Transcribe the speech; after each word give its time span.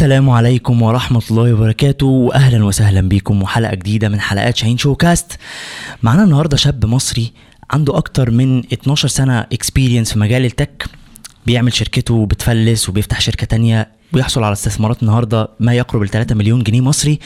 السلام 0.00 0.30
عليكم 0.30 0.82
ورحمة 0.82 1.22
الله 1.30 1.54
وبركاته 1.54 2.06
وأهلا 2.06 2.64
وسهلا 2.64 3.08
بكم 3.08 3.42
وحلقة 3.42 3.74
جديدة 3.74 4.08
من 4.08 4.20
حلقات 4.20 4.56
شاهين 4.56 4.78
شو 4.78 4.94
كاست 4.94 5.38
معانا 6.02 6.24
النهاردة 6.24 6.56
شاب 6.56 6.86
مصري 6.86 7.32
عنده 7.70 7.96
أكتر 7.96 8.30
من 8.30 8.58
12 8.72 9.08
سنة 9.08 9.40
experience 9.40 10.12
في 10.12 10.18
مجال 10.18 10.44
ال 10.44 10.52
tech 10.52 10.86
بيعمل 11.46 11.72
شركته 11.72 12.26
بتفلس 12.26 12.88
وبيفتح 12.88 13.20
شركة 13.20 13.46
تانية 13.46 13.88
ويحصل 14.12 14.42
على 14.44 14.52
استثمارات 14.52 15.02
النهارده 15.02 15.48
ما 15.60 15.74
يقرب 15.74 16.02
ال 16.02 16.08
3 16.08 16.34
مليون 16.34 16.62
جنيه 16.62 16.80
مصري. 16.80 17.18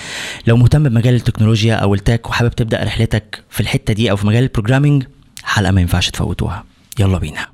لو 0.46 0.56
مهتم 0.56 0.88
بمجال 0.88 1.14
التكنولوجيا 1.14 1.74
أو 1.74 1.94
ال 1.94 2.01
tech 2.01 2.28
وحابب 2.28 2.50
تبدأ 2.50 2.84
رحلتك 2.84 3.44
في 3.50 3.60
الحتة 3.60 3.94
دي 3.94 4.10
أو 4.10 4.16
في 4.16 4.26
مجال 4.26 4.42
ال 4.42 4.48
programming 4.48 5.04
حلقة 5.42 5.72
ما 5.72 5.80
ينفعش 5.80 6.10
تفوتوها. 6.10 6.64
يلا 6.98 7.18
بينا. 7.18 7.46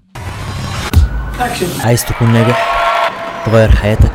عايز 1.81 2.05
تكون 2.05 2.33
ناجح 2.33 2.77
تغير 3.47 3.71
حياتك 3.71 4.13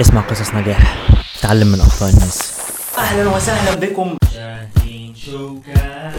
اسمع 0.00 0.20
قصص 0.20 0.54
نجاح 0.54 1.08
تعلم 1.42 1.66
من 1.66 1.80
أخطاء 1.80 2.10
الناس. 2.10 2.52
أهلا 2.98 3.36
وسهلا 3.36 3.74
بكم. 3.74 4.16
شاهين 4.34 5.14
شوكاست 5.16 6.18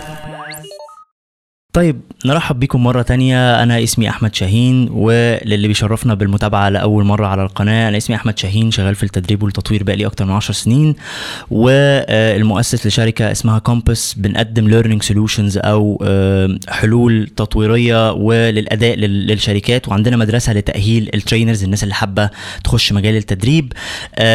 طيب 1.73 2.01
نرحب 2.25 2.59
بكم 2.59 2.83
مرة 2.83 3.01
تانية. 3.01 3.63
أنا 3.63 3.83
اسمي 3.83 4.09
أحمد 4.09 4.35
شاهين 4.35 4.89
وللي 4.91 5.67
بيشرفنا 5.67 6.13
بالمتابعة 6.13 6.69
لأول 6.69 7.03
مرة 7.03 7.27
على 7.27 7.43
القناة 7.43 7.89
أنا 7.89 7.97
اسمي 7.97 8.15
أحمد 8.15 8.39
شاهين 8.39 8.71
شغال 8.71 8.95
في 8.95 9.03
التدريب 9.03 9.43
والتطوير 9.43 9.83
بقالي 9.83 10.05
أكتر 10.05 10.25
من 10.25 10.31
10 10.31 10.53
سنين 10.53 10.95
والمؤسس 11.51 12.87
لشركة 12.87 13.31
اسمها 13.31 13.59
كومبس 13.59 14.13
بنقدم 14.13 14.67
learning 14.67 15.03
solutions 15.03 15.57
أو 15.57 16.03
آه، 16.07 16.59
حلول 16.69 17.27
تطويرية 17.35 18.11
وللأداء 18.13 18.95
لل- 18.95 19.27
للشركات 19.27 19.87
وعندنا 19.87 20.17
مدرسة 20.17 20.53
لتأهيل 20.53 21.09
ال 21.13 21.19
trainers 21.19 21.63
الناس 21.63 21.83
اللي 21.83 21.93
حابة 21.93 22.29
تخش 22.63 22.93
مجال 22.93 23.15
التدريب. 23.15 23.73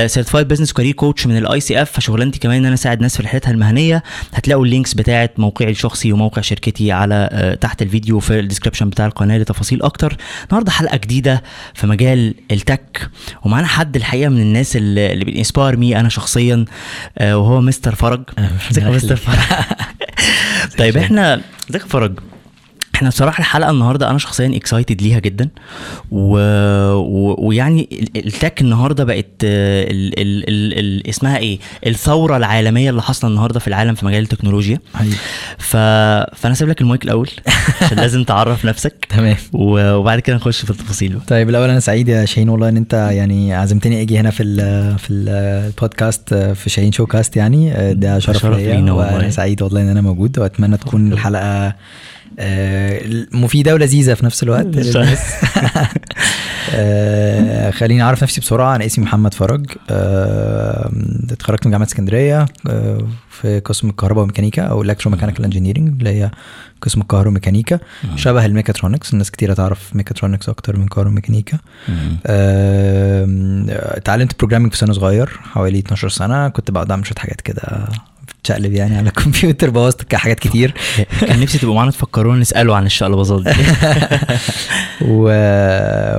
certified 0.07 0.49
business 0.49 0.73
career 0.73 0.93
coach 0.95 1.27
من 1.27 1.37
ال 1.39 1.61
ICF 1.61 1.91
فشغلانتي 1.93 2.39
كمان 2.39 2.57
إن 2.57 2.65
أنا 2.67 2.75
أساعد 2.75 3.01
ناس 3.01 3.17
في 3.17 3.23
رحلتها 3.23 3.51
المهنية. 3.51 4.03
هتلاقوا 4.35 4.65
ال 4.65 4.70
links 4.70 4.95
بتاعه 4.95 5.31
موقعي 5.39 5.71
الشخصي 5.71 6.13
وموقع 6.13 6.43
شركتي 6.43 6.93
على 6.93 7.24
آه، 7.33 7.55
تحت 7.55 7.83
الفيديو 7.83 8.21
في 8.21 8.41
ال 8.41 8.45
description 8.45 8.91
بتاع 8.91 9.07
القناة 9.07 9.39
لتفاصيل 9.39 9.83
أكتر. 9.83 10.17
النهارده 10.49 10.71
حلقة 10.73 10.97
جديدة 10.97 11.43
في 11.75 11.87
مجال 11.87 12.35
ال 12.51 12.63
tech 12.63 13.11
ومعانا 13.45 13.67
حد 13.67 13.97
الحقيقة 13.97 14.29
من 14.29 14.41
الناس 14.41 14.77
اللي 14.77 15.13
اللي 15.13 15.25
ب 15.25 15.31
inspire 15.31 15.77
me 15.77 16.01
أنا 16.01 16.09
شخصيا 16.09 16.65
آه، 17.19 17.39
وهو 17.39 17.61
مستر 17.61 17.95
فرج. 17.95 18.23
ازيك 18.71 18.85
مستر 18.85 19.17
فرج. 19.17 19.39
طيب 20.79 20.97
إحنا 20.97 21.41
ازيك 21.71 21.83
فرج. 21.83 22.19
إحنا 22.95 23.09
بصراحة 23.09 23.39
الحلقة 23.41 23.71
النهارده 23.71 24.11
أنا 24.11 24.19
شخصيا 24.19 24.57
excited 24.57 25.03
ليها 25.03 25.19
جدا. 25.19 25.49
و... 26.11 26.39
و... 26.95 27.37
ويعني 27.47 27.89
ال- 27.93 28.27
التك 28.27 28.61
النهارده 28.61 29.05
بقت 29.05 29.27
ال... 29.45 30.21
ال... 30.21 30.49
ال... 30.49 30.79
ال... 30.79 31.09
اسمها 31.09 31.37
إيه؟ 31.39 31.59
الثورة 31.87 32.37
العالمية 32.37 32.91
اللي 32.91 33.03
حاصلة 33.03 33.31
النهارده 33.31 33.61
في 33.61 33.69
العالم 33.69 33.95
في 33.95 34.07
مجال 34.07 34.23
التكنولوجيا. 34.23 34.79
ف... 35.59 35.77
فأنا 36.37 36.55
سيب 36.55 36.69
لك 36.69 36.81
المايك 36.81 37.05
الأول 37.05 37.31
عشان 37.83 37.97
لازم 37.99 38.25
تعرف 38.25 38.65
نفسك. 38.65 39.07
تمام. 39.09 39.37
و... 39.53 39.95
وبعد 39.95 40.21
كده 40.21 40.37
نخش 40.37 40.65
في 40.65 40.71
التفاصيل 40.71 41.13
بقى. 41.13 41.25
طيب 41.29 41.49
الأول 41.49 41.71
أنا 41.71 41.81
سعيد 41.81 42.09
يا 42.09 42.25
شاهين 42.25 42.49
والله 42.49 42.69
إن 42.69 42.77
أنت 42.77 42.95
يعني 43.13 43.55
عزمتني 43.55 44.03
أجي 44.03 44.19
هنا 44.19 44.31
في 44.31 44.43
ال 44.43 44.55
في 44.99 45.11
ال- 45.11 45.29
البودكاست 45.67 46.35
في 46.35 46.71
شاهين 46.71 46.93
شو 46.93 47.07
كاست 47.07 47.37
يعني. 47.37 47.95
ده 47.95 48.19
شرف, 48.19 48.37
شرف 48.43 48.57
ليا 48.57 48.75
لينا. 48.75 48.93
وأنا 48.93 49.31
سعيد 49.31 49.63
والله 49.63 49.81
إن 49.81 49.89
أنا 49.89 50.01
موجود. 50.01 50.39
وأتمنى 50.39 50.77
تكون 50.77 51.13
الحلقة 51.13 51.75
مفيده 53.33 53.75
ولذيذه 53.75 54.15
في 54.15 54.27
نفس 54.27 54.43
الوقت. 54.43 54.67
للناس. 54.67 55.21
آه، 56.75 57.71
خليني 57.71 58.03
أعرف 58.03 58.23
نفسي 58.23 58.41
بسرعة 58.41 58.77
أنا 58.77 58.87
اسمي 58.87 59.05
محمد 59.05 59.35
فرج. 59.35 59.67
آه، 59.91 60.91
اتخرجت 61.31 61.67
من 61.67 61.73
جامعة 61.73 61.87
اسكندرية 61.87 62.47
آه، 62.69 63.07
في 63.31 63.61
قسم 63.61 63.89
الكهرباء 63.89 64.21
والميكانيكا 64.21 64.63
أو 64.63 64.83
electromechanical 64.83 65.45
engineering 65.45 65.89
اللي 65.89 66.11
هي 66.11 66.31
قسم 66.83 67.01
الكهرباء 67.01 67.27
والميكانيكا 67.27 67.79
شبه 68.17 68.47
الميكاترونكس 68.47 69.13
الناس 69.13 69.31
كتيرة 69.31 69.55
تعرف 69.55 69.97
ميكاترونكس 69.97 70.49
أكتر 70.49 70.77
من 70.77 70.89
كهرباء 70.89 71.13
وميكانيكا. 71.13 71.59
اتعلمت 73.97 74.39
programming 74.39 74.73
في 74.73 74.79
سن 74.79 74.93
صغير 74.93 75.27
حوالي 75.27 75.79
12 75.79 76.09
سنة. 76.09 76.49
كنت 76.49 76.71
بقعد 76.71 76.91
أعمل 76.91 77.07
شوية 77.07 77.19
حاجات 77.19 77.41
كده. 77.41 77.89
بتشقلب 78.45 78.73
يعني 78.73 78.97
على 78.97 79.09
الكمبيوتر 79.09 79.71
بوظت 79.71 80.15
حاجات 80.15 80.41
كتير. 80.41 80.75
كان 81.29 81.41
نفسي 81.41 81.59
تبقوا 81.59 81.75
معانا 81.75 81.91
تفكرونا 81.91 82.41
نساله 82.41 82.77
عن 82.77 82.87
الشقلباظات 82.87 83.43
دي. 83.43 83.51
و... 85.01 85.29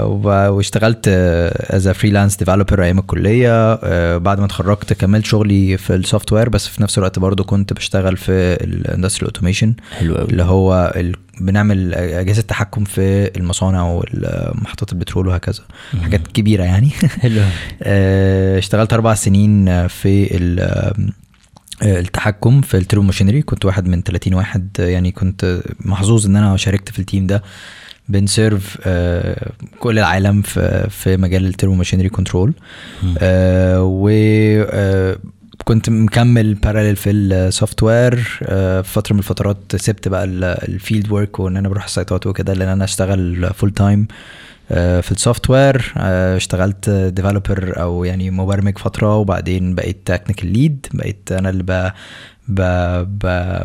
و... 0.03 0.27
واشتغلت 0.55 1.07
as 1.07 1.89
freelance 1.89 2.35
developer 2.35 2.83
أيام 2.83 2.99
الكلية. 2.99 3.73
آه، 3.73 4.17
بعد 4.17 4.39
ما 4.39 4.45
اتخرجت 4.45 4.93
كملت 4.93 5.25
شغلي 5.25 5.77
في 5.77 5.95
ال 5.95 6.33
software 6.33 6.49
بس 6.49 6.67
في 6.67 6.83
نفس 6.83 6.97
الوقت 6.97 7.19
برضو 7.19 7.43
كنت 7.43 7.73
بشتغل 7.73 8.17
في 8.17 8.31
ال 8.63 8.69
industrial 8.69 9.25
automation 9.25 9.73
حلو 9.99 10.15
قوي 10.15 10.27
اللي 10.29 10.43
هو 10.43 10.93
ال... 10.95 11.15
بنعمل 11.39 11.93
أجهزة 11.93 12.41
تحكم 12.41 12.83
في 12.83 13.31
المصانع 13.37 13.83
ومحطات 14.11 14.91
البترول 14.91 15.27
وهكذا. 15.27 15.61
حاجات 16.03 16.27
كبيرة 16.27 16.63
يعني. 16.63 16.89
حلو. 17.21 17.41
آه، 17.83 18.57
اشتغلت 18.59 18.93
أربع 18.93 19.13
سنين 19.13 19.87
في 19.87 20.27
ال- 20.37 21.13
التحكم 21.81 22.61
في 22.61 22.77
ال 22.77 23.03
turbomachinery. 23.05 23.41
كنت 23.41 23.65
واحد 23.65 23.87
من 23.87 24.01
30 24.03 24.33
واحد 24.33 24.69
آه، 24.79 24.87
يعني 24.87 25.11
كنت 25.11 25.61
محظوظ 25.79 26.25
إن 26.25 26.35
أنا 26.35 26.57
شاركت 26.57 26.89
في 26.89 26.99
ال 26.99 27.05
team 27.05 27.27
ده. 27.27 27.43
بن 28.09 28.29
serve 28.29 28.77
آه، 28.85 29.51
كل 29.79 29.99
العالم 29.99 30.41
في 30.41 30.89
في 30.89 31.17
مجال 31.17 31.45
ال 31.45 31.73
turbomachinery 31.73 32.09
control. 32.09 32.53
و 33.77 34.09
آه، 34.69 35.17
كنت 35.63 35.89
مكمل 35.89 36.53
parallel 36.53 36.95
في 36.95 37.11
ال 37.11 37.83
software 37.83 38.15
في 38.15 38.83
فترة 38.85 39.13
من 39.13 39.19
الفترات 39.19 39.75
سبت 39.75 40.07
بقى 40.07 40.23
ال 40.23 40.38
field 40.38 41.11
work 41.11 41.39
وإن 41.39 41.57
أنا 41.57 41.69
بروح 41.69 41.83
السايتات 41.83 42.27
وكده 42.27 42.53
لأن 42.53 42.67
أنا 42.67 42.83
أشتغل 42.83 43.49
full 43.53 43.71
time 43.71 44.07
في 44.69 45.11
ال 45.11 45.49
software 45.49 45.93
اشتغلت 45.97 46.89
developer 46.89 47.81
أو 47.81 48.03
يعني 48.03 48.31
مبرمج 48.31 48.77
فترة 48.77 49.15
وبعدين 49.15 49.75
بقيت 49.75 49.97
technical 50.05 50.53
lead 50.53 50.87
بقيت 50.93 51.31
أنا 51.31 51.49
اللي 51.49 51.63
ب 51.63 51.91
ب 52.47 52.61
ب 53.19 53.61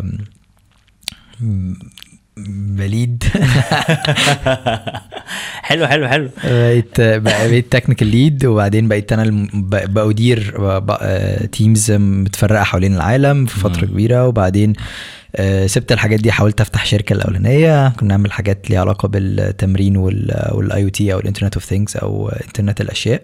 ب 2.76 2.86
lead 2.86 3.24
حلو 5.62 5.86
حلو 5.86 6.08
حلو 6.08 6.30
بقيت 6.44 7.00
بقيت 7.00 7.72
technical 7.72 8.06
lead 8.06 8.44
وبعدين 8.44 8.88
بقيت 8.88 9.12
أنا 9.12 9.48
بأدير 9.86 10.54
teams 11.52 11.92
متفرقة 11.92 12.62
حوالين 12.62 12.94
العالم 12.94 13.46
في 13.46 13.60
فترة. 13.60 13.86
كبيرة 13.86 14.28
وبعدين 14.28 14.72
آه، 14.72 14.82
سبت 15.66 15.92
الحاجات 15.92 16.20
دي 16.20 16.32
حاولت 16.32 16.60
أفتح 16.60 16.86
شركة 16.86 17.12
الأولانية. 17.12 17.88
كنا 17.88 18.08
نعمل 18.08 18.32
حاجات 18.32 18.70
ليها 18.70 18.80
علاقة 18.80 19.08
بالتمرين 19.08 19.96
وال 19.96 20.31
IoT 20.31 20.82
أو 20.82 20.88
ال 20.88 21.12
internet 21.12 21.54
of 21.54 21.64
things 21.64 21.96
أو 21.96 22.28
انترنت 22.28 22.80
الأشياء. 22.80 23.22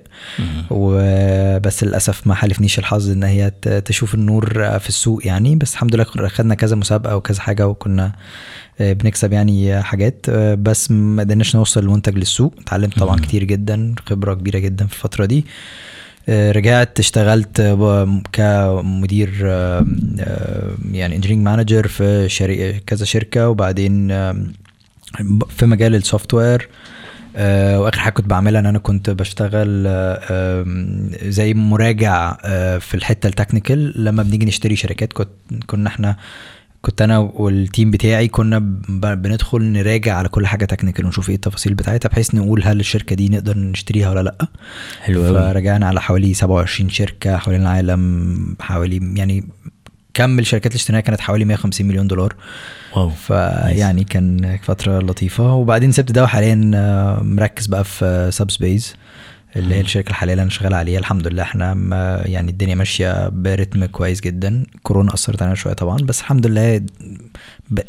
وبس 0.70 1.84
للأسف 1.84 2.26
ما 2.26 2.34
حالفنيش 2.34 2.78
الحظ 2.78 3.10
إن 3.10 3.22
هي 3.22 3.50
تشوف 3.84 4.14
النور 4.14 4.78
في 4.78 4.88
السوق 4.88 5.26
يعني. 5.26 5.56
بس 5.56 5.72
الحمد 5.72 5.94
لله 5.94 6.04
خدنا 6.28 6.54
كذا 6.54 6.76
مسابقة 6.76 7.16
وكذا 7.16 7.40
حاجة 7.40 7.68
وكنا 7.68 8.12
آه، 8.80 8.92
بنكسب 8.92 9.32
يعني 9.32 9.82
حاجات. 9.82 10.26
آه، 10.28 10.54
بس 10.54 10.90
ما 10.90 11.22
قدرناش 11.22 11.56
نوصل 11.56 11.80
المنتج 11.80 12.16
للسوق. 12.18 12.54
اتعلمت 12.58 12.98
طبعا. 12.98 13.20
كتير 13.20 13.44
جدا 13.44 13.94
خبرة 14.06 14.34
كبيرة 14.34 14.58
جدا 14.58 14.86
في 14.86 14.92
الفترة 14.94 15.24
دي. 15.24 15.38
آه، 15.38 15.95
رجعت 16.28 16.98
اشتغلت 16.98 17.60
كمدير 18.32 19.46
يعني 20.92 21.16
engineering 21.16 21.44
manager 21.44 21.88
في 21.88 22.28
شركه 22.28 22.78
كذا 22.86 23.04
شركة 23.04 23.48
وبعدين 23.48 24.08
في 25.48 25.66
مجال 25.66 25.94
ال 25.94 26.34
software 26.34 26.68
آه، 27.36 27.80
وآخر 27.80 28.00
حاجة 28.00 28.12
كنت 28.12 28.26
بعملها 28.26 28.60
إن 28.60 28.66
أنا 28.66 28.78
كنت 28.78 29.10
بشتغل 29.10 29.84
آه، 29.86 30.64
زي 31.22 31.54
مراجع 31.54 32.36
آه، 32.44 32.78
في 32.78 32.94
الحتة 32.94 33.26
ال 33.26 33.34
technical 33.34 34.04
لما 34.04 34.22
بنيجي 34.22 34.46
نشتري 34.46 34.76
شركات 34.76 35.12
كنت 35.12 35.28
كنا 35.66 35.88
إحنا 35.88 36.16
كنت 36.86 37.02
أنا 37.02 37.18
وال 37.18 37.42
team 37.42 37.90
بتاعي 37.90 38.28
كنا 38.28 38.58
بندخل 39.14 39.62
نراجع 39.62 40.16
على 40.16 40.28
كل 40.28 40.46
حاجة 40.46 40.64
technical 40.64 41.04
ونشوف 41.04 41.28
إيه 41.28 41.34
التفاصيل 41.34 41.74
بتاعتها 41.74 42.08
بحيث 42.08 42.34
نقول 42.34 42.62
هل 42.64 42.80
الشركة 42.80 43.16
دي 43.16 43.28
نقدر 43.28 43.58
نشتريها 43.58 44.10
ولا 44.10 44.22
لأ. 44.22 44.46
حلو 45.00 45.22
فرجعنا 45.34 45.86
على 45.86 46.00
حوالي 46.00 46.34
27 46.34 46.90
شركة 46.90 47.36
حوالين 47.36 47.62
العالم 47.62 48.56
حوالي 48.60 49.00
يعني 49.14 49.44
كم 50.14 50.38
الشركات 50.38 50.66
اللي 50.72 50.76
اشتريناها 50.76 51.00
كانت 51.00 51.20
حوالي 51.20 51.44
150 51.44 51.86
مليون 51.86 52.06
دولار. 52.06 52.34
wow. 52.96 53.10
فيعني 53.10 54.04
كان 54.04 54.58
فترة 54.62 54.98
لطيفة. 54.98 55.54
وبعدين 55.54 55.92
سبت 55.92 56.12
ده 56.12 56.22
وحاليا 56.22 56.70
آه، 56.74 57.22
مركز 57.22 57.66
بقى 57.66 57.84
في 57.84 58.28
سب 58.32 58.50
space. 58.50 58.96
اللي 59.56 59.74
هي 59.74 59.80
الشركة 59.80 60.08
الحالية 60.10 60.32
اللي 60.32 60.42
أنا 60.42 60.50
شغال 60.50 60.74
عليها 60.74 60.98
الحمد 60.98 61.26
لله 61.28 61.42
إحنا 61.42 61.74
ما 61.74 62.22
يعني 62.26 62.50
الدنيا 62.50 62.74
ماشية 62.74 63.28
برتم 63.28 63.84
كويس 63.84 64.20
جدا. 64.20 64.62
كورونا 64.82 65.14
أثرت 65.14 65.42
علينا 65.42 65.54
شوية 65.54 65.72
طبعا 65.74 65.96
بس 65.96 66.20
الحمد 66.20 66.46
لله 66.46 66.82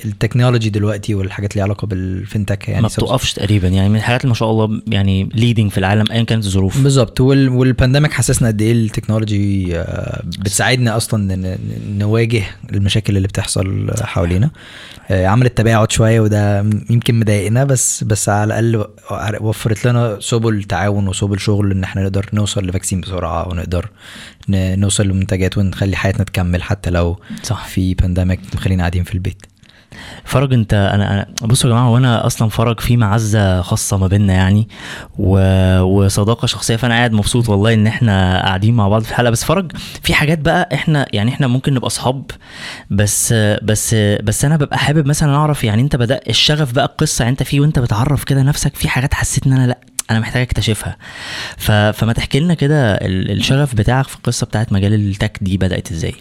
ال 0.05 0.11
technology 0.11 0.69
دلوقتي 0.69 1.15
والحاجات 1.15 1.51
اللي 1.51 1.61
علاقة 1.63 1.87
بال 1.87 2.05
fintech 2.05 2.69
يعني 2.69 2.81
ما 2.81 2.87
بتوقفش 2.87 3.33
تقريبا. 3.33 3.67
يعني 3.67 3.89
من 3.89 3.95
الحاجات 3.95 4.21
اللي 4.21 4.29
ما 4.29 4.35
شاء 4.35 4.51
الله 4.51 4.81
يعني 4.87 5.29
leading 5.33 5.71
في 5.71 5.77
العالم 5.77 6.05
ايا 6.11 6.23
كانت 6.23 6.45
الظروف. 6.45 6.81
بالظبط. 6.81 7.21
وال- 7.21 7.49
وال 7.49 7.62
pandemic 7.62 8.13
حسسنا 8.13 8.47
قد 8.47 8.61
إيه 8.61 8.71
ال 8.71 8.81
technology 8.81 9.77
آه، 9.79 10.21
بتساعدنا 10.25 10.97
أصلا 10.97 11.57
نواجه 11.97 12.43
المشاكل 12.73 13.17
اللي 13.17 13.27
بتحصل 13.27 13.91
حوالينا. 14.01 14.49
آه، 15.09 15.27
عملت 15.27 15.57
تباعد 15.57 15.91
شوية 15.91 16.19
وده 16.19 16.59
يمكن 16.89 17.19
مضايقنا 17.19 17.63
بس 17.63 18.03
بس 18.03 18.29
على 18.29 18.59
الأقل 18.59 18.85
وفرت 19.41 19.87
لنا 19.87 20.17
سبل 20.19 20.63
تعاون 20.63 21.07
وسبل 21.07 21.39
شغل 21.39 21.71
إن 21.71 21.83
إحنا 21.83 22.01
نقدر 22.03 22.25
نوصل 22.33 22.65
ل 22.67 22.71
vaccine 22.71 23.01
بسرعة 23.01 23.47
ونقدر 23.49 23.89
نوصل 24.49 25.07
لمنتجات 25.07 25.57
ونخلي 25.57 25.95
حياتنا 25.95 26.23
تكمل 26.23 26.63
حتى 26.63 26.89
لو 26.89 27.19
صح. 27.43 27.65
في 27.65 27.93
pandemic 27.93 28.39
مخلينا 28.55 28.81
قاعدين 28.83 29.03
في 29.03 29.13
البيت. 29.13 29.45
فرج 30.25 30.53
انت 30.53 30.73
أنا 30.73 31.13
أنا 31.13 31.25
بصوا 31.47 31.69
يا 31.69 31.75
جماعة 31.75 31.89
وأنا 31.91 32.25
أصلا 32.25 32.49
فرج 32.49 32.79
في 32.79 32.97
معزة 32.97 33.61
خاصة 33.61 33.97
ما 33.97 34.07
بيننا 34.07 34.33
يعني 34.33 34.67
و... 35.17 35.39
وصداقة 35.81 36.45
شخصية 36.45 36.75
فأنا 36.75 36.93
قاعد 36.93 37.11
مبسوط 37.11 37.49
والله 37.49 37.73
إن 37.73 37.87
إحنا 37.87 38.41
قاعدين 38.41 38.73
مع 38.73 38.87
بعض 38.87 39.01
في 39.03 39.09
الحلقة 39.09 39.29
بس 39.31 39.43
فرج 39.43 39.71
في 40.03 40.13
حاجات 40.13 40.39
بقى 40.39 40.69
إحنا 40.73 41.05
يعني 41.13 41.31
إحنا 41.31 41.47
ممكن 41.47 41.73
نبقى 41.73 41.87
اصحاب 41.87 42.31
بس 42.91 43.33
بس 43.63 43.95
بس 44.23 44.45
أنا 44.45 44.55
ببقى 44.57 44.77
حابب 44.77 45.07
مثلا 45.07 45.35
أعرف 45.35 45.63
يعني 45.63 45.81
أنت 45.81 45.95
بدأ 45.95 46.19
الشغف 46.29 46.71
بقى 46.73 46.85
القصة 46.85 47.23
يعني 47.23 47.31
أنت 47.31 47.43
فيه 47.43 47.59
وأنت 47.59 47.79
بتعرف 47.79 48.23
كده 48.23 48.41
نفسك 48.43 48.75
في 48.75 48.89
حاجات 48.89 49.13
حسيت 49.13 49.47
إن 49.47 49.53
أنا 49.53 49.67
لأ. 49.67 49.77
أنا 50.11 50.19
محتاج 50.19 50.41
أكتشفها. 50.41 50.97
فما 51.91 52.13
تحكي 52.13 52.39
لنا 52.39 52.53
كده 52.53 52.93
ال- 52.95 53.31
الشغف 53.31 53.75
بتاعك 53.75 54.07
في 54.07 54.15
القصة 54.15 54.45
بتاعت 54.45 54.73
مجال 54.73 54.93
ال 54.93 55.02
tech 55.02 55.37
دي 55.41 55.57
بدأت 55.57 55.91
إزاي 55.91 56.15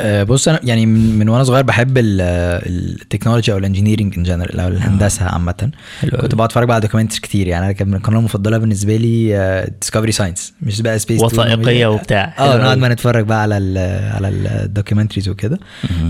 بص 0.00 0.48
أنا 0.48 0.60
يعني 0.64 0.86
من, 0.86 1.18
من 1.18 1.28
وأنا 1.28 1.44
صغير 1.44 1.62
بحب 1.64 1.98
ال 1.98 2.12
technology 2.12 3.52
أو 3.52 3.58
ال 3.58 3.63
engineering 3.63 4.14
in 4.18 4.22
general 4.22 4.60
أو 4.60 4.68
الهندسة 4.68 5.24
عامة. 5.24 5.70
كنت. 6.02 6.34
بقعد 6.34 6.40
أتفرج 6.48 6.66
بقى 6.66 6.74
على 6.74 6.82
documentaries 6.82 7.20
كتير. 7.20 7.48
يعني 7.48 7.64
أنا 7.64 7.72
كان 7.72 7.88
من 7.88 7.94
القناه 7.94 8.18
المفضلة 8.18 8.58
بالنسبة 8.58 8.96
لي 8.96 9.66
Discovery 9.80 10.12
Science 10.12 10.52
مش 10.62 10.80
بقى 10.80 10.98
space 10.98 11.22
وثائقية 11.22 11.86
وبتاع. 11.86 12.34
آه 12.38 12.56
نقعد. 12.56 12.78
بقى 12.78 12.88
نتفرج 12.88 13.24
بقى 13.24 13.42
على 13.42 13.58
ال 13.58 13.78
على 14.14 14.28
ال 14.28 14.35
documentaries 14.35 15.28
وكده. 15.28 15.58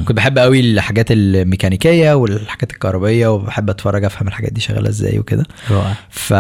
كنت 0.05 0.17
بحب 0.17 0.39
قوي 0.39 0.61
الحاجات 0.61 1.07
الميكانيكية 1.11 2.13
والحاجات 2.15 2.73
الكهربائية 2.73 3.27
وبحب 3.27 3.71
أتفرج 3.71 4.05
أفهم 4.05 4.29
الحاجات 4.29 4.53
دي 4.53 4.61
شغالة 4.61 4.89
إزاي 4.89 5.19
وكده. 5.19 5.45
رائع. 5.71 5.95
ف... 6.11 6.33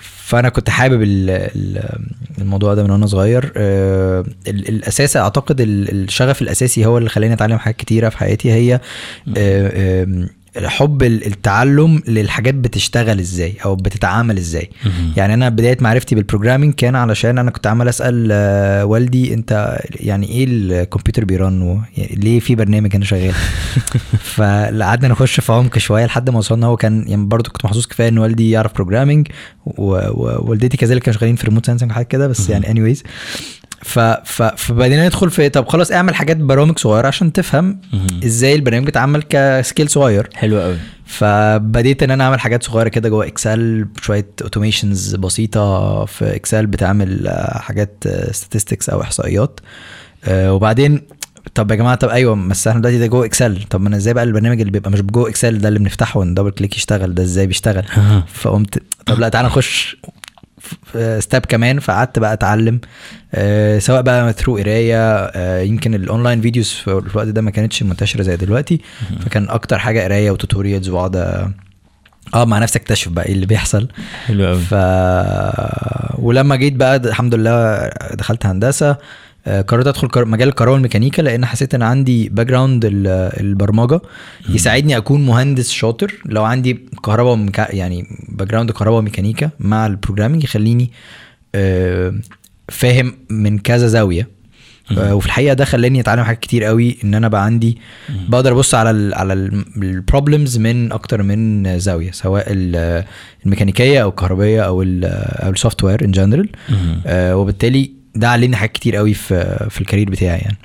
فأنا 0.00 0.48
كنت 0.48 0.70
حابب 0.70 1.02
ال... 1.02 1.30
ال- 1.30 1.98
الموضوع 2.38 2.74
ده 2.74 2.82
من 2.84 2.90
وأنا 2.90 3.06
صغير. 3.06 3.52
آه، 3.56 4.24
ال... 4.48 4.68
الأساس 4.68 5.16
أعتقد 5.16 5.60
ال- 5.60 5.90
الشغف 6.34 6.42
الأساسي 6.42 6.86
هو 6.86 6.98
اللي 6.98 7.08
خلاني 7.08 7.34
أتعلم 7.34 7.58
حاجات 7.58 7.76
كتيرة 7.76 8.08
في 8.08 8.18
حياتي 8.18 8.52
هي 8.52 8.80
آه، 9.36 10.26
حب 10.64 11.02
ال- 11.02 11.26
التعلم 11.26 12.02
للحاجات 12.08 12.54
بتشتغل 12.54 13.18
إزاي 13.20 13.54
أو 13.64 13.76
بتتعامل 13.76 14.36
إزاي. 14.38 14.70
يعني 15.16 15.34
أنا 15.34 15.48
بداية 15.48 15.76
معرفتي 15.80 16.14
بال 16.14 16.23
programming 16.23 16.74
كان 16.74 16.94
علشان 16.96 17.38
أنا 17.38 17.50
كنت 17.50 17.66
عمال 17.66 17.88
أسأل 17.88 18.28
آه، 18.32 18.84
والدي 18.84 19.34
أنت 19.34 19.78
يعني 19.90 20.28
إيه 20.28 20.44
الكمبيوتر 20.48 21.24
بي 21.24 21.47
run 21.47 21.82
يعني 21.96 22.14
ليه 22.16 22.40
في 22.40 22.54
برنامج 22.54 22.96
هنا 22.96 23.04
شغال؟ 23.04 23.34
فقعدنا 24.34 25.08
نخش 25.08 25.40
في 25.40 25.52
عمق 25.52 25.78
شوية 25.78 26.06
لحد 26.06 26.30
ما 26.30 26.38
وصلنا 26.38 26.66
هو 26.66 26.76
كان 26.76 27.04
يعني 27.08 27.24
برضو 27.26 27.50
كنت 27.50 27.64
محظوظ 27.64 27.86
كفاية 27.86 28.08
إن 28.08 28.18
والدي 28.18 28.50
يعرف 28.50 28.74
programming 28.74 29.28
ووالدتي 29.66 30.76
كذلك 30.76 31.02
كانوا 31.02 31.18
شغالين 31.18 31.36
في 31.36 31.46
remote 31.46 31.66
sensing 31.66 31.90
وحاجات 31.90 32.08
كده 32.08 32.28
بس 32.28 32.50
يعني 32.50 32.70
anyway 32.70 32.80
ف 33.84 33.98
ف 33.98 34.42
فبدينا 34.42 35.06
ندخل 35.06 35.30
في 35.30 35.48
طب 35.48 35.68
خلاص 35.68 35.92
اعمل 35.92 36.14
حاجات 36.14 36.36
برامج 36.36 36.78
صغيرة 36.78 37.06
عشان 37.06 37.32
تفهم 37.32 37.80
إزاي 38.24 38.54
البرنامج 38.54 38.86
بيتعمل 38.86 39.22
ك 39.22 39.33
scale 39.33 39.88
صغير. 39.90 40.28
حلو 40.34 40.60
قوي. 40.60 40.76
فبديت 41.06 42.02
إن 42.02 42.10
أنا 42.10 42.24
أعمل 42.24 42.40
حاجات 42.40 42.62
صغيرة 42.62 42.88
كده 42.88 43.08
جوه 43.08 43.26
Excel 43.26 43.86
شوية 44.02 44.26
automations 44.42 45.14
بسيطة 45.14 46.04
في 46.04 46.34
Excel 46.36 46.66
بتعمل 46.66 47.26
آه، 47.26 47.58
حاجات 47.58 48.04
statistics 48.30 48.88
أو 48.88 49.02
إحصائيات. 49.02 49.60
آه، 50.24 50.52
وبعدين 50.52 51.00
طب 51.54 51.70
يا 51.70 51.76
جماعة 51.76 51.94
طب 51.94 52.08
أيوه 52.08 52.34
بس 52.48 52.68
إحنا 52.68 52.80
دلوقتي 52.80 52.98
ده 52.98 53.06
جوه 53.06 53.24
Excel. 53.24 53.62
طب 53.70 53.80
ما 53.80 53.88
أنا 53.88 53.96
إزاي 53.96 54.14
بقى 54.14 54.24
البرنامج 54.24 54.60
اللي 54.60 54.70
بيبقى 54.72 54.90
مش 54.90 55.02
جوه 55.02 55.28
Excel 55.28 55.58
ده 55.58 55.68
اللي 55.68 55.78
بنفتحه 55.78 56.20
ون 56.20 56.28
double 56.28 56.50
click 56.50 56.76
يشتغل 56.76 57.14
ده 57.14 57.22
إزاي 57.22 57.46
بيشتغل؟ 57.46 57.84
فقمت 58.34 58.82
طب 59.06 59.18
لا 59.20 59.28
تعالى 59.28 59.48
نخش. 59.48 59.96
step 61.18 61.46
كمان 61.46 61.78
فقعدت 61.78 62.18
بقى 62.18 62.32
أتعلم. 62.32 62.80
آه، 63.34 63.78
سواء 63.78 64.02
بقى 64.02 64.32
through 64.32 64.56
قراية 64.56 65.16
آه، 65.16 65.60
يمكن 65.60 65.94
ال 65.94 66.01
online 66.01 66.40
videos 66.40 66.70
في 66.70 66.88
الوقت 66.88 67.28
ده 67.28 67.42
ما 67.42 67.50
كانتش 67.50 67.82
منتشرة 67.82 68.22
زي 68.22 68.36
دلوقتي. 68.36 68.80
فكان 69.20 69.48
أكتر 69.48 69.78
حاجة 69.78 70.00
قراية 70.04 70.30
و 70.30 70.36
tutorials 70.36 70.88
وأقعد 70.88 71.16
آه 72.34 72.44
مع 72.44 72.58
نفسي 72.58 72.78
أكتشف 72.78 73.08
بقى 73.08 73.26
إيه 73.26 73.32
اللي 73.32 73.46
بيحصل. 73.46 73.88
حلو 74.26 74.46
قوي 74.46 74.60
ف 74.60 74.74
ولما 76.18 76.56
جيت 76.56 76.72
بقى 76.72 76.96
الحمد 76.96 77.34
لله 77.34 77.88
دخلت 78.14 78.46
هندسة. 78.46 78.90
آه، 78.90 78.98
قررت 79.46 79.86
أدخل 79.86 80.08
مجال 80.28 80.48
الكهرباء 80.48 80.74
والميكانيكا 80.74 81.22
لأن 81.22 81.46
حسيت 81.46 81.74
إن 81.74 81.82
عندي 81.82 82.28
background 82.28 82.82
البرمجة 82.84 84.00
يساعدني 84.48 84.96
أكون 84.96 85.26
مهندس 85.26 85.70
شاطر. 85.70 86.14
لو 86.26 86.44
عندي 86.44 86.80
كهرباء. 87.04 87.46
يعني 87.76 88.06
background 88.28 88.70
كهرباء 88.70 88.98
وميكانيكا 88.98 89.50
مع 89.60 89.86
ال 89.86 89.91
programming 89.91 90.44
يخليني 90.44 90.90
آه، 91.54 92.14
فاهم 92.68 93.14
من 93.30 93.58
كذا 93.58 93.86
زاوية. 93.86 94.28
آه، 94.98 95.14
وفي 95.14 95.26
الحقيقة 95.26 95.54
ده 95.54 95.64
خلاني 95.64 96.00
أتعلم 96.00 96.22
حاجات 96.24 96.40
كتير 96.40 96.64
قوي 96.64 96.96
إن 97.04 97.14
أنا 97.14 97.28
بقى 97.28 97.44
عندي 97.44 97.78
بقدر 98.28 98.52
أبص 98.52 98.74
على 98.74 98.90
ال 98.90 99.14
على 99.14 99.32
ال 99.32 99.46
problems 99.46 100.58
من 100.58 100.92
أكتر 100.92 101.22
من 101.22 101.78
زاوية 101.78 102.10
سواء 102.10 102.44
ال- 102.48 103.04
الميكانيكية 103.44 104.02
أو 104.02 104.08
الكهربائية 104.08 104.60
أو 104.60 104.82
ال 104.82 105.04
أو 105.44 105.50
ال 105.50 105.84
software 105.84 106.04
in 106.04 106.10
general 106.10 106.48
وبالتالي 107.08 107.90
ده 108.16 108.28
علمني 108.28 108.56
حاجات 108.56 108.72
كتير 108.72 108.96
قوي 108.96 109.14
في 109.14 109.66
في 109.70 109.80
ال 109.80 109.84
career 109.84 110.10
بتاعي 110.10 110.38
يعني. 110.38 110.56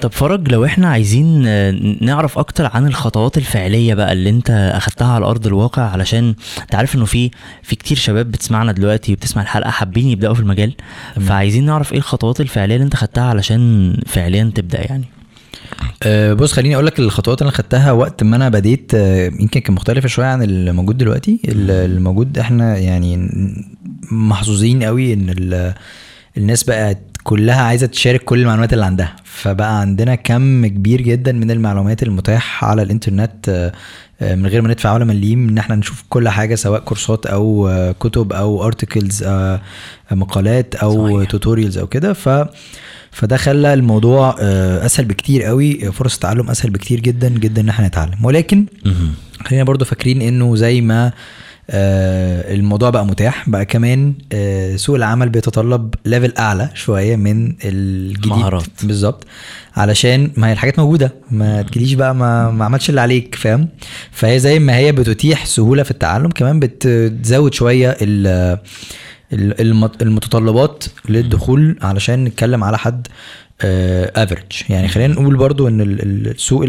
طب 0.00 0.12
فرج 0.12 0.52
لو 0.52 0.64
إحنا 0.64 0.88
عايزين 0.88 1.42
آه، 1.46 1.70
نعرف 2.00 2.38
أكتر 2.38 2.66
عن 2.74 2.86
الخطوات 2.86 3.38
الفعلية 3.38 3.94
بقى 3.94 4.12
اللي 4.12 4.30
انت 4.30 4.50
اخدتها 4.74 5.06
على 5.12 5.24
أرض 5.26 5.46
الواقع 5.46 5.82
علشان 5.82 6.34
انت 6.60 6.74
عارف 6.74 6.94
انه 6.94 7.04
في 7.04 7.30
في 7.62 7.76
كتير 7.76 7.96
شباب 7.96 8.30
بتسمعنا 8.30 8.72
دلوقتي 8.72 9.12
وبتسمع 9.12 9.42
الحلقة 9.42 9.70
حابين 9.70 10.06
يبدأوا 10.08 10.34
في 10.34 10.40
المجال. 10.40 10.72
فعايزين 11.20 11.64
نعرف 11.66 11.92
إيه 11.92 11.98
الخطوات 11.98 12.40
الفعلية 12.40 12.74
اللي 12.74 12.84
انت 12.84 12.96
خدتها 12.96 13.24
علشان 13.24 13.94
فعليا 14.06 14.52
تبدأ 14.54 14.80
يعني. 14.80 15.04
أه، 16.02 16.32
بص 16.32 16.52
خليني 16.52 16.74
أقول 16.74 16.86
لك 16.86 16.98
الخطوات 16.98 17.42
اللي 17.42 17.48
أنا 17.48 17.56
خدتها 17.58 17.92
وقت 17.92 18.22
ما 18.22 18.36
أنا 18.36 18.48
بديت 18.48 18.92
أه، 18.94 19.26
يمكن 19.40 19.60
كان 19.60 19.74
مختلفة 19.74 20.08
شوية 20.08 20.26
عن 20.26 20.42
الموجود 20.42 20.98
دلوقتي. 20.98 21.40
ال- 21.48 21.70
الموجود 21.70 22.38
إحنا 22.38 22.76
يعني 22.78 23.28
محظوظين 24.12 24.82
قوي 24.82 25.12
إن 25.12 25.74
الناس 26.36 26.64
بقت 26.64 26.98
كلها 27.22 27.62
عايزة 27.62 27.86
تشارك 27.86 28.24
كل 28.24 28.40
المعلومات 28.40 28.72
اللي 28.72 28.84
عندها. 28.84 29.16
فبقى 29.24 29.80
عندنا 29.80 30.14
كم 30.14 30.66
كبير 30.66 31.00
جدا 31.00 31.32
من 31.32 31.50
المعلومات 31.50 32.02
المتاحة 32.02 32.66
على 32.66 32.82
الإنترنت 32.82 33.48
أه، 33.48 33.72
أه، 34.20 34.34
من 34.34 34.46
غير 34.46 34.62
ما 34.62 34.68
ندفع 34.68 34.92
ولا 34.94 35.04
مليم 35.04 35.48
إن 35.48 35.58
إحنا 35.58 35.76
نشوف 35.76 36.04
كل 36.08 36.28
حاجة 36.28 36.54
سواء 36.54 36.80
كورسات 36.80 37.26
أو 37.26 37.68
أه، 37.68 37.92
كتب 37.92 38.32
أو 38.32 38.66
articles 38.66 39.24
مقالات 40.10 40.74
أو. 40.74 41.24
tutorials 41.24 41.78
أو 41.78 41.86
كده. 41.86 42.12
ف 42.12 42.28
فده 43.12 43.36
خلى 43.36 43.74
الموضوع 43.74 44.36
آه، 44.40 44.86
أسهل 44.86 45.04
بكتير 45.04 45.42
قوي 45.42 45.92
فرص 45.92 46.14
التعلم 46.14 46.50
أسهل 46.50 46.70
بكتير 46.70 47.00
جدا 47.00 47.28
جدا 47.28 47.60
إن 47.60 47.68
إحنا 47.68 47.86
نتعلم. 47.86 48.24
ولكن 48.24 48.66
خلينا 49.46 49.64
برضو 49.64 49.84
فاكرين 49.84 50.22
إنه 50.22 50.56
زي 50.56 50.80
ما 50.80 51.06
آه، 51.06 51.12
الموضوع 51.70 52.90
بقى 52.90 53.06
متاح. 53.06 53.48
بقى 53.48 53.64
كمان 53.64 54.14
آه، 54.32 54.76
سوق 54.76 54.96
العمل 54.96 55.28
بيتطلب 55.28 55.94
level 56.04 56.32
أعلى 56.38 56.70
شوية 56.74 57.16
من 57.16 57.52
الجديد. 57.64 58.26
مهارات. 58.26 58.62
بالظبط. 58.82 59.24
علشان 59.76 60.30
ما 60.36 60.48
هي 60.48 60.52
الحاجات 60.52 60.78
موجودة. 60.78 61.12
ما 61.30 61.62
تجيليش 61.62 61.92
بقى 61.92 62.14
ما, 62.14 62.50
ما 62.50 62.64
عملتش 62.64 62.90
اللي 62.90 63.00
عليك 63.00 63.34
فاهم؟ 63.34 63.68
فهي 64.10 64.38
زي 64.38 64.58
ما 64.58 64.76
هي 64.76 64.92
بتتيح 64.92 65.46
سهولة 65.46 65.82
في 65.82 65.90
التعلم 65.90 66.28
كمان 66.30 66.60
بتزود 66.60 67.54
شوية 67.54 67.90
ال 68.02 68.26
ال- 69.32 69.60
المت- 69.60 70.02
المتطلبات 70.02 70.84
للدخول. 71.08 71.78
علشان 71.82 72.24
نتكلم 72.24 72.64
على 72.64 72.78
حد 72.78 73.06
average 74.16 74.42
يعني 74.68 74.88
خلينا 74.88 75.14
نقول 75.14 75.36
برضو 75.36 75.68
إن 75.68 75.80
ال- 75.80 76.02
ال- 76.02 76.28
السوق 76.30 76.64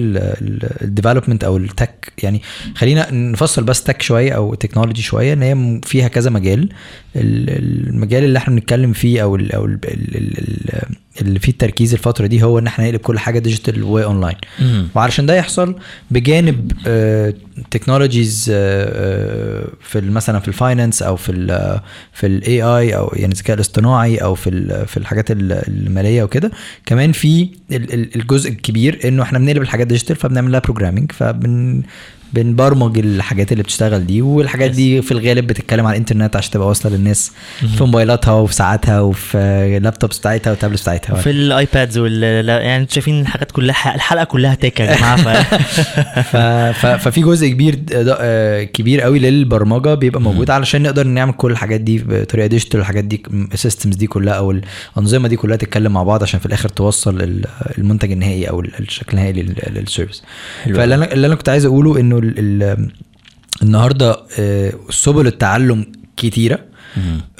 ال 0.82 0.87
development 0.87 1.44
أو 1.44 1.58
ال 1.58 1.69
tech 1.69 2.14
يعني 2.24 2.42
خلينا 2.76 3.12
نفصل 3.12 3.64
بس 3.64 3.84
tech 3.84 4.02
شوية 4.02 4.32
أو 4.32 4.54
تكنولوجي 4.54 5.02
شوية 5.02 5.34
إن 5.34 5.42
هي 5.42 5.82
فيها 5.84 6.08
كذا 6.08 6.30
مجال. 6.30 6.60
ال- 6.60 6.70
المجال 7.16 8.24
اللي 8.24 8.38
إحنا 8.38 8.56
بنتكلم 8.56 8.94
فيه 8.94 9.24
أو 9.24 9.36
ال 9.36 9.52
أو 9.52 9.66
ال 9.66 9.80
ال 9.84 10.18
ال 10.38 10.80
اللي 11.22 11.40
فيه 11.40 11.52
التركيز 11.52 11.94
الفترة 11.94 12.28
دي 12.28 12.44
هو 12.44 12.60
إن 12.60 12.68
إحنا 12.68 12.86
نقلب 12.86 13.00
كل 13.00 13.20
حاجة 13.20 13.40
digital 13.40 13.84
و 13.84 13.91
online 13.91 14.36
وعلشان 14.96 15.26
ده 15.26 15.36
يحصل 15.36 15.76
بجانب 16.12 16.72
آه، 16.88 17.34
technologies 17.72 18.46
في 19.82 19.96
ال- 19.96 20.12
مثلا 20.12 20.40
في 20.40 20.48
ال 20.48 20.54
finance 20.54 21.02
أو 21.04 21.16
في 21.16 21.32
ال 21.32 21.80
في 22.14 22.28
ال 22.28 22.62
AI 22.62 22.96
أو 22.96 23.12
يعني 23.16 23.34
الذكاء 23.34 23.56
الاصطناعي 23.56 24.18
أو 24.18 24.36
في 24.36 24.86
في 24.88 24.98
الحاجات 24.98 25.32
ال- 25.32 25.52
المالية 25.68 26.24
وكده 26.24 26.52
كمان 26.86 27.12
في 27.12 27.50
ال- 27.72 27.94
ال- 27.94 28.16
الجزء 28.16 28.50
الكبير 28.50 29.00
إنه 29.06 29.24
إحنا 29.24 29.40
بنقلب 29.40 29.62
الحاجات 29.62 29.88
digital 29.88 30.16
فبنعمل 30.16 30.52
لها 30.52 30.60
programming 30.60 31.12
فبن 31.12 31.82
بنبرمج 32.34 32.98
الحاجات 32.98 33.52
اللي 33.52 33.64
بتشتغل 33.64 34.06
دي 34.06 34.22
والحاجات 34.22 34.72
دي 34.72 35.02
في 35.02 35.12
الغالب 35.12 35.48
بتتكلم 35.48 35.86
على 35.86 35.94
الإنترنت 35.96 36.36
عشان 36.36 36.52
تبقى 36.52 36.68
واصلة 36.68 36.92
للناس 36.96 37.32
في 37.78 37.84
موبايلاتها 37.84 38.34
وفي 38.34 38.54
ساعاتها 38.54 39.02
وفي 39.02 39.38
ال 39.78 39.83
laptops 39.83 40.18
بتاعتها 40.18 40.52
وال 40.52 40.58
tablets 40.58 40.82
بتاعتها. 40.82 41.16
في 41.16 41.30
ال 41.30 41.41
iPads 41.41 41.98
وال 41.98 42.24
يعني 42.50 42.78
أنتوا 42.78 42.94
شايفين 42.94 43.22
الحاجات 43.22 43.52
كلها 43.52 43.96
الحلقة 43.96 44.24
كلها 44.24 44.56
tech 44.56 44.80
يا 44.80 44.96
جماعة. 44.96 45.16
ف... 45.18 45.28
ف... 46.32 46.38
ف... 46.82 46.86
ففي 46.86 47.22
جزء 47.22 47.48
كبير 47.48 47.80
آه، 47.94 48.64
كبير 48.64 49.02
قوي 49.02 49.20
للبرمجة 49.20 49.94
بيبقى 49.94 50.22
موجود 50.22 50.50
علشان 50.50 50.84
نقدر 50.84 51.08
نعمل 51.08 51.34
كل 51.34 51.52
الحاجات 51.52 51.82
دي 51.82 51.98
بطريقة 52.08 52.48
digital 52.48 52.80
الحاجات 52.80 53.04
دي 53.04 53.24
ال 53.54 53.59
systems 53.59 53.96
دي 53.96 54.08
كلها 54.08 54.34
أو 54.34 54.52
الأنظمة 54.98 55.28
دي 55.28 55.36
كلها 55.36 55.56
تتكلم 55.58 55.94
مع 55.94 56.04
بعض 56.04 56.24
عشان 56.24 56.40
في 56.40 56.46
الآخر 56.46 56.70
توصل 56.70 57.22
ال- 57.22 57.46
المنتج 57.78 58.12
النهائي 58.12 58.50
أو 58.50 58.60
ال- 58.60 58.72
الشكل 58.80 59.18
النهائي 59.18 59.34
لل- 59.34 59.56
لل 59.76 59.86
service 59.86 60.24
فاللي 60.66 60.96
أنا 60.96 61.14
اللي 61.14 61.28
أنا 61.28 61.36
كنت 61.36 61.50
عايز 61.50 61.66
أقوله 61.66 62.00
إنه 62.00 62.20
ال... 62.24 62.64
ال... 62.64 62.88
النهارده 63.64 64.18
آه، 64.40 64.74
سبل 64.90 65.28
التعلم 65.28 65.86
كتيرة. 66.18 66.60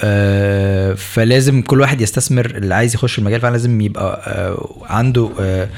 آه، 0.00 0.94
فلازم 0.94 1.62
كل 1.62 1.80
واحد 1.80 2.00
يستثمر 2.00 2.46
اللي 2.46 2.74
عايز 2.74 2.94
يخش 2.94 3.18
المجال 3.18 3.40
فعلا 3.40 3.52
لازم 3.52 3.80
يبقى 3.80 4.22
آه، 4.26 4.76
عنده 4.92 5.30
آه، 5.40 5.68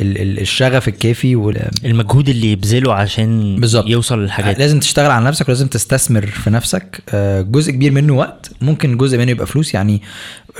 ال- 0.00 0.20
ال- 0.22 0.40
الشغف 0.40 0.88
الكافي 0.88 1.36
وال- 1.36 1.70
المجهود 1.84 2.28
اللي 2.28 2.52
يبذله 2.52 2.94
عشان 2.94 3.56
بالظبط. 3.60 3.88
يوصل 3.88 4.22
للحاجات 4.22 4.58
لازم 4.58 4.80
تشتغل 4.80 5.10
على 5.10 5.24
نفسك 5.24 5.48
ولازم 5.48 5.66
تستثمر 5.66 6.26
في 6.26 6.50
نفسك 6.50 7.02
آه، 7.08 7.40
جزء 7.42 7.72
كبير 7.72 7.92
منه 7.92 8.12
وقت 8.12 8.50
ممكن 8.60 8.96
جزء 8.96 9.18
منه 9.18 9.30
يبقى 9.30 9.46
فلوس 9.46 9.74
يعني 9.74 10.02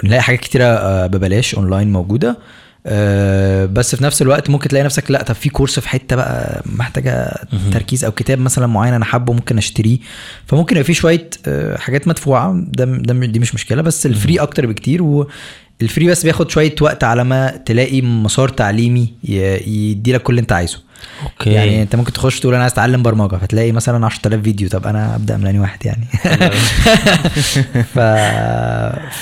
نلاقي 0.05 0.23
حاجات 0.23 0.41
كتيرة 0.41 0.65
آه، 0.65 1.07
ببلاش 1.07 1.55
أونلاين 1.55 1.93
موجودة 1.93 2.39
آه، 2.87 3.67
بس 3.67 3.97
في 3.97 4.05
نفس 4.05 4.23
الوقت 4.23 4.51
ممكن 4.51 4.69
تلاقي 4.69 4.85
نفسك 4.85 5.11
لا 5.11 5.23
طب 5.23 5.35
في 5.35 5.49
كورس 5.49 5.81
في 5.81 5.89
حتة 5.89 6.17
بقى 6.17 6.63
محتاجة 6.67 7.35
تركيز 7.73 8.05
أو 8.05 8.13
كتاب 8.13 8.39
مثلا 8.39 8.67
معين 8.67 8.95
أنا 8.95 9.05
حابه 9.05 9.33
ممكن 9.33 9.59
أشتريه. 9.59 9.99
فممكن 10.47 10.77
يبقى 10.77 10.85
في 10.85 10.95
شوية 10.95 11.31
آه، 11.47 11.77
حاجات 11.77 12.09
مدفوعة 12.09 12.55
ده 12.69 12.85
ده 12.85 13.27
دي 13.27 13.39
مش 13.39 13.55
مشكلة 13.55 13.83
بس 13.83 14.07
ال 14.07 14.13
free 14.13 14.37
أكتر 14.39 14.67
بكتير. 14.67 15.03
وال 15.03 15.38
free 15.38 16.07
بس 16.09 16.23
بياخد 16.23 16.51
شوية 16.51 16.75
وقت 16.81 17.05
على 17.05 17.25
ما 17.25 17.57
تلاقي 17.57 18.03
مسار 18.03 18.49
تعليمي 18.49 19.13
يدي 19.25 20.13
لك 20.13 20.23
كل 20.23 20.33
اللي 20.33 20.41
أنت 20.41 20.53
عايزه. 20.53 20.81
okay. 21.23 21.51
يعني 21.51 21.83
انت 21.83 21.97
ممكن 21.97 22.13
تخش 22.13 22.41
تقول 22.41 22.55
أنا 22.55 22.63
عايز 22.63 22.73
اتعلم 22.73 23.03
برمجة 23.03 23.37
فتلاقي 23.37 23.73
مثلا 23.73 24.07
10000 24.07 24.43
فيديو 24.43 24.69
طب 24.69 24.87
أنا 24.87 25.15
أبدأ 25.15 25.37
من 25.37 25.59
واحد 25.59 25.87
يعني. 25.87 26.05
ف 27.95 27.99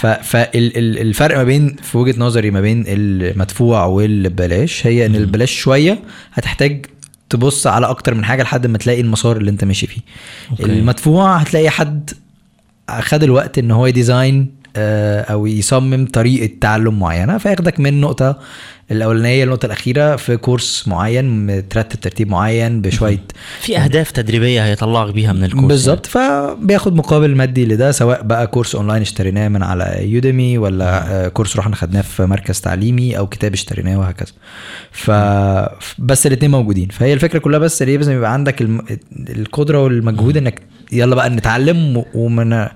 ف 0.01 0.07
فالفرق 0.07 1.37
ما 1.37 1.45
بين 1.45 1.77
في 1.83 1.99
وجهة 1.99 2.21
نظري 2.21 2.51
ما 2.51 2.61
بين 2.61 2.85
المدفوع 2.87 3.85
والبلاش 3.85 4.87
هي 4.87 5.07
إن 5.07 5.17
البلاش 5.17 5.53
شوية 5.53 5.99
هتحتاج 6.33 6.87
تبص 7.31 7.67
على 7.67 7.87
أكتر 7.87 8.15
من 8.15 8.25
حاجة 8.25 8.43
لحد 8.43 8.67
ما 8.67 8.79
تلاقي 8.79 9.01
المسار 9.01 9.37
اللي 9.37 9.51
أنت 9.51 9.65
ماشي 9.65 9.87
فيه. 9.87 10.01
okay. 10.51 10.65
المدفوع 10.65 11.37
هتلاقي 11.37 11.71
حد 11.71 12.11
خد 13.01 13.23
الوقت 13.23 13.59
إن 13.59 13.71
هو 13.71 13.87
ي 13.87 13.98
design 13.98 14.63
آه، 14.77 15.21
أو 15.21 15.47
يصمم 15.47 16.07
طريقة 16.07 16.55
تعلم 16.61 16.99
معينة 16.99 17.39
فياخدك 17.39 17.81
من 17.81 17.87
النقطه 17.87 18.39
الأولانية 18.91 19.45
للنقطه 19.45 19.67
الأخيرة 19.67 20.17
في 20.17 20.37
كورس 20.37 20.89
معين 20.89 21.47
مترتب 21.47 22.01
ترتيب 22.01 22.29
معين 22.29 22.81
بشوية 22.81 23.19
في 23.61 23.79
أهداف 23.79 24.11
تدريبية 24.11 24.65
هيطلعك 24.65 25.15
بيها 25.15 25.33
من 25.33 25.45
الكورس 25.45 25.65
بالظبط 25.67 26.07
فبياخد 26.07 26.95
مقابل 26.97 27.35
مادي 27.37 27.65
لده 27.67 27.93
سواء 27.93 28.23
بقى 28.23 28.47
كورس 28.47 28.75
أونلاين 28.75 29.03
اشتريناه 29.03 29.49
من 29.49 29.63
على 29.63 29.97
Udemy 30.01 30.59
ولا 30.59 31.25
آه، 31.25 31.29
كورس 31.29 31.57
رحنا 31.57 31.77
خدناه 31.77 32.01
في 32.01 32.27
مركز 32.27 32.61
تعليمي 32.61 33.19
أو 33.19 33.27
كتاب 33.27 33.53
اشتريناه 33.53 33.99
وهكذا 33.99 34.33
ف 34.91 35.11
بس 35.99 36.27
الاثنين 36.27 36.51
موجودين 36.51 36.89
فهي 36.89 37.13
الفكرة 37.13 37.39
كلها 37.39 37.59
بس 37.59 37.83
ليه 37.83 37.97
لازم 37.97 38.13
يبقى 38.13 38.33
عندك. 38.33 38.63
القدرة 39.13 39.83
والمجهود 39.83 40.37
إنك 40.37 40.63
يلا 40.93 41.15
بقى 41.15 41.31
نتعلم 41.31 42.05
ومن 42.15 42.67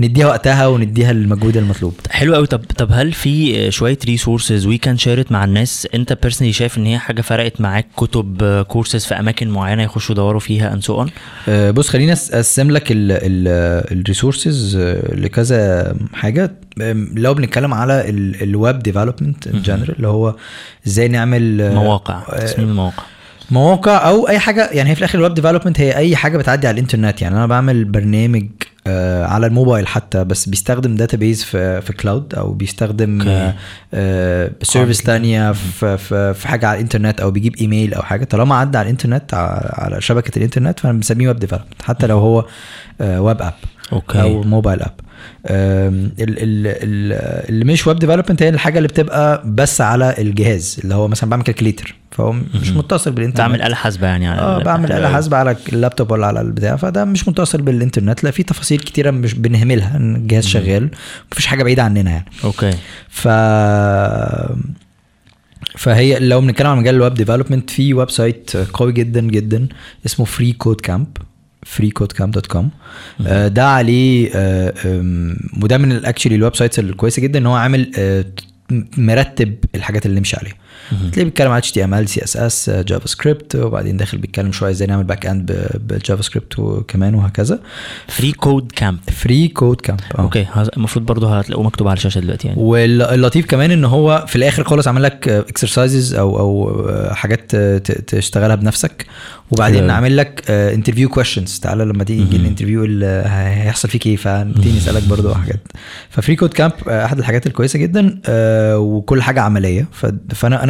نديها 0.00 0.26
وقتها 0.26 0.66
ونديها 0.66 1.10
المجهود 1.10 1.56
المطلوب. 1.56 1.94
حلو 2.10 2.34
قوي. 2.34 2.46
طب 2.46 2.60
طب 2.76 2.88
هل 2.92 3.12
في 3.12 3.70
شوية 3.70 3.98
resources 4.04 4.66
we 4.66 4.78
can 4.78 4.98
share 4.98 5.22
it 5.22 5.32
مع 5.32 5.44
الناس؟ 5.44 5.88
انت 5.94 6.18
personally 6.22 6.52
شايف 6.52 6.78
ان 6.78 6.86
هي 6.86 6.98
حاجة 6.98 7.20
فرقت 7.20 7.60
معاك؟ 7.60 7.86
كتب 7.96 8.62
كورسز 8.68 9.04
في 9.04 9.14
أماكن 9.14 9.48
معينة 9.48 9.82
يخشوا 9.82 10.14
يدوروا 10.14 10.40
فيها 10.40 10.72
and 10.72 10.82
so 10.82 11.00
on 11.00 11.10
آه، 11.48 11.70
بص 11.70 11.88
خليني 11.88 12.12
أقسم 12.12 12.70
لك 12.70 12.84
ال 12.90 13.09
resources 13.09 14.76
حاجة 14.76 15.94
حاجة. 16.12 16.52
آم، 16.82 17.10
لو 17.16 17.34
بنتكلم 17.34 17.74
على 17.74 18.04
ال 18.42 18.51
web 18.51 18.78
development 18.78 19.46
in 19.46 19.62
general 19.62 19.96
اللي 19.96 20.08
هو 20.08 20.34
إزاي 20.86 21.08
نعمل 21.08 21.60
آه، 21.60 21.74
مواقع 21.74 22.22
آه، 22.32 22.44
تصميم 22.44 22.68
المواقع. 22.68 23.02
مواقع 23.50 24.08
أو 24.08 24.28
أي 24.28 24.38
حاجة. 24.38 24.68
يعني 24.72 24.90
هي 24.90 24.94
في 24.94 25.00
الآخر 25.00 25.18
ال 25.18 25.22
web 25.22 25.34
development 25.34 25.80
هي 25.80 25.96
أي 25.96 26.16
حاجة 26.16 26.38
بتعدي 26.38 26.66
على 26.66 26.74
الإنترنت. 26.74 27.22
يعني 27.22 27.36
أنا 27.36 27.46
بعمل 27.46 27.84
برنامج 27.84 28.42
آه، 28.42 28.69
على 29.24 29.46
الموبايل 29.46 29.86
حتى 29.86 30.24
بس 30.24 30.48
بيستخدم 30.48 30.96
database 30.96 31.44
في 31.44 31.80
في 31.80 31.92
cloud 31.92 32.34
أو 32.34 32.52
بيستخدم. 32.52 33.42
service 34.62 35.02
تانية 35.02 35.52
في, 35.52 35.98
في, 35.98 36.34
في 36.34 36.48
حاجة 36.48 36.66
على 36.66 36.76
الإنترنت 36.76 37.20
أو 37.20 37.30
بيجيب 37.30 37.56
ايميل 37.60 37.94
أو 37.94 38.02
حاجة. 38.02 38.24
طالما 38.24 38.54
عدى 38.54 38.78
على 38.78 38.84
الإنترنت 38.84 39.34
على, 39.34 40.00
شبكة 40.00 40.38
الإنترنت 40.38 40.80
فأنا 40.80 40.98
بسميه 40.98 41.28
web 41.28 41.38
development 41.38 41.82
حتى 41.82 42.06
لو 42.06 42.18
هو 42.18 42.44
web 43.00 43.42
app 43.42 43.54
okay. 43.92 44.22
أو 44.22 44.42
mobile 44.42 44.82
app 44.82 44.92
ال- 45.46 46.12
ال- 46.20 46.66
ال- 46.66 47.48
اللي 47.48 47.64
مش 47.64 47.86
web 47.86 47.98
development 47.98 48.42
هي 48.42 48.48
الحاجة 48.48 48.76
اللي 48.78 48.88
بتبقى 48.88 49.42
بس 49.46 49.80
على 49.80 50.14
الجهاز 50.18 50.80
اللي 50.84 50.94
هو 50.94 51.08
مثلا 51.08 51.30
بعمل 51.30 51.42
calculator 51.42 51.94
فهو 52.10 52.32
مش 52.32 52.70
متصل 52.70 53.10
بالإنترنت. 53.12 53.40
بعمل 53.48 53.62
آلة 53.62 53.74
حاسبة 53.74 54.06
يعني 54.06 54.28
على 54.28 54.40
آه 54.40 54.62
بعمل 54.62 54.92
آلة 54.92 55.08
حاسبة 55.08 55.36
على 55.36 55.56
اللابتوب 55.72 56.10
ولا 56.10 56.26
على 56.26 56.40
البتاع 56.40 56.76
فده 56.76 57.04
مش 57.04 57.28
متصل 57.28 57.62
بالإنترنت 57.62 58.24
لا 58.24 58.30
في 58.30 58.42
تفاصيل 58.42 58.78
كتيرة 58.78 59.10
مش 59.10 59.34
بنهملها 59.34 59.96
إن 59.96 60.16
الجهاز 60.16 60.46
شغال 60.46 60.88
مفيش 61.32 61.46
حاجة 61.46 61.62
بعيدة 61.62 61.82
عننا 61.82 62.10
يعني. 62.10 62.24
okay. 62.44 62.70
ف 63.08 63.28
فهي 65.78 66.18
لو 66.18 66.40
بنتكلم 66.40 66.66
عن 66.68 66.78
مجال 66.78 66.94
ال 66.94 66.99
web 66.99 67.14
development 67.14 67.70
في 67.70 67.94
website 67.94 68.56
قوي 68.56 68.92
جدا 68.92 69.20
جدا 69.20 69.66
اسمه 70.06 70.26
freeCodeCamp 70.26 71.06
freecodecamp.com 71.66 72.64
آه، 73.26 73.48
ده 73.48 73.66
عليه 73.68 74.30
آه، 74.34 74.74
وده 75.62 75.78
من 75.78 75.92
ال 75.92 75.96
actually 75.96 76.30
ال 76.30 76.34
websites 76.34 76.78
الكويسة 76.78 77.22
جدا 77.22 77.38
إن 77.38 77.46
هو 77.46 77.54
عامل 77.54 77.90
آه، 77.98 78.24
مرتب 78.96 79.56
الحاجات 79.74 80.06
اللي 80.06 80.18
نمشي 80.18 80.36
عليها. 80.36 80.54
تلاقيه 81.12 81.24
بيتكلم 81.24 81.50
على 81.52 81.62
HTML 81.62 82.08
CSS 82.10 82.70
JavaScript 82.70 83.56
وبعدين 83.56 83.96
داخل 83.96 84.18
بيتكلم 84.18 84.52
شوية 84.52 84.70
إزاي 84.70 84.88
نعمل 84.88 85.04
backend 85.04 85.66
بال 85.88 86.22
JavaScript 86.22 86.58
وكمان 86.58 87.14
وهكذا. 87.14 87.58
فري 88.08 88.32
كود 88.32 88.72
كامب 88.76 88.98
فري 89.12 89.48
كود 89.48 89.80
كامب 89.80 90.00
أوكي 90.18 90.46
المفروض 90.76 91.06
برضه 91.06 91.38
هتلاقوه 91.38 91.64
مكتوب 91.66 91.88
على 91.88 91.96
الشاشة 91.96 92.18
دلوقتي 92.20 92.48
يعني. 92.48 92.60
واللطيف 92.62 93.46
كمان 93.46 93.70
إن 93.70 93.84
هو 93.84 94.24
في 94.28 94.36
الآخر 94.36 94.64
خالص 94.64 94.88
عامل 94.88 95.02
لك 95.02 95.28
exercises 95.28 96.14
أو 96.14 96.38
أو 96.38 96.80
آه، 96.88 97.12
حاجات 97.14 97.56
تشتغلها 97.56 98.56
بنفسك. 98.56 99.06
وبعدين. 99.50 99.90
عامل 99.90 100.16
لك 100.16 100.50
interview 100.50 101.08
questions 101.08 101.58
تعالى 101.58 101.84
لما 101.84 102.04
تيجي 102.04 102.36
ال 102.36 102.41
interview 102.41 102.84
اللي 102.84 103.22
هيحصل 103.26 103.88
فيك 103.88 104.06
إيه 104.06 104.16
فنبتدي 104.16 104.72
نسألك 104.76 105.02
برضو 105.08 105.34
حاجات. 105.34 105.60
ف 106.10 106.36
freeCodeCamp 106.36 106.72
أحد 106.88 107.18
الحاجات 107.18 107.46
الكويسة 107.46 107.78
جدا 107.78 108.20
آه، 108.26 108.78
وكل 108.78 109.22
حاجة 109.22 109.40
عملية. 109.40 109.88
ف- 109.92 110.06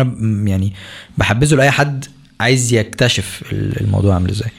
فانا 0.05 0.49
يعني 0.51 0.73
بحبذه 1.19 1.55
لأي 1.55 1.71
حد 1.71 2.05
عايز 2.41 2.73
يكتشف 2.73 3.43
ال- 3.53 3.81
الموضوع 3.81 4.15
عامل 4.15 4.31
إزاي. 4.31 4.51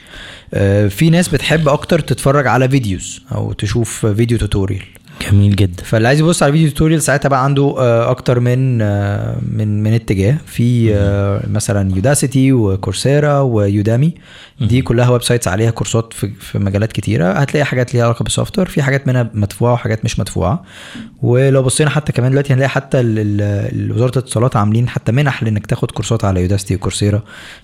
آه، 0.54 0.88
في 0.88 1.10
ناس 1.10 1.28
بتحب 1.28 1.68
أكتر 1.68 1.98
تتفرج 2.00 2.46
على 2.46 2.68
videos 2.68 3.20
أو 3.34 3.52
تشوف 3.52 4.06
video 4.06 4.38
tutorial 4.38 4.82
جميل 5.30 5.56
جدا. 5.56 5.82
فاللي 5.82 6.08
عايز 6.08 6.20
يبص 6.20 6.42
على 6.42 6.52
video 6.52 6.70
tutorial 6.70 7.02
ساعتها 7.02 7.28
بقى 7.28 7.44
عنده 7.44 7.74
آه، 7.78 8.10
أكتر 8.10 8.40
من 8.40 8.82
آه، 8.82 9.36
من 9.52 9.82
من 9.82 9.92
اتجاه. 9.92 10.36
في 10.46 10.94
آه، 10.94 11.46
مثلا 11.48 11.94
Udacity 11.94 12.52
و 12.52 12.62
Coursera 12.62 13.40
و 13.40 13.52
Udemy 13.52 14.14
دي 14.60 14.82
كلها 14.82 15.08
websites 15.10 15.48
عليها 15.48 15.70
كورسات 15.70 16.12
في, 16.12 16.30
في 16.40 16.58
مجالات 16.58 16.92
كتيرة. 16.92 17.32
هتلاقي 17.32 17.64
حاجات 17.64 17.94
ليها 17.94 18.04
علاقة 18.04 18.22
بال 18.22 18.58
software 18.58 18.68
في 18.68 18.82
حاجات 18.82 19.06
منها 19.08 19.30
مدفوعة 19.34 19.72
وحاجات 19.72 20.04
مش 20.04 20.18
مدفوعة. 20.20 20.64
ولو 21.22 21.62
بصينا 21.62 21.90
حتى 21.90 22.12
كمان 22.12 22.30
دلوقتي 22.30 22.52
هنلاقي 22.52 22.68
حتى 22.68 22.98
وزارة 23.90 24.10
الاتصالات 24.18 24.56
عاملين 24.56 24.88
حتى 24.88 25.12
منح 25.12 25.42
لانك 25.42 25.66
تاخد 25.66 25.90
كورسات 25.90 26.24
على 26.24 26.40
Udacity 26.42 26.74
و 26.74 26.79
Coursera 26.79 27.22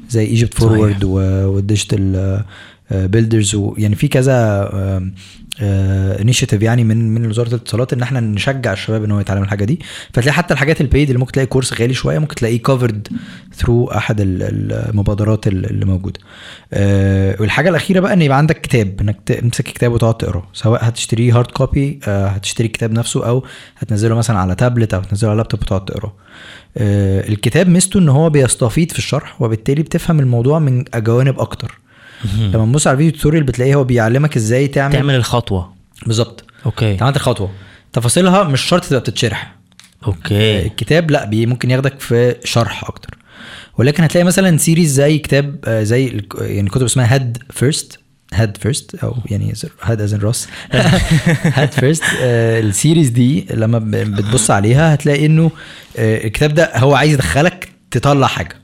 زي 0.08 0.24
Egypt. 0.24 0.54
Forward 0.54 1.04
وال 1.04 1.35
Digital 1.35 2.42
Builders 2.90 3.54
ويعني 3.54 3.94
في 3.94 4.08
كذا 4.08 4.68
initiative 6.20 6.62
يعني 6.62 6.84
من 6.84 7.14
من 7.14 7.26
وزارة 7.26 7.48
الاتصالات 7.48 7.92
إن 7.92 8.02
إحنا 8.02 8.20
نشجع 8.20 8.72
الشباب 8.72 9.04
إن 9.04 9.10
هو 9.10 9.20
يتعلم 9.20 9.42
الحاجة 9.42 9.64
دي. 9.64 9.80
فتلاقي 10.12 10.32
حتى 10.32 10.54
الحاجات 10.54 10.80
ال 10.80 10.86
paid 10.86 11.08
اللي 11.08 11.18
ممكن 11.18 11.32
تلاقي 11.32 11.46
course 11.46 11.80
غالي 11.80 11.94
شوية 11.94 12.18
ممكن 12.18 12.34
تلاقيه 12.34 12.62
كفرد 12.62 13.08
through 13.54 13.84
أحد 13.90 14.20
ال- 14.20 14.42
المبادرات 14.88 15.46
ال- 15.46 15.70
اللي 15.70 15.84
موجوده 15.84 16.20
آه، 16.72 17.36
والحاجة 17.40 17.68
الأخيرة 17.68 18.00
بقى 18.00 18.12
إن 18.12 18.22
يبقى 18.22 18.38
عندك 18.38 18.60
كتاب 18.60 19.00
إنك 19.00 19.16
تمسك 19.26 19.64
كتاب 19.64 19.92
وتقعد 19.92 20.14
تقرأه. 20.16 20.46
سواء 20.52 20.88
هتشتريه 20.88 21.38
hard 21.38 21.50
copy 21.50 22.00
هتشتري 22.04 22.66
الكتاب 22.66 22.92
نفسه 22.92 23.26
أو 23.28 23.44
هتنزله 23.78 24.14
مثلا 24.14 24.38
على 24.38 24.54
تابلت 24.54 24.94
أو 24.94 25.00
هتنزله 25.00 25.30
على 25.30 25.36
لابتوب 25.36 25.60
وتقعد 25.62 25.84
تقرأه. 25.84 26.12
آه، 26.76 27.28
الكتاب 27.28 27.68
ميزته 27.68 27.98
إن 27.98 28.08
هو 28.08 28.30
بيستفيض 28.30 28.90
في 28.92 28.98
الشرح 28.98 29.42
وبالتالي 29.42 29.82
بتفهم 29.82 30.20
الموضوع 30.20 30.58
من 30.58 30.84
جوانب 30.96 31.40
أكتر. 31.40 31.78
لما 32.38 32.66
تبص 32.66 32.86
على 32.86 32.94
ال 32.94 32.97
video 32.97 33.12
tutorial 33.12 33.44
بتلاقيه 33.44 33.74
هو 33.74 33.84
بيعلمك 33.84 34.36
إزاي 34.36 34.68
تعمل, 34.68 34.92
تعمل 34.92 35.14
الخطوة. 35.14 35.74
بالظبط. 36.06 36.44
okay. 36.66 36.92
أنت 36.92 37.02
عملت 37.02 37.16
الخطوة. 37.16 37.50
تفاصيلها 37.92 38.44
مش 38.44 38.60
شرط 38.60 38.84
تبقى 38.84 39.00
بتتشرح. 39.00 39.54
okay. 40.06 40.66
الكتاب 40.66 41.10
لا 41.10 41.24
بي 41.24 41.46
ممكن 41.46 41.70
ياخدك 41.70 42.00
في 42.00 42.34
شرح 42.44 42.84
أكتر. 42.84 43.18
ولكن 43.78 44.02
هتلاقي 44.02 44.24
مثلا 44.24 44.56
series 44.56 44.92
زي 44.92 45.18
كتاب 45.18 45.56
آه، 45.64 45.82
زي 45.82 46.22
يعني 46.40 46.70
كتب 46.70 46.84
اسمها 46.84 47.14
Head 47.14 47.38
First 47.50 47.98
Head 48.34 48.56
First 48.56 48.94
أو 48.94 49.16
يعني 49.30 49.52
head 49.82 50.00
از 50.00 50.14
راس 50.14 50.48
Head 51.42 51.72
First 51.72 52.02
ال 52.22 52.35
series 52.35 53.08
دي 53.08 53.46
لما 53.50 53.78
بتبص 54.04 54.50
عليها 54.50 54.94
هتلاقي 54.94 55.26
إنه 55.26 55.50
آه، 55.96 56.26
الكتاب 56.26 56.54
ده 56.54 56.72
هو 56.76 56.94
عايز 56.94 57.12
يدخلك 57.12 57.68
تطلع 57.90 58.26
حاجة. 58.26 58.56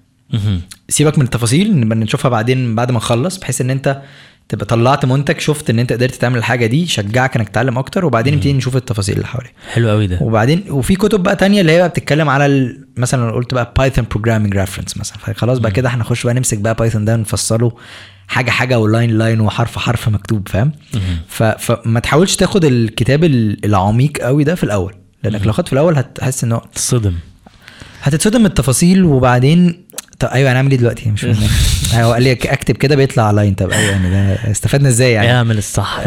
سيبك 0.89 1.19
من 1.19 1.25
التفاصيل 1.25 1.81
نبقى 1.81 1.99
نشوفها 1.99 2.29
بعدين 2.29 2.75
بعد 2.75 2.91
ما 2.91 2.97
نخلص 2.97 3.37
بحيث 3.39 3.61
إن 3.61 3.71
أنت 3.71 4.03
تبقى 4.49 4.67
طلعت 4.67 5.05
منتج 5.05 5.39
شفت 5.41 5.71
إن 5.71 5.79
أنت 5.79 5.93
قدرت 5.93 6.15
تعمل 6.15 6.39
الحاجة 6.39 6.67
دي 6.67 6.87
شجعك 6.87 7.37
إنك 7.37 7.49
تتعلم 7.49 7.79
أكتر 7.79 8.05
وبعدين 8.05 8.35
نبتدي 8.35 8.53
نشوف 8.53 8.77
التفاصيل 8.77 9.15
اللي 9.17 9.27
حواليها. 9.27 9.53
حلو 9.73 9.89
قوي 9.91 10.07
ده. 10.07 10.19
وبعدين 10.23 10.65
وفي 10.71 10.97
كتب 10.97 11.23
بقى 11.23 11.37
تانية 11.37 11.61
اللي 11.61 11.73
هي 11.73 11.79
بقى 11.79 11.89
بتتكلم 11.89 12.29
على. 12.29 12.77
مثلا 12.97 13.31
قلت 13.33 13.55
بقى 13.55 13.73
Python 13.79 14.05
programming 14.11 14.57
reference 14.57 14.97
مثلا. 14.99 15.19
فخلاص 15.19 15.59
بقى 15.59 15.71
كده 15.71 15.89
هنخش 15.89 16.25
بقى 16.25 16.35
نمسك 16.35 16.59
بقى 16.59 16.75
Python 16.75 17.05
ده 17.05 17.17
نفصله 17.17 17.73
حاجة 18.29 18.51
حاجة 18.51 18.79
و 18.79 18.87
line 18.87 19.19
line 19.19 19.41
وحرف 19.41 19.79
حرف 19.79 20.09
مكتوب 20.09 20.49
فاهم. 20.49 20.73
فما 21.59 22.01
تحاولش 22.01 22.37
تاخد 22.37 22.65
الكتاب 22.65 23.25
ال- 23.25 23.65
العميق 23.65 24.19
قوي 24.19 24.45
ده 24.45 24.55
في 24.55 24.65
الأول 24.65 24.95
لأنك 25.23 25.47
لو 25.47 25.53
خدت 25.53 25.67
في 25.67 25.73
الأول 25.73 25.97
هتحس 25.99 26.45
إنه 26.45 26.61
تصدم 26.75 27.13
هتتصدم 28.03 28.47
التفاصيل 28.47 29.05
وبعدين 29.05 29.84
طب 30.21 30.29
أيوه 30.29 30.53
هنعمل 30.53 30.71
إيه 30.71 30.79
دلوقتي؟ 30.79 31.11
مش 31.11 31.21
فاهم. 31.21 31.37
هو 32.05 32.13
قال 32.13 32.23
لي 32.23 32.33
أكتب 32.33 32.77
كده 32.77 32.97
بيطلع 32.97 33.31
line 33.31 33.55
طب 33.55 33.71
أيوه 33.71 33.91
يعني 33.91 34.11
ده 34.11 34.51
استفدنا 34.51 34.89
إزاي 34.89 35.13
يعني؟ 35.13 35.33
اعمل 35.33 35.59
الصح. 35.59 36.01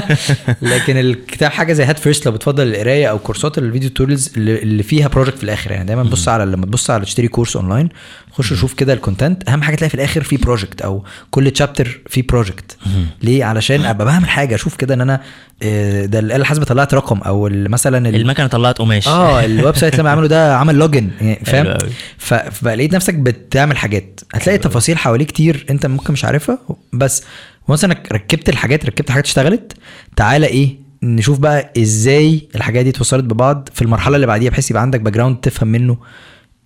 لكن 0.62 0.96
الكتاب 0.96 1.50
حاجة 1.50 1.72
زي 1.72 1.84
Head 1.84 1.98
First 1.98 2.26
لو 2.26 2.32
بتفضل 2.32 2.68
القراية 2.68 3.06
أو 3.10 3.18
كورسات 3.18 3.58
ال 3.58 3.63
video 3.63 3.90
tutorials 3.90 4.30
اللي 4.36 4.62
اللي 4.62 4.82
فيها 4.82 5.08
project 5.08 5.36
في 5.38 5.44
الآخر 5.44 5.70
يعني. 5.72 5.84
دايما 5.84 6.02
بص 6.02 6.28
على 6.28 6.44
لما 6.44 6.66
تبص 6.66 6.90
على 6.90 7.04
تشتري 7.04 7.28
course 7.28 7.56
online 7.56 7.88
خش 8.32 8.52
شوف 8.54 8.74
كده 8.74 8.92
ال 8.92 8.99
content 8.99 9.48
أهم 9.48 9.62
حاجة 9.62 9.74
تلاقي 9.76 9.88
في 9.88 9.94
الآخر 9.94 10.22
في 10.22 10.36
project 10.36 10.82
أو 10.82 11.04
كل 11.30 11.50
chapter 11.50 12.00
في 12.08 12.22
project 12.22 12.76
ليه؟ 13.22 13.44
علشان 13.44 13.84
أبقى 13.84 14.06
بعمل 14.06 14.28
حاجة 14.28 14.54
أشوف 14.54 14.76
كده 14.76 14.94
إن 14.94 15.00
أنا 15.00 15.20
آه، 15.62 16.04
ده 16.06 16.18
الاله 16.18 16.36
الحاسبه 16.36 16.64
طلعت 16.64 16.94
رقم 16.94 17.18
أو 17.18 17.48
مثلا 17.52 18.08
ال- 18.08 18.14
المكنة 18.16 18.46
طلعت 18.46 18.78
قماش. 18.78 19.08
آه 19.08 19.44
ال 19.44 19.76
website 19.76 19.92
اللي 19.94 20.00
أنا 20.02 20.08
بعمله 20.14 20.26
ده 20.28 20.56
عمل 20.56 20.74
login 20.74 21.10
يعني 21.20 21.40
فاهم؟ 21.46 21.64
حلو 21.64 21.72
أوي. 21.72 21.90
ف- 22.18 22.34
فبقى 22.34 22.76
لقيت 22.76 22.94
نفسك 22.94 23.14
بتعمل 23.48 23.76
حاجات. 23.76 24.20
هتلاقي 24.34 24.58
تفاصيل 24.58 24.98
حواليك 24.98 25.28
كتير 25.28 25.66
انت 25.70 25.86
ممكن 25.86 26.12
مش 26.12 26.24
عارفها. 26.24 26.58
بس 26.92 27.22
once 27.68 27.84
انك 27.84 28.12
ركبت 28.12 28.48
الحاجات 28.48 28.86
ركبت 28.86 29.08
الحاجات 29.08 29.26
اشتغلت 29.26 29.72
تعالى 30.16 30.46
إيه 30.46 30.76
نشوف 31.02 31.38
بقى 31.38 31.72
إزاي 31.78 32.48
الحاجات 32.54 32.84
دي 32.84 32.90
اتوصلت 32.90 33.24
ببعض 33.24 33.68
في 33.74 33.82
المرحلة 33.82 34.16
اللي 34.16 34.26
بعديها 34.26 34.50
بحيث 34.50 34.70
يبقى 34.70 34.82
عندك 34.82 35.00
background 35.00 35.36
تفهم 35.36 35.68
منه 35.68 35.96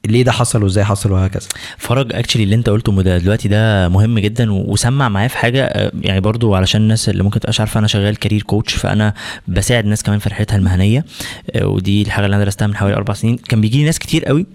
ليه 0.07 0.23
ده 0.23 0.33
حصل 0.33 0.63
وازاي 0.63 0.85
حصل 0.85 1.13
وهكذا. 1.13 1.49
فرج 1.79 2.15
actually 2.15 2.43
اللي 2.43 2.55
انت 2.55 2.69
قلته 2.69 3.03
ده 3.03 3.19
دلوقتي 3.19 3.49
ده 3.49 3.89
مهم 3.89 4.19
جدا 4.19 4.53
وسمع 4.53 5.09
معايا 5.09 5.29
في 5.29 5.39
حاجة 5.39 5.65
آه، 5.65 5.93
يعني 6.01 6.21
برضو 6.21 6.55
علشان 6.55 6.81
الناس 6.81 7.09
اللي 7.09 7.23
ممكن 7.23 7.41
تبقاش 7.41 7.61
عارفة 7.61 7.79
أنا 7.79 7.87
شغال 7.87 8.17
career 8.17 8.43
coach 8.43 8.75
فأنا 8.75 9.15
بساعد 9.49 9.85
الناس 9.85 10.03
كمان 10.03 10.19
في 10.19 10.29
رحلتها 10.29 10.57
المهنية 10.57 11.05
آه، 11.51 11.67
ودي 11.67 12.03
الحاجة 12.03 12.25
اللي 12.27 12.37
أنا 12.37 12.45
درستها 12.45 12.67
من 12.67 12.77
حوالي 12.77 12.97
أربع 12.97 13.15
سنين. 13.15 13.37
كان 13.37 13.61
بيجي 13.61 13.79
لي 13.79 13.85
ناس 13.85 13.99
كتير 13.99 14.25
قوي 14.25 14.47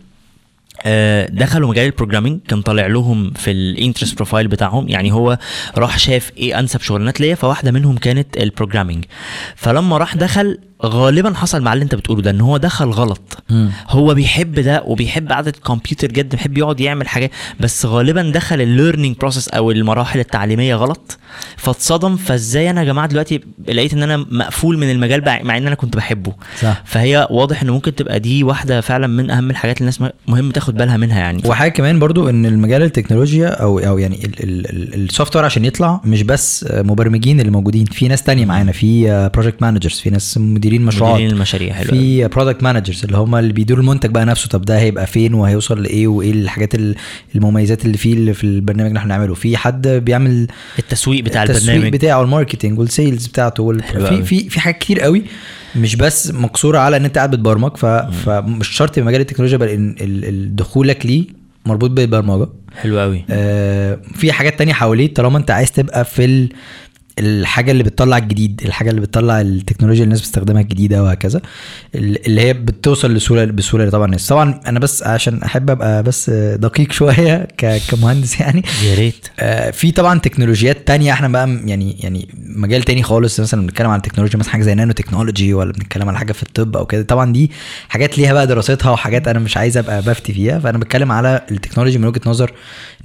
دخلوا 1.30 1.70
مجال 1.70 1.86
ال 1.86 1.90
programming 1.90 2.40
كان 2.48 2.62
طالع 2.62 2.88
لهم 2.88 3.32
في 3.32 3.52
ال 3.52 3.59
interest 3.59 4.16
profile 4.16 4.48
بتاعهم. 4.48 4.90
يعني 4.90 5.12
هو 5.12 5.38
راح 5.78 6.00
شاف 6.00 6.32
إيه 6.38 6.60
أنسب 6.60 6.82
شغلانات 6.82 7.22
ليا 7.22 7.36
فواحدة 7.36 7.72
منهم 7.72 7.98
كانت 7.98 8.38
ال 8.38 8.43
programming. 8.43 9.06
فلما 9.56 9.98
راح 9.98 10.16
دخل 10.16 10.58
غالبا 10.86 11.34
حصل 11.34 11.62
مع 11.62 11.74
اللي 11.74 11.84
انت 11.84 11.96
بتقوله 11.96 12.22
ده 12.22 12.30
إن 12.32 12.42
هو 12.42 12.58
دخل 12.58 12.90
غلط. 12.90 13.44
هو 13.90 14.14
بيحب 14.14 14.60
ده 14.60 14.84
وبيحب 14.86 15.32
قعدة 15.32 15.54
الكمبيوتر 15.58 16.08
جدا 16.08 16.38
بيحب 16.38 16.58
يقعد 16.58 16.80
يعمل 16.80 17.08
حاجات 17.08 17.32
بس 17.60 17.86
غالبا 17.86 18.32
دخل 18.36 18.62
ال 18.62 18.68
learning 18.68 19.18
process 19.18 19.48
أو 19.48 19.72
المراحل 19.72 20.20
التعليمية 20.20 20.76
غلط. 20.76 21.18
فاتصدم 21.58 22.16
فإزاي 22.16 22.70
أنا 22.70 22.82
يا 22.82 22.86
جماعة 22.86 23.08
دلوقتي 23.08 23.42
لقيت 23.68 23.94
إن 23.94 24.04
أنا 24.04 24.18
مقفول 24.18 24.78
من 24.78 24.92
المجال 24.92 25.40
مع 25.44 25.58
إن 25.58 25.68
أنا 25.68 25.76
كنت 25.76 25.96
بحبه؟ 25.96 26.34
صح. 26.62 26.84
فهي 26.86 27.28
واضح 27.32 27.62
إن 27.62 27.70
ممكن 27.70 27.96
تبقى 27.96 28.20
دي 28.20 28.44
واحدة 28.44 28.82
فعلا 28.82 29.08
من 29.08 29.32
أهم 29.32 29.50
الحاجات 29.50 29.82
اللي 29.82 29.92
الناس 29.92 30.12
مهم 30.28 30.52
تاخد 30.52 30.76
بالها 30.76 30.98
منها 30.98 31.20
يعني. 31.20 31.42
وحاجة 31.46 31.70
كمان 31.70 32.00
برضو 32.00 32.30
إن 32.30 32.46
المجال 32.46 32.84
التكنولوجيا 32.84 33.48
أو 33.48 33.80
أو 33.80 33.98
يعني 33.98 34.32
ال 34.44 35.36
software 35.36 35.46
عشان 35.46 35.66
يطلع 35.66 36.02
مش 36.06 36.24
بس 36.24 36.66
مبرمجين 36.72 37.40
اللي 37.40 37.52
موجودين 37.52 37.86
في 37.86 38.08
ناس 38.08 38.24
تانية 38.24 38.46
معانا 38.46 38.72
في 38.72 39.30
project 39.34 39.62
managers 39.62 40.00
في 40.00 40.10
ناس 40.10 40.38
مديرين 40.70 40.86
مشروعات 40.88 41.16
مديرين 41.16 41.34
المشاريع 41.36 41.74
حلو. 41.74 41.88
في 41.90 42.28
product 42.28 42.64
managers 42.64 43.04
اللي 43.06 43.18
هم 43.18 43.36
اللي 43.36 43.54
بيديروا 43.54 43.82
المنتج 43.82 44.10
بقى 44.10 44.26
نفسه 44.26 44.48
طب 44.50 44.62
ده 44.66 44.80
هيبقى 44.80 45.08
فين 45.08 45.34
وهيوصل 45.34 45.84
لإيه 45.84 46.08
وإيه 46.08 46.32
الحاجات 46.32 46.76
ال- 46.76 46.96
المميزات 47.36 47.86
اللي 47.86 47.98
فيه 47.98 48.14
اللي 48.14 48.34
في 48.34 48.44
البرنامج 48.44 48.88
اللي 48.90 49.00
إحنا 49.00 49.16
بنعمله. 49.16 49.34
في 49.34 49.58
حد 49.58 49.88
بيعمل 49.88 50.48
التسويق 50.80 51.24
بتاع 51.24 51.44
التسويق 51.44 51.70
البرنامج. 51.76 51.94
بتاعه 51.94 52.22
ال 52.22 52.27
marketing 52.27 52.80
وال 52.80 52.93
sales 52.93 53.28
بتاعته 53.28 53.64
وال... 53.64 53.84
في. 53.84 54.24
في 54.24 54.50
في 54.50 54.60
حاجات 54.60 54.78
كتير 54.78 55.00
قوي 55.02 55.24
مش 55.76 55.96
بس 55.96 56.32
مقصورة 56.32 56.78
على 56.78 56.98
إن 56.98 57.06
أنت 57.06 57.18
قاعد 57.18 57.32
بتبرمج 57.32 57.78
ف... 57.78 57.86
فمش 57.86 58.68
شرط 58.68 58.96
في 58.96 59.02
مجال 59.02 59.22
التكنولوجيا 59.22 59.58
بل 59.58 59.68
إن 59.68 59.96
دخولك 60.56 61.06
ليه 61.06 61.24
مربوط 61.66 61.90
بالبرمجه 61.92 62.48
حلو 62.82 63.00
قوي 63.00 63.26
آه 63.30 64.00
في 64.16 64.32
حاجات 64.32 64.58
تانية 64.60 64.74
حواليه 64.74 65.14
طالما 65.14 65.38
أنت 65.38 65.52
عايز 65.52 65.72
تبقى 65.72 66.06
في 66.06 66.26
ال... 66.26 66.50
الحاجة 67.20 67.72
اللي 67.72 67.84
بتطلع 67.84 68.18
الجديد 68.18 68.62
الحاجة 68.66 68.90
اللي 68.90 69.02
بتطلع 69.02 69.42
التكنولوجيا 69.42 70.04
اللي 70.04 70.10
الناس 70.14 70.20
بتستخدمها 70.22 70.62
الجديدة 70.62 71.04
وهكذا. 71.04 71.42
ال- 71.96 72.26
اللي 72.28 72.42
هي 72.42 72.54
بتوصل 72.54 73.14
لسهوله 73.14 73.46
بسهوله 73.46 73.90
طبعا. 73.90 74.06
الناس 74.06 74.28
طبعا 74.28 74.62
أنا 74.68 74.80
بس 74.80 75.04
عشان 75.04 75.44
أحب 75.44 75.70
أبقى 75.70 76.04
بس 76.04 76.30
دقيق 76.30 76.92
شوية. 77.00 77.48
كمهندس 77.90 78.40
يعني. 78.40 78.64
يا 78.86 78.96
ريت. 78.96 79.28
آه، 79.40 79.72
في 79.72 79.92
طبعا 79.92 80.20
تكنولوجيات 80.20 80.88
تانية 80.88 81.12
إحنا 81.14 81.28
بقى 81.28 81.60
يعني 81.66 81.98
يعني 82.00 82.28
مجال 82.56 82.84
تاني 82.84 83.04
خالص. 83.04 83.40
مثلا 83.40 83.62
بنتكلم 83.62 83.90
عن 83.90 84.02
تكنولوجيا 84.02 84.40
مثلا 84.40 84.52
حاجة 84.52 84.62
زي 84.62 84.76
نانو 84.76 84.92
تكنولوجي 84.94 85.54
ولا 85.54 85.72
بنتكلم 85.74 86.10
على 86.10 86.18
حاجة 86.18 86.32
في 86.32 86.44
الطب 86.44 86.78
أو 86.78 86.86
كده. 86.86 87.02
طبعا 87.02 87.34
دي 87.34 87.52
حاجات 87.90 88.18
ليها 88.18 88.34
بقى 88.34 88.48
دراستها 88.48 88.92
وحاجات 88.92 89.28
أنا 89.28 89.40
مش 89.40 89.58
عايز 89.58 89.78
أبقى 89.78 90.02
بفتي 90.02 90.34
فيها. 90.34 90.60
فأنا 90.60 90.78
بتكلم 90.78 91.12
على 91.12 91.42
ال 91.52 91.56
technology 91.56 91.98
من 91.98 92.06
وجهة 92.06 92.22
نظر 92.26 92.50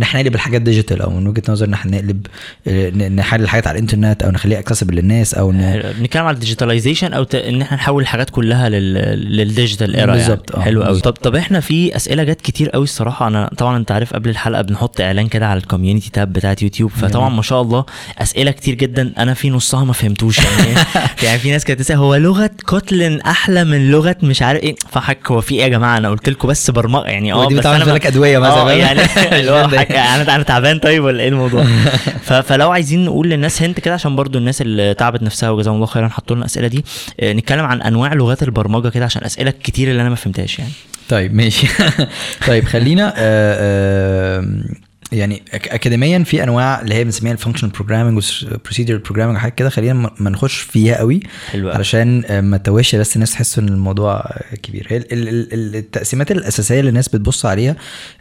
إن 0.00 0.02
إحنا 0.02 0.20
نقلب 0.20 0.34
الحاجات 0.34 0.62
digital 0.62 1.00
أو 1.02 1.10
من 1.10 1.26
وجهة 1.26 1.42
نظر 1.48 1.66
إن 1.66 1.72
إحنا 1.72 1.90
نقلب 1.96 2.26
آه، 2.66 2.90
نحل 2.90 3.42
الحاجات 3.42 3.66
على 3.66 3.74
الإنترنت 3.78 4.03
أو 4.04 4.30
نخليها 4.30 4.58
accessible 4.58 4.94
للناس 4.96 5.34
أو 5.34 5.52
ن... 5.52 5.82
بنتكلم 5.98 6.24
على 6.24 6.34
ال 6.34 6.40
digitalization 6.40 7.12
أو 7.12 7.24
ت... 7.24 7.34
إن 7.34 7.62
إحنا 7.62 7.76
نحول 7.76 8.02
الحاجات 8.02 8.30
كلها 8.30 8.68
لل... 8.68 8.94
لل 9.36 9.50
digital 9.50 9.96
era 9.96 10.12
بالظبط، 10.12 10.50
يعني. 10.50 10.64
حلو 10.64 10.82
قوي. 10.82 11.00
طب 11.00 11.12
طب 11.12 11.36
إحنا 11.36 11.60
في 11.60 11.96
أسئلة 11.96 12.24
جت 12.24 12.40
كتير 12.40 12.70
قوي 12.70 12.84
الصراحة. 12.84 13.26
أنا 13.26 13.50
طبعا 13.58 13.76
أنت 13.76 13.92
عارف 13.92 14.14
قبل 14.14 14.30
الحلقة 14.30 14.62
بنحط 14.62 15.00
إعلان 15.00 15.28
كده 15.28 15.46
على 15.46 15.58
ال 15.58 15.64
community 15.64 16.10
tab 16.10 16.32
بتاعت 16.32 16.62
يوتيوب. 16.62 16.90
فطبعا 16.90 17.28
ما 17.28 17.42
شاء 17.42 17.62
الله 17.62 17.84
أسئلة 18.18 18.50
كتير 18.50 18.74
جدا. 18.74 19.12
أنا 19.18 19.34
في 19.34 19.50
نصها 19.50 19.84
ما 19.84 19.92
فهمتوش 19.92 20.38
يعني. 20.38 20.74
يعني 21.24 21.38
في 21.38 21.50
ناس 21.50 21.64
كانت 21.64 21.80
تسأل 21.80 21.96
هو 21.96 22.14
لغة 22.14 22.50
Kotlin 22.66 23.20
أحلى 23.20 23.64
من 23.64 23.90
لغة 23.90 24.16
مش 24.22 24.42
عارف 24.42 24.62
إيه؟ 24.62 24.74
فحد 24.90 25.30
هو 25.30 25.40
في 25.40 25.54
إيه 25.54 25.62
يا 25.62 25.68
جماعة؟ 25.68 25.96
أنا 25.96 26.10
قلت 26.10 26.28
لكم 26.28 26.48
بس 26.48 26.70
برمجة 26.70 27.06
يعني. 27.06 27.32
آه 27.32 27.48
بس 27.48 27.66
أنا 27.66 27.92
لك 27.92 28.06
أدوية 28.06 28.38
مثلا. 28.38 28.64
فاهم؟ 28.64 28.78
يعني 28.78 29.00
اللي 29.40 29.50
هو 29.50 29.64
أنا 29.64 30.34
أنا 30.34 30.42
تعبان 30.42 30.78
طيب 30.78 31.04
ولا 31.04 31.22
إيه 31.22 31.28
الموضوع؟ 31.28 31.64
فلو 32.48 32.70
عايزين 32.70 33.04
نقول 33.04 33.28
للناس 33.28 33.62
hint 33.62 33.80
كده 33.80 33.93
عشان 33.94 34.16
برضو 34.16 34.38
الناس 34.38 34.62
اللي 34.62 34.94
تعبت 34.94 35.22
نفسها 35.22 35.50
وجزاهم 35.50 35.74
الله 35.74 35.86
خيرا 35.86 36.08
حطوا 36.08 36.36
لنا 36.36 36.44
الاسئله 36.44 36.66
دي. 36.68 36.84
آه، 37.20 37.32
نتكلم 37.32 37.64
عن 37.64 37.82
أنواع 37.82 38.14
لغات 38.14 38.42
البرمجة 38.42 38.88
كده 38.88 39.04
عشان 39.04 39.24
أسئلة 39.24 39.50
كتير 39.50 39.90
اللي 39.90 40.00
أنا 40.00 40.08
ما 40.08 40.16
فهمتهاش 40.16 40.58
يعني. 40.58 40.72
طيب 41.08 41.34
ماشي. 41.34 41.66
طيب 42.48 42.64
خلينا 42.64 43.14
آه، 43.16 44.38
آه، 44.38 44.64
يعني 45.12 45.42
أكاديميا 45.52 46.24
في 46.24 46.42
أنواع 46.42 46.80
اللي 46.80 46.94
هي 46.94 47.04
بنسميها 47.04 47.32
ال 47.32 47.36
functional 47.36 47.72
programming 47.72 48.22
وال 48.42 48.52
procedure 48.52 48.96
programming 48.96 49.36
وحاجات 49.36 49.54
كده 49.54 49.68
خلينا 49.70 50.10
ما- 50.18 50.30
نخش 50.30 50.56
فيها 50.58 50.96
قوي 50.96 51.20
حلو. 51.50 51.70
علشان 51.70 52.22
آه، 52.26 52.40
ما 52.40 52.56
توهش 52.56 52.94
بس 52.96 53.16
الناس 53.16 53.32
تحس 53.32 53.58
إن 53.58 53.68
الموضوع 53.68 54.24
كبير 54.62 54.86
هي 54.90 54.96
ال- 54.96 55.12
ال- 55.12 55.52
ال- 55.54 55.76
التقسيمات 55.76 56.30
الأساسية 56.30 56.80
اللي 56.80 56.88
الناس 56.88 57.08
بتبص 57.08 57.46
عليها 57.46 57.76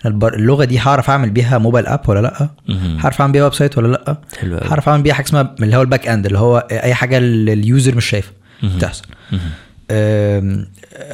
اللغة 0.06 0.66
دي 0.66 0.80
هعرف 0.80 1.10
أعمل 1.10 1.30
بيها 1.30 1.58
mobile 1.58 1.88
app 1.88 2.10
ولا 2.10 2.20
لأ. 2.22 2.50
هعرف 3.00 3.22
أعمل 3.22 3.34
بيها 3.34 3.44
website 3.44 3.78
ولا 3.78 3.88
لأ 3.88 4.18
حلو. 4.40 4.58
هعرف 4.58 4.90
أعمل 4.90 5.02
بيها 5.04 5.14
حاجة 5.14 5.26
اسمها 5.26 5.56
اللي 5.60 5.76
هو 5.78 5.82
ال 5.82 5.87
back 5.87 6.08
end 6.08 6.26
اللي 6.26 6.40
هو 6.40 6.58
أي 6.72 6.94
حاجة 6.94 7.18
ال 7.18 7.34
user 7.34 7.96
مش 7.96 8.06
شايفها. 8.06 8.32
بتحصل 8.64 9.04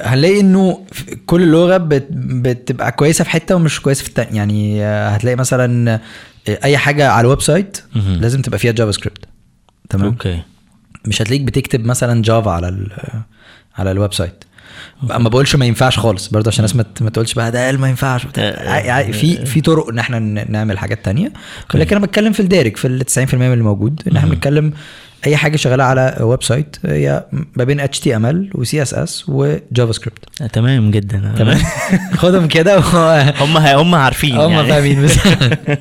هنلاقي 0.04 0.40
إنه 0.40 0.86
كل 1.26 1.48
لغه 1.52 1.78
بت- 1.78 2.08
بتبقى 2.12 2.92
كويسة 2.92 3.24
في 3.24 3.30
حتة 3.30 3.56
ومش 3.56 3.82
كويسة 3.82 4.02
في 4.04 4.10
التانية. 4.10 4.36
يعني 4.38 4.84
آه، 4.86 5.10
هتلاقي 5.10 5.36
مثلا 5.36 5.94
آه، 6.50 6.60
أي 6.64 6.78
حاجة 6.78 7.10
على 7.10 7.26
ال 7.26 7.42
website. 7.42 7.78
لازم 7.96 8.42
تبقى 8.42 8.60
فيها 8.60 8.72
JavaScript 8.72 9.26
تمام؟ 9.90 10.06
أوكي. 10.06 10.42
مش 11.06 11.22
هتلاقيك 11.22 11.42
بتكتب 11.42 11.86
مثلا 11.86 12.22
Java 12.22 12.52
على 12.52 12.68
ال 12.70 12.92
على 13.78 13.92
ال 13.92 14.14
website. 14.14 14.44
ما 15.04 15.30
بقولش 15.30 15.56
ما 15.56 15.66
ينفعش 15.66 16.00
خالص. 16.00 16.28
برضه 16.28 16.48
عشان 16.48 16.66
الناس 16.66 17.02
ما 17.02 17.10
تقولش 17.10 17.34
بقى 17.34 17.52
ده 17.52 17.72
ما 17.72 17.90
ينفعش. 17.90 18.28
آه، 18.38 19.12
في 19.12 19.46
في 19.46 19.62
طرق 19.62 19.90
إن 19.90 20.00
إحنا 20.00 20.20
نعمل 20.50 20.78
حاجات 20.80 21.06
تانية. 21.06 21.34
لكن 21.74 21.96
أنا 21.96 22.06
بتكلم 22.06 22.34
في 22.34 22.40
الدارج 22.40 22.78
في 22.78 22.88
ال 22.88 23.06
90% 23.06 23.34
من 23.34 23.54
اللي 23.54 23.64
موجود 23.64 24.02
إن 24.12 24.18
إحنا 24.18 24.30
بنتكلم 24.30 24.74
أي 25.28 25.38
حاجة 25.38 25.58
شغالة 25.58 25.84
على 25.84 26.18
website 26.22 26.76
هي 26.86 27.26
ما 27.56 27.64
بين 27.64 27.80
اتش 27.80 28.00
تي 28.00 28.16
إم 28.16 28.26
إل 28.26 28.50
وسي 28.56 28.82
إس 28.82 28.94
إس 28.94 29.30
وجافا 29.30 29.92
سكريبت. 29.92 30.42
آه، 30.42 30.48
تمام 30.48 30.92
جدا. 30.92 31.34
تمام. 31.38 31.58
خدهم 32.22 32.48
كده 32.48 32.80
هم 33.42 33.58
هم 33.58 33.96
عارفين 33.96 34.36
هم 34.38 34.52
يعني. 34.52 34.68
فاهمين 34.68 35.04
بس. 35.04 35.18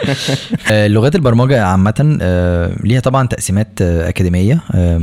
آه، 0.73 0.87
لغات 0.89 1.15
البرمجة 1.15 1.63
عامة 1.65 2.19
آه، 2.23 2.73
ليها 2.85 3.01
طبعا 3.01 3.27
تقسيمات 3.27 3.69
آه، 3.83 4.09
أكاديمية 4.09 4.61
آه، 4.75 5.01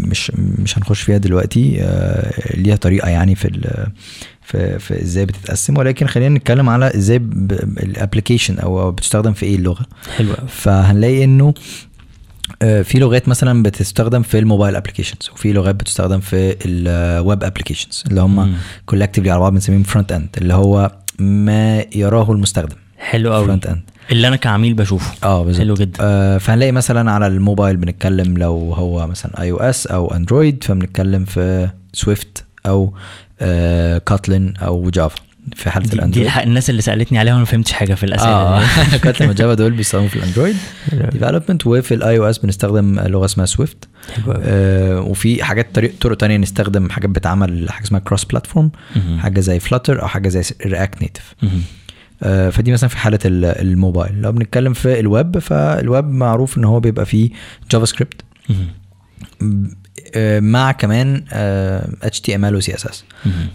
مش 0.00 0.32
مش 0.58 0.78
هنخش 0.78 1.00
فيها 1.02 1.16
دلوقتي 1.18 1.76
آه، 1.80 2.56
ليها 2.56 2.76
طريقة 2.76 3.08
يعني 3.08 3.34
في 3.34 3.44
ال- 3.48 3.86
في 4.42 4.78
في 4.78 5.02
إزاي 5.02 5.26
بتتقسم 5.26 5.78
ولكن 5.78 6.06
خلينا 6.06 6.38
نتكلم 6.38 6.68
على 6.68 6.94
إزاي 6.96 7.16
ال 7.82 7.88
application 7.88 8.58
أو 8.58 8.90
بتستخدم 8.92 9.32
في 9.32 9.46
إيه 9.46 9.56
اللغة. 9.56 9.86
حلو 10.16 10.28
فهنلاقي 10.48 11.24
إنه 11.24 11.48
آه، 11.48 11.54
في 12.60 12.98
لغات 12.98 13.28
مثلا 13.28 13.62
بتستخدم 13.62 14.22
في 14.22 14.38
ال 14.38 14.43
mobile 14.43 14.76
applications 14.76 15.30
وفي 15.32 15.52
لغات 15.52 15.74
بتستخدم 15.74 16.20
في 16.20 16.56
ال 16.64 16.84
web 16.84 17.44
applications 17.44 18.04
اللي. 18.10 18.20
هم 18.20 18.54
collectively 18.86 19.30
على 19.30 19.40
بعض 19.40 19.52
بنسميهم 19.52 19.82
front 19.82 20.12
end 20.12 20.28
اللي 20.38 20.54
هو 20.54 20.92
ما 21.18 21.84
يراه 21.94 22.32
المستخدم. 22.32 22.76
حلو 22.98 23.32
قوي. 23.32 23.44
front 23.44 23.66
end 23.66 23.80
اللي 24.10 24.28
أنا 24.28 24.36
كعميل 24.36 24.74
بشوفه. 24.74 25.28
آه 25.28 25.44
بالظبط. 25.44 25.62
حلو 25.62 25.74
جدا. 25.74 25.98
آه 26.00 26.38
فهنلاقي 26.38 26.72
مثلا 26.72 27.10
على 27.10 27.26
الموبايل 27.26 27.76
بنتكلم 27.76 28.38
لو 28.38 28.72
هو 28.72 29.06
مثلا 29.06 29.42
iOS 29.42 29.50
أو 29.50 29.56
Android 29.56 30.64
فبنتكلم 30.64 31.24
في 31.24 31.68
Swift 31.92 32.44
أو 32.66 32.94
آه 33.40 33.98
Kotlin 33.98 34.54
أو 34.56 34.90
Java 34.90 35.25
في 35.54 35.70
حالة 35.70 35.84
دي, 35.84 35.90
دي 35.90 35.96
ال 35.96 35.99
Android. 35.99 36.26
الحق 36.26 36.42
الناس 36.42 36.70
اللي 36.70 36.82
سألتني 36.82 37.18
عليها 37.18 37.32
وأنا 37.32 37.44
ما 37.44 37.50
فهمتش 37.50 37.72
حاجة 37.72 37.94
في 37.94 38.04
الأسئلة 38.04 38.30
آه. 38.32 38.60
دي. 38.92 38.98
Kotlin 38.98 39.30
و 39.30 39.35
Java 39.35 39.54
دول 39.54 39.72
بيستخدموا 39.72 40.08
في 40.08 40.16
ال 40.16 40.20
Android. 40.20 40.56
development 41.12 41.66
وفي 41.66 41.94
ال 41.94 42.18
iOS 42.18 42.38
بنستخدم 42.38 43.00
لغة 43.00 43.24
اسمها 43.24 43.46
Swift 43.46 43.88
آه 44.28 45.00
وفي 45.00 45.44
حاجات 45.44 45.74
طريق 45.74 45.92
طرق 46.00 46.16
تانية 46.16 46.36
نستخدم 46.36 46.90
حاجات 46.90 47.10
بتعمل 47.10 47.70
حاجة 47.70 47.84
اسمها 47.84 48.00
cross 48.00 48.24
platform. 48.24 48.70
حاجة 49.18 49.40
زي 49.40 49.60
Flutter 49.60 50.02
أو 50.02 50.08
حاجة 50.08 50.28
زي 50.28 50.42
React 50.66 51.02
Native. 51.02 51.34
آه، 52.22 52.50
فدي 52.50 52.72
مثلا 52.72 52.88
في 52.88 52.96
حالة 52.98 53.18
ال- 53.24 53.44
الموبايل. 53.44 54.20
لو 54.22 54.32
بنتكلم 54.32 54.72
في 54.72 55.00
ال 55.00 55.10
web 55.10 55.38
فال 55.38 55.64
web 55.64 56.04
معروف 56.04 56.58
إن 56.58 56.64
هو 56.64 56.80
بيبقى 56.80 57.06
فيه 57.06 57.30
JavaScript 57.70 58.20
مع 60.40 60.72
كمان 60.72 61.24
اتش 62.02 62.20
تي 62.20 62.34
إم 62.34 62.44
إل 62.44 62.54
وسي 62.56 62.74
إس 62.74 62.86
إس. 62.86 63.04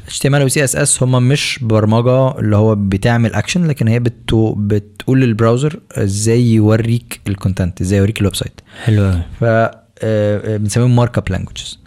اتش 0.06 0.19
تي 0.19 0.27
إم 0.27 0.36
إل 0.36 0.43
وسي 0.43 0.63
إس 0.63 0.75
إس 0.75 1.04
هم 1.04 1.27
مش 1.27 1.60
برمجة 1.62 2.39
اللي 2.39 2.56
هو 2.56 2.75
بتعمل 2.75 3.34
اكشن 3.34 3.67
لكن 3.67 3.88
هي 3.88 3.99
بتو 3.99 4.54
بتقول 4.58 5.21
لل 5.21 5.34
browser 5.34 5.80
إزاي 5.91 6.54
يوريك 6.54 7.21
ال 7.27 7.34
content 7.34 7.82
إزاي 7.82 7.99
يوريك 7.99 8.19
ال 8.19 8.36
website. 8.36 8.62
حلو 8.84 9.04
قوي 9.04 9.21
ف 9.39 9.43
آه، 9.43 9.71
آه، 10.04 10.58
بنسميهم 10.58 10.95
markup 10.95 11.30
languages 11.30 11.80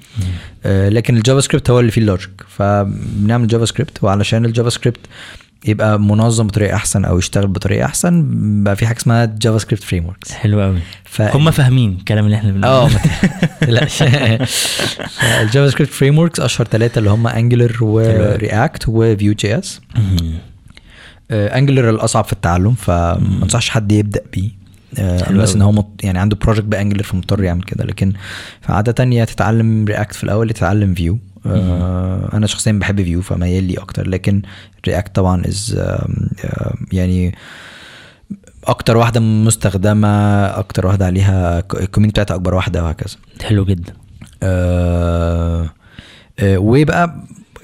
لكن 0.66 1.16
ال 1.16 1.40
JavaScript 1.40 1.70
هو 1.70 1.80
اللي 1.80 1.90
فيه 1.90 2.00
ال 2.00 2.08
logic 2.08 2.44
فبنعمل 2.48 3.46
JavaScript 3.46 4.04
وعلشان 4.04 4.44
ال 4.44 4.70
JavaScript 4.70 5.00
يبقى 5.66 6.00
منظم 6.00 6.46
بطريقة 6.46 6.74
أحسن 6.74 7.04
أو 7.04 7.18
يشتغل 7.18 7.46
بطريقة 7.46 7.84
أحسن 7.84 8.24
بقى 8.64 8.76
في 8.76 8.86
حاجة 8.86 8.96
اسمها 8.96 9.24
JavaScript 9.24 9.82
frameworks 9.84 10.32
حلو 10.32 10.60
قوي 10.60 10.78
ف... 11.04 11.22
هم 11.22 11.50
فاهمين 11.50 11.92
الكلام 11.92 12.24
اللي 12.24 12.36
إحنا 12.36 12.52
بنقوله. 12.52 12.68
آه. 12.68 12.88
تقلقش 13.60 14.02
الجافا 14.02 15.68
سكريبت 15.70 15.92
فريم 15.92 16.18
وركس 16.18 16.40
أشهر 16.40 16.66
ثلاثة 16.66 16.98
اللي 16.98 17.10
هم 17.10 17.26
Angular 17.26 17.76
و 17.84 18.01
React 18.01 18.84
و 18.88 18.99
Vue 18.99 19.32
JS. 19.32 19.80
Angular 21.30 21.90
الأصعب 21.90 22.24
في 22.24 22.32
التعلم 22.32 22.74
فما 22.74 23.40
أنصحش 23.42 23.70
حد 23.70 23.92
يبدأ 23.92 24.20
بيه. 24.32 24.50
حلو 24.98 25.42
بس. 25.42 25.54
إن 25.54 25.62
هو 25.62 25.72
مط... 25.72 25.90
يعني 26.02 26.18
عنده 26.18 26.36
project 26.36 26.64
ب 26.64 26.69
Angular 26.69 27.02
فمضطر 27.02 27.42
يعمل 27.42 27.62
كده. 27.62 27.84
لكن 27.84 28.12
فعادة 28.60 29.04
يا 29.04 29.24
تتعلم 29.24 29.84
React 29.84 30.14
في 30.14 30.24
الأول 30.24 30.50
تتعلم 30.50 30.94
Vue 30.94 31.14
آه 31.14 31.33
أنا 31.46 32.46
شخصيا 32.46 32.72
بحب 32.72 33.02
Vue 33.02 33.22
فميال 33.22 33.64
لي 33.64 33.74
أكتر. 33.74 34.08
لكن 34.08 34.42
React 34.86 35.14
طبعا 35.14 35.42
is 35.48 35.82
يعني 36.92 37.34
أكتر 38.64 38.96
واحدة 38.96 39.20
مستخدمة 39.20 40.08
أكتر 40.46 40.86
واحدة 40.86 41.06
عليها 41.06 41.58
ال 41.58 41.64
community 41.64 42.12
بتاعتها 42.12 42.34
أكبر 42.34 42.54
واحدة 42.54 42.84
وهكذا. 42.84 43.16
حلو 43.42 43.64
جدا. 43.64 43.92
آه 44.42 45.70
آه 46.38 46.58
وبقى 46.58 47.14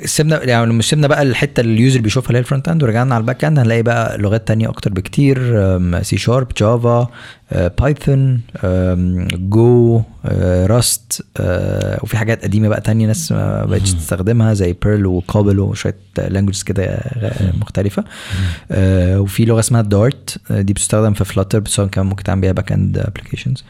سيبنا 0.04 0.44
يعني 0.44 0.66
لما 0.66 0.82
سيبنا 0.82 1.06
بقى 1.06 1.22
الحتة 1.22 1.60
اللي 1.60 1.74
ال 1.74 1.79
user 1.79 2.00
بيشوفها 2.00 2.28
اللي 2.28 2.38
هي 2.38 2.40
ال 2.40 2.45
front 2.45 2.68
end 2.68 2.82
ورجعنا 2.82 3.14
على 3.14 3.20
ال 3.22 3.27
back 3.27 3.44
end 3.44 3.58
هنلاقي 3.58 3.82
بقى 3.82 4.18
لغات 4.18 4.48
تانية 4.48 4.68
أكتر 4.68 4.92
بكتير 4.92 5.38
سي 6.02 6.16
شارب 6.16 6.48
جافا 6.56 7.08
بايثون 7.52 8.40
جو 9.34 10.02
راست 10.66 11.22
وفي 12.02 12.16
حاجات 12.16 12.42
قديمة 12.44 12.68
بقى 12.68 12.80
تانية 12.80 13.06
ناس 13.06 13.32
ما 13.32 13.64
بقتش 13.64 13.92
تستخدمها 13.92 14.54
زي 14.54 14.76
Perl 14.84 15.06
و 15.06 15.15
COBOL 15.15 15.60
وشوية 15.60 15.96
languages 16.18 16.62
كده 16.62 16.84
آه، 16.84 17.52
مختلفة 17.60 18.04
آه، 18.70 19.20
وفي 19.20 19.44
لغة 19.44 19.60
اسمها 19.60 19.82
Dart 19.82 20.38
دي 20.50 20.72
بتستخدم 20.72 21.12
في 21.12 21.24
Flutter 21.24 21.58
بتستخدم 21.58 21.88
كمان 21.88 22.06
ممكن 22.06 22.22
تعمل 22.24 22.40
بيها 22.40 22.52
back 22.52 22.72
end 22.72 22.98
applications. 22.98 23.64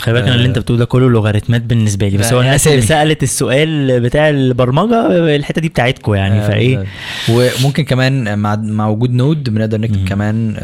خلي 0.00 0.14
بالك 0.14 0.24
أنا 0.26 0.34
اللي 0.34 0.48
أنت 0.48 0.58
بتقوله 0.58 0.78
ده 0.78 0.84
كله 0.84 1.08
لوغاريتمات 1.10 1.62
بالنسبة 1.62 2.08
لي 2.08 2.18
بس 2.18 2.32
هو 2.32 2.40
الناس 2.40 2.68
اللي. 2.68 2.82
سألت 2.82 3.22
السؤال 3.22 4.00
بتاع 4.00 4.30
البرمجة 4.30 5.06
الحتة 5.36 5.60
دي 5.60 5.68
بتاعتكم 5.68 6.14
يعني 6.14 6.40
آه، 6.40 6.48
فإيه 6.48 6.84
وممكن 7.28 7.84
كمان 7.84 8.38
مع 8.38 8.56
مع 8.56 8.88
وجود 8.88 9.10
Node 9.10 9.50
بنقدر 9.50 9.80
نكتب. 9.80 10.08
كمان 10.08 10.56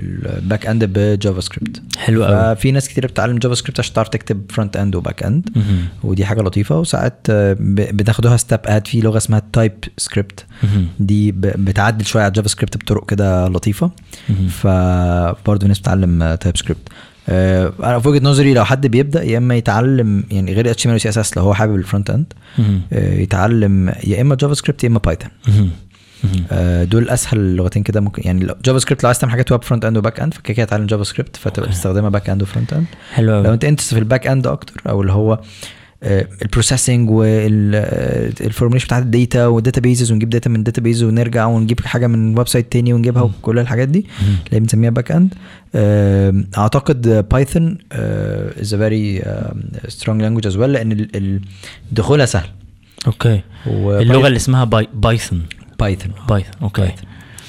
ال 0.00 0.13
back 0.13 0.66
end 0.66 0.80
ب 0.80 0.84
JavaScript 1.16 1.82
حلو 1.98 2.24
قوي 2.24 2.56
ففي 2.56 2.70
ناس 2.70 2.88
كتير 2.88 3.06
بتتعلم 3.06 3.38
JavaScript 3.38 3.80
عشان 3.80 3.94
تعرف 3.94 4.08
تكتب 4.08 4.42
front 4.50 4.76
end 4.76 4.96
و 4.96 5.01
back 5.01 5.22
end. 5.22 5.48
ودي 6.04 6.24
حاجة 6.24 6.42
لطيفة 6.42 6.78
وساعات 6.78 7.26
آه، 7.30 7.56
بتاخدوها 7.60 8.36
step 8.36 8.60
ahead 8.64 8.86
في 8.86 9.00
لغة 9.00 9.16
اسمها 9.16 9.42
Type 9.52 9.72
سكريبت. 9.98 10.46
دي 11.00 11.32
بتعدل 11.32 12.06
شوية 12.06 12.22
على 12.22 12.32
JavaScript 12.32 12.76
بطرق 12.76 13.10
كده 13.10 13.48
لطيفة. 13.48 13.90
فبرضه 14.48 15.66
ناس 15.66 15.78
بتتعلم 15.78 16.34
TypeScript 16.34 16.88
أنا 17.28 17.98
في 17.98 18.08
وجهة 18.08 18.24
نظري 18.24 18.54
لو 18.54 18.64
حد 18.64 18.86
بيبدأ 18.86 19.22
يا 19.22 19.38
إما 19.38 19.54
يتعلم 19.56 20.24
يعني 20.30 20.52
غير 20.54 20.70
HTML 20.70 20.96
CSS 20.96 21.36
لو 21.36 21.42
هو 21.42 21.54
حابب 21.54 21.74
ال 21.74 21.80
front 21.80 22.10
end. 22.10 22.32
آه، 22.92 23.14
يتعلم 23.14 23.92
يا 24.04 24.20
إما 24.20 24.34
JavaScript 24.34 24.84
يا 24.84 24.88
إما 24.88 24.98
Python. 24.98 25.30
آه، 25.48 25.68
دول 26.82 27.08
أسهل 27.08 27.56
لغتين 27.56 27.82
كده 27.82 28.00
ممكن 28.00 28.22
يعني 28.24 28.46
JavaScript 28.64 29.02
لو 29.02 29.08
عايز 29.08 29.18
تعمل 29.18 29.30
حاجات 29.32 29.52
web 29.52 29.64
front 29.64 29.84
end 29.84 29.96
و 29.96 30.01
back 30.01 30.20
end 30.20 30.34
فكده 30.34 30.54
كده 30.54 30.64
اتعلم 30.64 30.86
JavaScript 30.86 31.36
فتبقى. 31.36 31.68
تستخدمها 31.68 32.08
back 32.08 32.30
end 32.30 32.42
و 32.42 32.47
front 32.47 32.72
end 32.72 32.86
حلو 33.12 33.42
لو 33.42 33.52
أنت 33.52 33.64
انت 33.64 33.80
في 33.80 33.98
ال 33.98 34.04
back 34.04 34.26
end 34.26 34.46
أكتر 34.46 34.82
أو 34.88 35.00
اللي 35.00 35.12
هو 35.12 35.40
ال 36.42 36.48
processing 36.48 37.10
وال 37.10 37.42
formation 37.42 38.86
بتاعت 38.86 39.02
ال 39.02 39.11
data 39.11 39.46
وال 39.46 39.80
databases 39.80 40.12
ونجيب 40.12 40.30
data 40.30 40.50
من 40.50 40.62
database 40.62 41.02
ونرجع 41.02 41.46
ونجيب 41.46 41.80
حاجة 41.80 42.06
من 42.06 42.38
website 42.38 42.72
تاني 42.72 42.92
ونجيبها 42.92 43.22
وكل 43.22 43.58
الحاجات 43.58 43.88
دي. 43.88 44.06
اللي 44.48 44.60
بنسميها 44.60 44.90
back 44.90 45.12
end 45.12 45.34
أعتقد 46.58 47.26
Python 47.30 47.78
is 47.92 48.74
a 48.74 48.78
very 48.78 49.22
strong 49.88 50.22
language 50.22 50.46
as 50.46 50.56
well 50.56 50.72
لأن 50.72 51.40
دخولها 51.92 52.26
سهل. 52.26 52.48
okay. 53.06 53.40
اللغة 53.66 54.26
اللي 54.26 54.36
اسمها 54.36 54.64
Py... 54.64 54.88
Python 54.94 55.42
Python. 55.78 56.12
Python 56.28 56.52
okay. 56.62 56.92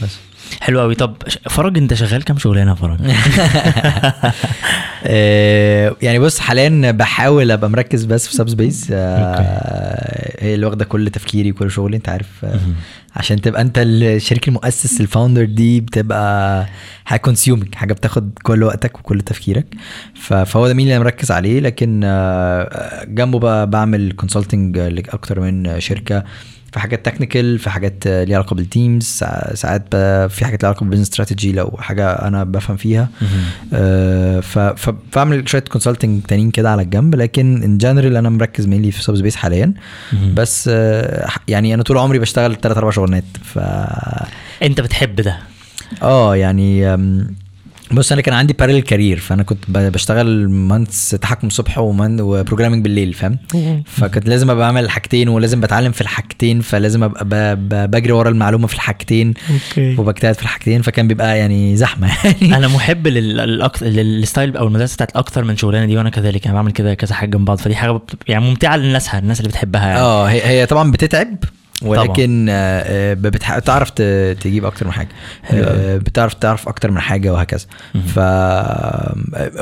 بس. 0.03 0.17
حلو 0.61 0.79
قوي 0.79 0.95
طب 0.95 1.15
فرج 1.49 1.77
أنت 1.77 1.93
شغال 1.93 2.23
كام 2.23 2.37
شغلانة 2.37 2.69
يا 2.71 2.75
فرج؟ 2.75 2.99
آه، 5.05 5.95
يعني 6.01 6.19
بص 6.19 6.39
حاليا 6.39 6.91
بحاول 6.91 7.51
أبقى 7.51 7.69
مركز 7.69 8.05
بس 8.05 8.27
في 8.27 8.33
Subspace 8.33 8.91
هي 8.91 10.55
اللي 10.55 10.65
واخدة 10.65 10.85
كل 10.85 11.09
تفكيري 11.09 11.51
وكل 11.51 11.71
شغلي 11.71 11.97
أنت 11.97 12.09
عارف. 12.09 12.45
آه، 12.45 12.59
عشان 13.15 13.41
تبقى 13.41 13.61
أنت 13.61 13.77
الشريك 13.77 14.47
المؤسس 14.47 15.01
ال 15.01 15.06
founder 15.07 15.43
دي 15.45 15.81
بتبقى 15.81 16.65
حاجة 17.05 17.19
consuming 17.19 17.75
حاجة 17.75 17.93
بتاخد 17.93 18.31
كل 18.43 18.63
وقتك 18.63 18.99
وكل 18.99 19.21
تفكيرك. 19.21 19.65
فهو 20.15 20.67
ده 20.67 20.73
main 20.73 20.85
اللي 20.85 20.95
أنا 20.95 21.03
مركز 21.03 21.31
عليه. 21.31 21.59
لكن 21.59 22.01
آه، 22.03 23.03
جنبه 23.07 23.39
بقى 23.39 23.69
بعمل 23.69 24.11
consulting 24.11 24.77
لأكتر 24.79 25.39
من 25.39 25.79
شركة. 25.79 26.23
في 26.73 26.79
حاجات 26.79 27.05
technical 27.05 27.59
في 27.59 27.69
حاجات 27.69 28.07
آه، 28.07 28.23
ليها 28.23 28.37
علاقة 28.37 28.53
بال 28.53 28.67
teams 28.67 29.03
سا- 29.03 29.55
ساعات 29.55 29.95
في 30.31 30.45
حاجات 30.45 30.63
ليها 30.63 30.69
علاقة 30.69 30.83
بال 30.83 30.88
business 30.88 31.07
strategy 31.07 31.51
لو 31.51 31.77
حاجة 31.79 32.11
أنا 32.11 32.43
بفهم 32.43 32.77
فيها. 32.77 33.09
آه، 33.73 34.39
فبعمل 34.75 35.49
شوية 35.49 35.61
consulting 35.61 36.21
تانيين 36.23 36.51
كده 36.51 36.71
على 36.71 36.81
الجنب 36.81 37.15
لكن 37.15 37.63
in 37.63 37.77
general 37.77 38.15
أنا 38.17 38.29
مركز 38.29 38.67
mainly 38.67 38.91
في 38.91 39.03
Subspace 39.03 39.35
حاليا. 39.35 39.73
بس 40.33 40.69
آه، 40.73 41.29
يعني 41.47 41.73
أنا 41.73 41.83
طول 41.83 41.97
عمري 41.97 42.19
بشتغل 42.19 42.55
ثلاث 42.55 42.77
أربع 42.77 42.89
شغلانات 42.91 43.23
ف 43.43 43.59
أنت 44.63 44.81
بتحب 44.81 45.15
ده؟ 45.15 45.37
آه 46.01 46.35
يعني 46.35 46.95
بص 47.91 48.11
أنا 48.11 48.21
كان 48.21 48.33
عندي 48.33 48.53
parallel 48.53 48.79
career 48.79 49.17
فأنا 49.19 49.43
كنت 49.43 49.59
ب- 49.67 49.91
بشتغل 49.91 50.49
مهندس 50.49 51.09
تحكم 51.09 51.47
الصبح 51.47 51.77
ومن 51.77 52.21
و 52.21 52.26
programming 52.26 52.83
بالليل 52.83 53.13
فاهم؟ 53.13 53.37
فكنت 53.85 54.29
لازم 54.29 54.49
أبقى 54.49 54.65
بعمل 54.65 54.83
الحاجتين 54.83 55.29
ولازم 55.29 55.61
بتعلم 55.61 55.91
في 55.91 56.01
الحاجتين 56.01 56.61
فلازم 56.61 57.03
أبقى 57.03 57.55
بجري 57.87 58.11
ورا 58.11 58.29
المعلومة 58.29 58.67
في 58.67 58.73
الحاجتين 58.73 59.33
وبجتهد 59.77 60.35
في 60.35 60.41
الحاجتين 60.41 60.81
فكان 60.81 61.07
بيبقى 61.07 61.37
يعني 61.39 61.75
زحمة 61.77 62.07
يعني. 62.41 62.55
أنا 62.57 62.67
محب 62.67 63.07
للستايل 63.81 64.57
أو 64.57 64.67
المدرسة 64.67 64.95
بتاعت 64.95 65.15
أكتر 65.15 65.43
من 65.43 65.57
شغلانة 65.57 65.85
دي 65.85 65.97
وأنا 65.97 66.09
كذلك 66.09 66.45
أنا 66.47 66.55
بعمل 66.55 66.71
كده 66.71 66.93
كذا 66.93 67.15
حاجة 67.15 67.29
جنب 67.29 67.45
بعض 67.45 67.57
فدي 67.57 67.75
حاجة 67.75 67.99
يعني 68.27 68.45
ممتعة 68.45 68.75
للناس 68.77 69.15
الناس 69.15 69.39
اللي 69.39 69.49
بتحبها 69.49 69.87
يعني. 69.87 69.99
آه 69.99 70.25
هي, 70.25 70.41
هي 70.47 70.65
طبعا 70.65 70.91
بتتعب 70.91 71.35
ولكن 71.81 72.47
آه، 72.49 72.53
آه، 72.53 73.13
بتح- 73.13 73.57
بتعرف 73.57 73.89
تجيب 74.39 74.65
أكتر 74.65 74.85
من 74.85 74.91
حاجة. 74.91 75.09
آه، 75.51 75.97
بتعرف 75.97 76.33
تعرف 76.33 76.67
أكتر 76.67 76.91
من 76.91 76.99
حاجة 76.99 77.33
وهكذا. 77.33 77.65
ف 78.15 78.19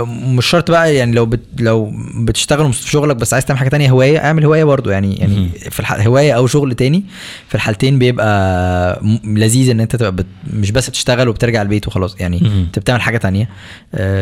مش 0.08 0.46
شرط 0.46 0.72
بقى 0.72 0.96
يعني 0.96 1.12
لو 1.16 1.26
بت 1.26 1.40
لو 1.60 1.94
بتشتغل 2.16 2.74
في 2.74 2.90
شغلك 2.90 3.16
بس 3.16 3.34
عايز 3.34 3.46
تعمل 3.46 3.60
حاجة 3.60 3.70
تانية 3.70 3.90
هواية 3.90 4.18
اعمل 4.26 4.46
هواية 4.46 4.64
برضو 4.64 4.90
يعني 4.90 5.16
يعني. 5.16 5.50
في 5.50 5.80
الح... 5.80 5.92
هواية 6.08 6.34
أو 6.34 6.48
شغل 6.48 6.74
تاني 6.76 7.04
في 7.48 7.56
الحالتين 7.56 8.00
بيبقى 8.00 9.02
لذيذ 9.24 9.70
إن 9.70 9.80
أنت 9.80 9.96
تبقى 9.96 10.12
بت... 10.12 10.26
مش 10.54 10.72
بس 10.72 10.90
بتشتغل 10.90 11.28
وبترجع 11.30 11.62
البيت 11.62 11.88
وخلاص 11.88 12.16
يعني. 12.20 12.42
أنت 12.46 12.80
بتعمل 12.80 13.02
حاجة 13.02 13.18
تانية 13.18 13.50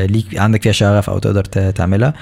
ليك 0.05 0.25
عندك 0.37 0.61
فيها 0.63 0.71
شغف 0.71 1.09
أو 1.09 1.19
تقدر 1.19 1.43
تعملها 1.71 2.13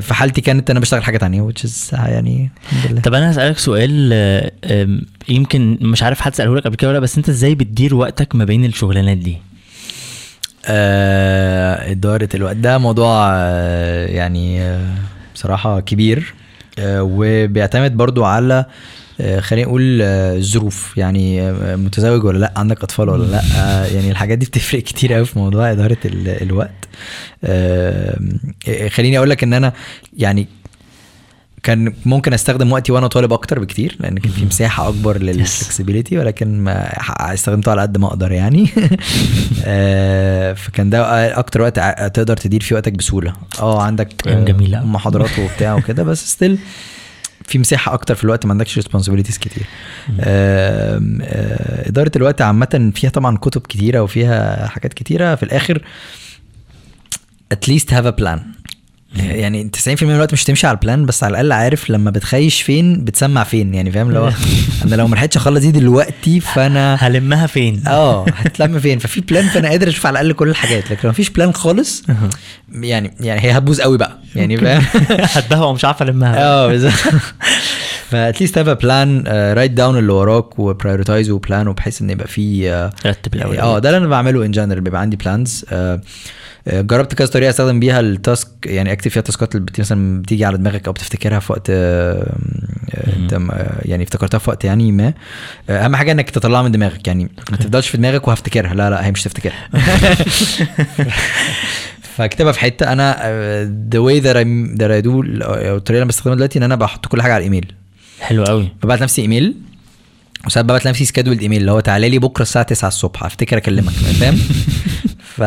في 0.00 0.14
حالتي 0.14 0.40
كانت 0.40 0.70
أنا 0.70 0.80
بشتغل 0.80 1.02
حاجة 1.04 1.16
تانية 1.18 1.48
which 1.48 1.62
is 1.66 1.92
يعني 1.92 2.50
الحمد 2.72 2.92
لله 2.92 3.00
طب 3.00 3.14
أنا 3.14 3.30
هسألك 3.30 3.58
سؤال 3.58 4.12
يمكن 5.28 5.78
مش 5.80 6.02
عارف 6.02 6.20
حد 6.20 6.34
ساله 6.34 6.56
لك 6.56 6.64
قبل 6.64 6.76
كده 6.76 6.90
ولا 6.90 6.98
بس 6.98 7.16
انت 7.16 7.28
إزاي 7.28 7.54
بتدير 7.54 7.94
وقتك 7.94 8.34
ما 8.34 8.44
بين 8.44 8.64
الشغلانات 8.64 9.16
دي؟ 9.18 9.38
آه، 10.66 11.90
إدارة 11.90 12.28
الوقت. 12.34 12.56
ده 12.56 12.78
موضوع 12.78 13.30
آه، 13.34 14.06
يعني 14.06 14.62
آه، 14.62 14.94
بصراحة 15.34 15.80
كبير. 15.80 16.34
آه، 16.78 17.02
وبيعتمد 17.02 17.96
برضو 17.96 18.24
على 18.24 18.64
آه، 19.20 19.40
خلينا 19.40 19.66
نقول 19.68 19.98
آه، 20.02 20.36
الظروف 20.36 20.94
يعني 20.98 21.42
آه، 21.42 21.76
متزوج 21.76 22.24
ولا 22.24 22.38
لأ؟ 22.38 22.52
عندك 22.56 22.82
أطفال 22.82 23.08
ولا 23.08 23.24
لأ؟ 23.26 23.42
آه، 23.56 23.86
يعني 23.86 24.10
الحاجات 24.10 24.38
دي 24.38 24.46
بتفرق 24.46 24.82
كتير 24.82 25.12
قوي 25.12 25.24
في 25.24 25.38
موضوع 25.38 25.72
إدارة 25.72 25.96
ال- 26.04 26.42
الوقت. 26.42 26.88
آه، 27.44 28.18
خليني 28.88 29.18
أقول 29.18 29.30
لك 29.30 29.42
إن 29.42 29.52
أنا 29.54 29.72
يعني 30.18 30.46
كان 31.64 31.92
ممكن 32.06 32.32
أستخدم 32.32 32.72
وقتي 32.72 32.92
وأنا 32.92 33.06
طالب 33.06 33.32
أكتر 33.32 33.58
بكتير 33.58 33.96
لأن 34.00 34.18
كان 34.18 34.32
في 34.32 34.44
مساحة 34.44 34.88
أكبر 34.88 35.18
للفلكسبيليتي 35.18 36.18
ولكن 36.18 36.60
ما 36.60 36.88
استخدمته 37.34 37.70
على 37.70 37.82
قد 37.82 37.98
ما 37.98 38.06
أقدر 38.06 38.32
يعني. 38.32 38.68
آه، 39.64 40.52
فكان 40.52 40.90
ده 40.90 41.38
أكتر 41.38 41.62
وقت 41.62 41.78
تقدر 42.14 42.36
تدير 42.36 42.60
فيه 42.62 42.74
وقتك 42.74 42.92
بسهولة. 42.92 43.32
آه 43.60 43.82
عندك 43.82 44.28
أوي. 44.28 44.68
محاضرات 44.68 45.38
وبتاع 45.38 45.74
وكده 45.74 46.02
بس 46.02 46.32
still 46.32 46.58
في 47.44 47.58
مساحة 47.58 47.94
أكتر 47.94 48.14
في 48.14 48.24
الوقت 48.24 48.46
ما 48.46 48.52
عندكش 48.52 48.76
responsibilities 48.76 49.38
كتير. 49.38 49.66
آه، 50.20 51.00
إدارة 51.86 52.12
الوقت 52.16 52.42
عامة 52.42 52.92
فيها 52.94 53.10
طبعا 53.10 53.36
كتب 53.36 53.60
كتيرة 53.60 54.00
وفيها 54.00 54.66
حاجات 54.66 54.94
كتيرة. 54.94 55.34
في 55.34 55.42
الآخر 55.42 55.84
at 57.54 57.68
least 57.70 57.90
have 57.90 58.06
a 58.06 58.22
plan. 58.22 58.53
يعني 59.16 59.70
90% 59.86 60.02
من 60.02 60.10
الوقت 60.14 60.32
مش 60.32 60.44
تمشي 60.44 60.66
على 60.66 60.74
ال 60.74 60.80
plan 60.80 61.06
بس 61.06 61.24
على 61.24 61.30
الأقل 61.30 61.52
عارف 61.52 61.90
لما 61.90 62.10
بتخيش 62.10 62.62
فين 62.62 63.04
بتسمع 63.04 63.44
فين 63.44 63.74
يعني 63.74 63.92
فاهم؟ 63.92 64.16
هو 64.16 64.32
أنا 64.84 64.94
لو 64.94 65.06
ما 65.08 65.14
لحقتش 65.16 65.36
أخلص 65.36 65.60
دي 65.60 65.70
دلوقتي 65.70 66.40
فأنا 66.40 66.94
هلمها 66.94 67.46
فين؟ 67.46 67.82
آه 67.86 68.24
هتلم 68.36 68.80
فين؟ 68.80 68.98
ففي 68.98 69.20
plan 69.20 69.44
فأنا 69.48 69.68
قادر 69.68 69.88
أشوف 69.88 70.06
على 70.06 70.20
الأقل 70.20 70.32
كل 70.32 70.48
الحاجات 70.48 70.90
لكن 70.90 71.00
لو 71.04 71.10
مفيش 71.10 71.30
plan 71.30 71.52
خالص 71.52 72.02
يعني 72.72 73.14
يعني 73.20 73.40
هي 73.40 73.50
هتبوظ 73.50 73.80
قوي 73.80 73.98
بقى 73.98 74.18
يعني 74.36 74.56
فاهم؟ 74.56 74.84
هتبهوى 75.34 75.66
ومش 75.66 75.84
عارف 75.84 76.02
ألمها. 76.02 76.38
آه 76.38 76.66
بالظبط. 76.66 76.92
ف 78.10 78.16
at 78.16 78.28
least 78.28 78.58
have 78.58 78.68
plan 78.68 79.24
write 79.56 79.70
down 79.70 79.98
اللي 79.98 80.12
وراك 80.12 80.58
و 80.58 80.64
prioritize 80.64 81.30
و 81.30 81.38
plan 81.38 81.68
وبحيث 81.68 82.02
إن 82.02 82.10
يبقى 82.10 82.28
في 82.28 82.70
آه، 82.72 82.92
رتب 83.06 83.34
الأول. 83.34 83.58
آه 83.58 83.78
ده 83.78 83.88
اللي 83.88 83.98
أنا 83.98 84.08
بعمله 84.08 84.44
in 84.44 84.50
general 84.50 84.80
بيبقى 84.80 85.00
عندي 85.00 85.16
plans 85.16 85.64
جربت 86.68 87.14
كذا 87.14 87.26
طريقة 87.28 87.50
أستخدم 87.50 87.80
بيها 87.80 88.00
ال 88.00 88.10
task 88.10 88.48
يعني 88.66 88.92
أكتب 88.92 89.10
فيها 89.10 89.20
ال 89.20 89.26
taskات 89.26 89.54
اللي 89.54 89.66
مثلا 89.78 90.22
بتيجي 90.22 90.44
على 90.44 90.58
دماغك 90.58 90.86
أو 90.86 90.92
بتفتكرها 90.92 91.38
في 91.38 91.52
وقت 91.52 91.66
آه، 91.70 92.32
آه، 92.94 93.16
انت 93.16 93.34
م- 93.34 93.50
آه، 93.50 93.80
يعني 93.84 94.02
افتكرتها 94.04 94.38
في 94.38 94.50
وقت 94.50 94.64
يعني 94.64 94.92
ما. 94.92 95.12
آه، 95.70 95.84
أهم 95.84 95.96
حاجة 95.96 96.12
إنك 96.12 96.30
تطلعها 96.30 96.62
من 96.62 96.72
دماغك 96.72 97.06
يعني 97.06 97.28
ما 97.50 97.56
تفضلش 97.56 97.88
في 97.88 97.96
دماغك 97.96 98.28
وهفتكرها. 98.28 98.74
لا 98.74 98.90
لا 98.90 99.06
هي 99.06 99.10
مش 99.12 99.22
تفتكرها. 99.22 99.68
فاكتبها 102.16 102.52
في 102.52 102.60
حتة. 102.60 102.92
أنا 102.92 103.16
the 103.92 103.98
way 103.98 104.20
that 104.20 104.36
I 104.36 104.64
that 104.78 104.90
I 104.90 105.00
do 105.00 105.22
الطريقة 105.22 105.82
اللي 105.90 105.98
أنا 105.98 106.04
بستخدمها 106.08 106.36
دلوقتي 106.36 106.58
إن 106.58 106.62
أنا 106.62 106.74
بحط 106.76 107.06
كل 107.06 107.22
حاجة 107.22 107.32
على 107.32 107.38
الإيميل. 107.40 107.72
حلو 108.24 108.44
قوي. 108.44 108.68
ببعت 108.82 109.02
نفسي 109.02 109.22
إيميل. 109.22 109.54
وساعات 110.46 110.64
ببعت 110.64 110.86
نفسي 110.88 111.04
schedule 111.04 111.38
email 111.38 111.60
اللي 111.60 111.72
هو 111.72 111.80
تعالى 111.80 112.08
لي 112.08 112.18
بكرة 112.18 112.42
الساعة 112.42 112.64
9 112.64 112.88
الصبح 112.88 113.24
افتكر 113.24 113.56
أكلمك 113.56 113.92
فاهم 113.92 114.36
ف... 115.36 115.42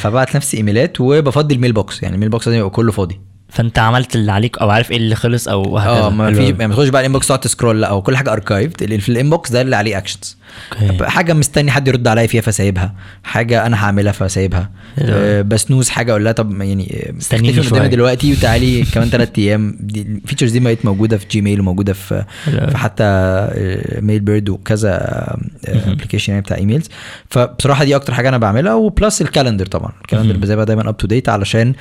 فبعت 0.00 0.36
نفسي 0.36 0.56
emailات 0.56 1.00
وبفضي 1.00 1.54
ال 1.54 1.72
mailbox 1.72 2.02
يعني 2.02 2.14
ال 2.14 2.28
mailbox 2.28 2.48
لازم 2.48 2.58
يبقى 2.58 2.70
كله 2.70 2.92
فاضي. 2.92 3.20
فانت 3.48 3.78
عملت 3.78 4.14
اللي 4.16 4.32
عليك 4.32 4.58
أو 4.58 4.70
عارف 4.70 4.90
إيه 4.90 4.96
اللي 4.96 5.14
خلص 5.14 5.48
أو 5.48 5.62
وهكذا 5.62 5.92
آه 5.92 6.10
ما 6.10 6.24
حلو 6.26 6.34
في 6.34 6.40
قوي. 6.40 6.50
يعني 6.50 6.66
ما 6.68 6.74
تخش 6.74 6.88
بقى 6.88 7.00
ال 7.00 7.04
inbox 7.04 7.26
تقعد 7.26 7.40
ت 7.40 7.46
scroll 7.46 7.80
لا 7.80 7.86
أو 7.88 8.02
كل 8.02 8.16
حاجة 8.16 8.32
archived 8.32 8.82
اللي 8.82 8.98
في 8.98 9.08
ال 9.08 9.15
inbox 9.15 9.50
ده 9.52 9.60
اللي 9.60 9.76
عليه 9.76 9.98
actions 9.98 10.36
okay. 10.82 11.04
حاجة 11.06 11.32
مستني 11.32 11.70
حد 11.70 11.88
يرد 11.88 12.08
عليا 12.08 12.26
فيها 12.26 12.40
فسايبها. 12.40 12.94
حاجة 13.24 13.66
أنا 13.66 13.84
هعملها 13.84 14.12
فسايبها. 14.12 14.70
أه 14.98 15.42
ب 15.42 15.49
snooze 15.49 15.88
حاجة 15.88 16.10
أقول 16.10 16.24
لها 16.24 16.32
طب 16.32 16.60
يعني 16.62 17.12
آه، 17.14 17.18
استنيني 17.18 17.48
قدامي 17.50 17.68
شوية. 17.68 17.86
دلوقتي 17.86 18.32
وتعالي 18.32 18.82
كمان 18.94 19.08
ثلاث 19.08 19.30
أيام. 19.38 19.76
دي 19.80 20.02
ال 20.02 20.08
features 20.08 20.52
دي 20.52 20.60
بقت 20.60 20.84
موجودة 20.84 21.16
في 21.18 21.26
Gmail 21.30 21.60
وموجودة 21.60 21.92
في. 21.92 22.24
في 22.44 22.78
حتى 22.78 23.04
Mailbird 24.00 24.48
وكذا 24.48 24.98
application 25.68 26.32
يعني 26.32 26.42
بتاع 26.44 26.56
emails 26.56 26.88
فبصراحة 27.30 27.84
دي 27.84 27.96
أكتر 27.96 28.14
حاجة 28.14 28.28
أنا 28.28 28.38
بعملها. 28.38 28.74
و 28.74 28.84
plus 28.84 29.22
ال 29.22 29.27
calendar 29.27 29.66
طبعا. 29.66 29.92
ال 30.02 30.06
calendar 30.06 30.36
بسيبها 30.36 30.64
دايما 30.64 30.88
up 30.88 30.96
to 30.96 31.06
date 31.06 31.28
علشان 31.28 31.72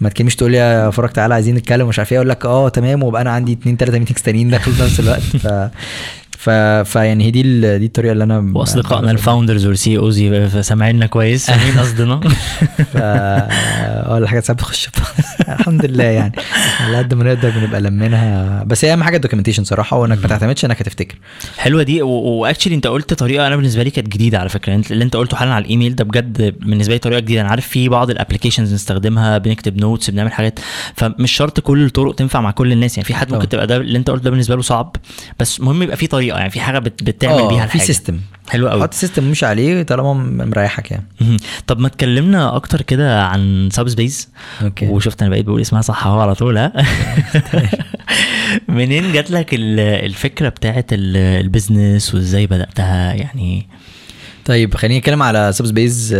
ما 0.00 0.08
تكلمش 0.08 0.36
تقول 0.36 0.50
لي 0.50 0.56
يا 0.56 0.90
فرج 0.90 1.09
تعالى 1.12 1.34
عايزين 1.34 1.54
نتكلم 1.54 1.86
ومش 1.86 1.98
عارف 1.98 2.12
إيه. 2.12 2.18
أقول 2.18 2.28
لك 2.28 2.46
آه 2.46 2.68
تمام 2.68 3.02
وابقى 3.02 3.22
أنا 3.22 3.30
عندي 3.30 3.52
اثنين 3.52 3.76
ثلاثة 3.76 3.98
meetings 3.98 4.22
تانيين 4.22 4.50
داخل 4.50 4.72
في 4.72 4.82
نفس 4.82 5.00
الوقت. 5.00 5.20
ف 5.20 5.46
ف 6.40 6.50
فيعني 6.90 7.24
هي 7.24 7.30
دي 7.30 7.40
ال- 7.40 7.78
دي 7.78 7.86
الطريقة 7.86 8.12
اللي 8.12 8.24
أنا 8.24 8.52
واصدقائنا 8.54 9.10
ال 9.10 9.16
founders 9.16 9.66
وال 9.66 9.98
CEOs 9.98 10.20
سامعيننا 10.60 11.06
كويس 11.06 11.46
فاهمين 11.50 11.78
قصدنا؟ 11.84 12.20
ف 12.92 12.96
آه 12.96 14.18
الحاجات 14.18 14.44
ساعات 14.44 14.58
بتخش. 14.58 14.88
الحمد 15.48 15.84
لله 15.86 16.04
يعني. 16.04 16.32
على 16.80 16.96
قد 16.98 17.14
ما 17.14 17.24
نقدر 17.24 17.50
بنبقى 17.50 17.80
لمينها. 17.80 18.64
بس 18.64 18.84
هي 18.84 18.92
أهم 18.92 19.02
حاجة 19.02 19.16
ال 19.16 19.19
documentation 19.19 19.64
صراحة 19.64 19.96
وإنك 19.98 20.22
ما 20.22 20.28
تعتمدش 20.28 20.64
إنك 20.64 20.80
هتفتكر. 20.82 21.14
حلوة 21.58 21.82
دي. 21.82 22.02
و 22.02 22.10
actually 22.10 22.74
أنت 22.74 22.86
قلت 22.86 23.14
طريقة 23.14 23.46
أنا 23.46 23.56
بالنسبة 23.56 23.82
لي 23.82 23.90
كانت 23.90 24.08
جديدة 24.08 24.38
على 24.38 24.48
فكرة. 24.48 24.74
انت 24.74 24.92
اللي 24.92 25.04
أنت 25.04 25.16
قلته 25.16 25.36
حالا 25.36 25.54
على 25.54 25.64
الإيميل 25.64 25.94
ده 25.96 26.04
بجد 26.04 26.54
بالنسبة 26.60 26.92
لي 26.94 26.98
طريقة 26.98 27.20
جديدة. 27.20 27.40
أنا 27.40 27.48
عارف 27.48 27.68
في 27.68 27.88
بعض 27.88 28.10
ال 28.10 28.15
applications 28.15 28.70
بنستخدمها 28.70 29.38
بنكتب 29.38 29.76
notes 29.80 30.10
بنعمل 30.10 30.32
حاجات. 30.32 30.58
فمش 30.94 31.32
شرط 31.32 31.60
كل 31.60 31.84
الطرق 31.84 32.14
تنفع 32.14 32.40
مع 32.40 32.50
كل 32.50 32.72
الناس. 32.72 32.96
يعني 32.96 33.06
في 33.06 33.14
حد 33.14 33.32
ممكن. 33.32 33.48
تبقى 33.48 33.66
ده 33.66 33.76
اللي 33.76 33.98
أنت 33.98 34.10
قلته 34.10 34.24
ده 34.24 34.30
بالنسبة 34.30 34.56
له 34.56 34.62
صعب. 34.62 34.96
بس 35.40 35.60
المهم 35.60 35.82
يبقى 35.82 35.96
في 35.96 36.06
طريقة. 36.06 36.29
يعني 36.38 36.50
في 36.50 36.60
حاجة 36.60 36.78
بت 36.78 37.02
بتعمل 37.02 37.38
آه، 37.38 37.48
بيها 37.48 37.66
في 37.66 37.74
الحاجة. 37.74 37.86
system 37.86 38.20
حلو 38.48 38.68
قوي. 38.68 38.82
حط 38.82 38.94
system 38.94 39.24
مش 39.30 39.44
عليه 39.44 39.82
طالما 39.82 40.12
مريحك 40.44 40.90
يعني. 40.90 41.06
طب 41.66 41.78
ما 41.78 41.86
اتكلمنا 41.86 42.56
أكتر 42.56 42.82
كده 42.82 43.24
عن 43.24 43.68
Subspace 43.72 44.28
okay. 44.62 44.86
وشفت 44.86 45.22
أنا 45.22 45.30
بقيت 45.30 45.44
بقول 45.44 45.60
اسمها 45.60 45.82
صح 45.82 46.06
أهو 46.06 46.20
على 46.20 46.34
طول 46.34 46.58
ها؟ 46.58 46.72
منين 48.68 49.12
جات 49.12 49.30
لك 49.30 49.54
ال- 49.54 49.80
الفكرة 49.80 50.48
بتاعت 50.48 50.92
ال- 50.92 51.16
ال 51.16 51.27
business 51.27 52.14
وإزاي 52.14 52.46
بدأتها؟ 52.46 53.12
يعني 53.14 53.68
طيب 54.44 54.74
خلينا 54.74 54.98
نتكلم 54.98 55.22
على 55.22 55.52
Subsbase 55.52 56.14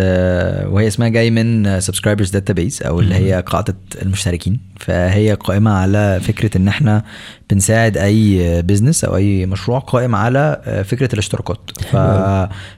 وهي 0.66 0.87
اسمها 0.87 1.09
جاي 1.09 1.31
من 1.31 1.81
subscribers 1.81 2.31
database 2.31 2.83
أو 2.83 3.01
اللي 3.01 3.14
هي 3.14 3.42
قاعدة 3.46 3.77
المشتركين. 4.03 4.61
فهي 4.81 5.35
قائمة 5.35 5.71
على 5.71 6.21
فكرة 6.23 6.57
إن 6.57 6.69
إحنا 6.69 7.03
بنساعد 7.51 7.97
أي 7.97 8.62
business 8.62 9.05
أو 9.05 9.16
أي 9.16 9.47
مشروع 9.47 9.79
قائم 9.79 10.14
على 10.14 10.61
آه، 10.64 10.83
فكرة 10.83 11.09
الاشتراكات. 11.12 11.71
ف... 11.93 11.97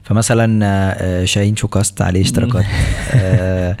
فمثلا 0.03 0.59
آه، 0.63 1.25
شاهين 1.25 1.55
show 1.55 1.78
cast 1.78 2.01
عليه 2.01 2.21
اشتراكات؟ 2.21 2.65
آه، 3.13 3.75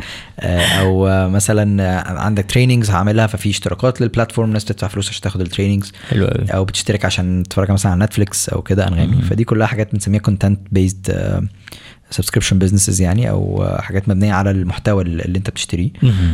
أو 0.79 1.07
مثلا 1.29 2.01
عندك 2.21 2.45
trainings 2.45 2.89
هعملها 2.89 3.27
ففي 3.27 3.49
اشتراكات 3.49 4.01
لل 4.01 4.10
platform 4.10 4.47
الناس 4.47 4.63
بتدفع 4.63 4.87
فلوس 4.87 5.09
عشان 5.09 5.21
تاخد 5.21 5.41
ال 5.41 5.46
trainings 5.46 5.91
حلو 6.09 6.25
أو 6.25 6.65
بتشترك 6.65 7.05
عشان 7.05 7.43
تتفرج 7.43 7.71
مثلا 7.71 7.91
على 7.91 8.05
Netflix 8.05 8.49
أو 8.49 8.61
كده 8.61 8.87
انغامي 8.87 9.21
فدي 9.21 9.43
كلها 9.43 9.67
حاجات 9.67 9.93
بنسميها 9.93 10.21
content 10.21 10.59
based 10.71 11.09
subscription 12.13 12.59
businesses 12.59 13.01
يعني 13.01 13.29
أو 13.29 13.67
حاجات 13.79 14.09
مبنية 14.09 14.33
على 14.33 14.51
المحتوى 14.51 15.03
اللي 15.03 15.37
أنت 15.37 15.49
بتشتريه. 15.49 15.89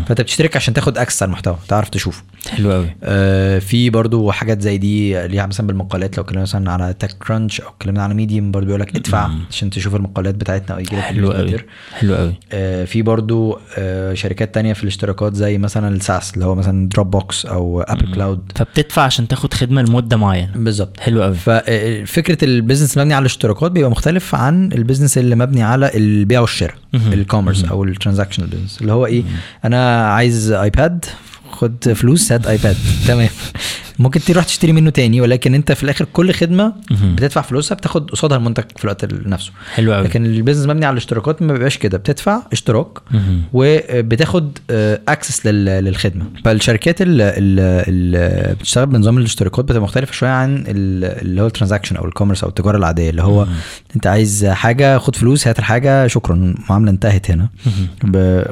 فأنت 0.08 0.22
بتشترك 0.22 0.56
عشان 0.56 0.74
تاخد 0.74 0.98
access 0.98 1.24
على 1.24 1.30
المحتوى 1.30 1.58
تعرف 1.68 1.90
تشوفه. 1.90 2.24
حلو 2.50 2.72
قوي 2.72 2.96
آه، 3.04 3.60
في 3.60 3.90
برضو 3.90 4.32
حاجات 4.32 4.62
زي 4.62 4.78
دي 4.78 5.28
ليها 5.28 5.46
مثلا 5.46 5.68
بالمقالات 5.68 6.18
لو 6.18 6.24
اتكلمنا 6.24 6.44
مثلا 6.44 6.72
على 6.72 6.94
TechCrunch 7.00 7.62
أو 7.62 7.70
اتكلمنا 7.70 8.04
على 8.04 8.14
Medium 8.14 8.52
برضو 8.52 8.66
بيقول 8.66 8.82
لك 8.82 8.96
ادفع. 8.96 9.30
عشان 9.50 9.70
تشوف 9.70 9.96
المقالات 9.96 10.36
بتاعتنا 10.36 10.76
أو 10.76 10.80
يجي 10.80 10.96
لك 10.96 11.02
حلو 11.02 11.32
قوي 11.32 11.56
حلو 11.94 12.16
قوي 12.16 12.34
آه، 12.52 12.86
في 12.86 13.02
برضو 13.02 13.60
آه، 13.78 14.14
شركات 14.14 14.54
تانية 14.54 14.74
في 14.74 14.84
الاشتراكات 14.84 15.34
زي 15.36 15.58
مثلا 15.58 15.96
ال 15.96 16.03
SaaS 16.03 16.34
اللي 16.34 16.46
هو 16.46 16.56
مثلا 16.56 16.90
Dropbox 16.90 17.46
أو 17.46 17.82
Apple 17.82 18.14
Cloud 18.14 18.52
فبتدفع 18.56 19.02
عشان 19.02 19.28
تاخد 19.28 19.54
خدمة 19.54 19.82
لمدة 19.82 20.18
معينة. 20.18 20.52
بالظبط. 20.56 21.00
حلو 21.00 21.24
قوي 21.24 21.34
ففكره 21.36 22.46
ال 22.46 22.52
business 22.52 22.98
المبني 22.98 23.14
على 23.14 23.22
الاشتراكات 23.22 23.72
بيبقى 23.72 23.92
مختلف 23.92 24.36
عن 24.36 24.72
ال 24.74 24.79
business 24.79 25.18
اللي 25.18 25.36
مبني 25.36 25.64
على 25.70 25.92
البيع 25.98 26.40
والشراء. 26.40 26.74
ال 26.94 27.02
commerce 27.02 27.66
أو 27.66 27.84
ال 27.84 27.88
transactional 27.88 28.48
business 28.48 28.82
اللي 28.82 28.92
هو 28.94 29.06
إيه 29.06 29.24
أنا 29.66 30.08
عايز 30.14 30.52
iPad 30.52 31.06
خد 31.52 31.94
فلوس 31.94 32.32
هات 32.32 32.48
iPad 32.48 32.76
تمام. 33.08 33.30
ممكن 34.00 34.20
تروح 34.20 34.46
تشتري 34.46 34.72
منه 34.74 34.90
تاني 34.90 35.22
ولكن 35.22 35.54
انت 35.56 35.72
في 35.72 35.84
الآخر 35.84 36.06
كل 36.14 36.34
خدمة. 36.34 36.74
بتدفع 36.92 37.42
فلوسها 37.42 37.76
بتاخد 37.76 38.12
قصادها 38.12 38.38
المنتج 38.38 38.64
في 38.78 38.84
الوقت 38.84 39.14
نفسه. 39.14 39.52
حلو 39.74 39.94
قوي 39.94 40.04
لكن 40.04 40.26
ال 40.26 40.30
business 40.30 40.66
مبني 40.68 40.86
على 40.86 40.94
الاشتراكات 40.94 41.42
ما 41.42 41.54
بيبقاش 41.54 41.78
كده 41.78 41.98
بتدفع 41.98 42.42
اشتراك. 42.52 42.88
وبتاخد 43.54 44.58
access 45.08 45.46
للخدمة. 45.48 46.26
فالشركات 46.46 47.02
اللي, 47.02 48.54
بتشتغل 48.60 48.86
بنظام 48.86 49.18
الاشتراكات 49.18 49.66
بتبقى 49.66 49.82
مختلفة 49.82 50.14
شوية 50.14 50.30
عن 50.30 50.56
ال- 50.68 51.22
اللي 51.22 51.42
هو 51.42 51.48
ال 51.48 51.52
transaction 51.52 51.96
أو 51.96 52.06
ال 52.06 52.10
commerce 52.10 52.44
أو 52.44 52.50
التجارة 52.50 52.78
العادية 52.78 53.10
اللي 53.10 53.22
هو 53.22 53.48
أنت 53.96 54.08
عايز 54.08 54.46
حاجة 54.46 54.98
خد 54.98 55.16
فلوس 55.16 55.48
هات 55.48 55.60
الحاجة 55.60 56.08
شكرا 56.08 56.36
المعاملة 56.36 56.92
انتهت 56.92 57.32
هنا. 57.32 57.50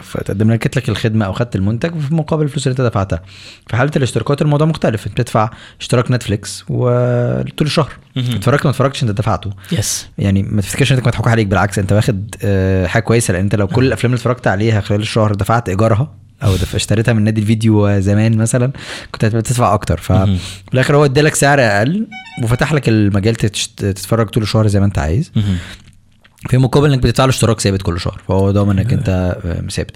فتقدم 0.02 0.52
لك 0.52 0.78
لك 0.78 0.90
الخدمة 0.90 1.26
أو 1.26 1.34
خدت 1.34 1.56
المنتج 1.56 2.00
في 2.00 2.16
مقابل 2.16 2.44
الفلوس 2.44 2.68
اللي 2.68 2.72
أنت 2.72 2.82
دفعتها. 2.82 3.22
في 3.68 3.76
حالة 3.76 3.92
الاشتراكات 3.96 4.42
الموضوع 4.42 4.68
مختلف 4.68 5.08
انت 5.08 5.14
بتدفع 5.22 5.37
اشتراك 5.80 6.12
نتفليكس 6.12 6.64
وطول 6.70 7.68
الشهر. 7.68 7.92
اتفرجت 8.18 8.66
ما 8.66 8.72
اتفرجتش 8.72 9.04
انت 9.04 9.12
دفعته 9.12 9.50
يس 9.72 10.08
يعني 10.18 10.44
ما 10.44 10.62
تفتكرش 10.62 10.92
انك 10.92 11.08
مضحوك 11.08 11.28
عليك 11.28 11.48
بالعكس 11.48 11.80
انت 11.80 11.94
واخد 11.94 12.36
آه، 12.44 12.88
حاجة 12.88 13.04
كويسة 13.04 13.32
لأن 13.32 13.44
انت 13.44 13.56
لو 13.56 13.68
كل 13.68 13.86
الأفلام 13.86 14.14
اللي 14.14 14.20
اتفرجت 14.20 14.48
عليها 14.48 14.82
خلال 14.82 15.02
الشهر 15.02 15.36
دفعت 15.36 15.70
إيجارها 15.70 16.14
أو 16.44 16.56
اشتريتها 16.76 17.14
من 17.14 17.24
نادي 17.24 17.42
الفيديو 17.42 18.00
زمان 18.00 18.38
مثلا 18.38 18.72
كنت 19.12 19.26
هتبقى 19.26 19.42
تدفع 19.42 19.74
أكتر. 19.74 19.98
ففي 19.98 20.38
الآخر 20.74 20.96
هو 20.96 21.06
ادالك 21.06 21.36
سعر 21.36 21.60
أقل 21.62 22.08
وفتح 22.44 22.74
لك 22.74 22.90
المجال 22.90 23.36
تتفرج 23.36 24.28
طول 24.30 24.44
الشهر 24.44 24.68
زي 24.68 24.80
ما 24.80 24.86
انت 24.86 25.00
عايز. 25.00 25.32
في 26.50 26.58
مقابل 26.58 26.94
إنك 26.94 27.04
بتدفع 27.04 27.24
له 27.26 27.30
اشتراك 27.30 27.60
ثابت 27.60 27.82
كل 27.82 28.00
شهر 28.00 28.22
فهو 28.28 28.52
ضامن 28.52 28.80
إنك 28.80 28.94
أنت 28.94 29.10
آه، 29.46 29.70
ثابت. 29.70 29.92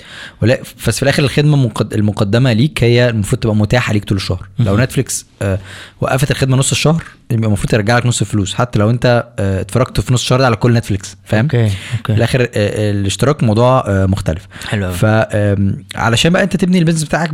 بس 0.87 0.95
في 0.97 1.03
الآخر 1.03 1.23
الخدمة 1.23 1.55
المقد- 1.57 1.93
المقدمة 1.93 2.53
ليك 2.53 2.83
هي 2.83 3.09
المفروض 3.09 3.41
تبقى 3.41 3.55
متاحة 3.55 3.93
ليك 3.93 4.03
طول 4.05 4.17
الشهر. 4.17 4.47
لو 4.59 4.77
نتفليكس 4.77 5.25
آه، 5.41 5.59
وقفت 6.01 6.31
الخدمة 6.31 6.57
نص 6.57 6.71
الشهر 6.71 7.03
يبقى 7.31 7.47
المفروض 7.47 7.69
ترجع 7.69 7.97
لك 7.97 8.05
نص 8.05 8.21
الفلوس 8.21 8.53
حتى 8.53 8.79
لو 8.79 8.89
انت 8.89 9.27
آه، 9.39 9.61
اتفرجت 9.61 9.99
في 9.99 10.13
نص 10.13 10.33
ده 10.33 10.45
على 10.45 10.55
كل 10.55 10.73
نتفليكس 10.73 11.17
فاهم؟ 11.25 11.43
okay 11.45 11.69
في 11.69 11.97
okay 11.97 12.13
الآخر 12.13 12.41
آه، 12.41 12.91
الاشتراك 12.91 13.43
موضوع 13.43 13.83
آه، 13.87 14.05
مختلف. 14.05 14.47
حلو 14.67 14.85
قوي 14.85 14.93
فعلشان 14.93 16.31
بقى 16.33 16.43
انت 16.43 16.55
تبني 16.55 16.77
ال 16.79 16.82
business 16.82 17.03
بتاعك 17.03 17.31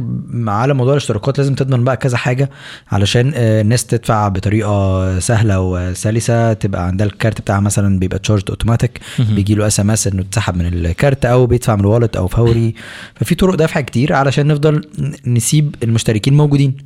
على 0.48 0.74
موضوع 0.74 0.94
الاشتراكات 0.94 1.38
لازم 1.38 1.56
تضمن 1.56 1.84
بقى 1.84 1.98
كذا 1.98 2.18
حاجة 2.18 2.50
علشان 2.92 3.32
آه، 3.36 3.62
الناس 3.62 3.86
تدفع 3.86 4.28
بطريقة 4.28 5.20
سهلة 5.20 5.60
وسلسة 5.60 6.54
تبقى 6.54 6.88
عندها 6.88 7.08
ال 7.08 7.15
card 7.15 7.42
بتاعها 7.42 7.60
مثلا 7.60 8.00
بيبقى 8.00 8.20
charged 8.20 8.50
automatic. 8.50 9.00
بيجي 9.20 9.56
له 9.56 9.68
SMS 9.68 10.08
إنه 10.08 10.22
اتسحب 10.22 10.58
من 10.58 10.66
ال 10.66 10.78
card 10.78 11.26
أو 11.26 11.46
بيدفع 11.46 11.76
من 11.76 11.82
ال 11.82 11.87
wallet 11.87 12.16
أو 12.16 12.28
فوري 12.28 12.76
ففي 13.16 13.36
طرق 13.36 13.56
دفع 13.56 13.82
كتير 13.82 14.14
علشان 14.14 14.48
نفضل 14.48 14.82
نسيب 15.28 15.76
المشتركين 15.84 16.34
موجودين. 16.34 16.78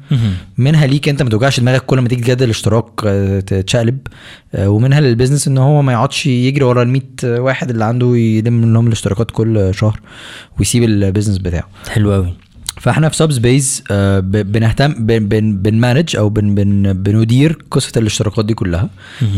منها 0.58 0.86
ليك 0.88 1.10
أنت 1.10 1.21
ما 1.21 1.30
توجعش 1.30 1.60
دماغك 1.60 1.82
كل 1.86 2.00
ما 2.00 2.08
تيجي 2.08 2.21
تجدد 2.21 2.41
الاشتراك 2.41 2.86
آه، 3.00 3.00
تتشقلب 3.47 3.97
آه، 4.55 4.69
ومنها 4.69 4.99
لل 5.01 5.11
business 5.11 5.47
إن 5.47 5.57
هو 5.57 5.81
ما 5.81 5.91
يقعدش 5.93 6.25
يجري 6.25 6.63
ورا 6.65 6.83
ال 6.83 6.87
100 6.87 7.01
واحد 7.23 7.69
اللي 7.69 7.85
عنده 7.85 8.15
يلم 8.15 8.73
لهم 8.73 8.87
الاشتراكات 8.87 9.31
كل 9.31 9.71
شهر 9.73 9.99
ويسيب 10.59 10.83
ال 10.84 10.89
business 10.89 11.38
بتاعه. 11.37 11.67
حلو 11.89 12.13
قوي 12.13 12.33
فإحنا 12.81 13.09
في 13.09 13.15
سب 13.15 13.31
سبيس 13.31 13.83
بنهتم 14.21 14.93
بن- 15.05 15.27
بن- 15.27 15.57
بن 15.57 15.72
manage 15.72 16.15
أو 16.17 16.29
بن 16.29 16.55
بن 16.55 16.93
بندير 16.93 17.57
قصة 17.71 17.91
الاشتراكات 17.97 18.45
دي 18.45 18.53
كلها. 18.53 18.89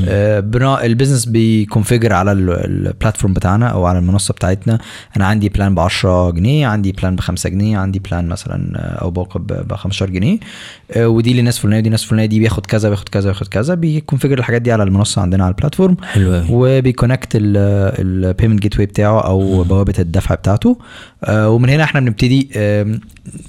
آه، 0.08 0.40
ال 0.86 0.90
business 0.90 1.26
بي 1.26 1.42
configure 1.42 2.14
على 2.14 2.32
ال- 2.32 2.50
ال 2.88 2.93
platform 2.93 3.34
بتاعنا 3.34 3.68
أو 3.68 3.86
على 3.86 4.00
المنصة 4.00 4.34
بتاعتنا. 4.34 4.80
أنا 5.18 5.26
عندي 5.26 5.50
plan 5.50 5.76
ب 5.76 5.80
10 5.80 6.32
جنيه 6.32 6.68
عندي 6.68 6.92
plan 6.92 7.16
ب 7.16 7.20
5 7.20 7.50
جنيه 7.50 7.78
عندي 7.78 8.00
plan 8.00 8.28
مثلا 8.28 8.74
آه، 8.80 8.80
أو 9.04 9.12
باقه 9.12 9.40
ب 9.40 9.74
15 9.74 10.10
جنيه. 10.10 10.34
آه، 10.34 10.83
ودي 10.98 11.42
لناس 11.42 11.60
فلانية 11.60 11.78
ودي 11.78 11.90
ناس 11.90 12.04
فلانية 12.04 12.26
دي 12.26 12.40
بياخد 12.40 12.66
كذا 12.66 12.90
بياخد 12.90 13.10
كذا 13.10 13.30
بياخد 13.30 13.48
كذا 13.48 13.74
بي 13.74 13.86
configure 13.86 14.40
الحاجات 14.40 14.62
دي 14.62 14.72
على 14.72 14.84
المنصة 14.84 15.22
عندنا 15.22 15.44
على 15.44 15.52
ال 15.52 15.57
platform 15.57 15.98
حلو 16.04 16.34
قوي 16.34 16.46
وبي 16.50 16.73
connect 16.73 17.28
ال 17.36 17.51
payment 17.52 18.62
gateway 18.62 18.86
بتاعه 18.86 19.22
أو 19.22 19.64
بوابة 19.64 19.94
الدفع 20.00 20.36
بتاعته. 20.36 20.78
آه، 21.24 21.50
ومن 21.50 21.70
هنا 21.70 21.84
إحنا 21.84 22.00
بنبتدي 22.00 22.50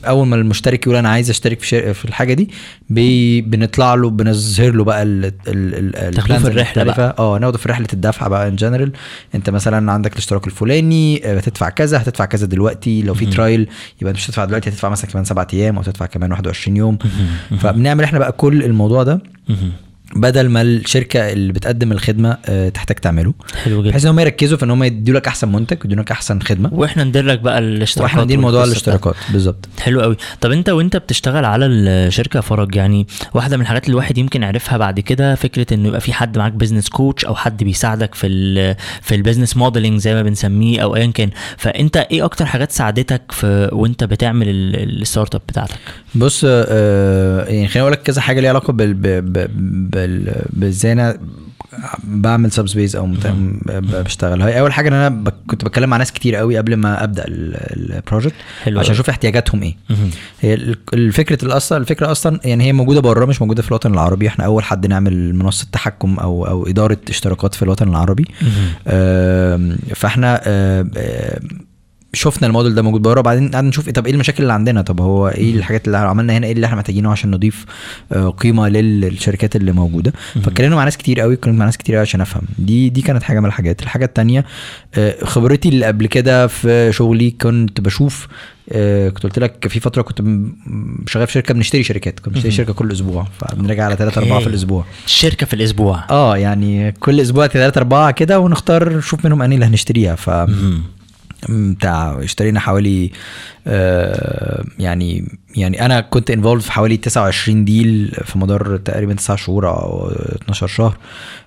أول 0.04 0.26
ما 0.26 0.36
المشترك 0.36 0.86
يقول 0.86 0.96
أنا 0.96 1.08
عايز 1.08 1.30
أشترك 1.30 1.60
في 1.60 1.94
في 1.94 2.04
الحاجة 2.04 2.34
دي 2.34 2.50
بي 2.90 3.40
بنطلع 3.40 3.94
له 3.94 4.10
بنظهر 4.10 4.72
له 4.72 4.84
بقى 4.84 5.02
ال 5.02 5.24
ال 5.24 5.32
ال 5.96 6.14
تاخدوه 6.14 6.38
في 6.38 6.44
الplans 6.44 6.46
الرحلة 6.46 6.82
المختلفة. 6.82 7.14
آه 7.18 7.38
ناخده 7.38 7.58
في 7.58 7.68
رحلة 7.68 7.86
الدفع 7.92 8.28
بقى 8.28 8.48
ان 8.48 8.56
جنرال 8.56 8.92
انت 9.34 9.50
مثلا 9.50 9.92
عندك 9.92 10.12
الاشتراك 10.12 10.46
الفلاني 10.46 11.26
آه، 11.32 11.36
هتدفع 11.36 11.68
كذا 11.68 12.02
هتدفع 12.02 12.24
كذا 12.24 12.46
دلوقتي. 12.46 13.02
لو 13.02 13.14
في 13.14 13.26
ترايل 13.26 13.68
يبقى 14.00 14.12
مش 14.12 14.26
هتدفع 14.26 14.44
دلوقتي 14.44 14.70
هتدفع 14.70 14.88
مثلا 14.88 15.10
كمان 15.10 15.24
سبعة 15.24 15.46
أيام 15.54 15.76
أو 15.76 15.82
تدفع 15.82 16.06
كمان 16.06 16.32
21 16.32 16.76
يوم. 16.76 16.98
فبنعمل 17.60 18.04
إحنا 18.04 18.18
بقى 18.18 18.32
كل 18.32 18.62
الموضوع 18.62 19.02
ده. 19.02 19.20
بدل 20.16 20.48
ما 20.48 20.62
الشركة 20.62 21.32
اللي 21.32 21.52
بتقدم 21.52 21.92
الخدمة 21.92 22.38
آه، 22.46 22.68
تحتاج 22.68 22.96
تعمله. 22.96 23.34
حلو 23.64 23.80
جدا. 23.82 23.90
بحيث 23.90 24.04
إن 24.04 24.10
هم 24.10 24.20
يركزوا 24.20 24.58
في 24.58 24.64
إن 24.64 24.70
هم 24.70 24.82
يدوا 24.82 25.14
لك 25.14 25.26
أحسن 25.28 25.52
منتج 25.52 25.76
ويدوا 25.84 26.02
لك 26.02 26.10
أحسن 26.10 26.40
خدمة. 26.40 26.70
وإحنا 26.74 27.04
ندير 27.04 27.24
لك 27.24 27.40
بقى 27.40 27.58
الاشتراكات 27.58 28.10
وإحنا 28.10 28.24
ندير 28.24 28.38
موضوع. 28.40 28.64
الاشتراكات. 28.64 29.14
بالظبط. 29.32 29.68
حلو 29.80 30.00
قوي. 30.00 30.16
طب 30.40 30.50
أنت 30.52 30.68
وأنت 30.68 30.96
بتشتغل 30.96 31.44
على 31.44 31.66
الشركة 31.66 32.40
فرج 32.40 32.74
يعني 32.76 33.06
واحدة 33.34 33.56
من 33.56 33.62
الحاجات 33.62 33.84
اللي 33.84 33.92
الواحد 33.92 34.18
يمكن 34.18 34.42
يعرفها 34.42 34.78
بعد 34.78 35.00
كده 35.00 35.34
فكرة 35.34 35.74
إنه 35.74 35.88
يبقى 35.88 36.00
في 36.00 36.12
حد 36.12 36.38
معاك 36.38 36.52
business 36.52 36.88
coach 36.88 37.24
أو 37.24 37.34
حد 37.34 37.64
بيساعدك 37.64 38.14
في 38.14 38.26
ال 38.26 38.76
في 39.02 39.14
ال 39.14 39.19
business 39.19 39.56
modeling 39.56 40.00
زي 40.00 40.14
ما 40.14 40.22
بنسميه 40.22 40.80
أو 40.82 40.96
ايا 40.96 41.06
كان. 41.06 41.30
فأنت 41.56 41.96
إيه 41.96 42.24
أكتر 42.24 42.46
حاجات 42.46 42.72
ساعدتك 42.72 43.22
في 43.30 43.68
وأنت 43.72 44.04
بتعمل 44.04 44.48
ال- 44.48 45.00
ال 45.02 45.34
startup 45.34 45.42
بتاعتك؟ 45.48 45.74
بص 46.14 46.44
آه 46.48 47.44
يعني 47.44 47.68
خليني 47.68 47.80
أقول 47.82 47.92
لك 47.92 48.02
كذا 48.02 48.20
حاجة 48.20 48.40
ليها 48.40 48.50
علاقة 48.50 48.72
بال 48.72 48.94
بازاي 50.52 50.92
أنا 50.92 51.18
بعمل 52.04 52.52
سب 52.52 52.68
سبيس 52.68 52.96
أو 52.96 53.08
بشتغل. 54.04 54.42
هي 54.42 54.60
أول 54.60 54.72
حاجة 54.72 54.88
إن 54.88 54.92
أنا 54.92 55.32
كنت 55.46 55.64
بتكلم 55.64 55.90
مع 55.90 55.96
ناس 55.96 56.12
كتير 56.12 56.36
قوي 56.36 56.56
قبل 56.58 56.74
ما 56.76 57.04
أبدأ 57.04 57.24
ال 57.28 57.42
project 57.42 58.34
عشان. 58.66 58.92
أشوف 58.92 59.08
احتياجاتهم 59.08 59.62
إيه. 59.62 59.76
هي 60.40 60.54
ال- 60.54 60.76
الفكرة 60.94 61.44
الاصل 61.44 61.76
الفكرة 61.76 62.10
أصلا 62.10 62.40
يعني 62.44 62.64
هي 62.64 62.72
موجودة 62.72 63.00
بره 63.00 63.24
مش 63.24 63.40
موجودة 63.42 63.62
في 63.62 63.68
الوطن 63.68 63.92
العربي. 63.94 64.28
إحنا 64.28 64.44
أول 64.44 64.64
حد 64.64 64.86
نعمل 64.86 65.34
منصة 65.34 65.66
تحكم 65.72 66.16
أو 66.18 66.46
أو 66.46 66.66
إدارة 66.66 66.98
اشتراكات 67.08 67.54
في 67.54 67.62
الوطن 67.62 67.88
العربي. 67.88 68.24
فإحنا 69.94 70.40
شفنا 72.14 72.46
الموديل 72.46 72.74
ده 72.74 72.82
موجود 72.82 73.02
بره 73.02 73.20
وبعدين 73.20 73.48
قعدنا 73.48 73.68
نشوف 73.68 73.90
طب 73.90 74.06
إيه 74.06 74.12
المشاكل 74.12 74.42
اللي 74.42 74.52
عندنا؟ 74.52 74.82
طب 74.82 75.00
هو 75.00 75.28
إيه 75.28 75.54
الحاجات 75.54 75.86
اللي 75.86 75.98
عملنا 75.98 76.36
هنا؟ 76.36 76.46
إيه 76.46 76.52
اللي 76.52 76.66
إحنا 76.66 76.76
محتاجينه 76.76 77.10
عشان 77.10 77.30
نضيف 77.30 77.64
آه، 78.12 78.28
قيمة 78.28 78.68
للشركات 78.68 79.56
اللي 79.56 79.72
موجودة؟ 79.72 80.12
فاتكلمنا 80.42 80.76
مع 80.76 80.84
ناس 80.84 80.96
كتير 80.96 81.20
قوي 81.20 81.34
اتكلمت 81.34 81.58
مع 81.58 81.64
ناس 81.64 81.76
كتير 81.76 81.94
قوي 81.94 82.02
عشان 82.02 82.20
أفهم. 82.20 82.42
دي 82.58 82.88
دي 82.90 83.02
كانت 83.02 83.22
حاجة 83.22 83.40
من 83.40 83.46
الحاجات. 83.46 83.82
الحاجة 83.82 84.04
التانية 84.04 84.44
آه، 84.94 85.24
خبرتي 85.24 85.68
اللي 85.68 85.86
قبل 85.86 86.06
كده 86.06 86.46
في 86.46 86.92
شغلي 86.92 87.30
كنت 87.30 87.80
بشوف 87.80 88.28
آه، 88.72 89.08
كنت 89.08 89.22
قلت 89.22 89.38
لك 89.38 89.68
في 89.68 89.80
فترة 89.80 90.02
كنت 90.02 90.22
شغال 91.08 91.26
في 91.26 91.32
شركة 91.32 91.54
بنشتري 91.54 91.82
شركات. 91.82 92.20
كنت 92.20 92.34
بنشتري 92.34 92.52
شركة 92.52 92.72
كل 92.72 92.92
أسبوع 92.92 93.26
فبنراجع 93.40 93.84
على 93.84 93.96
ثلاثة 93.96 94.20
أربعة 94.22 94.40
في. 94.40 94.46
الأسبوع. 94.46 94.84
الشركة 95.06 95.46
في 95.46 95.54
الأسبوع. 95.54 96.04
آه 96.10 96.36
يعني 96.36 96.92
كل 96.92 97.20
أسبوع 97.20 97.46
ثلاثة 97.46 97.78
أربعة 97.78 98.10
كده 98.10 98.38
ونختار 98.40 98.96
نشوف 98.96 99.24
منهم 99.26 99.42
أنهي 99.42 99.54
اللي 99.54 99.66
هنشتريها. 99.66 100.14
ف. 100.14 100.30
بتاع 101.48 102.22
اشترينا 102.22 102.60
حوالي 102.60 103.10
آه 103.66 104.64
يعني 104.78 105.38
يعني 105.56 105.84
أنا 105.86 106.00
كنت 106.00 106.30
انفولد 106.30 106.62
في 106.62 106.72
حوالي 106.72 106.96
29 106.96 107.64
ديل 107.64 108.12
في 108.24 108.38
مدار 108.38 108.76
تقريبا 108.76 109.14
9 109.14 109.36
شهور 109.36 109.68
أو 109.68 110.10
12 110.42 110.66
شهر 110.66 110.96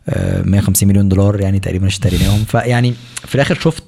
آه 0.09 0.41
150 0.41 0.89
مليون 0.89 1.09
دولار 1.09 1.41
يعني 1.41 1.59
تقريبا 1.59 1.87
اشتريناهم. 1.87 2.43
فيعني 2.43 2.93
في 3.25 3.35
الآخر 3.35 3.55
شفت 3.55 3.83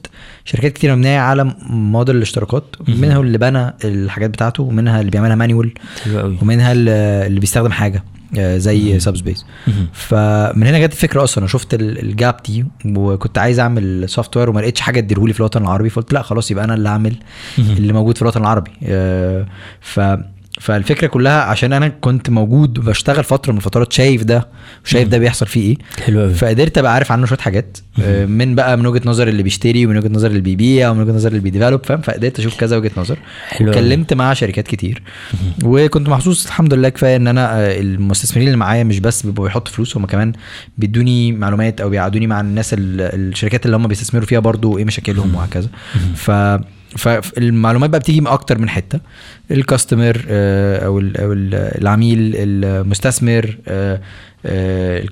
شركات 0.45 0.73
كتير 0.73 0.95
مبنية 0.95 1.19
على 1.19 1.55
موديل 1.69 2.15
الاشتراكات 2.15 2.75
منها 2.87 3.19
اللي 3.19 3.37
بنى 3.37 3.73
الحاجات 3.83 4.29
بتاعته 4.29 4.63
ومنها 4.63 4.99
اللي 4.99 5.11
بيعملها 5.11 5.35
manual 5.35 5.71
ومنها 6.41 6.71
اللي 6.71 7.39
بيستخدم 7.39 7.71
حاجة. 7.71 7.97
آه، 7.97 8.18
زي 8.37 8.99
سب 8.99 9.17
سبيس. 9.17 9.45
فمن 9.93 10.67
هنا 10.67 10.79
جت 10.79 10.91
الفكرة 10.91 11.23
أصلا. 11.23 11.37
أنا 11.37 11.47
شفت 11.47 11.73
ال- 11.73 11.99
ال 11.99 12.09
gap 12.09 12.37
دي 12.45 12.65
وكنت 12.85 13.37
عايز 13.37 13.59
أعمل 13.59 14.09
software 14.09 14.49
وما 14.49 14.59
لقيتش 14.59 14.81
حاجة 14.81 14.99
تديرهولي 14.99 15.33
في 15.33 15.39
الوطن 15.39 15.61
العربي. 15.61 15.89
فقلت 15.89 16.13
لا 16.13 16.21
خلاص 16.21 16.51
يبقى 16.51 16.63
أنا 16.63 16.73
اللي 16.73 16.89
أعمل. 16.89 17.15
اللي 17.59 17.93
موجود 17.93 18.15
في 18.15 18.21
الوطن 18.21 18.41
العربي. 18.41 18.71
آه، 18.83 19.45
ف 19.81 19.99
فالفكرة 20.59 21.07
كلها 21.07 21.41
عشان 21.41 21.73
أنا 21.73 21.87
كنت 21.87 22.29
موجود 22.29 22.77
وبشتغل 22.79 23.23
فترة 23.23 23.51
من 23.51 23.57
الفترات 23.57 23.93
شايف 23.93 24.23
ده 24.23 24.47
وشايف 24.85 25.07
ده 25.07 25.17
بيحصل 25.17 25.47
فيه 25.47 25.61
إيه. 25.69 25.77
حلو 26.05 26.19
قوي 26.21 26.33
فقدرت 26.33 26.77
أبقى 26.77 26.93
عارف 26.93 27.11
عنه 27.11 27.25
شوية 27.25 27.37
حاجات 27.37 27.77
آه، 28.01 28.25
من 28.25 28.55
بقى 28.55 28.77
من 28.77 28.85
وجهة 28.85 29.01
نظر 29.05 29.27
اللي 29.27 29.43
بيشتري 29.43 29.85
ومن 29.85 29.97
وجهة 29.97 30.09
نظر 30.09 30.27
اللي 30.27 30.41
بيبيع 30.41 30.89
ومن 30.89 31.01
وجهة 31.01 31.11
نظر 31.13 31.29
اللي 31.29 31.39
بيديفلوب 31.39 31.85
فاهم؟ 31.85 32.01
فقدرت 32.01 32.39
أشوف 32.39 32.59
كذا 32.59 32.77
وجهة 32.77 32.91
نظر. 32.97 33.17
واتكلمت 33.61 34.13
مع 34.13 34.33
شركات 34.33 34.67
كتير. 34.67 35.01
وكنت 35.63 36.09
محظوظ 36.09 36.45
الحمد 36.45 36.73
لله 36.73 36.89
كفاية 36.89 37.15
إن 37.15 37.27
أنا 37.27 37.59
آه، 37.59 37.79
المستثمرين 37.79 38.47
اللي 38.47 38.57
معايا 38.57 38.83
مش 38.83 38.99
بس 38.99 39.25
بيبقوا 39.25 39.45
بيحطوا 39.45 39.73
فلوس 39.73 39.97
هم 39.97 40.05
كمان 40.05 40.33
بيدوني 40.77 41.31
معلومات 41.31 41.81
أو 41.81 41.89
بيقعدوني 41.89 42.27
مع 42.27 42.41
الناس 42.41 42.73
ال- 42.73 42.79
الشركات 43.01 43.65
اللي 43.65 43.77
هم 43.77 43.87
بيستثمروا 43.87 44.25
فيها 44.27 44.39
برضو 44.39 44.77
إيه 44.77 44.85
مشاكلهم 44.85 45.35
وهكذا. 45.35 45.69
ف 46.15 46.31
فالمعلومات 46.97 47.89
بقى 47.89 47.99
بتيجي 47.99 48.21
من 48.21 48.27
أكتر 48.27 48.57
من 48.57 48.69
حتة. 48.69 48.99
الكاستمر 49.51 50.25
آه، 50.29 50.85
أو 50.85 50.99
ال- 50.99 51.17
أو 51.17 51.33
ال- 51.33 51.55
العميل 51.81 52.31
المستثمر 52.35 53.57
آه، 53.67 54.01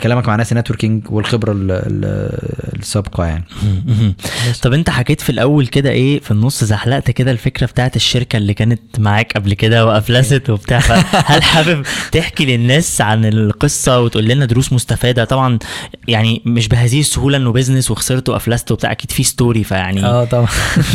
كلامك 0.01 0.27
مع 0.27 0.35
ناس 0.35 0.53
نتوركينج 0.53 1.11
والخبرة 1.11 1.51
ال- 1.51 1.71
ال- 1.71 2.79
السابقة 2.79 3.25
يعني. 3.25 3.43
طب 4.63 4.73
انت 4.73 4.89
حكيت 4.89 5.21
في 5.21 5.29
الأول 5.29 5.67
كده 5.67 5.89
إيه 5.89 6.19
في 6.19 6.31
النص 6.31 6.63
زحلقت 6.63 7.11
كده 7.11 7.31
الفكرة 7.31 7.65
بتاعت 7.65 7.95
الشركة 7.95 8.37
اللي 8.37 8.53
كانت 8.53 8.99
معاك 8.99 9.33
قبل 9.33 9.53
كده 9.53 9.85
وافلست 9.85 10.49
وبتاع 10.49 10.79
هل 11.25 11.43
حابب 11.43 11.85
تحكي 12.11 12.45
للناس 12.45 13.01
عن 13.01 13.25
القصة 13.25 14.01
وتقول 14.01 14.25
لنا 14.25 14.45
دروس 14.45 14.73
مستفادة 14.73 15.23
طبعا 15.25 15.59
يعني 16.07 16.41
مش 16.45 16.67
بهذه 16.67 16.99
السهولة 16.99 17.37
انه 17.37 17.51
business 17.51 17.91
وخسرت 17.91 18.29
وافلست 18.29 18.71
وبتاع 18.71 18.91
أكيد 18.91 19.11
في 19.11 19.23
story 19.23 19.63
فيعني 19.63 20.05
آه 20.05 20.25
طبعا 20.25 20.47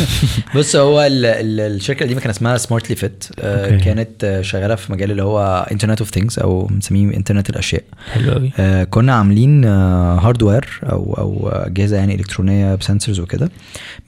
بص 0.55 0.75
هو 0.75 1.01
ال 1.01 1.25
ال 1.25 1.59
الشركة 1.75 1.99
القديمة 1.99 2.21
كان 2.21 2.29
اسمها 2.29 2.57
سمارتلي 2.57 2.95
فيت 2.95 3.25
okay. 3.39 3.83
كانت 3.85 4.23
آه، 4.23 4.41
شغالة 4.41 4.75
في 4.75 4.91
مجال 4.91 5.11
اللي 5.11 5.23
هو 5.23 5.67
Internet 5.71 5.99
of 5.99 6.09
Things 6.09 6.39
أو 6.39 6.65
بنسميه 6.65 7.17
انترنت 7.17 7.49
الأشياء 7.49 7.83
حلو 8.13 8.22
قوي. 8.29 8.51
آه، 8.59 8.83
كنا 8.83 9.13
عاملين 9.13 9.65
hardware 9.65 10.79
أو 10.83 11.13
أو 11.17 11.49
أجهزة 11.49 11.97
يعني 11.97 12.15
إلكترونية 12.15 12.75
ب 12.75 12.81
sensors 12.81 13.19
وكده 13.19 13.49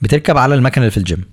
بتركب 0.02 0.36
على 0.36 0.54
المكنة 0.54 0.82
اللي 0.84 0.90
في 0.90 0.96
الجيم 0.96 1.24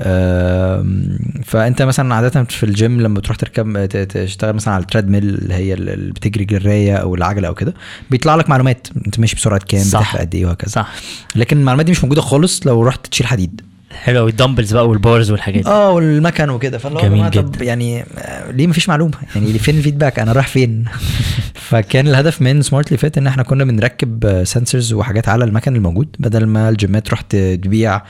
آم، 0.00 1.18
فأنت 1.44 1.82
مثلا 1.82 2.14
عاده 2.14 2.44
في 2.44 2.62
الجيم 2.64 3.00
لما 3.00 3.20
تروح 3.20 3.36
تركب 3.36 3.86
تشتغل 3.86 4.52
مثلا 4.54 4.74
على 4.74 4.80
ال 4.82 5.08
treadmill 5.08 5.22
اللي 5.28 5.54
هي 5.54 5.74
اللي 5.74 6.12
بتجري 6.12 6.44
جراية 6.44 6.96
أو 6.96 7.14
العجلة 7.14 7.48
أو 7.48 7.54
كده 7.54 7.74
بيطلع 8.10 8.34
لك 8.34 8.50
معلومات. 8.50 8.88
أنت 9.06 9.20
ماشي 9.20 9.36
بسرعة 9.36 9.60
كام 9.68 9.84
صح. 9.84 9.98
بتحرق 9.98 10.20
قد 10.20 10.34
إيه 10.34 10.46
وهكذا. 10.46 10.70
صح. 10.70 10.92
لكن 11.36 11.58
المعلومات 11.58 11.86
دي 11.86 11.92
مش 11.92 12.04
موجودة 12.04 12.20
خالص 12.20 12.66
لو 12.66 12.82
رحت 12.82 13.06
تشيل 13.06 13.26
حديد. 13.26 13.60
حلو 13.92 14.18
قوي 14.18 14.30
ال 14.30 14.34
dumbbells 14.34 14.74
بقى 14.74 14.88
وال 14.88 15.02
bars 15.02 15.30
والحاجات 15.30 15.64
دي. 15.64 15.70
آه 15.70 15.90
والمكن 15.90 16.50
وكده. 16.50 16.78
فاللي 16.78 16.98
هو 16.98 17.02
جميل 17.02 17.16
جماعة 17.16 17.30
طب 17.30 17.52
جدا. 17.52 17.64
يعني 17.64 18.04
آه، 18.18 18.50
ليه 18.50 18.66
مفيش 18.66 18.88
معلومة؟ 18.88 19.12
يعني 19.34 19.58
فين 19.58 19.78
ال 19.78 19.82
feedback 19.82 20.18
أنا 20.18 20.32
رايح 20.32 20.46
فين؟ 20.46 20.84
فكان 21.68 22.08
الهدف 22.08 22.42
من 22.42 22.62
سمارتلي 22.62 22.98
فيت 22.98 23.18
إن 23.18 23.26
إحنا 23.26 23.42
كنا 23.42 23.64
بنركب 23.64 24.44
sensors 24.44 24.92
وحاجات 24.92 25.28
على 25.28 25.44
المكن 25.44 25.76
الموجود. 25.76 26.16
بدل 26.18 26.46
ما 26.46 26.68
الجيمات 26.68 27.06
تروح 27.06 27.20
تبيع 27.20 28.02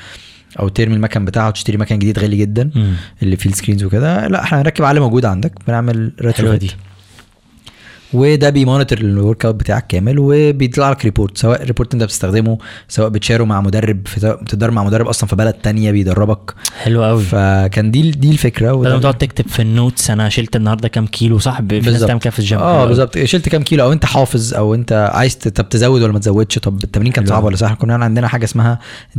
أو 0.61 0.69
ترمي 0.69 0.95
المكن 0.95 1.25
بتاعها 1.25 1.49
وتشتري 1.49 1.77
مكن 1.77 1.99
جديد 1.99 2.19
غالي 2.19 2.37
جدا. 2.37 2.71
اللي 3.23 3.37
فيه 3.37 3.51
ال 3.51 3.55
screens 3.55 3.85
وكده 3.85 4.27
لا 4.27 4.43
إحنا 4.43 4.59
هنركب 4.61 4.85
على 4.85 5.01
موجود 5.01 5.25
عندك 5.25 5.53
بنعمل 5.69 6.13
حلوة 6.19 6.33
retro 6.33 6.55
دي 6.55 6.71
وده 8.13 8.51
بي 8.51 8.61
monitor 8.61 8.94
ال 8.94 8.99
workout 8.99 9.55
بتاعك 9.55 9.87
كامل 9.87 10.19
وبيطلع 10.19 10.91
لك 10.91 11.05
report 11.05 11.39
سواء 11.39 11.65
report 11.65 11.95
انت 11.95 12.03
بتستخدمه 12.03 12.59
سواء 12.89 13.09
بتشاره 13.09 13.45
مع 13.45 13.61
مدرب 13.61 14.07
في 14.07 14.39
بتتدرب 14.43 14.73
مع 14.73 14.85
مدرب 14.85 15.09
أصلا 15.09 15.29
في 15.29 15.37
بلد 15.37 15.55
تانية 15.55 15.91
بيدربك. 15.91 16.55
حلو 16.83 17.05
قوي. 17.05 17.23
فكان 17.23 17.91
دي 17.91 18.11
دي 18.11 18.31
الفكرة. 18.31 18.73
بدل 18.73 18.79
وده 18.79 18.95
ما 18.95 19.01
تقعد 19.01 19.19
تكتب 19.19 19.49
في 19.49 19.63
ال 19.63 19.71
notes 19.71 20.11
أنا 20.11 20.29
شلت 20.29 20.57
النهارده 20.57 20.89
كام 20.89 21.07
كيلو 21.07 21.39
صح 21.39 21.61
بالظبط. 21.61 22.23
كده 22.23 22.31
في 22.31 22.39
الجيم. 22.39 22.59
آه. 22.59 22.87
بالظبط. 22.87 23.19
شلت 23.19 23.49
كام 23.49 23.63
كيلو؟ 23.63 23.85
أو 23.85 23.93
أنت 23.93 24.05
حافظ 24.07 24.55
أو 24.55 24.75
أنت 24.75 25.11
عايز 25.15 25.35
طب 25.35 25.69
تزود 25.69 26.03
ولا 26.03 26.13
ما 26.13 26.19
تزودش؟ 26.19 26.59
طب 26.59 26.85
التمرين 26.85 27.13
كان 27.13 27.27
صعب. 27.27 27.45
ولا 27.45 27.57
سهل 27.57 27.75
كنا 27.75 28.05
عندنا 28.05 28.29
حاجة 28.29 28.45
اسمها 28.45 28.79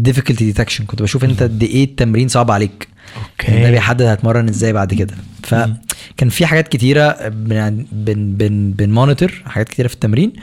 difficulty 0.10 0.54
detection. 0.54 0.82
كنت 0.88 1.02
بشوف 1.02 1.24
أنت 1.24 1.44
قد 1.44 1.64
إيه 1.64 1.84
التمرين 1.84 2.28
صعب 2.28 2.52
عليك. 2.52 2.88
okay. 3.18 3.62
ده 3.64 3.72
بيحدد 3.72 4.02
هتمرن 4.02 4.50
إزاي 4.50 4.74
بعد 4.74 4.94
كده. 4.94 5.14
فكان 5.44 6.30
في 6.30 6.46
حاجات 6.46 6.68
كتيرة 6.68 7.28
بن 7.30 7.86
بن 7.92 8.34
بن 8.34 8.72
بن 8.72 8.88
monitor 8.88 9.44
حاجات 9.46 9.70
كتيرة 9.70 9.88
في 9.88 9.94
التمرين 9.94 10.34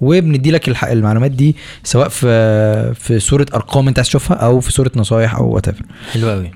وبندي 0.00 0.50
لك 0.50 0.84
المعلومات 0.84 1.30
دي 1.30 1.56
سواء 1.84 2.08
في 2.08 2.94
في 2.94 3.18
صورة 3.20 3.46
أرقام 3.54 3.88
أنت 3.88 3.98
عايز 3.98 4.08
تشوفها 4.08 4.36
أو 4.36 4.60
في 4.60 4.72
صورة 4.72 4.90
نصايح 4.96 5.34
أو 5.34 5.48
what 5.54 5.66
حلو 6.12 6.30
قوي 6.30 6.50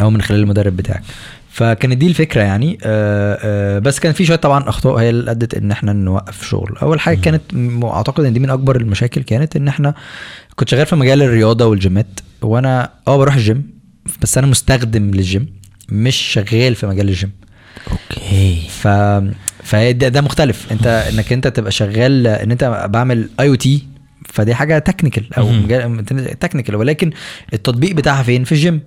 أو 0.00 0.10
من 0.10 0.22
خلال 0.22 0.40
المدرب 0.40 0.76
بتاعك. 0.76 1.02
فكانت 1.50 1.96
دي 1.96 2.06
الفكرة 2.06 2.42
يعني. 2.42 2.78
آه 2.82 3.38
آه 3.42 3.78
بس 3.78 3.98
كان 3.98 4.12
في 4.12 4.24
شوية 4.24 4.36
طبعا 4.36 4.68
أخطاء 4.68 4.96
هي 4.96 5.10
اللي 5.10 5.30
أدت 5.30 5.54
إن 5.54 5.70
إحنا 5.70 5.92
نوقف 5.92 6.48
شغل. 6.48 6.76
أول 6.82 7.00
حاجة 7.00 7.16
كانت 7.20 7.42
أعتقد 7.84 8.24
إن 8.24 8.32
دي 8.32 8.40
من 8.40 8.50
أكبر 8.50 8.76
المشاكل 8.76 9.22
كانت 9.22 9.56
إن 9.56 9.68
إحنا 9.68 9.94
كنت 10.56 10.68
شغال 10.68 10.86
في 10.86 10.96
مجال 10.96 11.22
الرياضة 11.22 11.66
والجيمات 11.66 12.20
وأنا 12.42 12.90
آه 13.08 13.16
بروح 13.16 13.34
الجيم 13.34 13.77
بس 14.22 14.38
أنا 14.38 14.46
مستخدم 14.46 15.10
للجيم 15.10 15.46
مش 15.88 16.16
شغال 16.16 16.74
في 16.74 16.86
مجال 16.86 17.08
ال 17.08 17.12
gym. 17.12 17.30
okay. 17.90 18.56
ف 18.68 18.88
فهي 19.64 19.92
ده, 19.92 20.20
مختلف. 20.20 20.72
أنت 20.72 20.86
إنك 20.86 21.32
أنت 21.32 21.48
تبقى 21.48 21.72
شغال 21.72 22.26
إن 22.26 22.50
أنت 22.50 22.86
بعمل 22.90 23.28
IoT 23.40 23.86
فدي 24.26 24.54
حاجة 24.54 24.78
technical 24.78 25.34
أو 25.34 25.50
technical 26.40 26.76
ولكن 26.76 27.10
التطبيق 27.52 27.92
بتاعها 27.92 28.22
فين؟ 28.22 28.44
في 28.44 28.52
الجيم. 28.52 28.80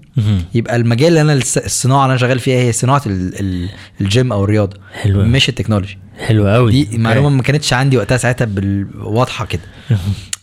يبقى 0.55 0.75
المجال 0.75 1.07
اللي 1.07 1.21
أنا 1.21 1.33
الصناعة 1.33 2.03
اللي 2.03 2.11
أنا 2.11 2.17
شغال 2.19 2.39
فيها 2.39 2.57
هي 2.59 2.71
صناعة 2.71 3.01
ال- 3.05 3.39
ال- 3.39 3.69
الجيم 4.01 4.31
أو 4.31 4.43
الرياضة 4.43 4.77
حلو. 4.93 5.23
مش 5.23 5.49
ال 5.49 5.53
technology. 5.53 5.97
حلو 6.19 6.47
قوي 6.47 6.71
دي 6.85 6.97
معلومة 6.97 7.29
ما 7.29 7.43
كانتش 7.43 7.73
عندي 7.73 7.97
وقتها 7.97 8.17
ساعتها 8.17 8.45
بال- 8.45 8.87
واضحه 8.97 9.45
كده 9.45 9.61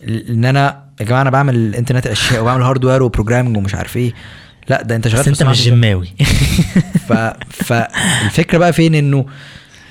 إن 0.09 0.45
أنا 0.45 0.85
يا 1.01 1.05
جماعة 1.05 1.22
أنا 1.22 1.31
بعمل 1.31 1.74
إنترنت 1.74 2.07
أشياء 2.07 2.43
وبعمل 2.43 2.62
hardware 2.62 3.03
و 3.03 3.07
programming 3.07 3.57
ومش 3.57 3.74
عارف 3.74 3.97
إيه. 3.97 4.12
لا 4.68 4.82
ده 4.82 4.96
انت 4.96 5.08
شغال 5.08 5.20
بس 5.20 5.28
انت 5.28 5.42
مش. 5.42 5.64
جماوي 5.66 6.08
ف... 7.08 7.12
فالفكرة 7.50 8.58
بقى 8.58 8.72
فين 8.72 8.94
انه 8.94 9.26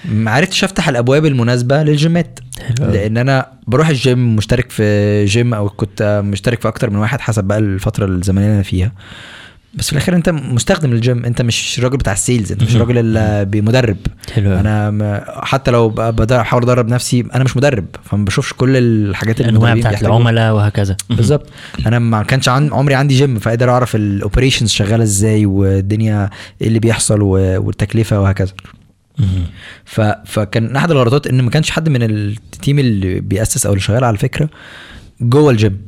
ما 0.05 0.31
عرفتش 0.31 0.63
افتح 0.63 0.89
الابواب 0.89 1.25
المناسبة 1.25 1.83
للجيمات. 1.83 2.39
لأن 2.79 3.17
أنا 3.17 3.47
بروح 3.67 3.87
الجيم 3.89 4.35
مشترك 4.35 4.71
في 4.71 5.25
جيم 5.25 5.53
أو 5.53 5.69
كنت 5.69 6.21
مشترك 6.25 6.61
في 6.61 6.67
أكتر 6.67 6.89
من 6.89 6.95
واحد 6.95 7.21
حسب 7.21 7.43
بقى 7.43 7.57
الفترة 7.57 8.05
الزمنية 8.05 8.45
اللي 8.45 8.55
أنا 8.55 8.63
فيها 8.63 8.91
بس 9.73 9.85
في 9.85 9.91
الآخر 9.93 10.15
أنت 10.15 10.29
مستخدم 10.29 10.89
للجيم 10.93 11.25
أنت 11.25 11.41
مش 11.41 11.79
الراجل 11.79 11.97
بتاع 11.97 12.13
ال 12.13 12.19
sales 12.19 12.51
أنت 12.51 12.63
مش. 12.63 12.75
الراجل 12.75 12.97
اللي 12.97 13.45
بمدرب 13.45 13.97
حلو. 14.33 14.53
أنا 14.53 15.25
حتى 15.43 15.71
لو 15.71 15.89
ب- 15.89 15.95
بدأ 16.01 16.41
احاول 16.41 16.63
أدرب 16.63 16.87
نفسي 16.87 17.25
أنا 17.35 17.43
مش 17.43 17.57
مدرب 17.57 17.85
فما 18.03 18.25
بشوفش 18.25 18.53
كل 18.53 18.77
الحاجات 18.77 19.41
اللي 19.41 19.49
الأنواع 19.49 19.73
بتاعت. 19.73 20.01
العملاء 20.03 20.53
وهكذا 20.53 20.97
بالظبط 21.09 21.49
أنا 21.85 21.99
ما 21.99 22.23
كانش 22.23 22.49
عن 22.49 22.73
عمري 22.73 22.95
عندي 22.95 23.15
جيم 23.17 23.39
فقادر 23.39 23.69
أعرف 23.69 23.95
ال 23.95 24.02
operations 24.02 24.69
شغالة 24.69 25.03
إزاي 25.03 25.45
والدنيا 25.45 26.29
إيه 26.61 26.67
اللي 26.67 26.79
بيحصل 26.79 27.21
والتكلفة 27.21 28.21
وهكذا. 28.21 28.53
ف... 29.85 30.01
فكان 30.25 30.75
أحد 30.75 30.91
الغلطات 30.91 31.27
إن 31.27 31.41
ما 31.41 31.49
كانش 31.49 31.71
حد 31.71 31.89
من 31.89 32.03
ال 32.03 32.18
team 32.18 32.79
اللي 32.79 33.19
بيأسس 33.19 33.65
أو 33.65 33.71
اللي 33.71 33.81
شغال 33.81 34.03
على 34.03 34.13
الفكرة 34.13 34.49
جوه 35.21 35.51
الجيم 35.51 35.86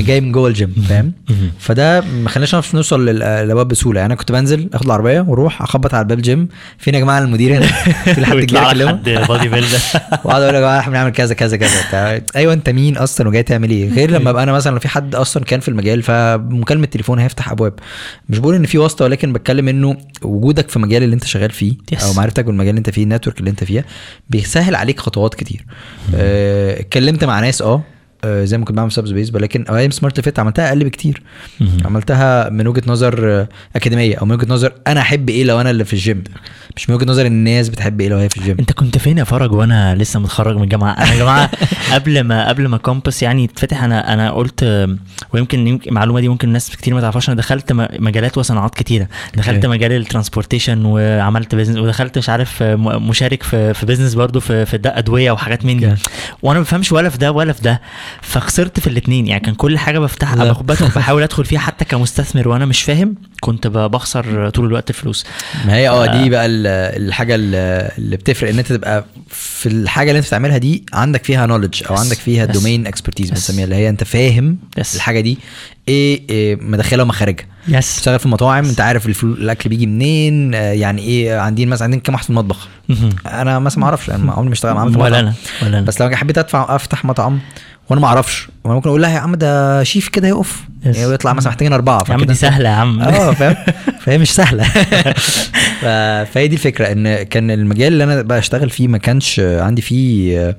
جاي 0.00 0.20
من 0.20 0.32
جوه 0.32 0.48
الجيم 0.48 0.74
فاهم؟ 0.88 1.12
فده 1.58 2.00
ما 2.00 2.28
خلاناش 2.28 2.52
نعرف 2.54 2.74
نوصل 2.74 3.06
لل- 3.06 3.18
للابواب 3.18 3.68
بسهولة. 3.68 4.00
يعني 4.00 4.12
أنا 4.12 4.20
كنت 4.20 4.32
بنزل 4.32 4.70
آخد 4.74 4.84
العربية 4.86 5.20
وأروح 5.20 5.62
أخبط 5.62 5.94
على 5.94 6.02
الباب 6.02 6.22
جيم 6.22 6.48
فين 6.78 6.94
يا 6.94 7.00
جماعة 7.00 7.18
المدير 7.18 7.56
هنا؟ 7.56 7.66
في 8.14 8.26
حد 8.26 8.36
جاي 8.36 8.62
يكلمه؟ 8.64 8.92
body 9.28 9.48
builder 9.48 9.78
وأقعد 10.24 10.42
أقول 10.42 10.54
يا 10.54 10.60
جماعة 10.60 10.78
إحنا 10.78 10.90
بنعمل 10.92 11.10
كذا 11.10 11.34
كذا 11.34 11.56
كذا. 11.56 12.22
أيوه 12.36 12.52
أنت 12.52 12.70
مين 12.70 12.96
أصلا 12.96 13.28
وجاي 13.28 13.42
تعمل 13.42 13.70
إيه؟ 13.70 13.90
غير 13.90 14.10
لما 14.10 14.30
أبقى 14.30 14.42
أنا 14.42 14.52
مثلا 14.52 14.72
لو 14.72 14.78
في 14.78 14.88
حد 14.88 15.14
أصلا 15.14 15.44
كان 15.44 15.60
في 15.60 15.68
المجال 15.68 16.02
فمكالمة 16.02 16.86
تليفون 16.86 17.18
هيفتح 17.18 17.50
أبواب. 17.50 17.72
مش 18.28 18.38
بقول 18.38 18.54
إن 18.54 18.66
في 18.66 18.78
واسطة 18.78 19.04
ولكن 19.04 19.32
بتكلم 19.32 19.68
إنه 19.68 19.96
وجودك 20.22 20.68
في 20.68 20.76
المجال 20.76 21.02
اللي 21.02 21.14
أنت 21.14 21.24
شغال 21.24 21.50
فيه. 21.50 21.74
أو 22.02 22.12
معرفتك 22.12 22.44
بالمجال 22.44 22.70
اللي 22.70 22.78
أنت 22.78 22.90
فيه 22.90 23.02
ال 23.02 23.07
network 23.07 23.38
اللي 23.40 23.50
أنت 23.50 23.64
فيها 23.64 23.84
بيسهل 24.30 24.74
عليك 24.74 25.00
خطوات 25.00 25.34
كتير. 25.34 25.64
آه، 26.14 26.80
اتكلمت 26.80 27.24
مع 27.24 27.40
ناس 27.40 27.62
آه 27.62 27.82
زي 28.26 28.58
ما 28.58 28.64
كنت 28.64 28.76
بعمل 28.76 28.92
sub 28.92 29.06
space 29.06 29.34
ولكن 29.34 29.64
أيام 29.70 29.90
Smart 29.90 30.20
Fit 30.20 30.38
عملتها 30.38 30.68
أقل 30.68 30.84
بكتير. 30.84 31.22
عملتها 31.84 32.48
من 32.50 32.66
وجهة 32.68 32.82
نظر 32.86 33.30
آه، 33.30 33.48
أكاديمية 33.76 34.16
أو 34.16 34.26
من 34.26 34.32
وجهة 34.32 34.46
نظر 34.52 34.72
أنا 34.86 35.00
أحب 35.00 35.28
إيه 35.30 35.44
لو 35.44 35.60
أنا 35.60 35.70
اللي 35.70 35.84
في 35.84 35.92
الجيم 35.92 36.24
مش 36.76 36.90
من 36.90 36.96
وجهة 36.96 37.06
نظر 37.06 37.26
الناس 37.26 37.68
بتحب 37.68 38.00
إيه 38.00 38.08
لو 38.08 38.16
هي 38.16 38.28
في 38.28 38.36
الجيم 38.36 38.56
أنت 38.60 38.72
كنت 38.72 38.98
فين 38.98 39.18
يا 39.18 39.24
فرج 39.24 39.52
وأنا 39.52 39.94
لسه 39.94 40.20
متخرج 40.20 40.56
من 40.56 40.62
الجامعة؟ 40.62 40.92
أنا 40.92 41.12
يا 41.12 41.18
جماعة 41.18 41.50
قبل 41.94 42.20
ما 42.20 42.48
قبل 42.48 42.66
ما 42.68 42.76
كومبس 42.76 43.22
يعني 43.22 43.44
يتفتح 43.44 43.82
أنا 43.82 44.12
أنا 44.12 44.30
قلت 44.30 44.86
ويمكن 45.32 45.66
يمكن 45.66 45.88
المعلومة 45.90 46.20
دي 46.20 46.28
ممكن 46.28 46.48
الناس 46.48 46.70
كتير 46.70 46.94
ما 46.94 47.00
تعرفهاش 47.00 47.28
أنا 47.28 47.36
دخلت 47.36 47.72
مجالات 47.98 48.38
وصناعات 48.38 48.74
كتيرة. 48.74 49.08
دخلت. 49.36 49.66
مجال 49.66 49.92
ال 49.92 49.98
transportation 49.98 50.84
وعملت 50.84 51.54
business 51.54 51.76
ودخلت 51.78 52.18
مش 52.18 52.28
عارف 52.28 52.62
م- 52.62 53.08
مشارك 53.08 53.42
في 53.42 53.74
في 53.74 53.86
business 53.86 54.14
برضو 54.14 54.40
في 54.40 54.66
في 54.66 54.80
أدوية 54.84 55.30
وحاجات 55.30 55.64
من 55.64 55.76
دي. 55.80 55.94
وأنا 56.42 56.58
ما 56.58 56.62
بفهمش 56.64 56.92
ولا 56.92 57.08
في 57.08 57.18
ده 57.18 57.32
ولا 57.32 57.52
في 57.52 57.62
ده. 57.62 57.80
فخسرت 58.22 58.80
في 58.80 58.86
الاثنين 58.86 59.26
يعني 59.26 59.40
كان 59.44 59.54
كل 59.54 59.78
حاجة 59.78 59.98
بفتحها 59.98 60.52
بحاول 60.96 61.22
أدخل 61.22 61.44
فيها 61.44 61.58
حتى 61.60 61.84
كمستثمر 61.84 62.48
وأنا 62.48 62.66
مش 62.66 62.82
فاهم 62.82 63.14
كنت 63.40 63.66
بخسر 63.66 64.50
طول 64.50 64.66
الوقت 64.66 64.92
فلوس 64.92 65.26
ما 65.66 65.74
هي 65.74 65.88
آه 65.88 66.06
دي 66.22 66.30
بقى 66.30 66.46
ال- 66.46 66.66
الحاجة 67.06 67.34
اللي 67.34 68.16
بتفرق 68.16 68.48
إن 68.50 68.58
أنت 68.58 68.72
تبقى 68.72 69.04
في 69.30 69.68
الحاجة 69.68 70.08
اللي 70.10 70.18
أنت 70.18 70.26
بتعملها 70.26 70.58
دي 70.58 70.84
عندك 70.92 71.24
فيها 71.24 71.46
knowledge 71.46 71.82
أو. 71.90 71.96
عندك 71.96 72.16
فيها. 72.16 72.44
domain 72.44 72.86
expertise. 72.86 73.30
بنسميها 73.30 73.64
اللي 73.64 73.74
هي 73.76 73.88
أنت 73.88 74.04
فاهم. 74.04 74.58
الحاجة 74.94 75.20
دي 75.20 75.38
إيه, 75.88 76.22
إيه 76.30 76.56
مداخلها 76.60 77.02
ومخارجها 77.04 77.46
يس 77.68 77.94
بتشتغل 77.96 78.18
في 78.18 78.28
مطاعم 78.28 78.64
أنت 78.64 78.80
عارف 78.80 79.06
الفلو... 79.06 79.32
الأكل 79.32 79.70
بيجي 79.70 79.86
منين 79.86 80.54
آه، 80.54 80.58
يعني 80.72 81.02
إيه 81.02 81.38
عندنا 81.38 81.66
مثلا 81.66 81.84
عندنا 81.84 82.00
كام 82.00 82.14
واحد 82.14 82.24
في 82.24 82.30
المطبخ 82.30 82.68
أنا 83.26 83.58
مثلا 83.58 83.78
ما 83.80 83.86
أعرفش 83.86 84.10
أنا 84.10 84.32
عمري 84.32 84.46
ما 84.48 84.52
اشتغل 84.52 84.74
ما 84.74 84.80
عملت 84.80 84.96
ولا. 84.96 85.20
أنا 85.20 85.34
ولا 85.62 85.78
أنا 85.78 85.86
بس 85.86 86.00
لو 86.02 86.16
حبيت 86.16 86.38
ادفع 86.38 86.76
أفتح 86.76 87.04
مطعم 87.04 87.38
وأنا 87.90 88.00
ما 88.00 88.06
أعرفش. 88.06 88.48
وأنا 88.64 88.74
ممكن 88.74 88.88
أقول 88.88 89.02
لها 89.02 89.10
يا 89.10 89.18
عم 89.18 89.34
ده 89.34 89.82
شيف 89.84 90.08
كده 90.08 90.28
يقف. 90.28 90.62
Yes. 90.84 90.86
يعني 90.86 91.06
ويطلع 91.06 91.32
مثلا 91.32 91.48
محتاجين 91.52 91.72
أربعة 91.72 92.04
يا 92.08 92.14
عم 92.14 92.24
دي 92.24 92.34
سهلة 92.34 92.68
يا 92.68 92.74
عم. 92.74 93.00
آه 93.02 93.32
فاهم؟ 93.32 93.56
فهي 94.04 94.18
مش 94.18 94.30
سهلة. 94.34 94.64
فهي 96.24 96.48
دي 96.48 96.54
الفكرة 96.54 96.92
إن 96.92 97.22
كان 97.22 97.50
المجال 97.50 97.92
اللي 97.92 98.04
أنا 98.04 98.22
بشتغل 98.22 98.70
فيه 98.70 98.88
ما 98.88 98.98
كانش 98.98 99.40
عندي 99.40 99.82
فيه 99.82 100.38
آه، 100.48 100.56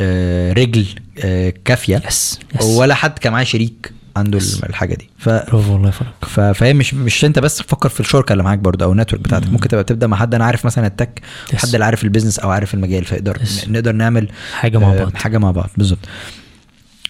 آه، 0.00 0.52
رجل 0.52 0.86
آه، 1.24 1.52
كافية. 1.64 2.02
yes 2.08 2.40
ولا 2.62 2.94
حد 2.94 3.18
كان 3.18 3.32
معايا 3.32 3.44
شريك 3.44 3.92
عنده 4.16 4.40
Yes. 4.40 4.64
الحاجة 4.64 4.94
دي. 4.94 5.10
ف 5.18 5.28
برافو 5.28 5.72
والله 5.72 5.90
فرق 5.90 6.12
ف- 6.22 6.40
فهي 6.40 6.74
مش 6.74 6.94
مش 6.94 7.24
أنت 7.24 7.38
بس 7.38 7.56
تفكر 7.56 7.88
في 7.88 8.00
الشركة 8.00 8.32
اللي 8.32 8.42
معاك 8.44 8.58
برضه 8.58 8.84
أو 8.84 8.92
ال 8.92 8.96
network 8.96 9.22
بتاعتك. 9.22 9.46
مم. 9.46 9.52
ممكن 9.52 9.68
تبقى 9.68 9.84
تبدا 9.84 10.06
مع 10.06 10.16
حد 10.16 10.34
أنا 10.34 10.44
عارف 10.44 10.64
مثلا 10.66 10.86
ال 10.86 10.92
tech. 10.92 11.20
حد 11.54 11.72
اللي 11.74 11.84
عارف 11.84 12.04
ال 12.04 12.08
business 12.08 12.38
أو 12.38 12.50
عارف 12.50 12.74
المجال 12.74 13.04
فيقدر. 13.04 13.38
نقدر 13.68 13.92
نعمل 13.92 14.28
حاجة 14.54 14.78
مع 14.78 14.94
بعض. 14.94 15.14
حاجة 15.16 15.38
مع 15.38 15.50
بعض. 15.50 15.70
بالظبط. 15.76 15.98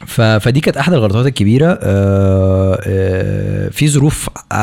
فدي 0.07 0.61
كانت 0.61 0.77
أحد 0.77 0.93
الغلطات 0.93 1.27
الكبيرة 1.27 1.79
آه، 1.83 2.81
آه، 2.87 3.69
في 3.69 3.89
ظروف 3.89 4.29
آه، 4.53 4.57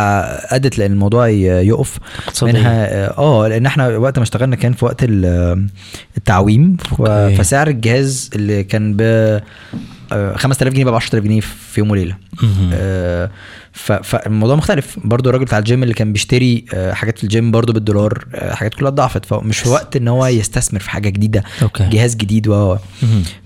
أدت 0.55 0.77
لأن 0.77 0.91
الموضوع 0.91 1.27
يقف 1.27 1.97
اقتصادية. 2.27 2.53
منها 2.53 3.17
آه 3.17 3.47
لأن 3.47 3.65
إحنا 3.65 3.97
وقت 3.97 4.17
ما 4.19 4.23
اشتغلنا 4.23 4.55
كان 4.55 4.73
في 4.73 4.85
وقت 4.85 5.03
ال- 5.03 5.67
التعويم 6.17 6.77
okay. 6.99 7.36
فسعر 7.35 7.67
الجهاز 7.67 8.29
اللي 8.35 8.63
كان 8.63 8.93
ب 8.97 9.01
5000 10.36 10.74
جنيه 10.74 10.84
بقى 10.84 10.93
ب 10.93 10.95
10000 10.95 11.24
جنيه 11.24 11.41
في 11.41 11.80
يوم 11.80 11.91
وليلة. 11.91 12.18
آه، 12.74 13.30
فالموضوع 14.03 14.55
مختلف. 14.55 14.97
برضو 15.03 15.30
الراجل 15.30 15.45
بتاع 15.45 15.58
الجيم 15.60 15.84
اللي 15.84 15.93
كان 15.93 16.14
بيشتري 16.14 16.66
آه، 16.74 16.93
حاجات 16.93 17.18
في 17.18 17.24
الجيم 17.24 17.51
برضو 17.51 17.74
بالدولار 17.74 18.26
آه، 18.36 18.53
حاجات 18.53 18.74
كلها 18.74 18.89
اتضاعفت. 18.89 19.26
فمش 19.26 19.60
في 19.60 19.70
وقت 19.70 19.95
إن 19.95 20.08
هو 20.08 20.26
يستثمر 20.26 20.80
في 20.80 20.89
حاجة 20.89 21.10
جديدة 21.10 21.43
okay. 21.61 21.89
جهاز 21.89 22.16
جديد 22.16 22.47
و 22.47 22.78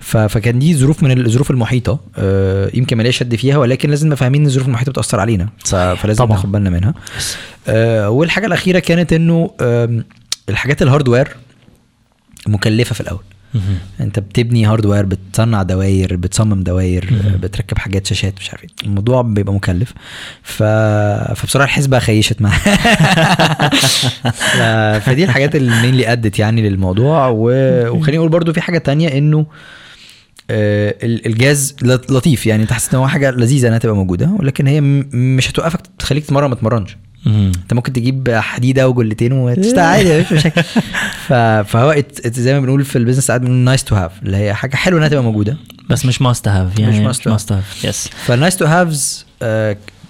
فكان 0.00 0.58
دي 0.58 0.76
ظروف 0.76 1.02
من 1.02 1.26
الظروف 1.26 1.50
المحيطة. 1.50 2.00
آه، 2.16 2.70
يمكن 2.74 2.96
ما 2.96 3.10
شد 3.10 3.34
فيها 3.34 3.56
ولكن 3.58 3.90
لازم 3.90 4.06
نبقى 4.06 4.16
فاهمين 4.16 4.40
إن 4.40 4.46
الظروف 4.46 4.66
المحيطة 4.66 4.92
بتأثر 4.92 5.20
علينا. 5.20 5.48
فلازم 5.64 6.24
طبعاً. 6.24 6.36
ناخد 6.36 6.52
بالنا 6.52 6.70
منها. 6.70 6.94
آه، 7.68 8.10
والحاجة 8.10 8.46
الأخيرة 8.46 8.78
كانت 8.78 9.12
إنه 9.12 9.50
الحاجات 10.48 10.82
ال 10.82 10.87
hardware 10.87 11.28
مكلفة 12.46 12.94
في 12.94 13.00
الأول. 13.00 13.20
انت 14.00 14.18
بتبني 14.18 14.66
hardware 14.66 15.04
بتصنع 15.04 15.62
دواير 15.62 16.16
بتصمم 16.16 16.62
دواير. 16.62 17.10
بتركب 17.42 17.78
حاجات 17.78 18.06
شاشات 18.06 18.34
مش 18.38 18.50
عارف 18.50 18.62
إيه. 18.62 18.68
الموضوع 18.84 19.22
بيبقى 19.22 19.54
مكلف. 19.54 19.92
ف... 20.42 20.62
فبصراحة 21.36 21.64
الحسبة 21.66 21.98
خيشت 21.98 22.42
معايا. 22.42 22.58
ف... 24.32 24.56
فدي 25.04 25.24
الحاجات 25.24 25.56
اللي 25.56 25.82
mainly 25.82 26.12
ادت 26.12 26.38
يعني 26.38 26.68
للموضوع. 26.68 27.28
و... 27.28 27.50
وخليني 27.96 28.18
أقول 28.18 28.28
برضو 28.30 28.52
في 28.52 28.60
حاجة 28.60 28.78
تانية 28.78 29.18
إنه 29.18 29.46
آه، 30.50 30.94
ال- 31.02 31.26
الجهاز 31.26 31.76
لط- 31.82 32.10
لطيف. 32.12 32.46
يعني 32.46 32.62
أنت 32.62 32.72
حاسس 32.72 32.94
إن 32.94 33.00
هو 33.00 33.08
حاجة 33.08 33.30
لذيذة 33.30 33.68
إنها 33.68 33.78
تبقى 33.78 33.96
موجودة 33.96 34.30
ولكن 34.38 34.66
هي 34.66 34.80
مش 34.80 35.50
هتوقفك 35.50 35.80
تخليك 35.98 36.24
تتمرن 36.24 36.48
ما 36.48 36.54
تتمرنش. 36.54 36.96
انت 37.26 37.72
ممكن 37.74 37.92
تجيب 37.92 38.30
حديده 38.30 38.88
وجلتين 38.88 39.32
وتشتغل 39.32 39.78
عادي 39.78 40.20
مفيش 40.20 40.32
مشاكل. 40.32 40.62
فهو 41.70 41.94
it- 41.94 42.20
it- 42.26 42.28
زي 42.38 42.54
ما 42.54 42.60
بنقول 42.60 42.84
في 42.84 42.96
ال 42.96 42.99
business 42.99 43.26
ساعات 43.26 43.40
بنقول 43.40 43.56
nice 43.56 43.84
to 43.84 43.94
have 43.94 44.12
اللي 44.22 44.36
هي 44.36 44.54
حاجة 44.54 44.76
حلوة 44.76 44.98
إنها 44.98 45.08
تبقى 45.08 45.22
موجودة. 45.22 45.56
بس 45.90 46.06
مش 46.06 46.22
must 46.22 46.48
have 46.48 46.78
يعني 46.78 47.08
مش. 47.08 47.26
must 47.26 47.52
have 47.52 47.84
yes 47.84 48.08
فال 48.26 48.36
nice 48.36 48.56
to 48.56 48.64
haves 48.64 49.26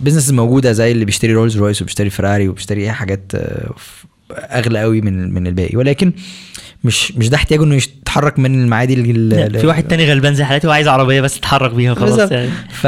business 0.01 0.31
موجودة 0.31 0.73
زي 0.73 0.93
اللي 0.93 1.05
بيشتري 1.05 1.33
رولز 1.33 1.57
رويس 1.57 1.83
وبيشتري 1.83 2.11
فيراري 2.11 2.49
وبيشتري 2.49 2.83
أي 2.85 2.93
حاجات 2.93 3.33
آه، 3.35 3.71
أغلى 4.31 4.81
قوي 4.81 5.01
من 5.01 5.35
من 5.35 5.47
الباقي. 5.47 5.77
ولكن 5.77 6.13
مش 6.85 7.13
مش 7.13 7.29
ده 7.29 7.37
احتياجه 7.37 7.65
انه 7.65 7.75
يتحرك 7.75 8.39
من 8.39 8.63
المعادي 8.63 8.95
لل- 8.95 9.61
في 9.61 9.67
واحد 9.67 9.85
تاني 9.85 10.11
غلبان 10.11 10.35
زي 10.35 10.45
حالاتي 10.45 10.67
وعايز 10.67 10.89
عربية 10.89 11.21
بس 11.21 11.39
تتحرك 11.41 11.71
بيها 11.75 11.95
خلاص. 11.95 12.31
يعني 12.33 12.51
ف 12.71 12.87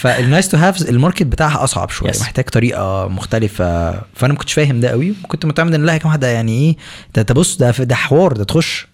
فال 0.00 0.16
nice 0.16 0.48
to 0.48 0.56
haves 0.56 0.88
ال 0.88 0.93
market 0.93 1.22
بتاعها 1.26 1.64
أصعب 1.64 1.90
شوية 1.90 2.12
Yes. 2.12 2.20
محتاج 2.20 2.44
طريقة 2.44 3.08
مختلفة 3.08 3.90
فأنا 4.14 4.32
ما 4.32 4.38
كنتش 4.38 4.52
فاهم 4.52 4.80
ده 4.80 4.88
قوي 4.88 5.14
كنت 5.28 5.46
متعمد 5.46 5.74
إن 5.74 5.86
لا 5.86 5.92
يا 5.92 5.98
جماعة 5.98 6.16
ده 6.16 6.26
يعني 6.28 6.52
إيه 6.52 6.76
ده 7.14 7.22
ده 7.22 7.34
بص 7.34 7.56
ده 7.56 7.70
ده 7.70 7.94
حوار 7.94 8.32
ده 8.32 8.44
تخش 8.44 8.86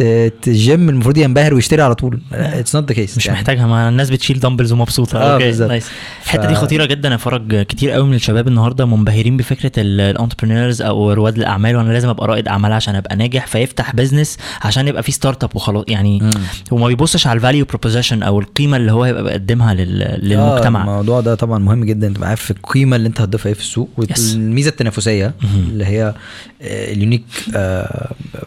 الجيم 0.00 0.88
المفروض 0.88 1.16
ينبهر 1.18 1.54
ويشتري 1.54 1.82
على 1.82 1.94
طول. 1.94 2.20
it's 2.32 2.76
not 2.76 2.88
the 2.88 2.94
case 2.94 3.16
مش 3.16 3.28
محتاجها 3.28 3.66
ما 3.66 3.88
الناس 3.88 4.10
بتشيل 4.10 4.40
dumbbells 4.40 4.72
ومبسوطة. 4.72 5.18
آه، 5.18 5.32
okay. 5.34 5.44
nice 5.44 5.86
الحتة 6.24 6.42
ف- 6.42 6.46
دي 6.46 6.54
خطيرة 6.54 6.84
جدا 6.84 7.08
يا 7.08 7.16
فرج 7.16 7.62
كتير 7.62 7.90
قوي 7.90 8.06
من 8.08 8.14
الشباب 8.14 8.48
النهارده 8.48 8.86
منبهرين 8.86 9.36
بفكرة 9.36 9.72
ال 9.78 9.85
entrepreneurs 9.85 10.82
أو 10.82 11.12
رواد 11.12 11.36
الأعمال 11.36 11.76
وأنا 11.76 11.92
لازم 11.92 12.08
أبقى 12.08 12.26
رائد 12.28 12.48
أعمال 12.48 12.72
عشان 12.72 12.94
أبقى 12.94 13.16
ناجح 13.16 13.46
فيفتح 13.46 13.94
business 13.94 14.38
عشان 14.62 14.88
يبقى 14.88 15.02
في 15.02 15.12
startup 15.12 15.56
وخلاص. 15.56 15.84
يعني 15.88 16.30
وما 16.70 16.86
بيبصش 16.86 17.26
على 17.26 17.36
ال 17.36 17.41
value 17.41 17.64
proposition 17.64 18.22
أو 18.22 18.40
القيمة 18.40 18.76
اللي 18.76 18.92
هو 18.92 19.04
هيبقى 19.04 19.22
بيقدمها 19.22 19.74
لل- 19.74 20.02
آه، 20.02 20.16
للمجتمع. 20.16 20.80
الموضوع 20.80 21.20
ده 21.20 21.34
طبعا 21.34 21.58
مهم 21.58 21.84
جدا. 21.84 22.08
تبقى 22.08 22.28
عارف 22.28 22.50
القيمة 22.50 22.96
اللي 22.96 23.08
أنت 23.08 23.20
هتضيفها 23.20 23.48
إيه 23.48 23.54
في 23.54 23.60
السوق؟ 23.60 23.88
والميزة 23.96 24.68
التنافسية. 24.68 25.34
اللي 25.68 25.84
هي 25.86 26.14
آه، 26.62 26.92
ال 26.92 26.97
unique 26.97 27.24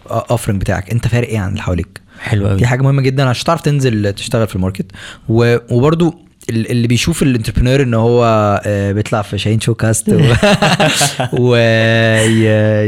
offering 0.08 0.62
بتاعك. 0.62 0.92
أنت 0.92 1.08
فارق 1.08 1.35
إيه 1.36 1.42
عن 1.42 1.50
اللي 1.50 1.62
حواليك. 1.62 2.02
حلو 2.20 2.48
قوي 2.48 2.58
دي 2.58 2.68
حاجة 2.68 2.82
مهمة 2.82 3.02
جدا 3.02 3.24
عشان 3.30 3.46
تعرف 3.46 3.62
تنزل 3.62 4.14
تشتغل 4.14 4.48
في 4.48 4.56
ال 4.56 4.59
market. 4.59 4.86
و- 5.30 5.58
وبرضو 5.76 6.10
ال- 6.10 6.25
اللي 6.50 6.88
بيشوف 6.88 7.24
ال 7.24 7.28
entrepreneur 7.28 7.82
إن 7.82 7.94
هو 7.94 8.24
آه، 8.66 8.92
بيطلع 8.92 9.22
في 9.22 9.38
شاهين 9.38 9.60
showcased 9.60 10.10
و... 10.10 10.20
و... 11.40 11.56
ي... 11.56 12.46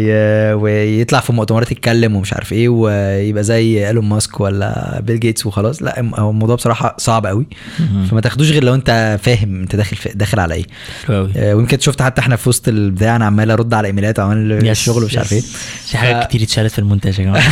ي... 0.10 0.54
ويطلع 0.54 1.20
في 1.20 1.34
مؤتمرات 1.34 1.72
يتكلم 1.72 2.16
ومش 2.16 2.34
عارف 2.34 2.54
إيه 2.54 2.70
ويبقى 2.70 3.44
زي 3.44 3.88
إيلون 3.88 4.06
ماسك 4.06 4.40
ولا 4.40 5.00
بيل 5.04 5.20
جيتس 5.20 5.46
وخلاص. 5.46 5.82
لا 5.84 6.10
هو 6.16 6.30
الموضوع 6.30 6.56
بصراحة 6.56 6.96
صعب 7.00 7.26
قوي. 7.26 7.46
فما 8.12 8.22
تاخدوش 8.22 8.52
غير 8.52 8.64
لو 8.64 8.74
أنت 8.76 9.20
فاهم 9.24 9.62
أنت 9.62 9.76
داخل 9.76 9.96
في 9.98 10.10
داخل 10.16 10.40
على 10.40 10.54
إيه. 10.54 10.66
آه، 11.10 11.56
ويمكن 11.56 11.80
شفت 11.80 12.02
حتى 12.02 12.22
إحنا 12.22 12.36
في 12.36 12.50
وسط 12.50 12.68
البتاع 12.68 13.16
أنا 13.16 13.26
عمال 13.26 13.52
أرد 13.52 13.74
على 13.74 13.88
إيميلات 13.88 14.20
وعمال 14.20 14.68
الشغل 14.70 15.04
ومش 15.04 15.18
عارف 15.18 15.34
إيه. 15.34 15.42
في 15.86 15.98
حاجات 15.98 16.28
كتير 16.28 16.44
اتشالت 16.44 16.72
في 16.72 16.80
المونتاج 16.80 17.20
يا 17.20 17.24
جماعة. 17.24 17.50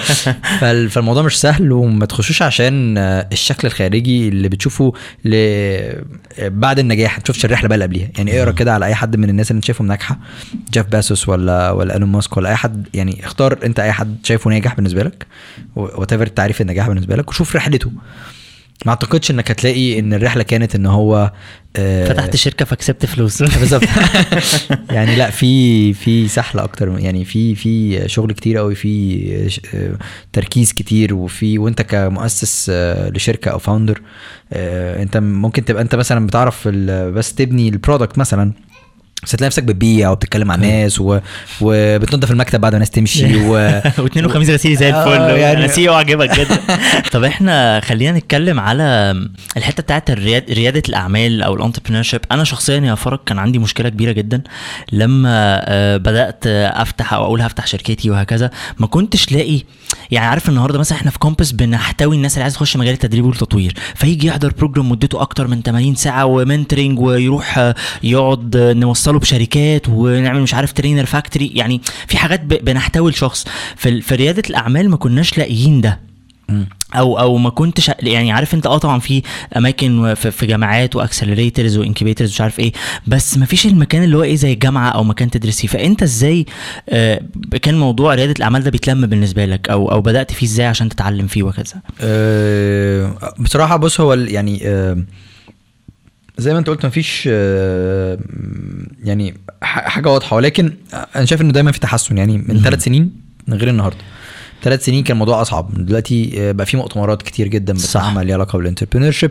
فال- 0.60 0.90
فالموضوع 0.90 1.22
مش 1.22 1.40
سهل 1.40 1.72
وما 1.72 2.06
تخشوش 2.06 2.42
عشان 2.42 2.98
آه، 2.98 3.28
الشكل 3.32 3.68
الخارجي 3.68 4.28
اللي 4.28 4.48
بتشوفه 4.48 4.92
ل... 5.24 5.37
بعد 6.40 6.78
النجاح. 6.78 7.16
ما 7.16 7.22
تشوفش 7.22 7.44
الرحله 7.44 7.68
بقى 7.68 7.74
اللي 7.74 7.84
قبليها. 7.84 8.08
يعني 8.18 8.38
اقرا 8.38 8.52
كده 8.52 8.74
على 8.74 8.86
أي 8.86 8.94
حد 8.94 9.16
من 9.16 9.30
الناس 9.30 9.50
اللي 9.50 9.56
أنت 9.56 9.64
شايفهم 9.64 9.86
ناجحة. 9.86 10.18
جيف 10.72 10.86
بيزوس 10.86 11.28
ولا 11.28 11.70
ولا 11.70 11.94
إيلون 11.94 12.08
ماسك 12.08 12.36
ولا 12.36 12.48
أي 12.48 12.56
حد. 12.56 12.86
يعني 12.94 13.24
اختار 13.24 13.58
أنت 13.64 13.80
أي 13.80 13.92
حد 13.92 14.16
شايفه 14.22 14.50
ناجح 14.50 14.74
بالنسبة 14.74 15.02
لك. 15.02 15.26
whatever 15.76 16.26
تعريف 16.26 16.60
النجاح 16.60 16.88
بالنسبة 16.88 17.16
لك 17.16 17.28
وشوف 17.30 17.56
رحلته. 17.56 17.90
ما 18.86 18.90
اعتقدش 18.90 19.30
انك 19.30 19.50
هتلاقي 19.50 19.98
ان 19.98 20.12
الرحلة 20.14 20.42
كانت 20.42 20.74
ان 20.74 20.86
هو 20.86 21.32
آه، 21.76 22.08
فتحت 22.08 22.36
شركة 22.36 22.64
فكسبت 22.64 23.06
فلوس. 23.06 23.42
بالظبط. 23.58 23.82
يعني 24.90 25.16
لا 25.16 25.30
في 25.30 25.92
في 25.92 26.28
سحلة 26.28 26.64
أكتر 26.64 26.98
يعني 26.98 27.24
في 27.24 27.54
في 27.54 28.02
شغل 28.08 28.32
كتير 28.32 28.58
قوي 28.58 28.74
في 28.74 29.50
آه، 29.74 29.98
تركيز 30.32 30.72
كتير 30.72 31.14
وفي 31.14 31.58
وانت 31.58 31.82
كمؤسس 31.82 32.70
آه، 32.70 33.10
لشركة 33.10 33.50
أو 33.50 33.58
founder 33.58 34.02
انت 34.52 35.16
ممكن 35.16 35.64
تبقى 35.64 35.82
انت 35.82 35.94
مثلا 35.94 36.26
بتعرف 36.26 36.68
بس 36.68 37.34
تبني 37.34 37.68
ال 37.68 37.74
product 37.74 38.18
مثلا. 38.18 38.52
بس 39.24 39.30
تلاقي 39.32 39.46
نفسك 39.46 39.62
بتبيع 39.62 40.10
وبتتكلم 40.10 40.46
مع 40.46 40.54
الناس 40.54 41.00
و... 41.00 41.18
وبتنظف 41.60 42.30
المكتب 42.30 42.60
بعد 42.60 42.72
ما 42.72 42.76
الناس 42.76 42.90
تمشي 42.90 43.36
و... 43.48 43.50
واثنين 43.98 44.26
وخميس 44.26 44.50
غسيل 44.50 44.76
زي 44.76 44.92
آه، 44.92 45.02
الفل. 45.02 45.20
يعني- 45.22 45.40
يعني 45.40 45.68
سي 45.68 45.88
عجبك 45.88 46.30
جدا. 46.40 46.58
طب 47.12 47.24
إحنا 47.24 47.80
خلينا 47.80 48.18
نتكلم 48.18 48.60
على 48.60 49.16
الحتة 49.56 49.82
بتاعت 49.82 50.10
الرياد 50.10 50.50
ريادة 50.50 50.82
الأعمال 50.88 51.42
أو 51.42 51.54
ال 51.54 52.02
entrepreneurship 52.02 52.20
أنا 52.32 52.44
شخصيا 52.44 52.76
يا 52.80 52.94
فرج 52.94 53.18
كان 53.26 53.38
عندي 53.38 53.58
مشكلة 53.58 53.88
كبيرة 53.88 54.12
جدا 54.12 54.42
لما 54.92 55.30
آه، 55.64 55.96
بدأت 55.96 56.46
أفتح 56.46 57.12
أو 57.14 57.24
أقول 57.24 57.40
هفتح 57.42 57.66
شركتي 57.66 58.10
وهكذا. 58.10 58.50
ما 58.78 58.86
كنتش 58.86 59.32
لاقي 59.32 59.60
يعني 60.10 60.26
عارف 60.26 60.48
النهارده 60.48 60.78
مثلا 60.78 60.98
إحنا 60.98 61.10
في 61.10 61.18
كومبس 61.18 61.50
بنحتوي 61.52 62.16
الناس 62.16 62.32
اللي 62.34 62.42
عايزه 62.42 62.54
تخش 62.56 62.76
مجال 62.76 62.94
التدريب 62.94 63.24
والتطوير. 63.24 63.74
فيجي 63.94 64.26
يحضر 64.26 64.52
program 64.58 64.88
مدته 64.88 65.20
أكتر 65.22 65.46
من 65.48 65.62
80 65.62 65.94
ساعة 65.94 66.24
و 66.26 66.33
mentoring 66.33 66.98
ويروح 67.00 67.58
آه، 67.58 67.74
يقعد 68.02 68.56
آه، 68.56 68.72
نوصله 69.12 69.18
بشركات 69.18 69.88
ونعمل 69.88 70.40
مش 70.40 70.54
عارف 70.54 70.72
trainer 70.72 71.06
factory 71.06 71.46
يعني 71.54 71.80
في 72.06 72.16
حاجات 72.16 72.40
بنحتوي 72.40 73.10
الشخص 73.10 73.46
في 73.76 74.00
في 74.00 74.14
رياده 74.14 74.42
الأعمال 74.50 74.90
ما 74.90 74.96
كناش 74.96 75.38
لاقيين 75.38 75.80
ده. 75.80 76.08
أو 76.94 77.18
أو 77.18 77.36
ما 77.36 77.50
كنتش 77.50 77.90
يعني 78.02 78.32
عارف 78.32 78.54
أنت 78.54 78.66
آه 78.66 78.78
طبعا 78.78 78.98
في 78.98 79.22
أماكن 79.56 80.14
في, 80.14 80.46
جامعات 80.46 80.96
و 80.96 81.02
accelerators 81.02 81.76
و 81.76 81.81
incubators 81.81 82.30
مش 82.30 82.40
عارف 82.40 82.60
إيه. 82.60 82.72
بس 83.06 83.38
ما 83.38 83.46
فيش 83.46 83.66
المكان 83.66 84.02
اللي 84.02 84.16
هو 84.16 84.22
إيه 84.22 84.36
زي 84.36 84.52
الجامعة 84.52 84.88
أو 84.88 85.04
مكان 85.04 85.30
تدرس 85.30 85.60
فيه 85.60 85.68
فأنت 85.68 86.02
إزاي 86.02 86.46
آه 86.88 87.20
كان 87.62 87.78
موضوع 87.78 88.14
رياده 88.14 88.32
الأعمال 88.32 88.62
ده 88.62 88.70
بيتلم 88.70 89.06
بالنسبة 89.06 89.44
لك؟ 89.44 89.68
أو 89.70 89.90
أو 89.90 90.00
بدأت 90.00 90.32
فيه 90.32 90.46
إزاي 90.46 90.66
عشان 90.66 90.88
تتعلم 90.88 91.26
فيه 91.26 91.42
وكذا؟ 91.42 91.82
آه، 92.00 93.34
بصراحة 93.38 93.76
بص 93.76 94.00
هو 94.00 94.14
يعني 94.14 94.60
آه، 94.64 94.96
زي 96.38 96.52
ما 96.52 96.58
انت 96.58 96.68
قلت 96.68 96.86
مفيش 96.86 97.28
آه، 97.32 98.18
يعني 99.04 99.34
حاجة 99.62 100.08
واضحة 100.08 100.36
ولكن 100.36 100.72
أنا 101.16 101.24
شايف 101.24 101.40
إنه 101.40 101.52
دايما 101.52 101.72
في 101.72 101.80
تحسن 101.80 102.18
يعني 102.18 102.38
من. 102.38 102.60
ثلاث 102.62 102.84
سنين 102.84 103.12
غير 103.48 103.68
النهارده 103.68 103.98
ثلاث 104.62 104.84
سنين 104.84 105.04
كان 105.04 105.14
الموضوع 105.14 105.42
أصعب 105.42 105.84
دلوقتي 105.84 106.32
آه، 106.36 106.52
بقى 106.52 106.66
في 106.66 106.76
مؤتمرات 106.76 107.22
كتير 107.22 107.48
جدا. 107.48 107.72
بتعمل 107.72 108.26
ليها 108.26 108.34
علاقة 108.34 108.56
بال 108.56 109.10
entrepreneurship 109.10 109.30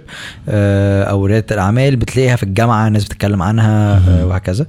أو 0.49 1.25
ريادة 1.25 1.55
الأعمال 1.55 1.95
بتلاقيها 1.95 2.35
في 2.35 2.43
الجامعة 2.43 2.87
الناس 2.87 3.05
بتتكلم 3.05 3.41
عنها 3.41 4.01
آه،. 4.07 4.25
وهكذا 4.25 4.63
آه، 4.63 4.67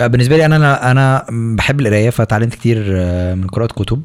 بالنسبة 0.00 0.36
لي 0.36 0.46
أنا 0.46 0.56
أنا 0.56 0.90
أنا 0.90 1.26
بحب 1.30 1.80
القراية 1.80 2.10
فتعلمت 2.10 2.54
كتير 2.54 2.84
آه، 2.96 3.34
من 3.34 3.46
قراءة 3.46 3.66
كتب. 3.72 4.02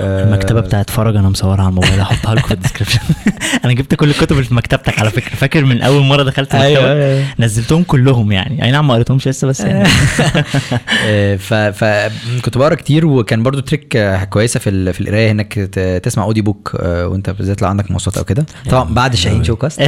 آه، 0.00 0.24
المكتبة 0.24 0.60
بتاعت 0.60 0.90
فرج 0.90 1.16
أنا 1.16 1.28
مصورها 1.28 1.60
على 1.60 1.68
الموبايل 1.68 2.00
هحطها 2.00 2.34
لكم 2.34 2.46
في 2.48 2.54
ال 2.54 2.57
description. 2.57 2.98
أنا 3.64 3.72
جبت 3.72 3.94
كل 3.94 4.10
الكتب 4.10 4.32
اللي 4.32 4.44
في 4.44 4.54
مكتبتك 4.54 4.98
على 4.98 5.10
فكرة. 5.10 5.36
فاكر 5.36 5.64
من 5.64 5.82
أول 5.82 6.02
مرة 6.02 6.22
دخلت 6.22 6.54
أيوة، 6.54 6.66
المكتبة؟ 6.66 7.04
أيوة. 7.04 7.24
نزلتهم 7.38 7.82
كلهم 7.82 8.32
يعني. 8.32 8.64
أي 8.64 8.70
نعم 8.70 8.86
ما 8.88 8.94
قريتهمش 8.94 9.28
لسه 9.28 9.46
بس 9.48 9.60
يعني. 9.60 9.88
آه، 11.06 11.36
ف 11.36 11.54
فكنت 11.54 12.58
بقرا 12.58 12.74
كتير 12.74 13.06
وكان 13.06 13.42
برضو 13.42 13.60
trick 13.60 13.96
آه، 13.96 14.24
كويسة 14.24 14.60
في 14.60 14.70
ال- 14.70 14.92
في 14.94 15.00
القراية 15.00 15.30
إنك 15.30 15.54
ت- 15.54 16.00
تسمع 16.04 16.24
audio 16.24 16.42
book 16.42 16.76
آه، 16.80 17.06
وأنت 17.08 17.30
بالذات 17.30 17.62
لو 17.62 17.68
عندك 17.68 17.90
مواصلات 17.90 18.18
أو 18.18 18.24
كده. 18.24 18.46
طبعا 18.70 18.84
بعد 18.94 19.14
شاهين 19.14 19.44
شوكاست 19.44 19.82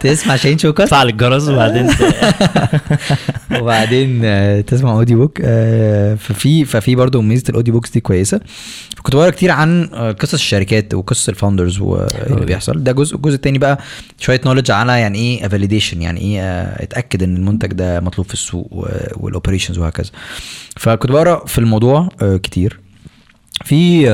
تسمع 0.00 0.36
شاهين 0.36 0.58
شوكاست 0.58 0.92
فعل 0.92 1.02
الجرس 1.08 1.48
وبعدين 1.48 1.90
وبعدين 3.60 4.20
آه، 4.24 4.60
تسمع 4.60 4.92
audio 4.92 5.18
book 5.18 5.38
آه، 5.44 6.14
ففي 6.14 6.64
ففي 6.64 6.94
برضو 6.94 7.22
ميزة 7.22 7.44
ال 7.48 7.52
audio 7.52 7.74
books 7.74 7.90
دي 7.90 8.00
كويسة. 8.00 8.40
كنت 9.02 9.16
بقرأ 9.16 9.30
كتير 9.30 9.50
عن 9.50 9.90
آه، 9.94 10.12
قصص 10.12 10.34
الشركات 10.34 10.94
وقصص 10.94 11.28
ال 11.28 11.34
founders 11.34 11.80
وايه 11.80 12.06
اللي 12.26 12.36
أوي. 12.36 12.46
بيحصل. 12.46 12.84
ده 12.84 12.92
جزء 12.92 13.16
الجزء 13.16 13.34
التاني 13.34 13.58
بقى 13.58 13.78
شوية 14.18 14.40
knowledge 14.46 14.70
على 14.70 15.00
يعني 15.00 15.18
إيه 15.18 15.48
validation 15.48 16.02
يعني 16.02 16.20
إيه 16.20 16.40
اتأكد 16.62 17.22
إن 17.22 17.36
المنتج 17.36 17.72
ده 17.72 18.00
مطلوب 18.00 18.26
في 18.26 18.34
السوق 18.34 18.68
وال 19.16 19.26
operations 19.26 19.78
وهكذا. 19.78 20.10
فكنت 20.76 21.12
بقرأ 21.12 21.46
في 21.46 21.58
الموضوع 21.58 22.08
كتير. 22.42 22.80
في 23.64 24.06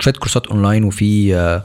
شوية 0.00 0.14
كورسات 0.14 0.46
أونلاين 0.46 0.84
وفي 0.84 1.34
آه، 1.36 1.62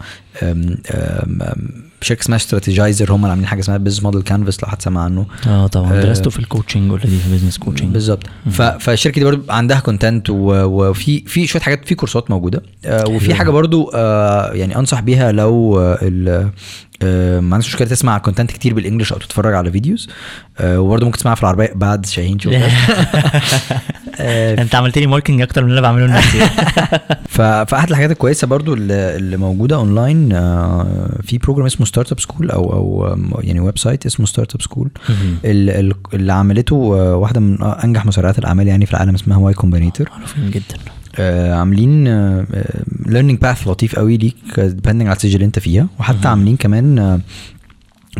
شركة 2.02 2.22
اسمها 2.22 2.38
Strategyzer 2.38 3.12
هم 3.12 3.16
اللي 3.16 3.30
عاملين 3.30 3.48
حاجة 3.48 3.60
اسمها 3.60 3.78
business 3.78 4.04
model 4.04 4.22
canvas 4.22 4.64
لو 4.64 4.70
حد 4.70 4.82
سمع 4.82 5.04
عنه. 5.04 5.26
آه 5.48 5.68
طبعا. 5.68 6.02
درسته 6.02 6.30
في 6.30 6.40
ال 6.40 6.45
coaching 6.45 6.90
already 6.90 7.18
في 7.18 7.34
business 7.34 7.58
coaching 7.58 7.94
بالظبط. 7.94 8.24
فالشركة 8.80 9.20
دي 9.20 9.26
برضو 9.26 9.52
عندها 9.52 9.80
content 9.80 10.30
وفي 10.30 11.24
في 11.28 11.48
شوية 11.48 11.62
حاجات 11.62 11.86
في 11.86 11.96
كورسات 11.96 12.32
موجودة. 12.32 12.62
آه، 12.86 13.08
وفي. 13.08 13.34
حاجة 13.34 13.50
برضو 13.50 13.92
آه، 13.96 14.54
يعني 14.54 14.76
أنصح 14.76 15.00
بيها 15.00 15.32
لو 15.32 15.80
ما 17.42 17.56
عندكش 17.56 17.68
مشكلة 17.68 17.88
تسمع 17.88 18.18
content 18.18 18.52
كتير 18.52 18.74
بال 18.74 18.83
English 18.83 19.14
أو 19.14 19.20
تتفرج 19.20 19.54
على 19.54 19.72
videos 19.72 20.10
وبرضو 20.64 21.06
ممكن 21.06 21.18
تسمعها 21.18 21.36
في 21.36 21.42
العربية. 21.44 21.72
بعد 21.76 22.06
شاهين 22.06 22.40
شوف 22.40 22.54
أنت 24.20 24.76
عملت 24.76 24.98
لي 24.98 25.08
marketing 25.08 25.42
أكتر 25.42 25.64
من 25.64 25.70
اللي 25.70 25.80
أنا 25.80 25.88
بعمله 25.88 26.06
لنفسي 26.06 26.40
فاحد 27.66 27.90
الحاجات 27.90 28.12
الكويسه 28.24 28.48
برضو 28.48 28.74
اللي 28.74 29.38
موجودة 29.38 29.76
اونلاين 29.76 30.32
آه، 30.34 31.20
في 31.24 31.38
program 31.38 31.66
اسمه 31.66 31.86
Startup 31.86 32.20
School 32.20 32.52
أو 32.52 32.74
أو 32.74 33.42
يعني 33.42 33.60
website 33.60 34.06
اسمه 34.06 34.26
Startup 34.26 34.62
School 34.62 34.90
ال- 35.46 35.70
ال- 35.70 35.94
اللي 36.14 36.34
عملته 36.34 36.76
آه، 36.76 37.16
واحدة 37.16 37.40
من 37.40 37.64
أنجح 37.64 38.06
مسرعات 38.06 38.40
الأعمال 38.40 38.68
يعني 38.68 38.86
في 38.86 38.92
العالم 38.92 39.16
اسمها 39.16 39.38
Y 39.38 39.54
Combinator 39.54 40.10
معروفين 40.12 40.52
جدا. 40.52 40.76
آه 41.16 41.54
عاملين 41.54 42.04
learning 43.06 43.40
path 43.40 43.68
لطيف 43.68 43.96
قوي 43.96 44.18
ليك 44.18 44.60
depending 44.60 45.08
على 45.08 45.16
السجل 45.16 45.36
اللي 45.36 45.46
انت 45.46 45.60
فيها. 45.60 45.88
وحتى. 46.00 46.28
عاملين 46.28 46.58
كمان 46.58 47.22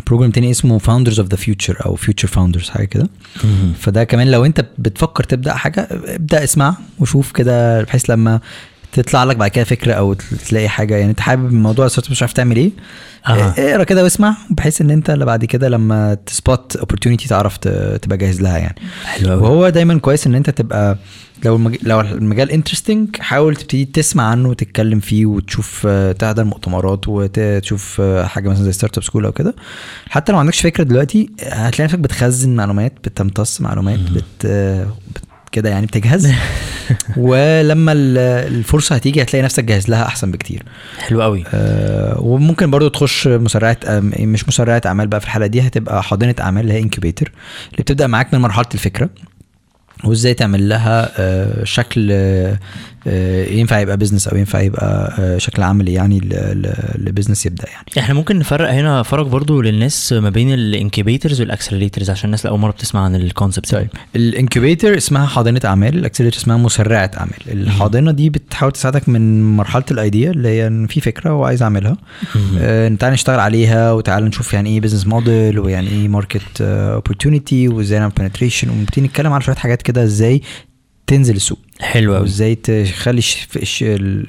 program 0.06 0.30
تاني 0.30 0.50
اسمه 0.50 0.78
Founders 0.78 1.20
of 1.20 1.28
the 1.28 1.36
Future 1.36 1.76
أو 1.86 1.94
Future 1.94 2.28
Founders 2.28 2.68
حاجة 2.68 2.84
كده. 2.84 3.08
فده 3.78 4.04
كمان 4.04 4.30
لو 4.30 4.44
انت 4.44 4.66
بتفكر 4.78 5.24
تبدأ 5.24 5.54
حاجة 5.54 5.88
ابدأ 5.90 6.44
اسمع 6.44 6.76
وشوف 6.98 7.32
كده 7.32 7.82
بحيث 7.82 8.10
لما 8.10 8.40
تطلع 8.94 9.24
لك 9.24 9.36
بعد 9.36 9.50
كده 9.50 9.64
فكرة 9.64 9.92
أو 9.92 10.14
تلاقي 10.48 10.68
حاجة. 10.68 10.96
يعني 10.96 11.10
أنت 11.10 11.20
حابب 11.20 11.46
الموضوع 11.46 11.86
ال 11.86 11.90
start 11.90 12.10
مش 12.10 12.22
عارف 12.22 12.32
تعمل 12.32 12.56
إيه. 12.56 12.70
آه. 13.26 13.54
اقرأ 13.58 13.84
كده 13.84 14.02
واسمع 14.02 14.36
بحيث 14.50 14.80
إن 14.80 14.90
أنت 14.90 15.10
اللي 15.10 15.24
بعد 15.24 15.44
كده 15.44 15.68
لما 15.68 16.14
ت 16.14 16.26
spot 16.26 16.76
opportunity 16.76 17.28
تعرف 17.28 17.56
تبقى 17.56 18.16
جاهز 18.16 18.42
لها 18.42 18.58
يعني. 18.58 18.76
حلو 19.04 19.42
وهو 19.42 19.68
دايما 19.68 19.98
كويس 19.98 20.26
إن 20.26 20.34
أنت 20.34 20.50
تبقى 20.50 20.98
لو 21.44 21.56
المج... 21.56 21.76
لو 21.82 22.00
المجال 22.00 22.50
interesting 22.50 23.16
حاول 23.16 23.56
تبتدي 23.56 23.84
تسمع 23.84 24.24
عنه 24.24 24.48
وتتكلم 24.48 25.00
فيه 25.00 25.26
وتشوف 25.26 25.86
آه، 25.86 26.12
تحضر 26.12 26.44
مؤتمرات 26.44 27.08
وتشوف 27.08 28.00
آه، 28.00 28.24
حاجة 28.26 28.48
مثلا 28.48 28.64
زي 28.64 28.72
Startup 28.72 29.04
School 29.04 29.24
أو 29.24 29.32
كده. 29.32 29.54
حتى 30.08 30.32
لو 30.32 30.36
ما 30.36 30.40
عندكش 30.40 30.60
فكرة 30.60 30.84
دلوقتي 30.84 31.30
هتلاقي 31.42 31.84
نفسك 31.84 31.98
بتخزن 31.98 32.56
معلومات 32.56 32.92
بتمتص 33.04 33.60
معلومات 33.60 33.98
بت... 33.98 34.46
بت... 34.46 35.22
كده 35.54 35.70
يعني 35.70 35.86
بتجهز. 35.86 36.32
ولما 37.16 37.92
ال- 37.92 38.18
الفرصة 38.54 38.94
هتيجي 38.94 39.22
هتلاقي 39.22 39.42
نفسك 39.42 39.64
جاهز 39.64 39.88
لها 39.90 40.06
أحسن 40.06 40.30
بكتير. 40.30 40.62
حلو 40.98 41.22
قوي. 41.22 41.44
آه، 41.54 42.20
وممكن 42.20 42.70
برضو 42.70 42.88
تخش 42.88 43.28
مسرعات 43.28 43.84
أم- 43.84 44.20
مش 44.20 44.48
مسرعات 44.48 44.86
أعمال 44.86 45.06
بقى 45.06 45.20
في 45.20 45.26
الحلقة 45.26 45.46
دي 45.46 45.60
هتبقى 45.60 46.02
حاضنة 46.02 46.34
أعمال 46.40 46.62
اللي 46.62 46.72
هي 46.74 46.78
incubator 46.78 47.32
اللي 47.72 47.82
بتبدأ 47.82 48.06
معاك 48.06 48.34
من 48.34 48.40
مرحلة 48.40 48.66
الفكرة 48.74 49.10
وإزاي 50.04 50.34
تعمل 50.34 50.68
لها 50.68 51.10
آه، 51.18 51.64
شكل 51.64 52.08
ينفع 53.50 53.80
يبقى 53.80 53.96
business 53.96 54.28
أو 54.28 54.36
ينفع 54.36 54.60
يبقى 54.60 55.14
آه، 55.18 55.38
شكل 55.38 55.62
عملي 55.62 55.92
يعني 55.92 56.20
ل 56.98 57.03
business 57.03 57.46
يبدأ 57.46 57.64
يعني. 57.72 57.86
إحنا 57.98 58.14
ممكن 58.14 58.38
نفرق 58.38 58.70
هنا 58.70 59.02
فرق 59.02 59.26
برضو 59.26 59.60
للناس 59.60 60.12
ما 60.12 60.30
بين 60.30 60.52
ال 60.54 60.62
incubators 60.62 61.40
وال 61.40 61.50
accelerators 61.50 62.10
عشان 62.10 62.24
الناس 62.24 62.46
اول 62.46 62.58
مرة 62.58 62.70
بتسمع 62.70 63.00
عن 63.04 63.14
ال 63.14 63.21
concept 63.21 63.70
طيب 63.74 63.88
ال 64.16 64.24
incubator 64.24 64.96
اسمها 64.96 65.26
حاضنة 65.26 65.60
أعمال 65.64 65.94
ال 65.98 66.01
accelerator 66.01 66.36
اسمها 66.36 66.56
مسرعة 66.56 67.10
أعمال. 67.16 67.34
الحاضنة 67.48 68.10
دي 68.12 68.30
بتحاول 68.30 68.72
تساعدك 68.72 69.08
من 69.08 69.56
مرحلة 69.56 69.84
ال 69.90 69.98
idea 69.98 70.30
اللي 70.30 70.48
هي 70.48 70.66
إن 70.66 70.86
في 70.86 71.00
فكرة 71.00 71.34
وعايز 71.34 71.62
أعملها. 71.62 71.96
آه، 72.58 72.88
تعالى 72.88 73.14
نشتغل 73.14 73.40
عليها 73.40 73.92
وتعالى 73.92 74.26
نشوف 74.26 74.54
يعني 74.54 74.70
إيه 74.70 74.80
business 74.80 75.06
model 75.06 75.58
ويعني 75.58 75.88
إيه 75.88 76.08
market 76.08 76.60
opportunity 76.60 77.68
وإزاي 77.68 77.98
نعمل 77.98 78.12
penetration 78.18 78.70
ونبتدي 78.70 79.00
نتكلم 79.06 79.32
على 79.32 79.42
شوية 79.42 79.56
حاجات 79.56 79.82
كده 79.82 80.04
إزاي 80.04 80.42
تنزل 81.06 81.36
السوق. 81.36 81.58
حلو 81.80 82.14
قوي 82.14 82.22
وإزاي 82.22 82.54
تخلي 82.54 83.22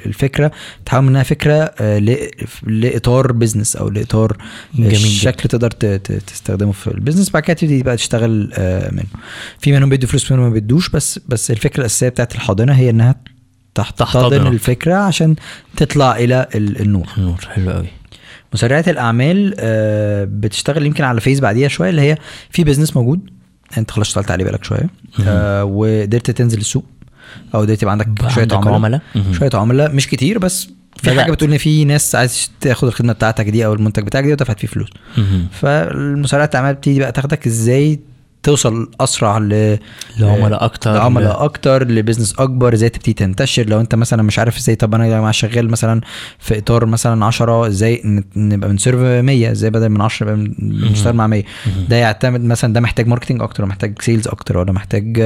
الفكرة 0.06 0.52
تحول 0.86 1.04
منها 1.04 1.24
فكرة 1.24 1.54
آه، 1.54 2.00
لإطار 2.68 3.32
business 3.32 3.76
أو 3.76 3.90
لإطار 3.90 4.38
جدا. 4.76 4.96
شكل 4.96 5.50
تقدر 5.50 5.72
تستخدمه 6.28 6.72
في 6.72 6.88
ال 6.88 6.92
business 6.92 7.30
بعد 7.30 7.44
كده 7.44 7.54
تبتدي 7.54 7.84
بقى 7.84 7.96
تشتغل 7.96 8.52
آه، 8.54 8.92
منه. 8.92 9.06
في 9.60 9.72
منهم 9.72 9.90
بيدوا 9.90 10.10
فلوس 10.10 10.32
منهم 10.32 10.44
ما 10.46 10.50
بيدوش 10.54 10.90
بس 10.90 11.20
بس 11.28 11.52
الفكرة 11.52 11.80
الأساسية 11.80 12.10
بتاعت 12.10 12.36
الحاضنة 12.36 12.74
هي 12.74 12.90
إنها 12.90 13.16
تحتضن. 13.76 14.48
الفكرة 14.48 14.94
عشان 14.96 15.36
تطلع 15.78 16.16
إلى 16.18 16.48
ال- 16.56 16.82
النور. 16.82 17.08
النور. 17.18 17.38
حلو 17.54 17.72
قوي 17.72 17.88
مسرعات 18.54 18.90
الأعمال 18.90 19.54
آه، 19.60 20.28
بتشتغل 20.32 20.86
يمكن 20.86 21.04
على 21.04 21.22
phase 21.22 21.40
بعديها 21.40 21.68
شوية 21.68 21.90
اللي 21.90 22.02
هي 22.02 22.18
في 22.50 22.64
بيزنس 22.64 22.96
موجود. 22.98 23.30
أنت 23.78 23.92
خلاص 23.92 24.08
اشتغلت 24.08 24.32
عليه 24.32 24.44
بقالك 24.46 24.64
شوية. 24.64 24.90
آه، 25.28 25.64
وقدرت 25.64 26.32
تنزل 26.32 26.58
السوق. 26.58 26.86
أو 27.56 27.60
قدرت 27.62 27.82
يبقى 27.82 27.92
عندك 27.92 28.08
شوية 28.30 28.48
عملاء. 28.52 28.74
عملاء. 28.74 29.02
شوية 29.32 29.50
عملاء. 29.54 29.92
مش 29.92 30.08
كتير 30.08 30.40
بس 30.40 30.68
في. 30.98 31.22
حاجة 31.22 31.32
بتقول 31.32 31.52
إن 31.52 31.58
في 31.58 31.86
ناس 31.86 32.16
عايز 32.16 32.52
تاخد 32.62 32.88
الخدمة 32.88 33.14
بتاعتك 33.14 33.50
دي 33.50 33.66
أو 33.66 33.74
المنتج 33.74 34.04
بتاعك 34.04 34.24
دي 34.24 34.32
ودفعت 34.34 34.60
فيه 34.60 34.68
فلوس. 34.68 34.90
فالمسرعة 35.52 36.46
الأعمال 36.54 36.74
بتيجي 36.74 37.00
بقى 37.00 37.12
تاخدك 37.12 37.48
إزاي 37.48 38.00
توصل 38.44 38.92
أسرع 39.00 39.38
ل 39.38 39.78
لعملاء 40.20 40.66
أكتر 40.66 40.94
لعملاء 40.94 41.44
أكتر 41.44 41.88
ل 41.88 41.93
business 41.93 42.34
أكبر 42.40 42.74
إزاي 42.74 42.90
تبتدي 42.90 43.14
تنتشر. 43.14 43.66
لو 43.70 43.80
أنت 43.80 43.96
مثلا 43.96 44.24
مش 44.24 44.40
عارف 44.40 44.58
إزاي 44.58 44.76
طب 44.76 44.96
أنا 44.96 45.06
يا 45.06 45.18
جماعة 45.18 45.32
شغال 45.32 45.70
مثلا 45.70 46.02
في 46.40 46.58
إطار 46.58 46.86
مثلا 46.86 47.26
10 47.26 47.68
إزاي 47.68 48.24
نبقى 48.36 48.70
بن 48.70 48.78
serve 48.78 49.00
100 49.00 49.52
إزاي 49.52 49.70
بدل 49.70 49.90
من 49.90 50.02
10 50.02 50.26
نبقى 50.32 50.36
بن- 50.36 50.56
بنشتغل 50.60 51.14
مع 51.16 51.28
100 51.28 51.44
ده 51.90 51.96
يعتمد 51.96 52.42
مثلا 52.44 52.74
ده 52.74 52.80
محتاج 52.82 53.08
marketing 53.08 53.42
أكتر 53.42 53.66
محتاج 53.66 54.02
sales 54.02 54.28
أكتر 54.28 54.58
ولا 54.58 54.72
محتاج 54.72 55.22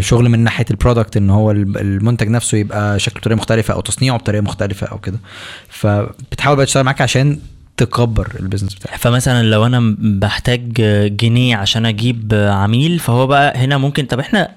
شغل 0.00 0.28
من 0.28 0.38
ناحية 0.44 0.64
ال 0.70 0.76
product 0.76 1.16
إن 1.16 1.30
هو 1.30 1.50
المنتج 1.50 2.28
نفسه 2.28 2.58
يبقى 2.58 2.98
شكله 2.98 3.20
بطريقة 3.20 3.36
مختلفة 3.38 3.74
أو 3.74 3.80
تصنيعه 3.80 4.16
بطريقة 4.16 4.42
مختلفة 4.42 4.86
أو 4.86 4.98
كده. 4.98 5.18
فبتحاول 5.68 6.56
بقى 6.56 6.66
تشتغل 6.66 6.84
معاك 6.84 7.00
عشان 7.00 7.38
تكبر 7.78 8.28
ال 8.40 8.44
business 8.44 8.74
بتاعك. 8.74 8.98
فمثلا 8.98 9.42
لو 9.42 9.66
أنا 9.66 9.96
بحتاج 9.98 10.72
جنيه 11.16 11.56
عشان 11.56 11.86
أجيب 11.86 12.34
عميل 12.50 12.98
فهو 12.98 13.26
بقى 13.26 13.58
هنا 13.58 13.78
ممكن 13.78 14.06
طب 14.06 14.18
إحنا 14.20 14.48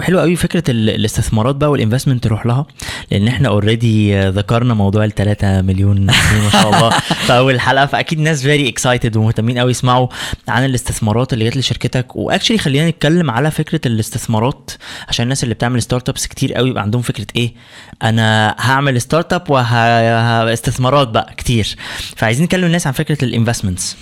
حلو 0.00 0.20
قوي 0.20 0.36
فكرة 0.36 0.70
ال- 0.70 0.90
الاستثمارات 0.90 1.54
بقى 1.56 1.70
وال 1.70 1.79
investment 1.79 2.24
تروح 2.24 2.46
لها 2.46 2.66
لأن 3.10 3.28
إحنا 3.28 3.48
already 3.48 4.20
ذكرنا 4.20 4.74
موضوع 4.74 5.04
ال 5.04 5.14
3 5.14 5.62
مليون 5.62 6.00
ما 6.06 6.50
شاء 6.52 6.74
الله 6.76 6.90
في 7.26 7.32
أول 7.36 7.60
حلقة 7.60 7.86
فأكيد 7.86 8.20
ناس 8.20 8.42
very 8.42 8.68
excited 8.68 9.16
ومهتمين 9.16 9.58
قوي 9.58 9.70
يسمعوا 9.70 10.08
عن 10.48 10.64
الاستثمارات 10.64 11.32
اللي 11.32 11.44
جت 11.50 11.56
لشركتك. 11.56 12.16
و 12.16 12.21
actually 12.21 12.58
خلينا 12.58 12.88
نتكلم 12.90 13.30
على 13.30 13.50
فكرة 13.50 13.80
الاستثمارات 13.86 14.70
عشان 15.08 15.22
الناس 15.22 15.44
اللي 15.44 15.54
بتعمل 15.54 15.82
startups 15.82 16.26
كتير 16.26 16.54
قوي 16.54 16.70
يبقى 16.70 16.82
عندهم 16.82 17.02
فكرة 17.02 17.26
إيه؟ 17.36 17.54
أنا 18.02 18.56
هعمل 18.58 19.00
start 19.00 19.32
up 19.32 19.50
واستثمارات 19.50 21.08
بقى 21.08 21.34
كتير. 21.36 21.76
فعايزين 22.16 22.44
نتكلم 22.44 22.64
الناس 22.64 22.86
عن 22.86 22.92
فكرة 22.92 23.24
ال 23.24 23.30
investments 23.30 23.96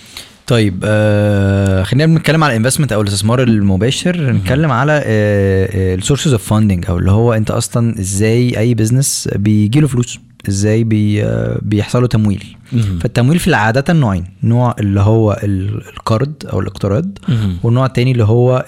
طيب 0.46 0.82
آه 0.84 1.82
خلينا 1.82 2.06
بنتكلم 2.06 2.44
على 2.44 2.52
ال 2.52 2.56
investment 2.56 2.92
أو 2.92 3.00
الاستثمار 3.00 3.42
المباشر. 3.42 4.32
نتكلم 4.32 4.72
على 4.72 5.02
ال 5.06 5.22
sources 5.22 6.32
of 6.32 6.48
funding 6.48 6.84
أو 6.88 6.98
اللي 6.98 7.10
هو 7.10 7.32
أنت 7.32 7.50
أصلا 7.50 8.00
إزاي 8.00 8.58
أي 8.58 8.74
business 8.74 9.28
بيجي 9.34 9.80
له 9.80 9.86
فلوس. 9.88 10.18
إزاي 10.48 10.84
بي 10.84 11.24
بيحصل 11.62 12.00
له 12.00 12.06
تمويل. 12.08 12.56
فالتمويل 13.00 13.38
في 13.38 13.48
العادة 13.48 13.92
نوعين 13.94 14.24
نوع 14.42 14.74
اللي 14.80 15.00
هو 15.00 15.40
ال- 15.42 15.88
القرض 15.88 16.32
أو 16.52 16.60
الاقتراض. 16.60 17.18
والنوع 17.62 17.86
التاني 17.86 18.12
اللي 18.12 18.24
هو 18.24 18.64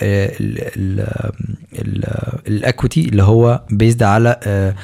ال 2.49 2.57
equity 2.57 3.09
اللي 3.09 3.22
هو 3.22 3.61
بيزد 3.70 4.03
على 4.03 4.41
آه، 4.43 4.74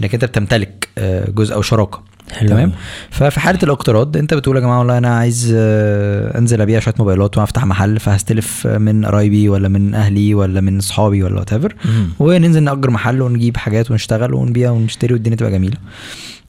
إنك 0.00 0.14
أنت 0.14 0.24
بتمتلك 0.24 0.88
آه، 0.98 1.30
جزء 1.30 1.54
أو 1.54 1.62
شراكة 1.62 2.02
حلو 2.32 2.48
تمام. 2.48 2.72
ففي 3.10 3.40
حالة 3.40 3.58
الاقتراض 3.62 4.16
انت 4.16 4.34
بتقول 4.34 4.56
يا 4.56 4.60
جماعة 4.60 4.78
والله 4.78 4.98
أنا 4.98 5.16
عايز 5.16 5.52
آه، 5.56 6.38
أنزل 6.38 6.60
أبيع 6.60 6.80
شوية 6.80 6.94
موبايلات 6.98 7.38
وأفتح 7.38 7.64
محل 7.64 8.00
فهستلف 8.00 8.66
من 8.66 9.04
قرايبي 9.06 9.48
ولا 9.48 9.68
من 9.68 9.94
أهلي 9.94 10.34
ولا 10.34 10.60
من 10.60 10.78
اصحابي 10.78 11.22
ولا 11.22 11.38
whatever. 11.38 11.74
وننزل 12.18 12.62
نأجر 12.62 12.90
محل 12.90 13.22
ونجيب 13.22 13.56
حاجات 13.56 13.90
ونشتغل 13.90 14.34
ونبيع 14.34 14.70
ونشتري 14.70 15.14
والدنيا 15.14 15.36
تبقى 15.36 15.52
جميلة 15.52 15.76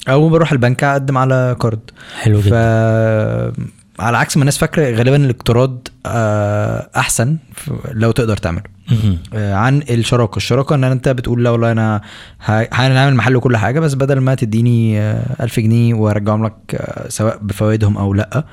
أو 0.09 0.30
بروح 0.30 0.51
البنك 0.51 0.84
أقدم 0.84 1.17
على 1.17 1.55
قرض 1.59 1.80
حلو 2.21 2.39
جدا 2.41 3.53
على 4.00 4.18
عكس 4.18 4.38
ما 4.38 4.41
الناس 4.41 4.58
فاكرة 4.58 4.91
غالبا 4.95 5.16
الاقتراض 5.16 5.88
آه، 6.06 6.89
أحسن 6.95 7.38
لو 7.91 8.12
تقدر 8.12 8.38
تعمله. 8.38 8.64
آه، 9.34 9.54
عن 9.56 9.82
الشراكة. 9.89 10.38
الشراكة 10.38 10.76
إن 10.76 10.84
أنت 10.84 11.10
بتقول 11.10 11.43
لا 11.43 11.50
والله 11.50 11.72
أنا 11.72 12.02
هنعمل 12.72 13.16
محل 13.16 13.36
وكل 13.36 13.58
حاجة 13.58 13.80
بس 13.80 13.93
بدل 13.93 14.20
ما 14.20 14.36
تديني 14.36 15.00
آه، 15.00 15.43
1000 15.43 15.60
جنيه 15.60 15.93
وأرجعهم 15.93 16.45
لك 16.45 16.54
آه، 16.76 17.10
سواء 17.10 17.38
بفوائدهم 17.41 17.98
أو 17.98 18.14
لأ 18.14 18.43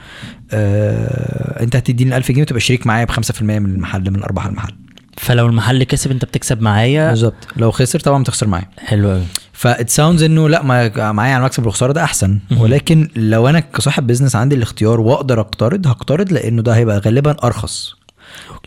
آه، 0.52 1.62
أنت 1.62 1.76
هتديني 1.76 2.16
1000 2.16 2.32
جنيه 2.32 2.42
وتبقى 2.42 2.60
شريك 2.60 2.86
معايا 2.86 3.04
ب 3.04 3.10
5% 3.10 3.42
من 3.42 3.74
المحل 3.74 4.10
من 4.10 4.22
أرباح 4.22 4.46
المحل. 4.46 4.72
فلو 5.16 5.46
المحل 5.46 5.84
كسب 5.84 6.10
أنت 6.10 6.24
بتكسب 6.24 6.62
معايا. 6.62 7.08
بالظبط. 7.10 7.34
لو 7.56 7.70
خسر 7.70 8.00
طبعا 8.00 8.22
بتخسر 8.22 8.46
معايا. 8.48 8.68
حلو 8.78 9.10
قوي 9.10 9.22
that 9.56 9.90
sounds 9.90 10.22
انه 10.22 10.48
لا 10.48 10.62
ما 10.62 11.12
معايا 11.12 11.32
على 11.34 11.40
المكسب 11.40 11.64
والخسارة 11.66 11.92
ده 11.92 12.04
أحسن. 12.04 12.38
ولكن 12.58 13.08
لو 13.16 13.48
أنا 13.48 13.60
كصاحب 13.60 14.06
business 14.06 14.36
عندي 14.36 14.54
الاختيار 14.56 15.00
وأقدر 15.00 15.40
أقترض 15.40 15.86
هقترض 15.86 16.32
لأنه 16.32 16.62
ده 16.62 16.76
هيبقى 16.76 16.98
غالبا 16.98 17.36
أرخص. 17.44 17.94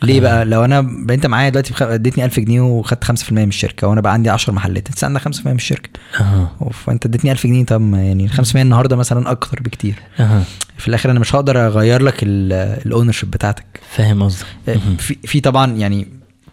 ليه 0.03 0.19
بقى؟ 0.21 0.45
لو 0.45 0.65
أنا 0.65 0.79
أنت 1.09 1.25
معايا 1.25 1.49
دلوقتي 1.49 1.73
بخ... 1.73 1.81
اديتني 1.81 2.25
1000 2.25 2.39
جنيه 2.39 2.61
وخدت 2.61 3.03
5% 3.03 3.31
من 3.31 3.47
الشركة 3.47 3.87
وأنا 3.87 4.01
بقى 4.01 4.13
عندي 4.13 4.29
10 4.29 4.53
محلات 4.53 4.87
أنت 4.87 5.03
عندك 5.03 5.21
5% 5.21 5.45
من 5.45 5.55
الشركة. 5.55 5.89
أها. 6.19 6.51
فانت 6.85 7.05
اديتني 7.05 7.31
1000 7.31 7.47
جنيه 7.47 7.65
طب 7.65 7.93
يعني 7.93 8.29
5% 8.29 8.55
النهارده 8.55 8.95
مثلا 8.95 9.31
أكتر 9.31 9.59
بكتير. 9.63 9.95
أها. 10.19 10.43
في 10.77 10.87
الآخر 10.87 11.11
أنا 11.11 11.19
مش 11.19 11.35
هقدر 11.35 11.67
أغير 11.67 12.01
لك 12.01 12.15
ال 12.23 13.11
ownership 13.11 13.31
بتاعتك. 13.31 13.65
فاهم 13.95 14.23
قصدك. 14.23 14.45
مهم. 14.67 14.97
في 14.97 15.17
في 15.25 15.39
طبعا 15.39 15.71
يعني 15.71 16.07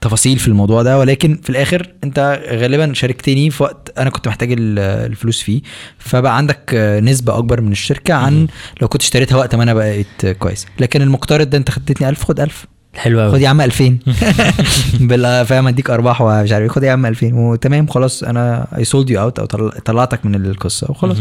تفاصيل 0.04 0.38
في 0.38 0.48
الموضوع 0.48 0.82
ده 0.82 0.98
ولكن 0.98 1.38
في 1.42 1.50
الآخر 1.50 1.92
أنت 2.04 2.42
غالبا 2.52 2.92
شاركتني 2.94 3.50
في 3.50 3.62
وقت 3.62 3.92
أنا 3.98 4.10
كنت 4.10 4.28
محتاج 4.28 4.52
ال- 4.52 4.78
الفلوس 4.78 5.42
فيه 5.42 5.60
فبقى 5.98 6.36
عندك 6.36 6.74
نسبة 7.02 7.38
أكبر 7.38 7.60
من 7.60 7.72
الشركة 7.72 8.14
عن 8.14 8.46
لو 8.82 8.88
كنت 8.88 9.02
اشتريتها 9.02 9.36
وقت 9.36 9.54
ما 9.54 9.62
أنا 9.62 9.74
بقيت 9.74 10.26
كويس. 10.38 10.66
لكن 10.80 11.02
المقترض 11.02 11.50
ده 11.50 11.58
أنت 11.58 11.70
خدتني 11.70 12.08
1000 12.08 12.24
خد 12.24 12.40
1000 12.40 12.66
حلو 12.94 13.26
خد 13.28 13.32
قوي 13.34 13.42
يا 13.42 13.48
عم 13.48 13.60
2000 13.60 13.98
بال 15.00 15.46
فاهم؟ 15.46 15.68
أديك 15.68 15.90
أرباح 15.90 16.20
ومش 16.22 16.52
عارف 16.52 16.62
إيه. 16.62 16.68
خد 16.68 16.82
يا 16.82 16.92
عم 16.92 17.06
2000 17.06 17.34
وتمام 17.34 17.86
خلاص 17.86 18.22
أنا 18.22 18.66
I 18.78 18.84
sold 18.84 19.10
you 19.10 19.20
out 19.20 19.38
أو 19.38 19.46
طل- 19.46 19.70
طلعتك 19.84 20.26
من 20.26 20.34
القصة 20.46 20.86
وخلاص. 20.90 21.16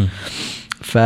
ف 0.82 0.98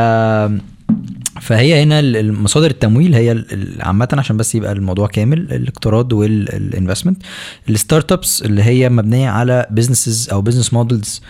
فهي 1.42 1.84
هنا 1.84 2.22
مصادر 2.32 2.70
التمويل 2.70 3.16
هي 3.16 3.44
عامة 3.80 4.08
عشان 4.14 4.38
بس 4.38 4.56
يبقى 4.56 4.72
الموضوع 4.72 5.08
كامل 5.08 5.40
الاقتراض 5.40 6.14
وال 6.14 6.32
investment 6.32 7.24
ال 7.70 7.77
start 7.77 8.12
ups 8.12 8.42
اللي 8.42 8.64
هي 8.64 8.90
مبنية 8.90 9.30
على 9.30 9.68
businesses 9.72 10.30
أو 10.30 10.42
business 10.42 10.74
models 10.74 11.22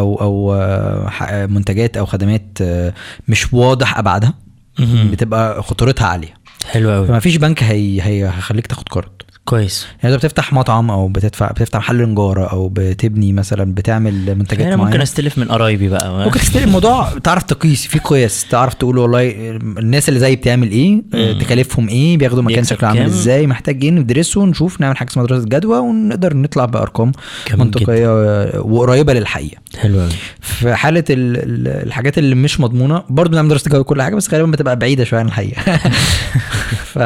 أو 0.00 0.14
أو 0.20 0.54
آه، 0.54 1.08
ح- 1.08 1.32
منتجات 1.32 1.96
أو 1.96 2.06
خدمات 2.06 2.58
آه، 2.62 2.94
مش 3.28 3.52
واضح 3.54 3.98
أبعادها. 3.98 4.34
بتبقى 4.80 5.62
خطورتها 5.62 6.06
عالية. 6.06 6.34
حلو 6.66 6.90
قوي 6.90 7.06
فما 7.06 7.18
فيش 7.20 7.36
بنك 7.36 7.62
هي 7.62 8.02
هي 8.02 8.24
هيخليك 8.26 8.66
تاخد 8.66 8.88
قرض. 8.88 9.10
كويس. 9.50 9.86
يعني 10.02 10.14
انت 10.14 10.24
بتفتح 10.24 10.52
مطعم 10.52 10.90
أو 10.90 11.08
بتدفع 11.08 11.50
بتفتح 11.50 11.78
محل 11.78 12.02
نجاره 12.08 12.46
أو 12.46 12.68
بتبني 12.74 13.32
مثلا 13.32 13.74
بتعمل 13.74 14.34
منتجات 14.38 14.66
أنا 14.66 14.76
معينة. 14.76 14.84
ممكن 14.90 15.00
أستلف 15.00 15.38
من 15.38 15.48
قرايبي 15.48 15.88
بقى. 15.88 16.24
ممكن 16.24 16.40
تستلم 16.40 16.62
الموضوع 16.64 17.18
تعرف 17.24 17.42
تقيس 17.42 17.86
في 17.86 17.98
قياس 17.98 18.46
تعرف 18.50 18.74
تقول 18.74 18.98
والله 18.98 19.30
الناس 19.78 20.08
اللي 20.08 20.20
زي 20.20 20.36
بتعمل 20.36 20.70
إيه 20.70 21.02
آه، 21.14 21.32
تكاليفهم 21.32 21.88
إيه 21.88 22.18
بياخدوا 22.18 22.42
مكان 22.42 22.64
شكله 22.64 22.88
عامل؟ 22.88 23.00
إزاي 23.04 23.46
محتاج 23.46 23.84
إيه 23.84 23.90
ندرسه 23.90 24.40
ونشوف 24.40 24.80
نعمل 24.80 24.96
حاجة 24.96 25.08
اسمها 25.08 25.26
دراسه 25.26 25.44
جدوى 25.44 25.78
ونقدر 25.78 26.36
نطلع 26.36 26.64
بأرقام 26.64 27.12
منطقية 27.54 28.06
آه، 28.08 28.60
وقريبة 28.60 29.12
للحقيقة. 29.12 29.56
حلو 29.78 30.08
في 30.40 30.74
حالة 30.74 31.04
ال- 31.10 31.36
ال- 31.36 31.86
الحاجات 31.86 32.18
اللي 32.18 32.34
مش 32.34 32.60
مضمونة 32.60 33.02
برضه 33.08 33.30
بنعمل 33.30 33.48
دراسة 33.48 33.68
جدوى 33.68 33.84
كل 33.84 34.02
حاجة 34.02 34.14
بس 34.14 34.34
غالبا 34.34 34.50
بتبقى 34.50 34.76
بعيدة 34.78 35.04
شوية 35.04 35.20
عن 35.20 35.26
الحقيقة. 35.26 35.62
ف 36.92 36.98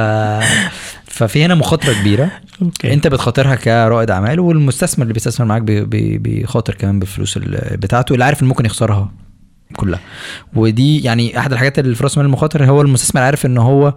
ففي 1.15 1.45
هنا 1.45 1.55
مخاطرة 1.55 1.93
كبيرة. 1.93 2.31
okay. 2.63 2.93
أنت 2.93 3.07
بتخاطرها 3.07 3.55
كرائد 3.55 4.11
أعمال 4.11 4.41
والمستثمر 4.41 5.03
اللي 5.03 5.15
بيستثمر 5.15 5.47
معاك 5.47 5.63
بي- 5.63 5.85
بي- 5.85 6.19
بيخاطر 6.19 6.75
كمان 6.75 6.99
بالفلوس 6.99 7.37
ال- 7.37 7.77
بتاعته 7.77 8.13
اللي 8.13 8.25
عارف 8.25 8.43
إن 8.43 8.49
ممكن 8.49 8.67
يخسرها 8.67 9.13
كلها. 9.77 10.01
ودي 10.55 11.03
يعني 11.03 11.39
أحد 11.39 11.53
الحاجات 11.53 11.79
اللي 11.79 11.95
في 11.95 12.03
رأس 12.05 12.19
مال 12.19 12.27
المخاطر 12.27 12.65
هو 12.65 12.81
المستثمر 12.83 13.23
عارف 13.23 13.47
إن 13.47 13.59
هو 13.59 13.87
آه، 13.87 13.95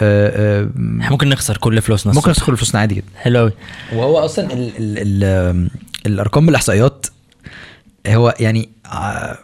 آه، 0.00 0.68
إحنا 1.00 1.10
ممكن 1.10 1.28
نخسر 1.28 1.56
كل 1.56 1.82
فلوسنا 1.82 2.12
ممكن 2.14 2.30
الصبح. 2.30 2.42
يدخل 2.48 2.56
فلوسنا 2.56 2.80
عادي 2.80 2.94
جدا. 2.94 3.06
حلو 3.16 3.38
قوي 3.38 3.52
وهو 3.92 4.18
أصلا 4.18 4.52
ال 4.52 4.70
ال 4.78 5.24
ال 5.24 5.70
الأرقام 6.06 6.46
بالإحصائيات 6.46 7.06
هو 8.06 8.34
يعني 8.40 8.68
آه، 8.86 9.38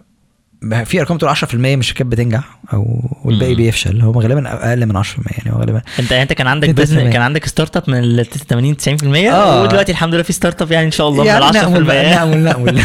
في 0.85 1.01
أرقام 1.01 1.17
بتقول 1.17 1.37
10% 1.37 1.55
من 1.55 1.79
الشركات 1.79 2.07
بتنجح 2.07 2.59
أو 2.73 3.11
والباقي 3.25 3.51
مم. 3.51 3.57
بيفشل. 3.57 4.01
هو 4.01 4.21
غالبا 4.21 4.71
أقل 4.71 4.87
من 4.87 5.03
10% 5.03 5.07
يعني 5.39 5.57
هو 5.57 5.61
غالبا 5.61 5.83
انت 5.99 6.13
أنت 6.13 6.33
كان 6.33 6.47
عندك 6.47 6.71
business. 6.71 7.13
كان 7.13 7.23
عندك 7.23 7.47
start 7.47 7.77
up 7.77 7.83
من 7.89 7.99
ال 7.99 8.27
80 8.27 8.77
90% 8.77 9.05
آه. 9.17 9.63
ودلوقتي 9.63 9.93
الحمد 9.93 10.15
لله 10.15 10.23
في 10.23 10.33
start 10.33 10.63
up 10.63 10.73
يعني 10.73 10.87
إن 10.87 10.91
شاء 10.91 11.09
الله 11.09 11.23
من 11.23 11.29
يعني 11.29 11.51
ال 11.51 11.55
10% 11.55 11.59
نأمل 11.59 12.39
نأمل 12.39 12.83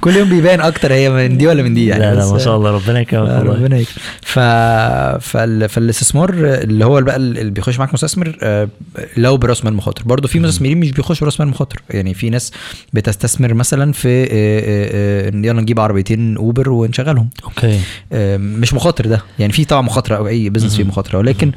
كل 0.00 0.16
يوم 0.16 0.28
بيبان 0.28 0.60
أكتر 0.60 0.92
هي 0.92 1.10
من 1.10 1.38
دي 1.38 1.46
ولا 1.46 1.62
من 1.62 1.74
دي 1.74 1.86
يعني. 1.86 2.02
لا 2.02 2.14
لا 2.14 2.32
ما 2.32 2.38
شاء 2.38 2.56
الله 2.56 2.70
ربنا 2.70 3.00
يكرمك 3.00 3.28
آه، 3.28 3.38
والله. 3.38 3.54
ربنا 3.54 3.76
يكرم 3.76 4.02
ف... 4.22 4.38
فال... 5.28 5.68
فالاستثمار 5.68 6.30
اللي 6.34 6.84
هو 6.84 7.00
بقى 7.00 7.16
اللي 7.16 7.50
بيخش 7.50 7.78
معاك 7.78 7.94
مستثمر 7.94 8.36
آه، 8.42 8.68
لو 9.16 9.36
برأس 9.36 9.64
مال 9.64 9.74
مخاطر. 9.74 10.02
برضه 10.04 10.28
في 10.28 10.40
مستثمرين 10.40 10.80
مش 10.80 10.90
بيخشوا 10.90 11.26
برأس 11.26 11.40
مال 11.40 11.48
مخاطر. 11.48 11.82
يعني 11.90 12.14
في 12.14 12.30
ناس 12.30 12.52
بتستثمر 12.92 13.54
مثلا 13.54 13.92
في 13.92 14.08
آه، 14.08 14.26
آه، 14.26 15.28
آه، 15.28 15.36
يلا 15.46 15.60
نجيب 15.60 15.80
عربيتين 15.80 16.36
Uber 16.36 16.70
ونشغل 16.70 17.01
شغلهم 17.04 17.30
okay 17.44 17.80
آه، 18.12 18.36
مش 18.36 18.74
مخاطر 18.74 19.06
ده 19.06 19.22
يعني 19.38 19.52
في 19.52 19.64
طبعا 19.64 19.82
مخاطرة 19.82 20.16
أو 20.16 20.28
أي 20.28 20.50
business 20.50 20.76
فيه. 20.76 20.84
مخاطرة 20.84 21.18
ولكن 21.18 21.52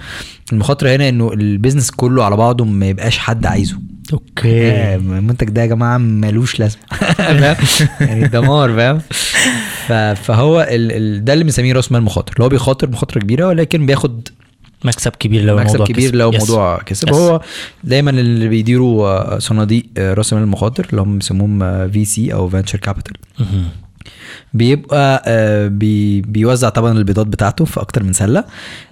المخاطرة 0.54 0.96
هنا 0.96 1.10
إنه 1.10 1.34
ال 1.34 1.40
business 1.40 1.91
كله 1.91 2.24
على 2.24 2.36
بعضه 2.38 2.66
ما 2.66 2.88
يبقاش 2.89 3.18
حد 3.18 3.46
عايزه 3.46 3.76
آه، 3.76 4.14
okay 4.14 4.96
المنتج 4.96 5.50
ده 5.50 5.62
يا 5.62 5.66
جماعة 5.66 5.98
ملوش 5.98 6.60
لازمة؟ 6.60 6.82
يعني 8.02 8.28
دمار 8.28 8.76
فاهم 8.76 9.02
فهو 10.16 10.62
ال... 10.62 10.91
ال... 10.91 11.26
ده 11.26 11.34
اللي 11.34 11.43
بنسميه 11.43 11.74
راس 11.74 11.91
مال 11.91 12.02
مخاطر 12.02 12.34
اللي 12.34 12.43
هو 12.43 12.50
بيخاطر 12.50 12.89
مخاطرة 12.89 13.20
كبيرة 13.20 13.48
ولكن 13.48 13.86
بياخد 13.86 14.28
مكسب 14.84 15.12
كبير 15.12 15.43
لو 15.43 15.56
مكسب 15.58 15.76
الموضوع 15.76 15.86
كبير 15.88 16.10
كسب. 16.10 16.16
لو 16.16 16.32
Yes. 16.32 16.39
موضوع 16.39 16.78
كسب. 16.86 17.14
هو 17.14 17.41
دايما 17.84 18.12
اللي 18.12 18.48
بيديروا 18.48 19.08
آه، 19.08 19.39
صناديق 19.39 19.84
آه، 19.98 20.14
راس 20.14 20.34
مال 20.34 20.43
المخاطر 20.43 20.88
اللي 20.89 21.02
هم 21.02 21.18
بيسموهم 21.18 21.89
VC 21.89 22.34
أو 22.34 22.50
venture 22.50 22.80
capital. 22.80 23.14
بيبقى 24.53 25.24
آه، 25.28 25.68
بي 25.68 26.22
بيوزع 26.22 26.70
طبعا 26.70 26.91
البيضات 26.91 27.28
بتاعته 27.28 27.66
في 27.66 27.82
أكتر 27.82 28.03
من 28.03 28.14
سلة 28.14 28.43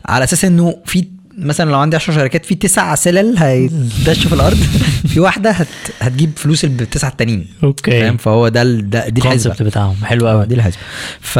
على 0.05 0.23
أساس 0.23 0.45
إنه 0.45 0.77
في 0.85 1.05
مثلا 1.37 1.71
لو 1.71 1.79
عندي 1.79 1.95
10 1.95 2.13
شركات 2.13 2.45
في 2.45 2.55
تسع 2.55 2.95
سلل 2.95 3.37
هيدشوا 3.37 4.29
في 4.29 4.33
الأرض. 4.33 4.57
في 5.13 5.19
واحدة 5.19 5.51
هت 5.51 5.67
هتجيب 5.99 6.31
فلوس 6.35 6.65
التسعة 6.65 7.09
التانيين. 7.09 7.47
okay. 7.63 7.91
فاهم؟ 7.91 8.17
فهو 8.17 8.47
ده 8.47 8.63
ده 8.63 9.09
دي 9.09 9.21
الحسبة. 9.21 9.55
بتاعهم. 9.59 9.95
حلو 10.03 10.27
قوي 10.27 10.45
دي 10.45 10.55
الحسبة. 10.55 10.81
ف 11.19 11.39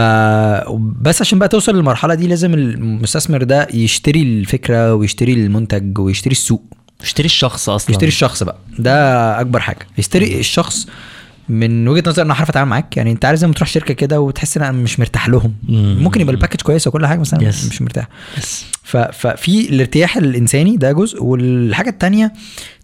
بس 1.02 1.22
عشان 1.22 1.40
بقى 1.40 1.48
توصل 1.48 1.76
للمرحلة 1.76 2.14
دي 2.14 2.28
لازم 2.28 2.54
المستثمر 2.54 3.44
ده 3.44 3.68
يشتري 3.74 4.22
الفكرة 4.22 4.96
ويشتري 4.96 5.34
المنتج 5.34 6.00
ويشتري 6.00 6.32
السوق. 6.32 6.64
اشتري 7.02 7.26
الشخص 7.26 7.70
أصلا. 7.70 7.92
يشتري 7.92 8.08
الشخص 8.08 8.44
بقى. 8.44 8.58
ده 8.80 9.42
أكبر 9.42 9.60
حاجة. 9.60 9.88
يشتري 9.98 10.40
الشخص 10.40 10.88
من 11.50 11.88
وجهة 11.88 12.04
نظر 12.10 12.22
أنا 12.22 12.34
عارف 12.34 12.50
أتعامل 12.50 12.70
معاك. 12.70 12.98
يعني 12.98 13.12
أنت 13.12 13.26
عارف 13.26 13.44
لما 13.44 13.54
تروح 13.54 13.70
شركة 13.70 13.94
كده 13.94 14.22
وتحس 14.22 14.58
ان 14.58 14.64
أنا 14.64 14.72
مش 14.72 15.00
مرتاح 15.00 15.30
لهم. 15.30 15.54
مم. 15.64 15.98
ممكن 16.04 16.22
يبقى 16.22 16.36
ال 16.36 16.39
package 16.39 16.62
كويس 16.62 16.88
وكل 16.88 17.06
حاجة 17.08 17.20
بس 17.20 17.34
أنا 17.34 17.52
Yes. 17.52 17.56
مش 17.70 17.82
مرتاح. 17.82 18.08
ف... 18.84 18.98
ففي 18.98 19.70
الارتياح 19.70 20.18
الإنساني 20.18 20.78
ده 20.78 20.92
جزء. 20.92 21.24
والحاجة 21.24 21.90
التانية 21.90 22.34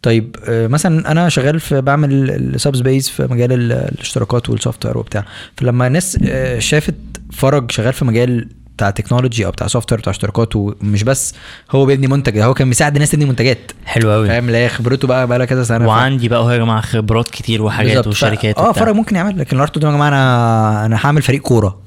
طيب 0.01 0.35
آه، 0.47 0.67
مثلا 0.67 1.11
أنا 1.11 1.29
شغال 1.29 1.59
في 1.59 1.81
بعمل 1.81 2.29
ال 2.31 2.75
Subspace 2.75 3.09
في 3.09 3.27
مجال 3.31 3.51
ال- 3.51 3.71
الاشتراكات 3.71 4.49
وال 4.49 4.85
software 4.85 4.97
وبتاع. 4.97 5.25
فلما 5.57 5.87
الناس 5.87 6.17
آه، 6.23 6.59
شافت 6.59 6.95
فرج 7.33 7.71
شغال 7.71 7.93
في 7.93 8.05
مجال 8.05 8.47
بتاع 8.79 8.89
technology 8.89 9.45
أو 9.45 9.51
بتاع 9.51 9.67
software 9.67 10.01
بتاع 10.01 10.11
اشتراكات 10.11 10.55
ومش 10.55 11.03
بس 11.03 11.33
هو 11.71 11.85
بيبني 11.85 12.07
منتج 12.07 12.37
هو 12.39 12.53
كان 12.53 12.67
مساعد 12.67 12.93
الناس 12.93 13.11
تبني 13.11 13.25
منتجات. 13.25 13.71
حلو 13.85 14.11
قوي 14.11 14.27
فاهم؟ 14.27 14.49
لا 14.49 14.67
خبرته 14.67 15.07
بقى 15.07 15.27
بقى 15.27 15.37
لها 15.37 15.45
كذا 15.45 15.63
سنة. 15.63 15.87
وعندي 15.87 16.29
بقى 16.29 16.39
هو 16.39 16.51
يا 16.51 16.57
جماعة 16.57 16.81
خبرات 16.81 17.29
كتير 17.29 17.61
وحاجات 17.61 18.07
وشركات 18.07 18.57
آه. 18.57 18.71
فرق 18.71 18.93
ممكن 18.93 19.15
يعمل 19.15 19.39
لكن 19.39 19.57
لو 19.57 19.63
يا 19.63 19.79
جماعة 19.79 20.07
أنا 20.07 20.85
أنا 20.85 21.05
هعمل 21.05 21.21
فريق 21.21 21.41
كورة. 21.41 21.79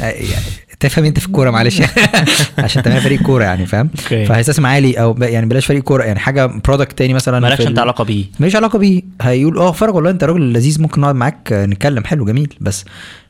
آه، 0.00 0.02
يعني 0.02 0.44
تفهم 0.80 1.04
انت 1.04 1.18
في 1.18 1.26
الكورة 1.26 1.50
معلش. 1.50 1.82
عشان 2.58 2.82
تعمل 2.82 3.00
فريق 3.00 3.22
كورة 3.22 3.44
يعني 3.44 3.66
فاهم؟ 3.66 3.90
okay. 3.98 4.24
فهيستثمر 4.24 4.68
عالي 4.68 4.94
أو 5.00 5.16
يعني 5.20 5.46
بلاش 5.46 5.66
فريق 5.66 5.82
كورة 5.82 6.04
يعني 6.04 6.18
حاجة 6.18 6.46
product 6.46 6.98
تاني 6.98 7.14
مثلا 7.14 7.40
مالكش 7.40 7.66
أنت 7.66 7.78
علاقة 7.78 8.04
بيه. 8.04 8.24
ماليش 8.40 8.56
علاقة 8.56 8.78
بيه. 8.78 9.02
هيقول 9.22 9.58
آه 9.58 9.72
فرج 9.72 9.94
والله 9.94 10.10
أنت 10.10 10.24
راجل 10.24 10.52
لذيذ 10.52 10.82
ممكن 10.82 11.00
نقعد 11.00 11.14
معاك 11.14 11.48
نتكلم 11.52 12.04
حلو 12.04 12.24
جميل 12.24 12.54
بس 12.60 12.84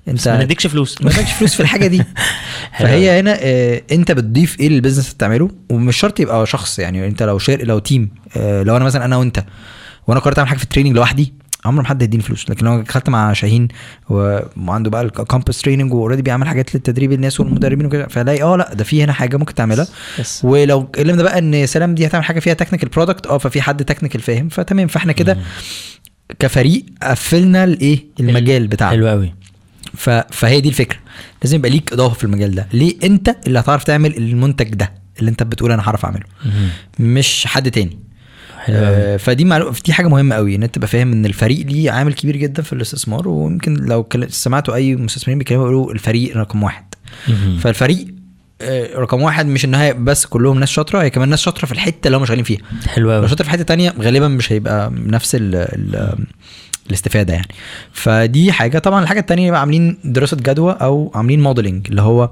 أنت 0.08 0.28
ما 0.28 0.44
نديكش 0.44 0.66
فلوس. 0.66 1.02
ما 1.02 1.10
تدفعش 1.10 1.32
فلوس 1.32 1.54
في 1.54 1.60
الحاجة 1.60 1.86
دي. 1.86 2.02
فهي 2.78 3.20
هنا 3.20 3.38
آه، 3.40 3.82
أنت 3.92 4.12
بتضيف 4.12 4.60
إيه 4.60 4.68
لل 4.68 4.75
business 4.75 5.04
اللي 5.04 5.14
بتعمله؟ 5.14 5.50
ومش 5.70 5.96
شرط 5.96 6.20
يبقى 6.20 6.46
شخص 6.46 6.78
يعني 6.78 7.06
أنت 7.06 7.22
لو 7.22 7.38
share 7.38 7.66
لو 7.66 7.78
team 7.78 8.10
آه، 8.36 8.62
لو 8.62 8.76
أنا 8.76 8.84
مثلا 8.84 9.04
أنا 9.04 9.16
وأنت 9.16 9.44
وأنا 10.06 10.20
قررت 10.20 10.38
أعمل 10.38 10.48
حاجة 10.48 10.58
في 10.58 10.64
ال 10.64 10.68
training 10.68 10.96
لوحدي 10.96 11.32
عمر 11.64 11.82
ما 11.82 11.88
حد 11.88 12.02
هيديني 12.02 12.22
فلوس 12.22 12.50
لكن 12.50 12.66
لو 12.66 12.80
دخلت 12.82 13.08
مع 13.08 13.32
شاهين 13.32 13.68
وعنده 14.08 14.90
بقى 14.90 15.02
ال 15.02 15.11
campus 15.11 15.62
training 15.62 15.92
و 15.92 15.96
already 15.96 16.22
بيعمل 16.22 16.48
حاجات 16.48 16.74
للتدريب 16.74 17.12
الناس 17.12 17.40
والمدربين 17.40 17.86
وكده 17.86 18.06
فلاقي 18.06 18.42
آه 18.42 18.56
لا 18.56 18.74
ده 18.74 18.84
في 18.84 19.04
هنا 19.04 19.12
حاجة 19.12 19.36
ممكن 19.36 19.54
تعملها. 19.54 19.86
ولو 20.42 20.80
اتكلمنا 20.80 21.22
بقى 21.22 21.38
إن 21.38 21.66
سلام 21.66 21.94
دي 21.94 22.06
هتعمل 22.06 22.24
حاجة 22.24 22.40
فيها 22.40 22.54
technical 22.54 22.88
product 22.88 23.26
آه 23.26 23.38
ففي 23.38 23.62
حد 23.62 23.84
technical 23.84 24.20
فاهم 24.20 24.48
فتمام 24.48 24.86
فإحنا 24.86 25.12
كده 25.12 25.38
كفريق 26.38 26.84
قفلنا 27.02 27.64
الايه 27.64 28.04
المجال 28.20 28.66
بتاعنا. 28.66 28.92
حلو 28.92 29.08
قوي 29.08 29.34
ف... 29.94 30.10
فهي 30.10 30.60
دي 30.60 30.68
الفكرة. 30.68 30.98
لازم 31.42 31.56
يبقى 31.58 31.70
ليك 31.70 31.92
إضافة 31.92 32.14
في 32.14 32.24
المجال 32.24 32.54
ده. 32.54 32.66
ليه 32.72 32.96
أنت 33.04 33.36
اللي 33.46 33.58
هتعرف 33.58 33.84
تعمل 33.84 34.16
المنتج 34.16 34.74
ده 34.74 34.92
اللي 35.18 35.30
أنت 35.30 35.42
بتقول 35.42 35.72
أنا 35.72 35.82
هعرف 35.82 36.04
أعمله. 36.04 36.24
مش 36.98 37.46
حد 37.46 37.70
تاني. 37.70 37.98
آه 38.70 39.16
فدي 39.16 39.44
معلو... 39.44 39.72
دي 39.84 39.92
حاجة 39.92 40.08
مهمة 40.08 40.34
قوي 40.36 40.54
إن 40.54 40.62
أنت 40.62 40.74
تبقى 40.74 40.88
فاهم 40.88 41.12
إن 41.12 41.26
الفريق 41.26 41.66
ليه 41.66 41.90
عامل 41.90 42.12
كبير 42.14 42.36
جدا 42.36 42.62
في 42.62 42.72
الاستثمار 42.72 43.28
ويمكن 43.28 43.74
لو 43.74 44.06
سمعتوا 44.28 44.74
أي 44.74 44.96
مستثمرين 44.96 45.38
بيتكلموا 45.38 45.64
يقولوا 45.64 45.92
الفريق 45.92 46.36
رقم 46.36 46.62
واحد. 46.62 46.84
فالفريق 47.60 48.06
آه، 48.62 48.96
رقم 48.98 49.22
واحد 49.22 49.46
مش 49.46 49.64
إن 49.64 49.74
هي 49.74 49.94
بس 49.94 50.26
كلهم 50.26 50.58
ناس 50.58 50.68
شاطرة 50.70 51.02
هي 51.02 51.10
كمان 51.10 51.28
ناس 51.28 51.40
شاطرة 51.40 51.66
في 51.66 51.72
الحتة 51.72 52.06
اللي 52.06 52.16
هم 52.18 52.24
شغالين 52.24 52.44
فيها. 52.44 52.60
حلو 52.86 53.12
لو 53.12 53.14
قوي 53.14 53.28
شاطر 53.28 53.44
في 53.44 53.50
حتة 53.50 53.62
تانية 53.62 53.94
غالبا 54.00 54.28
مش 54.28 54.52
هيبقى 54.52 54.92
نفس 55.06 55.34
ال 55.34 55.54
ال 55.54 56.14
الاستفادة 56.86 57.34
يعني. 57.34 57.48
فدي 57.92 58.52
حاجة. 58.52 58.78
طبعا 58.78 59.02
الحاجة 59.02 59.20
التانية 59.20 59.48
يبقى 59.48 59.60
عاملين 59.60 59.96
دراسة 60.04 60.36
جدوى 60.36 60.76
أو 60.80 61.12
عاملين 61.14 61.40
modeling 61.40 61.86
اللي 61.90 62.02
هو 62.02 62.30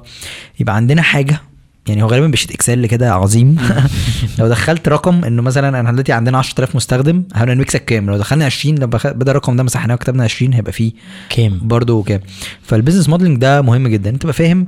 يبقى 0.60 0.76
عندنا 0.76 1.02
حاجة 1.02 1.40
يعني 1.88 2.02
هو 2.02 2.06
غالبا 2.06 2.26
ب 2.26 2.30
sheet 2.30 2.50
Excel 2.50 2.86
كده 2.86 3.14
عظيم. 3.14 3.56
لو 4.38 4.48
دخلت 4.48 4.88
رقم 4.88 5.24
إنه 5.24 5.42
مثلا 5.42 5.80
أنا 5.80 5.90
دلوقتي 5.90 6.12
عندنا 6.12 6.38
10000 6.38 6.76
مستخدم 6.76 7.24
هنكسب 7.34 7.84
كام؟ 7.84 8.10
لو 8.10 8.16
دخلنا 8.16 8.44
20 8.44 8.74
لو 8.74 8.86
بدل 8.86 9.30
الرقم 9.30 9.56
ده 9.56 9.62
مسحناه 9.62 9.94
وكتبنا 9.94 10.24
20 10.24 10.54
هيبقى 10.54 10.72
فيه 10.72 10.92
كام؟ 11.30 11.60
برضه 11.62 12.02
كام. 12.02 12.20
فال 12.62 12.71
business 12.71 13.08
modeling 13.08 13.38
ده 13.38 13.62
مهم 13.62 13.88
جدا. 13.88 14.10
أنت 14.10 14.22
تبقى 14.22 14.34
فاهم؟ 14.34 14.66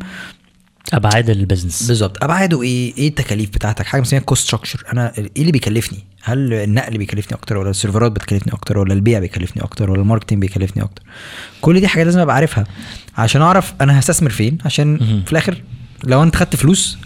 أبعاد 0.92 1.30
ال 1.30 1.36
business. 1.36 1.88
بالظبط. 1.88 2.24
أبعاده 2.24 2.62
إيه؟ 2.62 2.96
إيه 2.98 3.08
التكاليف 3.08 3.50
بتاعتك؟ 3.50 3.86
حاجة 3.86 4.02
اسمها 4.02 4.20
cost 4.20 4.46
structure 4.46 4.84
أنا 4.92 5.12
إيه 5.18 5.28
اللي 5.38 5.52
بيكلفني؟ 5.52 5.98
هل 6.22 6.52
النقل 6.52 6.98
بيكلفني 6.98 7.36
أكتر 7.38 7.56
ولا 7.56 7.70
السيرفرات 7.70 8.12
بتكلفني 8.12 8.52
أكتر 8.52 8.78
ولا 8.78 8.94
البيع 8.94 9.18
بيكلفني 9.18 9.62
أكتر 9.62 9.90
ولا 9.90 10.00
ال 10.00 10.04
marketing 10.04 10.40
بيكلفني 10.40 10.82
أكتر؟ 10.82 11.02
كل 11.60 11.80
دي 11.80 11.88
حاجات 11.88 12.06
لازم 12.06 12.20
أبقى 12.20 12.34
عارفها. 12.34 12.64
عشان 13.18 13.42
أعرف 13.42 13.74
أنا 13.80 13.98
هستثمر 13.98 14.30
فين؟ 14.30 14.58
عشان. 14.64 14.98
في 15.26 15.32
الآخر 15.32 15.62
لو 16.04 16.22
أنت 16.22 16.36
خدت 16.36 16.56
فلوس 16.56 16.98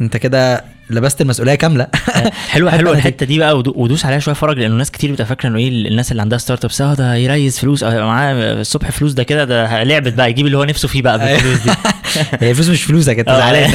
انت 0.00 0.16
كده 0.16 0.64
لبست 0.90 1.20
المسؤولية 1.20 1.54
كاملة 1.54 1.86
حلوة 2.48 2.70
حلوة 2.70 2.92
الحتة 2.96 3.26
دي 3.26 3.38
بقى 3.38 3.58
ودو- 3.58 3.72
ودوس 3.76 4.04
عليها 4.06 4.18
شوية 4.18 4.34
فرج 4.34 4.58
لأنه 4.58 4.74
ناس 4.74 4.90
كتير 4.90 5.10
بتبقى 5.12 5.26
فاكرة 5.26 5.48
إنه 5.48 5.58
إيه 5.58 5.68
الناس 5.68 6.10
اللي 6.10 6.22
عندها 6.22 6.38
startups 6.38 6.80
آه 6.80 6.94
ده 6.94 7.12
هي 7.14 7.27
raise 7.27 7.58
فلوس 7.58 7.82
أو 7.82 7.90
هيبقى 7.90 8.06
معاه 8.06 8.34
الصبح 8.60 8.90
فلوس 8.90 9.12
ده 9.12 9.22
كده 9.22 9.44
ده 9.44 9.82
لعبت 9.82 10.12
بقى 10.14 10.30
يجيب 10.30 10.46
اللي 10.46 10.56
هو 10.58 10.64
نفسه 10.64 10.88
فيه 10.88 11.02
بقى 11.02 11.18
بالفلوس 11.18 11.58
دي 11.62 11.70
هي 12.40 12.50
الفلوس 12.50 12.68
مش 12.68 12.82
فلوسك 12.82 13.18
أنت 13.18 13.28
آه. 13.28 13.38
زعلان. 13.38 13.70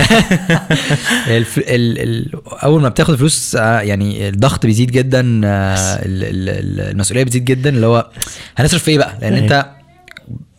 أول 2.64 2.82
ما 2.82 2.90
بتاخد 2.90 3.16
فلوس 3.16 3.56
آه، 3.56 3.80
يعني 3.80 4.30
الضغط 4.30 4.66
بيزيد 4.66 4.92
جدا 4.92 5.42
آه، 5.46 5.76
ال... 6.06 6.24
ال... 6.24 6.50
ال- 6.50 6.92
المسؤولية 6.92 7.24
بتزيد 7.24 7.46
جدا 7.46 7.70
اللي 7.70 7.86
هو 7.88 8.08
هنصرف 8.58 8.84
في 8.84 8.92
إيه 8.92 8.98
بقى 8.98 9.18
لأن 9.22 9.34
إيه. 9.34 9.44
أنت 9.44 9.66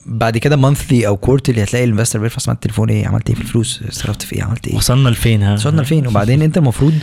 بعد 0.06 0.38
كده 0.38 0.56
monthly 0.56 1.06
أو 1.06 1.16
quarterly 1.16 1.62
هتلاقي 1.62 1.84
ال 1.84 1.88
investor 1.88 2.18
بيرفع 2.18 2.38
سماعة 2.38 2.54
التليفون 2.54 2.90
إيه؟ 2.90 3.06
عملت 3.08 3.28
إيه 3.28 3.34
في 3.36 3.40
الفلوس؟ 3.42 3.80
صرفت 3.90 4.22
في 4.22 4.36
إيه؟ 4.36 4.42
عملت 4.42 4.66
إيه؟ 4.68 4.76
وصلنا 4.76 5.08
لفين 5.08 5.42
ها؟ 5.42 5.54
وصلنا 5.54 5.80
لفين؟ 5.80 6.06
وبعدين 6.06 6.42
أنت 6.42 6.58
المفروض 6.58 6.94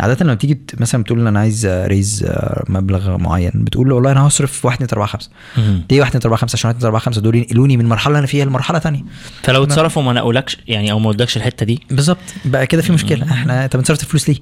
عادة 0.00 0.24
لما 0.24 0.34
تيجي 0.34 0.54
ت- 0.54 0.80
مثلا 0.80 1.02
بتقول 1.02 1.26
أنا 1.26 1.40
عايز 1.40 1.66
raise 1.66 2.26
مبلغ 2.68 3.16
معين 3.16 3.50
بتقول 3.54 3.88
له 3.88 3.94
والله 3.94 4.12
أنا 4.12 4.26
هصرف 4.26 4.64
1 4.64 4.74
2 4.82 4.88
4 4.92 5.06
5 5.06 5.28
مهم. 5.56 5.82
ليه 5.90 6.00
1 6.00 6.08
2 6.16 6.22
4 6.24 6.38
5 6.38 6.56
عشان 6.56 6.68
1 6.68 6.76
2 6.76 6.86
4 6.86 7.00
5 7.00 7.20
دول 7.20 7.34
ينقلوني 7.36 7.76
من 7.76 7.84
المرحله 7.84 8.08
اللي 8.10 8.18
أنا 8.18 8.26
فيها 8.26 8.44
لمرحلة 8.44 8.78
ثانية 8.78 9.02
فلو 9.42 9.62
اتصرفوا 9.64 10.02
ما 10.02 10.12
نقولكش 10.12 10.56
يعني 10.68 10.92
أو 10.92 10.98
ما 10.98 11.08
ودكش 11.08 11.36
الحتة 11.36 11.66
دي. 11.66 11.80
بالظبط. 11.90 12.18
بقى 12.44 12.66
كده 12.66 12.82
في 12.82 12.92
مشكلة. 12.92 13.24
إحنا 13.32 13.64
انت 13.64 13.76
بتصرف 13.76 14.02
الفلوس 14.02 14.28
ليه. 14.28 14.36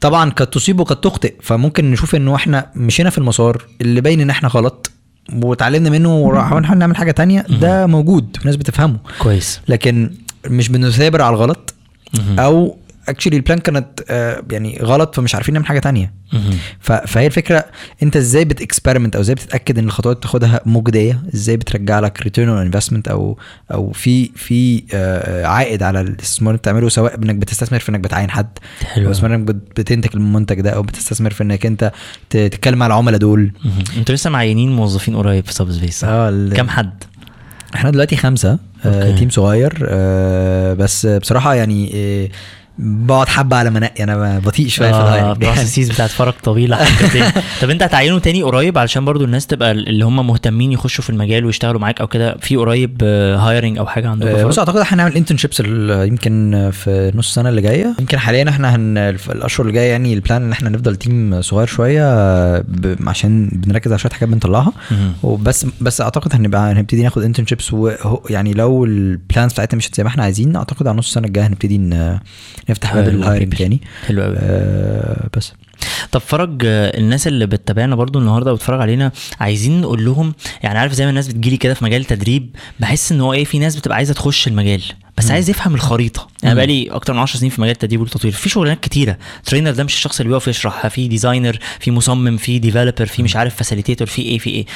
طبعا 0.00 0.30
قد 0.30 0.46
تصيب 0.46 0.80
وقد 0.80 0.96
تخطئ. 1.00 1.34
فممكن 1.42 1.90
نشوف 1.90 2.14
انه 2.14 2.34
إحنا 2.34 2.66
مشينا 2.76 3.10
في 3.10 3.18
المسار 3.18 3.62
اللي 3.80 4.00
باين 4.00 4.20
إن 4.20 4.30
إحنا 4.30 4.48
غلط. 4.48 4.90
واتعلمنا 5.42 5.90
منه 5.90 6.16
وراح 6.16 6.44
نحاول 6.52 6.78
نعمل 6.78 6.96
حاجة 6.96 7.10
تانية 7.10 7.44
ده 7.60 7.86
موجود 7.86 8.36
الناس 8.40 8.56
بتفهمه. 8.56 8.96
كويس. 9.18 9.60
لكن 9.68 10.10
مش 10.46 10.68
بنثابر 10.68 11.22
على 11.22 11.34
الغلط. 11.34 11.74
أو 12.38 12.76
actually 13.08 13.36
ال 13.36 13.40
plan 13.40 13.58
كانت 13.58 13.86
آه، 14.10 14.42
يعني 14.50 14.78
غلط 14.82 15.14
فمش 15.14 15.34
عارفين 15.34 15.54
نعمل 15.54 15.66
حاجة 15.66 15.78
تانية 15.78 16.20
فهي 16.80 17.26
الفكرة 17.26 17.64
انت 18.02 18.16
إزاي 18.16 18.44
بت 18.44 18.56
experiment 18.56 19.16
أو 19.16 19.20
إزاي 19.22 19.34
بتتأكد 19.34 19.78
إن 19.78 19.84
الخطوات 19.84 20.16
اللي 20.16 20.20
بتاخدها 20.20 20.60
مجدية 20.66 21.20
إزاي 21.34 21.56
بترجع 21.56 22.00
لك 22.00 22.22
return 22.22 22.48
on 22.48 22.58
investment 22.60 23.08
أو 23.08 23.38
أو 23.72 23.92
في 23.92 24.30
في 24.36 24.82
آه، 24.94 25.46
عائد 25.46 25.82
على 25.82 26.00
الاستثمار 26.00 26.50
اللي 26.50 26.58
بتعمله 26.58 26.88
سواء 26.88 27.14
إنك 27.14 27.34
بتستثمر 27.34 27.78
في 27.78 27.88
إنك 27.88 28.00
بتعين 28.00 28.30
حد 28.30 28.58
حلو 28.84 29.12
أو 29.12 29.26
إنك 29.26 29.38
بت- 29.40 29.80
بتنتج 29.80 30.10
المنتج 30.14 30.60
ده 30.60 30.70
أو 30.70 30.82
بتستثمر 30.82 31.30
في 31.30 31.42
إنك 31.42 31.66
أنت 31.66 31.92
تتكلم 32.30 32.78
مع 32.78 32.86
العملاء 32.86 33.18
دول. 33.20 33.52
أنتوا 33.96 34.14
لسه 34.14 34.30
معينين 34.30 34.72
موظفين 34.76 35.16
قريب 35.16 35.44
في 35.46 35.52
Subspace 35.54 36.04
آه 36.04 36.48
كم 36.54 36.68
حد؟ 36.68 37.04
إحنا 37.74 37.90
دلوقتي 37.90 38.16
خمسة 38.16 38.58
آه. 38.84 39.16
team 39.16 39.30
صغير 39.30 39.78
آه 39.88 40.74
بس 40.74 41.06
بصراحة 41.06 41.54
يعني 41.54 41.92
آه 41.94 42.28
بقعد 42.82 43.28
حبة 43.28 43.56
على 43.56 43.70
ما 43.70 43.78
انقي 43.78 44.04
أنا 44.04 44.38
بطيء 44.38 44.68
شوية 44.68 44.92
في 44.92 44.96
آه 44.96 45.02
ال 45.02 45.07
hiring 45.07 45.36
processes 45.36 45.90
بتاعت 45.90 46.10
فرق 46.10 46.34
طويلة 46.42 46.76
حبتين. 46.76 47.24
طب 47.62 47.70
أنت 47.70 47.82
هتعينه 47.82 48.18
تاني 48.18 48.42
قريب 48.42 48.78
علشان 48.78 49.04
برضو 49.04 49.24
الناس 49.24 49.46
تبقى 49.46 49.70
اللي 49.70 50.04
هم 50.04 50.26
مهتمين 50.26 50.72
يخشوا 50.72 51.04
في 51.04 51.10
المجال 51.10 51.44
ويشتغلوا 51.44 51.80
معاك 51.80 52.00
أو 52.00 52.06
كده 52.06 52.36
في 52.40 52.56
قريب 52.56 53.04
hiring 53.04 53.78
أو 53.78 53.86
حاجة 53.86 54.08
عندكم 54.08 54.28
آه،؟ 54.28 54.44
بص 54.44 54.58
أعتقد 54.58 54.76
إحنا 54.76 55.02
هنعمل 55.02 55.16
internships 55.16 55.60
يمكن 55.60 56.70
في 56.72 57.12
نص 57.14 57.28
السنة 57.28 57.48
اللي 57.48 57.62
جاية 57.62 57.94
يمكن 57.98 58.18
حاليا 58.18 58.48
إحنا 58.48 58.76
هن 58.76 59.16
في 59.16 59.32
الأشهر 59.32 59.66
اللي 59.66 59.72
جاية 59.72 59.90
يعني 59.90 60.14
ال 60.14 60.20
plan 60.20 60.42
إن 60.42 60.52
إحنا 60.52 60.70
نفضل 60.70 60.96
team 60.96 61.42
صغير 61.42 61.66
شوية 61.66 62.58
ب... 62.58 63.08
عشان 63.08 63.48
بنركز 63.52 63.90
على 63.90 63.98
شوية 63.98 64.12
حاجات 64.12 64.28
بنطلعها. 64.28 64.72
وبس 65.22 65.66
بس 65.80 66.00
أعتقد 66.00 66.34
هنبقى 66.34 66.72
هنبتدي 66.72 67.02
ناخد 67.02 67.22
internships 67.22 67.76
يعني 68.30 68.52
لو 68.52 68.84
ال 68.84 68.95
plans 68.95 69.52
بتاعتنا 69.52 69.78
مش 69.78 69.90
زي 69.94 70.02
ما 70.02 70.08
إحنا 70.08 70.22
عايزين 70.22 70.56
أعتقد 70.56 70.86
على 70.86 70.98
نص 70.98 71.06
السنة 71.06 71.26
الجاية 71.26 71.46
هنبتدي 71.46 71.76
نفتح 72.70 72.94
باب 72.94 73.08
ال 73.08 73.14
hiring. 73.14 73.54
تاني. 73.54 73.80
حلو 74.06 74.22
قوي 74.22 74.36
آه، 74.38 75.28
بس. 75.36 75.52
طب 76.12 76.20
فرج 76.20 76.62
آه، 76.66 76.98
الناس 76.98 77.26
اللي 77.26 77.46
بتتابعنا 77.46 77.96
برضو 77.96 78.18
النهارده 78.18 78.52
وبتتفرج 78.52 78.80
علينا 78.80 79.12
عايزين 79.40 79.80
نقول 79.80 80.04
لهم 80.04 80.34
يعني 80.62 80.78
عارف 80.78 80.92
زي 80.92 81.04
ما 81.04 81.10
الناس 81.10 81.28
بتجيلي 81.28 81.56
كده 81.56 81.74
في 81.74 81.84
مجال 81.84 82.00
التدريب 82.00 82.50
بحس 82.80 83.12
إن 83.12 83.20
هو 83.20 83.32
إيه 83.32 83.44
في 83.44 83.58
ناس 83.58 83.76
بتبقى 83.76 83.96
عايزة 83.96 84.14
تخش 84.14 84.48
المجال 84.48 84.82
بس 85.18 85.30
عايز 85.30 85.50
يفهم 85.50 85.74
الخريطة. 85.74 86.28
أنا. 86.44 86.54
بقالي 86.54 86.88
أكتر 86.90 87.12
من 87.12 87.18
10 87.18 87.38
سنين 87.38 87.50
في 87.50 87.60
مجال 87.60 87.72
التدريب 87.72 88.00
والتطوير. 88.00 88.32
في 88.34 88.48
شغلانات 88.48 88.80
كتيرة. 88.80 89.18
trainer 89.44 89.70
ده 89.70 89.84
مش 89.84 89.94
الشخص 89.94 90.20
اللي 90.20 90.30
بيقف 90.32 90.48
يشرح 90.48 90.86
في 90.86 91.08
designer 91.08 91.58
في 91.80 91.90
مصمم 91.90 92.36
في 92.36 92.58
developer 92.58 93.06
في 93.06 93.22
مش 93.22 93.36
عارف 93.36 93.56
facilitator 93.56 94.06
في 94.06 94.22
إيه 94.22 94.38
في 94.38 94.50
إيه. 94.50 94.66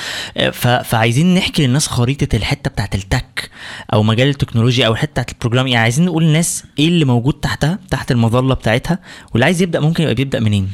فعايزين 0.83 1.35
نحكي 1.35 1.67
للناس 1.67 1.87
خريطة 1.87 2.37
الحتة 2.37 2.71
بتاعت 2.71 2.95
ال 2.95 3.06
tech 3.06 3.51
أو 3.93 4.03
مجال 4.03 4.29
التكنولوجيا 4.29 4.87
أو 4.87 4.93
الحته 4.93 5.11
بتاعت 5.13 5.31
ال 5.33 5.37
program 5.37 5.67
يعني 5.67 5.83
عايزين 5.83 6.05
نقول 6.05 6.25
للناس 6.25 6.65
إيه 6.79 6.89
اللي 6.89 7.05
موجود 7.05 7.35
تحتها 7.35 7.79
تحت 7.91 8.11
المظلة 8.11 8.55
بتاعتها 8.55 8.99
واللي 9.33 9.45
عايز 9.45 9.63
يبدأ 9.63 9.81
ممكن 9.81 10.03
يبقى 10.03 10.15
بيبدأ 10.15 10.41
منين؟ 10.41 10.71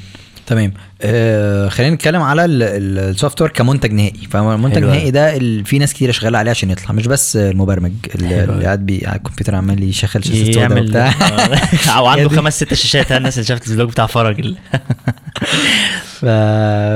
تمام. 0.51 0.73
آه 1.03 1.69
خلينا 1.69 1.95
نتكلم 1.95 2.23
على 2.23 2.45
ال 2.45 2.64
soft 2.64 3.43
ware 3.43 3.51
كمنتج 3.51 3.93
نهائي. 3.93 4.29
فالمنتج 4.31 4.83
النهائي 4.83 5.11
ده 5.11 5.39
في 5.65 5.79
ناس 5.79 5.93
كتير 5.95 6.13
شغالة 6.13 6.39
عليه 6.39 6.51
عشان 6.51 6.71
يطلع 6.71 6.93
مش 6.93 7.07
بس 7.07 7.37
المبرمج 7.37 7.93
اللي. 8.15 8.65
قاعد 8.65 8.87
بي- 8.87 9.07
على 9.07 9.17
الكمبيوتر 9.17 9.55
عمال 9.55 9.83
يشغل 9.83 10.25
شاشة 10.25 10.53
سودا 10.53 10.81
وبتاع. 10.81 11.15
أو 11.97 12.07
عنده. 12.07 12.29
خمس 12.29 12.57
ست 12.57 12.75
شاشات. 12.75 13.13
الناس 13.13 13.35
اللي 13.39 13.47
شافت 13.47 13.69
ال 13.69 13.73
vlog 13.73 13.89
بتاع 13.89 14.07
فرج 14.07 14.55
ف... 16.21 16.25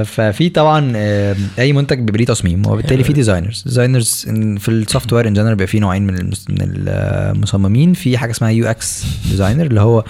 ففي 0.04 0.48
طبعا 0.48 0.92
آه، 0.96 1.36
أي 1.58 1.72
منتج 1.72 1.98
بيبقى 1.98 2.18
ليه 2.18 2.24
تصميم 2.26 2.66
وبالتالي 2.66 3.04
في 3.04 3.12
designers 3.12 3.62
designers 3.66 4.26
في 4.58 4.68
ال 4.68 5.12
software 5.12 5.28
in 5.28 5.34
general 5.34 5.50
بيبقى 5.54 5.66
في 5.66 5.80
نوعين 5.80 6.06
من 6.06 6.32
المصممين 6.48 7.92
في 7.92 8.18
حاجة 8.18 8.30
اسمها 8.30 8.50
UX 8.50 9.04
designer 9.30 9.66
اللي 9.66 9.80
هو 9.80 10.04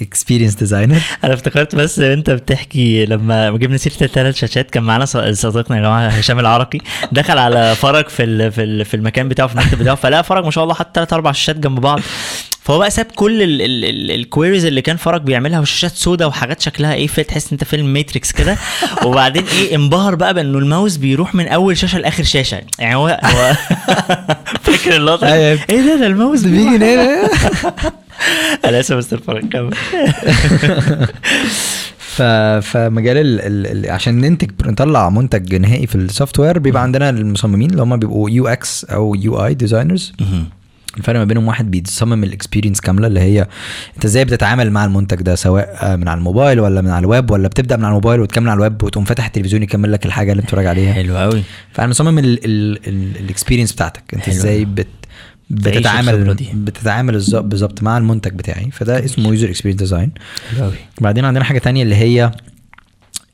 experience 0.00 0.54
designer 0.54 1.00
أنا 1.24 1.34
افتكرت 1.34 1.74
بس 1.74 1.98
انت 1.98 2.30
بتحكي 2.30 3.06
لما 3.06 3.50
جبنا 3.50 3.76
سيرة 3.76 3.94
الثلاث 4.02 4.36
شاشات 4.36 4.70
كان 4.70 4.82
معانا 4.82 5.04
صديقنا 5.32 5.76
يا 5.76 5.82
جماعة 5.82 6.08
هشام 6.08 6.38
العرقي. 6.38 6.78
دخل 7.12 7.38
على 7.38 7.74
فرج 7.76 8.08
في 8.08 8.22
ال- 8.24 8.52
في 8.52 8.62
ال- 8.62 8.84
في 8.84 8.94
المكان 8.94 9.28
بتاعه 9.28 9.48
في 9.48 9.54
المكتب 9.54 9.78
بتاعه 9.78 9.96
فلقى 9.96 10.24
فرج 10.24 10.44
ما 10.44 10.50
شاء 10.50 10.64
الله 10.64 10.74
حط 10.74 10.94
ثلاث 10.94 11.12
أربع 11.12 11.32
شاشات 11.32 11.56
جنب 11.56 11.80
بعض. 11.80 12.00
فهو 12.64 12.78
بقى 12.78 12.90
ساب 12.90 13.06
كل 13.14 13.38
ال 14.10 14.17
queries 14.17 14.64
اللي 14.64 14.82
كان 14.82 14.96
فرج 14.96 15.22
بيعملها 15.22 15.60
وشاشات 15.60 15.90
سودا 15.92 16.26
وحاجات 16.26 16.60
شكلها 16.60 16.94
إيه 16.94 17.06
تحس 17.06 17.52
أنت 17.52 17.64
فيلم 17.64 17.86
Matrix 17.92 18.32
كده. 18.32 18.56
وبعدين 19.06 19.44
إيه 19.46 19.74
انبهر 19.74 20.14
بقى 20.14 20.34
بأنه 20.34 20.58
الماوس 20.58 20.96
بيروح 20.96 21.34
من 21.34 21.48
أول 21.48 21.76
شاشة 21.78 21.98
لآخر 21.98 22.22
شاشة. 22.24 22.60
يعني 22.78 22.94
هو 22.96 23.20
هو 23.24 23.52
فاكر 24.64 24.96
اللقطة؟ 24.96 25.26
أيوة. 25.32 25.58
إيه 25.70 25.80
ده 25.80 25.96
ده 26.00 26.06
الماوس 26.06 26.42
بيجي 26.42 26.76
هنا. 26.76 27.28
يا 28.90 28.96
مستر 28.96 29.18
فرج 29.18 29.48
كمل. 29.48 29.74
فمجال 32.62 33.16
ال... 33.16 33.40
ال... 33.40 33.66
ال... 33.86 33.90
عشان 33.90 34.20
ننتج 34.20 34.50
نطلع 34.66 35.10
منتج 35.10 35.54
نهائي 35.54 35.86
في 35.86 35.94
ال 35.94 36.38
software 36.38 36.58
بيبقى 36.58 36.82
عندنا 36.82 37.10
المصممين 37.10 37.70
اللي 37.70 37.82
هم 37.82 37.96
بيبقوا 37.96 38.30
UX 38.30 38.84
أو 38.84 39.14
UI 39.14 39.46
designers 39.46 40.12
الفرق 40.98 41.18
ما 41.18 41.24
بينهم 41.24 41.48
واحد 41.48 41.70
بيصمم 41.70 42.24
ال 42.24 42.29
experience 42.29 42.80
كاملة 42.80 43.06
اللي 43.06 43.20
هي 43.20 43.46
أنت 43.96 44.04
إزاي 44.04 44.24
بتتعامل 44.24 44.70
مع 44.70 44.84
المنتج 44.84 45.16
ده 45.22 45.34
سواء 45.34 45.96
من 45.96 46.08
على 46.08 46.18
الموبايل 46.18 46.60
ولا 46.60 46.80
من 46.80 46.90
على 46.90 47.00
الويب 47.02 47.30
ولا 47.30 47.48
بتبدأ 47.48 47.76
من 47.76 47.84
على 47.84 47.90
الموبايل 47.90 48.20
وتكمل 48.20 48.48
على 48.48 48.56
الويب 48.56 48.82
وتقوم 48.82 49.04
فاتح 49.04 49.26
التلفزيون 49.26 49.62
يكمل 49.62 49.92
لك 49.92 50.06
الحاجة 50.06 50.32
اللي 50.32 50.42
بتتفرج 50.42 50.66
عليها. 50.66 50.92
حلو 50.92 51.16
قوي 51.16 51.42
فأنا 51.72 51.88
مصمم 51.88 52.18
ال 52.18 52.32
experience 52.32 53.72
بتاعتك 53.72 54.02
أنت 54.14 54.28
إزاي. 54.28 54.64
بت 54.64 54.86
بتتعامل 55.52 56.34
دي. 56.36 56.48
بتتعامل 56.54 57.12
بالظبط 57.32 57.82
مع 57.82 57.98
المنتج 57.98 58.32
بتاعي. 58.32 58.70
فده 58.70 59.04
اسمه 59.04 59.28
user 59.28 59.50
experience 59.50 59.78
design 59.80 60.12
بعدين 61.00 61.24
عندنا 61.24 61.44
حاجة 61.44 61.58
تانية 61.58 61.82
اللي 61.82 61.94
هي 61.94 62.32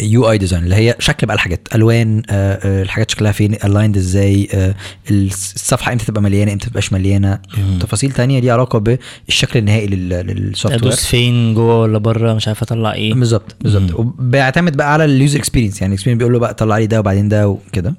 UI 0.03 0.31
design 0.31 0.64
اللي 0.65 0.75
هي 0.75 0.97
شكل 0.99 1.27
بقى 1.27 1.35
الحاجات 1.37 1.69
ألوان 1.75 2.23
آه 2.31 2.59
آه 2.63 2.83
الحاجات 2.83 3.11
شكلها 3.11 3.33
فين 3.33 3.55
ال 3.55 3.65
end 3.65 3.97
إزاي 3.97 4.49
آه 4.55 4.75
الصفحة 5.11 5.93
إمتى 5.93 6.05
تبقى 6.05 6.23
مليانة 6.23 6.53
إمتى 6.53 6.67
تبقاش 6.71 6.93
مليانة 6.93 7.39
مم. 7.59 7.79
تفاصيل 7.79 8.13
تانية 8.13 8.41
ليها 8.41 8.53
علاقة 8.53 8.79
بالشكل 8.79 9.59
النهائي 9.59 9.87
لل- 9.87 10.09
لل 10.09 10.75
software 10.75 10.83
ادوس 10.85 11.07
فين 11.07 11.55
جوه 11.55 11.81
ولا 11.81 11.99
بره 11.99 12.35
مش 12.35 12.49
عارف 12.49 12.63
أطلع 12.63 12.93
إيه 12.93 13.15
بالظبط 13.15 13.57
بالظبط. 13.61 13.95
وبيعتمد 13.95 14.77
بقى 14.77 14.93
على 14.93 15.05
ال 15.05 15.11
user 15.11 15.39
experience 15.39 15.81
يعني 15.81 15.93
ال 15.95 15.97
experience 15.97 16.19
بيقول 16.19 16.33
له 16.33 16.39
بقى 16.39 16.55
طلع 16.55 16.79
لي 16.79 16.87
ده 16.87 17.01
وبعدين 17.01 17.29
ده 17.29 17.49
وكده. 17.49 17.95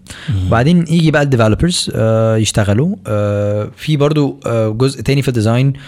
وبعدين 0.47 0.79
يجي 0.87 1.11
بقى 1.11 1.21
ال 1.21 1.28
developers 1.28 1.91
آه 1.95 2.37
يشتغلوا 2.37 2.95
آه 3.07 3.71
في 3.77 3.97
برضو 3.97 4.39
آه 4.45 4.69
جزء 4.69 5.01
تاني 5.01 5.21
في 5.21 5.27
ال 5.27 5.33
design 5.33 5.67
آه 5.67 5.79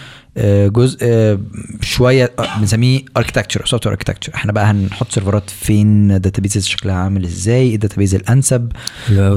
جزء 0.68 0.98
آه 1.02 1.38
شوية 1.80 2.32
آه 2.38 2.58
بنسميه 2.60 3.00
architecture 3.16 3.66
software 3.66 3.92
architecture 3.94 4.34
إحنا 4.34 4.52
بقى 4.52 4.64
هنحط 4.64 5.12
سيرفرات 5.12 5.50
فين؟ 5.50 6.08
database 6.20 6.66
شكلها 6.66 6.94
عامل 6.94 7.24
إزاي؟ 7.24 7.74
ال 7.74 7.78
database 7.78 8.14
الانسب. 8.14 8.72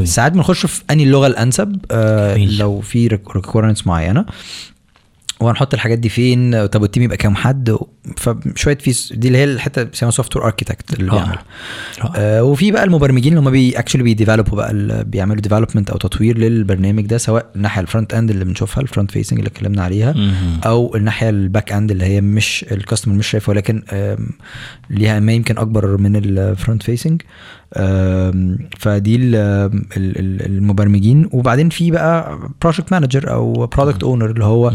ساعات 0.04 0.32
بنخش 0.32 0.66
في 0.66 0.82
أنهي 0.92 1.04
اللغة 1.04 1.28
الأنسب؟ 1.28 1.78
آه. 1.92 2.38
لو 2.38 2.82
في 2.82 3.08
requirements 3.08 3.88
معينة. 3.88 4.26
وهنحط 5.46 5.74
الحاجات 5.74 6.00
دي 6.00 6.10
فين 6.10 6.66
طب 6.66 6.82
وال 6.82 6.89
team 6.89 7.04
يبقى 7.04 7.18
كام 7.18 7.36
حد 7.36 7.78
فشوية 8.18 8.78
في 8.78 9.14
دي 9.16 9.28
اللي 9.28 9.38
هي 9.38 9.44
الحته 9.44 9.84
بيسموها 9.84 10.12
software 10.12 10.46
architect 10.46 10.94
اللي 10.94 11.12
آه. 11.12 11.16
بيعمل 11.16 11.38
رائع. 12.02 12.14
آه 12.16 12.44
وفي 12.44 12.72
بقى 12.72 12.84
المبرمجين 12.84 13.38
اللي 13.38 13.48
هم 13.50 13.52
بي 13.52 13.80
actually 13.80 14.04
بي 14.04 14.14
develop 14.14 14.51
وا 14.51 14.56
بقى 14.58 15.04
بيعملوا 15.04 15.42
development 15.42 15.90
أو 15.90 15.98
تطوير 15.98 16.38
للبرنامج 16.38 17.06
ده 17.06 17.18
سواء 17.18 17.46
الناحية 17.56 17.82
ال 17.82 17.87
front 17.87 18.14
end 18.14 18.30
اللي 18.32 18.46
بنشوفها 18.46 18.82
ال 18.82 18.87
front 18.87 19.12
facing 19.12 19.40
اللي 19.40 19.50
اتكلمنا 19.50 19.84
عليها 19.84 20.14
مهم. 20.14 20.60
أو 20.66 20.96
الناحية 20.96 21.30
ال 21.30 21.38
back 21.38 21.72
end 21.72 21.92
اللي 21.92 22.06
هي 22.06 22.22
مش 22.22 22.66
ال 22.72 22.76
customer 22.76 23.14
مش 23.16 23.28
شايفها 23.28 23.54
ولكن 23.54 23.84
ليها 24.90 25.20
ما 25.20 25.34
يمكن 25.34 25.58
أكبر 25.58 25.98
من 25.98 26.16
ال 26.16 26.27
front 26.27 26.84
facing 26.84 27.22
فدي 28.80 29.16
ال- 29.16 29.36
ال- 29.36 30.20
ال- 30.20 30.46
المبرمجين. 30.46 31.30
وبعدين 31.32 31.70
في 31.70 31.92
بقى 31.92 32.40
project 32.62 32.92
manager 32.92 33.32
أو 33.34 33.66
product 33.68 34.04
owner 34.04 34.26
اللي 34.30 34.46
هو 34.46 34.72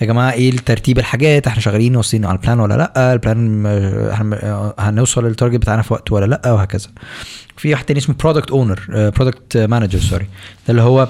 يا 0.00 0.06
جماعة 0.06 0.32
إيه 0.32 0.56
ترتيب 0.56 0.98
الحاجات؟ 0.98 1.46
إحنا 1.46 1.60
شغالين 1.60 1.96
واصلين 1.96 2.24
على 2.24 2.36
ال 2.38 2.42
plan 2.42 2.60
ولا 2.60 2.74
لأ؟ 2.74 3.12
ال 3.12 3.23
plan 3.23 3.66
هن- 4.12 4.72
هنوصل 4.78 5.24
لل 5.26 5.33
target 5.33 5.56
بتاعنا 5.56 5.82
في 5.82 5.92
وقته 5.92 6.14
ولا 6.14 6.26
لأ؟ 6.26 6.52
وهكذا. 6.52 6.88
في 7.56 7.70
واحد 7.72 7.84
تاني 7.84 7.98
اسمه 8.00 8.14
product 8.14 8.50
owner 8.50 8.80
product 9.16 9.56
manager 9.56 9.98
sorry 9.98 10.24
ده 10.24 10.70
اللي 10.70 10.82
هو 10.82 11.08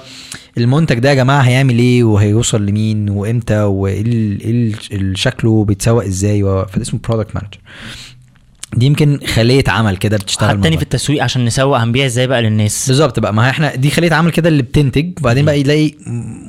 المنتج 0.58 0.98
ده 0.98 1.08
يا 1.08 1.14
جماعة 1.14 1.40
هيعمل 1.40 1.78
إيه؟ 1.78 2.04
وهيوصل 2.04 2.66
لمين؟ 2.66 3.10
وإمتى؟ 3.10 3.60
وإيه 3.60 4.04
إيه 4.40 4.72
شكله؟ 5.14 5.64
بيتسوق 5.64 6.04
إزاي؟ 6.04 6.42
فده 6.42 6.82
اسمه 6.82 7.00
product 7.08 7.34
manager 7.34 7.58
دي 8.76 8.86
يمكن 8.86 9.18
خلية 9.34 9.64
عمل 9.68 9.96
كده 9.96 10.16
بتشتغل 10.16 10.60
تاني. 10.60 10.76
في 10.76 10.82
التسويق 10.82 11.22
عشان 11.22 11.44
نسوق 11.44 11.78
هنبيع 11.78 12.06
إزاي 12.06 12.26
بقى 12.26 12.42
للناس 12.42 12.88
بالظبط 12.88 13.20
بقى 13.20 13.34
ما 13.34 13.50
إحنا 13.50 13.74
دي 13.74 13.90
خلية 13.90 14.14
عمل 14.14 14.30
كده 14.30 14.48
اللي 14.48 14.62
بتنتج 14.62 15.18
وبعدين 15.20 15.44
بقى 15.44 15.60
يلاقي 15.60 15.92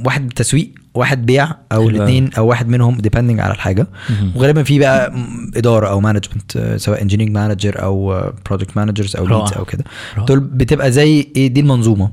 واحد 0.06 0.34
تسويق 0.36 0.72
واحد 0.94 1.26
بيع 1.26 1.52
أو 1.72 1.90
الاثنين 1.90 2.30
أو 2.38 2.48
واحد 2.48 2.68
منهم 2.68 2.98
depending 2.98 3.40
على 3.40 3.54
الحاجة. 3.54 3.88
وغالبا 4.36 4.64
في 4.64 4.80
بقى 4.80 5.14
إدارة 5.56 5.88
أو 5.88 6.00
management 6.00 6.74
سواء 6.78 7.02
engineering 7.02 7.36
manager 7.36 7.84
أو 7.84 8.24
project 8.46 8.78
managers 8.78 9.16
أو. 9.16 9.28
leads 9.28 9.54
أو 9.54 9.66
كده. 9.66 9.84
دول 10.28 10.40
بتبقى 10.40 10.92
زي 10.92 11.28
إيه 11.36 11.48
دي 11.48 11.60
المنظومة 11.60 12.12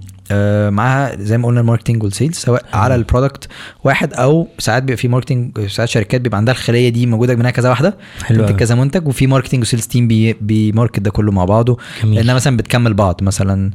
معاها 0.71 1.17
زي 1.19 1.39
ما 1.39 1.47
قلنا 1.49 1.61
ال 1.61 1.65
marketing 1.65 2.03
وال 2.03 2.12
sales 2.12 2.37
سواء 2.37 2.65
على 2.73 2.95
ال 2.95 3.01
product 3.01 3.49
واحد 3.85 4.15
أو 4.15 4.49
ساعات 4.59 4.83
بيبقى 4.83 4.97
في 4.97 5.09
marketing 5.09 5.67
ساعات 5.67 5.89
شركات 5.89 6.21
بيبقى 6.21 6.39
عندها 6.39 6.55
الخلية 6.55 6.89
دي 6.89 7.07
موجودة 7.07 7.35
منها 7.35 7.51
كذا 7.51 7.69
واحدة 7.69 7.97
حلو. 8.23 8.47
كذا 8.47 8.75
منتج 8.75 9.09
وفي 9.09 9.27
marketing 9.27 9.63
و 9.63 9.67
sales 9.67 9.87
team 9.87 10.09
بي 10.09 10.33
بي 10.33 10.50
market 10.50 11.01
ده 11.01 11.11
كله 11.11 11.33
مع 11.33 11.45
بعضه 11.45 11.79
جميل. 12.03 12.15
لانها 12.15 12.35
مثلا 12.35 12.57
بتكمل 12.57 12.95
بعض 12.95 13.23
مثلا 13.23 13.71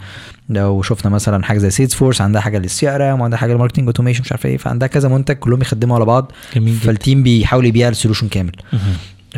لو 0.50 0.82
شفنا 0.82 1.12
مثلا 1.12 1.44
حاجة 1.44 1.58
زي 1.58 1.70
Salesforce 1.70 2.22
عندها 2.22 2.42
حاجة 2.42 2.58
لل 2.58 2.90
CRM 2.90 3.22
وعندها 3.22 3.40
حاجة 3.40 3.52
لل 3.52 3.58
marketing 3.58 3.86
automation 3.86 4.22
مش 4.22 4.32
عارف 4.32 4.46
إيه 4.46 4.58
فعندها 4.58 4.88
كذا 4.88 5.10
منتج 5.10 5.36
كلهم 5.36 5.62
يخدموا 5.62 5.96
على 5.96 6.06
بعض 6.06 6.32
جميل 6.56 6.74
جدا. 6.76 6.86
فال 6.86 6.99
team 6.99 7.24
بيحاول 7.24 7.66
يبيع 7.66 7.88
ال 7.88 7.92
solution 7.92 8.28
كامل. 8.28 8.52
آه، 8.74 8.78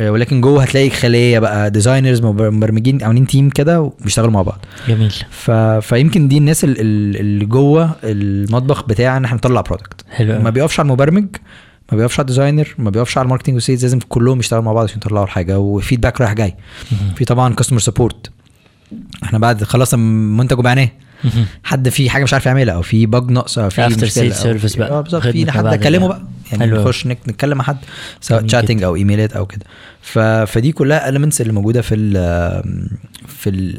ولكن 0.00 0.40
جوه 0.40 0.62
هتلاقي 0.62 0.90
خلية 0.90 1.38
بقى 1.38 1.70
designers 1.70 2.20
مبرمجين 2.22 3.02
عاملين 3.02 3.26
team 3.26 3.50
كده 3.50 3.80
وبيشتغلوا 3.80 4.30
مع 4.30 4.42
بعض. 4.42 4.58
جميل. 4.88 5.12
ف... 5.30 5.50
فيمكن 5.80 6.28
دي 6.28 6.38
الناس 6.38 6.64
ال- 6.64 6.80
ال- 6.80 7.16
اللي 7.20 7.44
جوه 7.46 7.96
المطبخ 8.04 8.84
بتاع 8.86 9.16
ان 9.16 9.24
إحنا 9.24 9.36
نطلع 9.36 9.60
product 9.60 10.04
حلو 10.10 10.38
ما. 10.38 10.50
بيقفش 10.50 10.80
على 10.80 10.86
المبرمج 10.86 11.26
ما 11.92 11.96
بيقفش 11.98 12.18
على 12.18 12.24
ال 12.24 12.30
designer 12.30 12.74
ما 12.78 12.90
بيقفش 12.90 13.18
على 13.18 13.24
ال 13.24 13.27
marketing 13.27 13.54
وال 13.54 13.62
sales 13.62 13.82
لازم 13.82 13.98
كلهم 14.08 14.38
يشتغلوا 14.40 14.64
مع 14.64 14.72
بعض 14.72 14.84
عشان 14.84 14.96
يطلعوا 14.96 15.24
الحاجة 15.24 15.58
و 15.58 15.65
feedback 15.65 16.20
رايح 16.20 16.32
جاي. 16.32 16.54
في 17.16 17.24
طبعا 17.24 17.54
customer 17.54 17.78
support 17.80 18.30
إحنا 19.22 19.38
بعد 19.38 19.64
خلصنا 19.64 20.00
منتج 20.36 20.58
وبعناه. 20.58 20.88
حد 21.64 21.88
في 21.88 22.10
حاجة 22.10 22.22
مش 22.22 22.32
عارف 22.32 22.46
يعملها 22.46 22.74
أو 22.74 22.82
في 22.82 23.06
bug 23.06 23.30
ناقصة 23.30 23.68
في 23.68 23.88
after 23.88 24.02
مشكلة 24.02 24.30
sales 24.34 24.46
أو 24.46 24.54
service 24.58 24.66
في- 24.72 24.78
بقى. 24.78 24.90
آه 24.90 25.00
بالظبط. 25.00 25.22
في 25.26 25.50
حد 25.50 25.66
أكلمه 25.66 26.08
بقى. 26.08 26.22
يعني 26.60 26.72
حلو. 26.72 26.82
نخش 26.82 27.06
نتكلم 27.06 27.58
مع 27.58 27.64
حد 27.64 27.76
سواء 28.20 28.40
chatting. 28.40 28.82
أو 28.82 28.96
إيميلات 28.96 29.32
أو 29.32 29.46
كده. 29.46 29.64
ف... 30.02 30.18
فدي 30.18 30.72
كلها 30.72 31.10
elements 31.10 31.40
اللي 31.40 31.52
موجودة 31.52 31.82
في 31.82 31.94
ال 31.94 32.12
في 33.28 33.76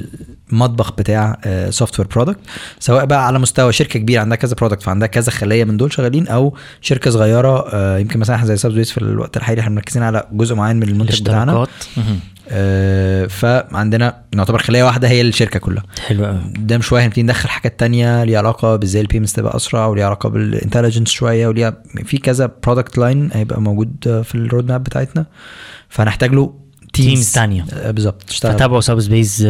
المطبخ 0.51 0.91
بتاع 0.91 1.37
software 1.69 2.07
product 2.07 2.39
سواء 2.79 3.05
بقى 3.05 3.27
على 3.27 3.39
مستوى 3.39 3.73
شركة 3.73 3.99
كبيرة 3.99 4.21
عندها 4.21 4.37
كذا 4.37 4.55
product 4.55 4.83
فعندها 4.83 5.07
كذا 5.07 5.31
خلية 5.31 5.63
من 5.63 5.77
دول 5.77 5.93
شغالين 5.93 6.27
أو 6.27 6.57
شركة 6.81 7.11
صغيرة 7.11 7.69
آه، 7.73 7.97
يمكن 7.97 8.19
مثلا 8.19 8.35
إحنا 8.35 8.47
زي 8.47 8.57
سابز 8.57 8.91
في 8.91 8.97
الوقت 8.97 9.37
الحالي 9.37 9.61
إحنا 9.61 9.75
مركزين 9.75 10.03
على 10.03 10.27
جزء 10.31 10.55
معين 10.55 10.75
من 10.75 10.89
المنتج 10.89 11.21
بتاعنا. 11.21 11.53
فعندنا 13.29 14.15
نعتبر 14.35 14.59
خلية 14.61 14.83
واحدة 14.83 15.07
هي 15.07 15.21
الشركة 15.21 15.59
كلها. 15.59 15.83
حلو 16.07 16.25
قوي. 16.25 16.39
قدام 16.55 16.81
شوية 16.81 17.05
هنبتدي 17.05 17.23
ندخل 17.23 17.49
حاجات 17.49 17.79
تانية 17.79 18.23
ليها 18.23 18.37
علاقة 18.37 18.75
بازاي 18.75 19.01
ال 19.01 19.05
payments 19.05 19.33
تبقى 19.33 19.55
أسرع 19.55 19.85
وليها 19.85 20.05
علاقة 20.05 20.29
بال 20.29 20.40
intelligence 20.40 21.09
شوية 21.09 21.47
وليها 21.47 21.73
في 22.05 22.17
كذا 22.17 22.51
product 22.63 22.97
line 22.97 23.29
هيبقى 23.33 23.61
موجود 23.61 24.21
في 24.23 24.35
ال 24.35 24.42
road 24.42 24.71
map 24.71 24.83
بتاعتنا. 24.83 25.25
فهنحتاج 25.89 26.33
له 26.33 26.53
teams 26.93 27.31
تانية. 27.31 27.65
آه، 27.73 27.91
بالظبط 27.91 28.29
فتابعوا 28.29 28.81
سب 28.81 28.99
سبيس 28.99 29.41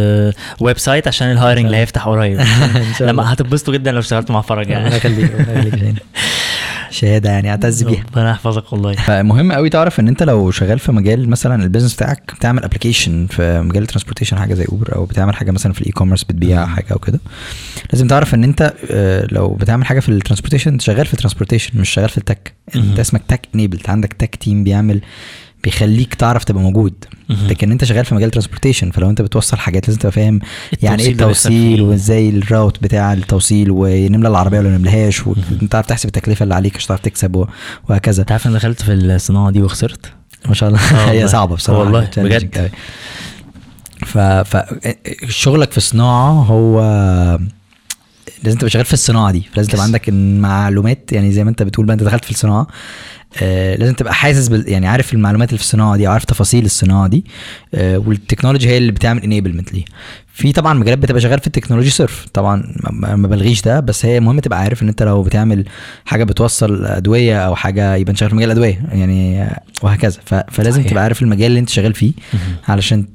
website 0.59 1.07
عشان 1.07 1.31
ال 1.31 1.36
hiring 1.36 1.65
اللي 1.65 1.77
هيفتح 1.77 2.07
قريب. 2.07 2.41
لما 2.99 3.33
هتتبسطوا 3.33 3.73
جدا 3.73 3.91
لو 3.91 3.99
اشتغلتوا 3.99 4.35
مع 4.35 4.41
فرج 4.41 4.69
يعني. 4.69 4.95
شهادة 6.95 7.29
يعني 7.29 7.49
اعتز 7.49 7.83
بيها. 7.83 8.03
ربنا 8.11 8.29
يحفظك 8.31 8.73
والله. 8.73 8.93
فمهم 8.93 9.51
قوي 9.51 9.69
تعرف 9.69 9.99
ان 9.99 10.07
انت 10.07 10.23
لو 10.23 10.51
شغال 10.51 10.79
في 10.79 10.91
مجال 10.91 11.29
مثلا 11.29 11.63
ال 11.63 11.66
business 11.66 11.93
بتاعك 11.95 12.33
بتعمل 12.35 12.63
application 12.63 13.27
في 13.27 13.61
مجال 13.61 13.83
ال 13.83 13.87
transportation 13.87 14.37
حاجة 14.37 14.53
زي 14.53 14.65
اوبر 14.71 14.95
أو 14.95 15.05
بتعمل 15.05 15.35
حاجة 15.35 15.51
مثلا 15.51 15.73
في 15.73 15.81
ال 15.81 15.91
e-commerce 15.91 16.23
بتبيع 16.23 16.65
حاجة 16.65 16.85
أو 16.91 16.99
كده. 16.99 17.19
لازم 17.93 18.07
تعرف 18.07 18.33
ان 18.33 18.43
انت 18.43 18.73
آه، 18.91 19.27
لو 19.31 19.47
بتعمل 19.53 19.85
حاجة 19.85 19.99
في 19.99 20.09
ال 20.09 20.13
transportation 20.13 20.71
انت 20.71 20.81
شغال 20.81 21.05
في 21.05 21.13
ال 21.13 21.18
transportation 21.18 21.79
مش 21.79 21.89
شغال 21.89 22.09
في 22.09 22.17
ال 22.17 22.23
tech. 22.23 22.53
انت 22.75 22.85
مهم. 22.85 22.99
اسمك 22.99 23.21
tech 23.27 23.41
enabled 23.55 23.89
عندك 23.89 24.13
tech 24.13 24.35
team 24.35 24.63
بيعمل 24.63 25.01
بيخليك 25.65 26.13
تعرف 26.13 26.43
تبقى 26.43 26.63
موجود. 26.63 26.93
لكن 27.29 27.71
انت 27.71 27.85
شغال 27.85 28.05
في 28.05 28.15
مجال 28.15 28.31
transportation 28.31 28.91
فلو 28.91 29.09
انت 29.09 29.21
بتوصل 29.21 29.57
حاجات 29.57 29.87
لازم 29.87 29.99
تبقى 29.99 30.11
فاهم 30.11 30.39
يعني 30.81 31.03
إيه 31.03 31.11
التوصيل. 31.11 31.81
وإزاي 31.81 32.29
ال 32.29 32.38
route 32.38 32.83
بتاع 32.83 33.13
التوصيل 33.13 33.67
ونملى 33.71 34.27
العربية 34.27 34.59
ولا 34.59 34.77
نملهاش 34.77 35.27
وانت 35.27 35.71
تعرف 35.71 35.85
تحسب 35.85 36.07
التكلفة 36.07 36.43
اللي 36.43 36.55
عليك 36.55 36.75
عشان 36.75 36.87
تعرف 36.87 37.01
تكسب 37.01 37.45
وهكذا 37.89 38.21
انت 38.21 38.31
عارف 38.31 38.47
أنا 38.47 38.55
دخلت 38.55 38.81
في 38.81 38.93
الصناعة 38.93 39.51
دي 39.51 39.61
وخسرت 39.61 40.11
ما 40.47 40.53
شاء 40.53 40.69
الله 40.69 40.79
آه 40.79 41.11
هي. 41.11 41.27
صعبة 41.27 41.55
بصراحة 41.55 41.79
والله، 41.81 42.09
بجد. 42.17 42.71
ف 44.05 44.17
ف 44.17 44.57
شغلك 45.29 45.71
في 45.71 45.77
الصناعة 45.77 46.31
هو 46.31 46.79
لازم 48.43 48.57
تبقى 48.57 48.69
شغال 48.69 48.85
في 48.85 48.93
الصناعة 48.93 49.31
دي 49.31 49.43
لازم 49.57 49.71
تبقى. 49.71 49.83
عندك 49.83 50.09
المعلومات 50.09 51.11
يعني 51.11 51.31
زي 51.31 51.43
ما 51.43 51.49
انت 51.49 51.63
بتقول 51.63 51.85
بقى 51.85 51.93
انت 51.93 52.03
دخلت 52.03 52.25
في 52.25 52.31
الصناعة 52.31 52.67
آه 53.41 53.75
لازم 53.75 53.93
تبقى 53.93 54.13
حاسس 54.13 54.47
بال 54.47 54.69
يعني 54.69 54.87
عارف 54.87 55.13
المعلومات 55.13 55.49
اللي 55.49 55.57
في 55.57 55.63
الصناعة 55.63 55.97
دي 55.97 56.07
عارف 56.07 56.25
تفاصيل 56.25 56.65
الصناعة 56.65 57.07
دي 57.07 57.25
آه 57.73 57.97
وال 57.97 58.09
technology 58.09 58.67
هي 58.69 58.77
اللي 58.77 58.91
بتعمل 58.91 59.23
enablement 59.23 59.73
ليها 59.73 59.85
في 60.33 60.51
طبعا 60.51 60.73
مجالات 60.73 60.97
بتبقى 60.99 61.21
شغال 61.21 61.39
في 61.39 61.47
ال 61.47 61.51
technology 61.51 61.89
صرف 61.89 62.25
طبعا 62.33 62.73
ما 62.91 63.27
بلغيش 63.27 63.61
ده 63.61 63.79
بس 63.79 64.05
هي 64.05 64.19
مهم 64.19 64.39
تبقى 64.39 64.59
عارف 64.59 64.83
ان 64.83 64.87
انت 64.87 65.03
لو 65.03 65.23
بتعمل 65.23 65.65
حاجة 66.05 66.23
بتوصل 66.23 66.85
أدوية 66.85 67.39
أو 67.45 67.55
حاجة 67.55 67.95
يبقى 67.95 68.11
انت 68.11 68.17
شغال 68.19 68.29
في 68.29 68.35
مجال 68.35 68.51
الادويه 68.51 68.85
يعني 68.91 69.43
آه، 69.43 69.61
وهكذا 69.81 70.19
فلازم 70.51 70.79
صحيح. 70.79 70.91
تبقى 70.91 71.03
عارف 71.03 71.21
المجال 71.21 71.47
اللي 71.47 71.59
انت 71.59 71.69
شغال 71.69 71.93
فيه. 71.93 72.13
علشان 72.67 73.05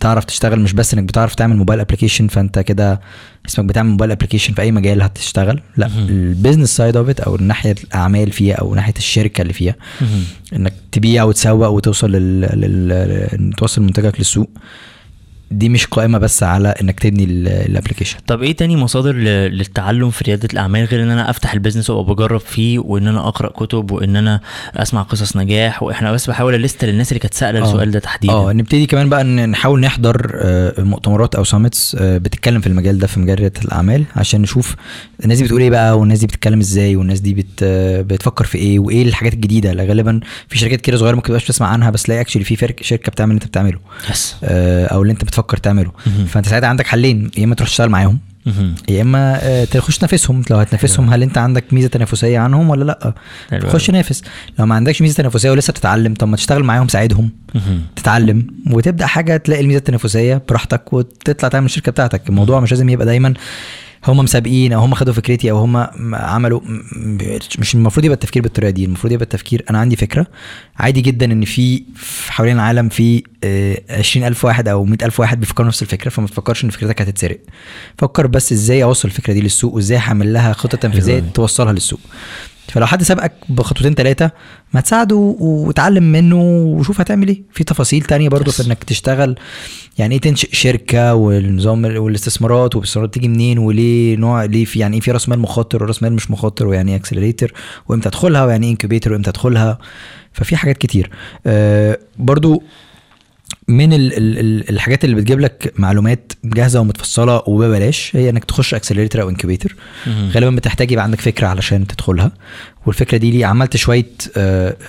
تعرف 0.00 0.24
تشتغل 0.24 0.60
مش 0.60 0.72
بس 0.72 0.94
إنك 0.94 1.04
بتعرف 1.04 1.34
تعمل 1.34 1.56
mobile 1.56 1.80
application 1.80 2.28
فأنت 2.28 2.58
كده 2.58 3.00
اسمك 3.48 3.64
بتعمل 3.64 3.90
mobile 3.90 4.10
application 4.10 4.54
في 4.54 4.62
أي 4.62 4.72
مجال 4.72 5.02
هتشتغل 5.02 5.60
لا. 5.76 5.86
ال 6.08 6.16
business 6.16 6.76
side 6.76 6.96
of 6.96 7.08
it 7.08 7.20
أو 7.20 7.36
ناحية 7.36 7.74
الأعمال 7.84 8.32
فيها 8.32 8.54
أو 8.54 8.74
ناحية 8.74 8.94
الشركة 8.98 9.42
اللي 9.42 9.52
فيها. 9.52 9.74
إنك 10.56 10.72
تبيع 10.92 11.24
وتسوق 11.24 11.68
وتوصل 11.68 12.10
لل... 12.12 12.40
لل... 12.40 12.88
لل... 12.88 13.52
توصل 13.52 13.82
منتجك 13.82 14.14
للسوق 14.18 14.50
دي 15.52 15.68
مش 15.68 15.86
قائمة 15.86 16.18
بس 16.18 16.42
على 16.42 16.68
إنك 16.68 17.00
تبني 17.00 17.24
ال 17.24 17.32
application 17.32 18.18
طب 18.26 18.42
إيه 18.42 18.56
تاني 18.56 18.76
مصادر 18.76 19.12
للتعلم 19.48 20.10
في 20.10 20.24
ريادة 20.24 20.48
الأعمال 20.52 20.84
غير 20.84 21.02
إن 21.02 21.10
أنا 21.10 21.30
أفتح 21.30 21.52
ال 21.52 21.56
business 21.56 21.90
وأبقى 21.90 22.14
بجرب 22.14 22.40
فيه 22.40 22.78
وإن 22.78 23.06
أنا 23.08 23.28
أقرأ 23.28 23.48
كتب 23.48 23.90
وإن 23.90 24.16
أنا 24.16 24.40
أسمع 24.76 25.02
قصص 25.02 25.36
نجاح؟ 25.36 25.82
وإحنا 25.82 26.12
بس 26.12 26.30
بحاول 26.30 26.54
أ 26.54 26.60
list 26.60 26.84
للناس 26.84 27.08
اللي 27.12 27.18
كانت 27.20 27.34
سائله 27.34 27.60
آه. 27.60 27.62
السؤال 27.62 27.90
ده 27.90 27.98
تحديدا. 27.98 28.32
آه 28.32 28.52
نبتدي 28.52 28.86
كمان 28.86 29.08
بقى 29.08 29.20
إن 29.20 29.48
نحاول 29.50 29.80
نحضر 29.80 30.30
آه، 30.34 30.80
مؤتمرات 30.82 31.34
أو 31.34 31.44
summits 31.44 31.96
بتتكلم 32.00 32.60
في 32.60 32.66
المجال 32.66 32.98
ده 32.98 33.06
في 33.06 33.20
مجال 33.20 33.38
ريادة 33.38 33.60
الأعمال 33.64 34.04
عشان 34.16 34.42
نشوف 34.42 34.76
الناس 35.24 35.38
دي 35.38 35.44
بتقول 35.44 35.60
إيه 35.60 35.70
بقى 35.70 35.98
والناس 35.98 36.18
دي 36.18 36.26
بتتكلم 36.26 36.60
إزاي 36.60 36.96
والناس 36.96 37.20
دي 37.20 37.34
بت 37.34 37.46
آه، 37.62 38.00
بتفكر 38.02 38.44
في 38.44 38.58
إيه 38.58 38.78
وإيه 38.78 39.02
الحاجات 39.02 39.32
الجديدة. 39.34 39.70
اللي 39.72 39.86
غالبا 39.86 40.20
في 40.48 40.58
شركات 40.58 40.80
كده 40.80 40.96
صغيرة 40.96 41.14
ممكن 41.14 41.26
تبقاش 41.28 41.44
تسمع 41.44 41.66
عنها 41.68 41.90
بس 41.90 42.02
تلاقي 42.02 42.20
actually 42.20 42.44
في 42.44 42.56
فرق- 42.56 42.82
شركة 42.82 43.10
بتعمل 43.12 43.30
اللي 43.30 43.38
أنت 43.42 43.48
بتعمله. 43.48 43.78
آه، 44.44 44.86
أو 44.86 45.02
اللي 45.02 45.12
أنت 45.12 45.24
بتفكر 45.24 45.41
تعمله 45.58 45.92
مهم. 46.06 46.26
فأنت 46.26 46.48
ساعتها 46.48 46.68
عندك 46.68 46.86
حلين 46.86 47.30
يا 47.38 47.44
إما 47.44 47.54
تروح 47.54 47.68
تشتغل 47.68 47.88
معاهم. 47.88 48.18
يا 48.88 49.02
إما 49.02 49.38
آه، 49.42 49.64
تخش 49.64 49.98
تنافسهم 49.98 50.42
لو 50.50 50.56
هتنافسهم 50.56 51.10
هل 51.10 51.22
أنت 51.22 51.38
عندك 51.38 51.64
ميزة 51.72 51.88
تنافسية 51.88 52.38
عنهم 52.38 52.70
ولا 52.70 52.84
لأ 52.84 53.14
خش. 53.68 53.90
نافس 53.90 54.22
لو 54.58 54.66
ما 54.66 54.74
عندكش 54.74 55.02
ميزة 55.02 55.14
تنافسية 55.14 55.50
ولسه 55.50 55.70
بتتعلم 55.70 56.14
طب 56.14 56.28
ما 56.28 56.36
تشتغل 56.36 56.64
معاهم 56.64 56.88
ساعدهم. 56.88 57.30
تتعلم 57.96 58.46
وتبدأ 58.70 59.06
حاجة 59.06 59.36
تلاقي 59.36 59.60
الميزة 59.62 59.78
التنافسية 59.78 60.42
براحتك 60.48 60.92
وتطلع 60.92 61.48
تعمل 61.48 61.66
الشركة 61.66 61.92
بتاعتك 61.92 62.28
الموضوع 62.28 62.60
مش 62.60 62.70
لازم 62.70 62.88
يبقى 62.88 63.06
دايما 63.06 63.34
هم 64.04 64.16
مسابقين 64.16 64.72
أو 64.72 64.80
هم 64.80 64.94
خدوا 64.94 65.12
فكرتي 65.14 65.50
أو 65.50 65.58
هم 65.58 65.86
عملوا 66.14 66.60
مش 67.58 67.74
المفروض 67.74 68.04
يبقى 68.04 68.14
التفكير 68.14 68.42
بالطريقة 68.42 68.70
دي 68.70 68.84
المفروض 68.84 69.12
يبقى 69.12 69.24
التفكير 69.24 69.64
أنا 69.70 69.78
عندي 69.78 69.96
فكرة 69.96 70.26
عادي 70.78 71.00
جدا 71.00 71.32
إن 71.32 71.44
في 71.44 71.82
حوالين 72.28 72.56
العالم 72.56 72.88
في 72.88 73.22
آه، 73.44 73.82
20000 73.90 74.44
واحد 74.44 74.68
أو 74.68 74.84
100000 74.84 75.20
واحد 75.20 75.40
بيفكروا 75.40 75.68
نفس 75.68 75.82
الفكرة 75.82 76.10
فما 76.10 76.26
تفكرش 76.26 76.64
إن 76.64 76.70
فكرتك 76.70 77.02
هتتسرق 77.02 77.38
فكر 77.98 78.26
بس 78.26 78.52
إزاي 78.52 78.82
أوصل 78.82 79.08
الفكرة 79.08 79.32
دي 79.32 79.40
للسوق 79.40 79.74
وإزاي 79.74 79.98
هعمل 79.98 80.32
لها 80.32 80.52
خطة 80.52 80.78
تنفيذيه. 80.78 81.18
توصلها 81.34 81.72
للسوق 81.72 82.00
فلو 82.68 82.86
حد 82.86 83.02
سبقك 83.02 83.32
بخطوتين 83.48 83.94
ثلاثة 83.94 84.30
ما 84.74 84.80
تساعده 84.80 85.16
وتعلم 85.40 86.12
منه 86.12 86.36
وشوف 86.42 87.00
هتعمل 87.00 87.28
إيه. 87.28 87.42
في 87.52 87.64
تفاصيل 87.64 88.02
تانية 88.02 88.28
برضو 88.28 88.50
Yes. 88.50 88.54
في 88.54 88.66
إنك 88.66 88.84
تشتغل. 88.84 89.34
يعني 89.98 90.14
إيه 90.14 90.20
تنشئ 90.20 90.48
شركة 90.52 91.14
والنظام 91.14 91.84
والاستثمارات 91.84 92.76
والاستثمارات 92.76 93.14
تيجي 93.14 93.28
منين 93.28 93.58
وليه 93.58 94.16
نوع 94.16 94.44
ليه 94.44 94.64
في 94.64 94.78
يعني 94.78 94.94
إيه 94.94 95.00
في 95.00 95.10
راس 95.10 95.28
مال 95.28 95.38
مخاطر 95.38 95.82
وراس 95.82 96.02
مال 96.02 96.12
مش 96.12 96.30
مخاطر 96.30 96.66
ويعني 96.66 96.90
إيه 96.90 96.96
accelerator 96.96 97.52
وإمتى 97.88 98.08
أدخلها 98.08 98.44
ويعني 98.44 98.66
إيه 98.66 98.72
incubator 98.72 99.12
وإمتى 99.12 99.30
أدخلها. 99.30 99.78
ففي 100.32 100.56
حاجات 100.56 100.78
كتير. 100.78 101.10
آه 101.46 101.98
برضو 102.18 102.62
من 103.72 103.92
ال 103.92 104.12
ال 104.16 104.38
ال 104.38 104.70
الحاجات 104.70 105.04
اللي 105.04 105.16
بتجيب 105.16 105.40
لك 105.40 105.72
معلومات 105.76 106.32
جاهزة 106.44 106.80
ومتفصلة 106.80 107.42
وببلاش 107.46 108.16
هي 108.16 108.30
إنك 108.30 108.44
تخش 108.44 108.74
accelerator 108.74 109.22
أو 109.22 109.28
incubator 109.28 109.74
مهم. 110.06 110.30
غالبا 110.30 110.50
بتحتاج 110.50 110.90
يبقى 110.90 111.04
عندك 111.04 111.20
فكرة 111.20 111.46
علشان 111.46 111.86
تدخلها 111.86 112.32
والفكرة 112.86 113.18
دي 113.18 113.30
ليه 113.30 113.46
عملت 113.46 113.76
شوية 113.76 114.06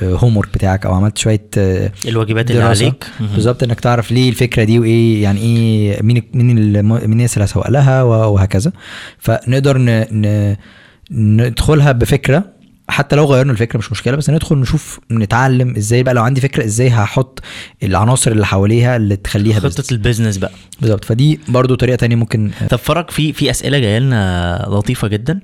homework 0.04 0.50
بتاعك 0.54 0.86
أو 0.86 0.94
عملت 0.94 1.18
شوية 1.18 1.46
آه، 1.58 1.92
الواجبات 2.08 2.52
اللي. 2.52 2.62
عليك. 2.86 3.06
بالظبط 3.36 3.64
إنك 3.64 3.80
تعرف 3.80 4.12
ليه 4.12 4.30
الفكرة 4.30 4.64
دي 4.64 4.80
وإيه 4.80 5.24
يعني 5.24 5.40
إيه 5.42 6.02
مين 6.04 6.24
مين 6.34 6.58
الناس 7.04 7.34
اللي 7.38 7.46
هسوق 7.46 7.70
لها 7.70 8.04
و- 8.04 8.34
وهكذا 8.34 8.72
فنقدر 9.20 9.78
ندخلها 11.12 11.92
بفكرة 11.92 12.53
حتى 12.88 13.16
لو 13.16 13.26
غيرنا 13.26 13.52
الفكرة 13.52 13.78
مش 13.80 13.92
مشكلة 13.92 14.16
بس 14.18 14.30
ندخل 14.30 14.56
نشوف 14.58 15.00
نتعلم 15.12 15.76
إزاي 15.76 16.04
بقى 16.04 16.14
لو 16.14 16.24
عندي 16.24 16.42
فكرة 16.42 16.66
إزاي 16.66 16.90
هحط 16.90 17.42
العناصر 17.84 18.32
اللي 18.32 18.46
حواليها 18.46 18.96
اللي 18.96 19.16
تخليها 19.16 19.60
خطة. 19.60 19.84
البيزنس 19.92 20.38
بقى. 20.38 20.52
بالظبط. 20.82 21.06
فدي 21.06 21.40
برضو 21.48 21.76
طريقة 21.76 21.96
تانية 21.96 22.16
ممكن 22.16 22.52
طب 22.70 22.78
فرج 22.78 23.10
في 23.10 23.34
في 23.34 23.50
أسئلة 23.52 23.80
جاية 23.80 24.00
لنا 24.00 24.66
لطيفة 24.70 25.08
جدا 25.08 25.40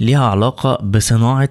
ليها 0.00 0.24
علاقة 0.24 0.78
بصناعة 0.82 1.48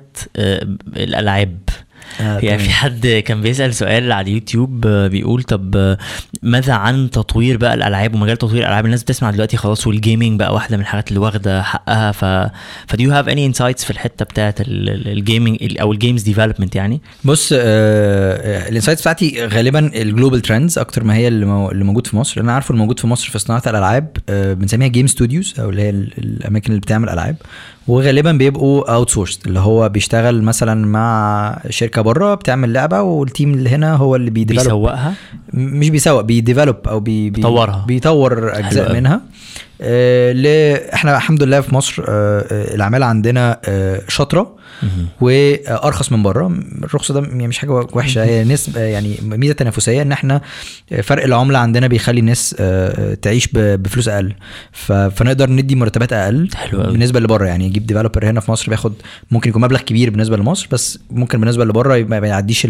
آه، 2.22 2.40
يعني 2.40 2.60
في 2.64 2.70
حد 2.70 3.24
كان 3.26 3.42
بيسأل 3.42 3.76
سؤال 3.76 4.12
على 4.12 4.28
اليوتيوب 4.30 4.88
آه، 4.88 5.08
بيقول 5.08 5.44
طب 5.44 5.76
آه، 5.76 5.98
ماذا 6.42 6.74
عن 6.74 7.10
تطوير 7.10 7.58
بقى 7.58 7.74
الألعاب 7.74 8.16
ومجال 8.16 8.38
تطوير 8.38 8.62
الألعاب؟ 8.64 8.86
الناس 8.86 9.04
بتسمع 9.04 9.32
دلوقتي 9.32 9.58
خلاص 9.58 9.88
وال 9.88 10.01
gaming 10.01 10.40
بقى 10.40 10.54
واحدة 10.54 10.78
من 10.78 10.84
الحاجات 10.84 11.08
اللي 11.10 11.20
واخدة 11.20 11.62
حقها. 11.64 12.12
ف 12.12 12.26
ف 12.88 12.93
do 12.93 13.04
you 13.04 13.12
have 13.12 13.28
any 13.30 13.46
insights 13.46 13.84
في 13.84 13.92
الحتة 13.92 14.26
بتاعت 14.26 14.56
ال 14.62 14.75
gaming 14.75 15.58
أو 15.82 15.92
ال 15.92 15.97
games 15.97 16.22
development 16.24 16.76
يعني؟ 16.76 17.02
بص 17.26 17.50
ال 18.70 18.73
insights 18.73 19.02
بتاعتي 19.02 19.46
غالبا 19.46 19.80
ال 20.02 20.07
global 20.07 20.42
trends 20.42 20.78
أكتر 20.80 21.04
ما 21.04 21.16
هي 21.16 21.28
اللي 21.28 21.46
مو- 21.46 21.72
اللي 21.72 21.84
موجود 21.84 22.08
في 22.08 22.18
مصر. 22.18 22.42
أنا 22.42 22.52
عارفه 22.54 22.72
الموجود 22.74 23.00
في 23.00 23.08
مصر 23.08 23.30
في 23.30 23.40
صناعة 23.40 23.64
الألعاب 23.68 24.18
آه، 24.30 24.54
بنسميها 24.54 24.88
game 24.88 25.08
studios 25.08 25.54
أو 25.60 25.70
اللي 25.70 25.82
هي 25.82 25.90
ال- 25.90 26.14
الأماكن 26.18 26.70
اللي 26.70 26.82
بتعمل 26.82 27.10
ألعاب. 27.10 27.36
وغالبا 27.88 28.32
بيبقوا 28.32 28.94
outsource 28.96 29.40
اللي 29.46 29.60
هو 29.60 29.90
بيشتغل 29.90 30.42
مثلا 30.44 30.88
مع 30.88 31.58
شركة 31.70 32.02
بره 32.02 32.36
بتعمل 32.36 32.74
لعبة 32.74 33.02
وال 33.02 33.19
team 33.19 33.54
اللي 33.54 33.70
هنا 33.70 33.96
هو 33.96 34.16
اللي 34.16 34.30
بي 34.32 34.39
develop 34.39 34.66
بيسوقها 34.66 35.14
مش 35.54 35.90
بيسوق 35.90 36.22
بي 36.22 36.34
develop 36.34 36.76
أو 36.88 37.00
بي 37.00 37.30
بي 37.30 37.30
بيطورها. 37.30 37.86
بيطور 37.88 38.58
أجزاء. 38.60 38.94
منها. 38.94 39.22
إحنا 40.94 41.18
الحمد 41.18 41.44
لله 41.44 41.62
في 41.62 41.76
مصر 41.76 42.04
آه 42.08 42.46
آه، 42.52 42.76
العماله 42.76 43.06
عندنا 43.06 43.60
آه 43.66 44.02
شاطرة. 44.08 44.56
وأرخص 45.22 46.12
من 46.12 46.24
بره. 46.24 46.60
الرخصه 46.84 47.14
ده 47.14 47.20
يعني 47.28 47.48
مش 47.48 47.58
حاجة 47.58 47.72
وحشة 47.72 48.24
هي 48.24 48.44
نسبه 48.44 48.82
يعني 48.82 49.16
ميزة 49.24 49.54
تنافسية 49.54 50.02
إن 50.02 50.12
إحنا 50.12 50.42
فرق 51.04 51.24
العملة 51.24 51.60
عندنا 51.60 51.88
بيخلي 51.88 52.20
الناس 52.20 52.56
آه، 52.60 53.14
تعيش 53.14 53.50
بفلوس 53.54 54.08
أقل. 54.08 54.34
فنقدر 55.12 55.50
ندي 55.50 55.76
مرتبات 55.76 56.14
أقل 56.14 56.50
حلو. 56.56 56.84
بالنسبة 56.84 57.20
لبره 57.20 57.46
يعني 57.46 57.66
يجيب 57.66 57.86
ديفلوبر 57.86 58.26
هنا 58.30 58.40
في 58.40 58.52
مصر 58.52 58.70
بياخد 58.70 58.94
ممكن 59.32 59.50
يكون 59.50 59.62
مبلغ 59.62 59.80
كبير 59.80 60.10
بالنسبة 60.10 60.38
لمصر 60.38 60.68
بس 60.72 61.00
ممكن 61.12 61.40
بالنسبة 61.40 61.66
لبره 61.66 62.04
ما 62.04 62.18
يعديش 62.18 62.68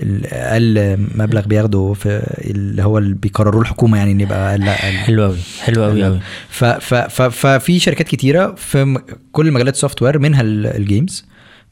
الاقل 0.00 0.96
مبلغ 1.14 1.40
بياخده 1.46 1.92
في 1.92 2.22
اللي 2.50 2.82
هو 2.82 2.98
اللي 2.98 3.14
بيقرروه 3.14 3.62
الحكومة 3.62 3.98
يعني 3.98 4.12
إن 4.12 4.20
يبقى 4.20 4.50
أقل 4.50 4.68
أقل. 4.68 4.92
حلو 4.96 5.22
قوي 5.24 5.36
حلو 5.64 5.84
قوي 5.84 6.04
قوي 6.04 6.20
ف 6.48 6.64
ف 6.64 6.94
ف 6.94 7.22
ففي 7.22 7.78
شركات 7.78 8.08
كتيرة 8.08 8.54
في 8.54 9.00
كل 9.32 9.52
مجالات 9.52 9.74
ال 9.74 10.02
software 10.02 10.18
منها 10.18 10.40
ال- 10.42 10.66
games 10.66 11.24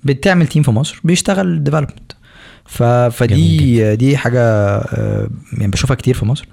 بتعمل 0.05 0.47
team 0.47 0.63
في 0.63 0.71
مصر 0.71 1.01
بيشتغل 1.05 1.65
development 1.65 2.13
ف 2.67 2.83
فدي 2.83 3.97
دي 3.97 4.17
حاجة 4.17 4.41
آه، 4.41 5.31
يعني 5.59 5.71
بشوفها 5.71 5.95
كتير 5.97 6.15
في 6.15 6.25
مصر. 6.25 6.45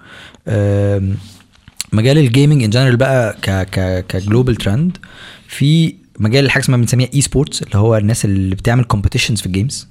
مجال 1.93 2.17
ال 2.17 2.24
gaming 2.24 2.63
in 2.63 2.69
general 2.69 2.97
بقى 2.97 3.37
ك 3.41 3.49
ك 3.49 4.05
ك 4.07 4.14
global 4.14 4.55
trend 4.55 4.97
في 5.47 5.95
مجال 6.19 6.51
حاجة 6.51 6.63
اسمها 6.63 6.77
بنسميها 6.77 7.09
e-sports 7.13 7.61
اللي 7.63 7.77
هو 7.77 7.97
الناس 7.97 8.25
اللي 8.25 8.55
بتعمل 8.55 8.83
competitions 8.83 9.39
في 9.39 9.45
ال 9.45 9.52
games 9.52 9.87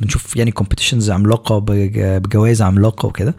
بنشوف 0.00 0.36
يعني 0.36 0.50
competitions 0.50 1.10
عملاقة 1.10 1.58
بج- 1.58 1.98
بجوائز 2.22 2.62
عملاقة 2.62 3.06
وكده. 3.06 3.34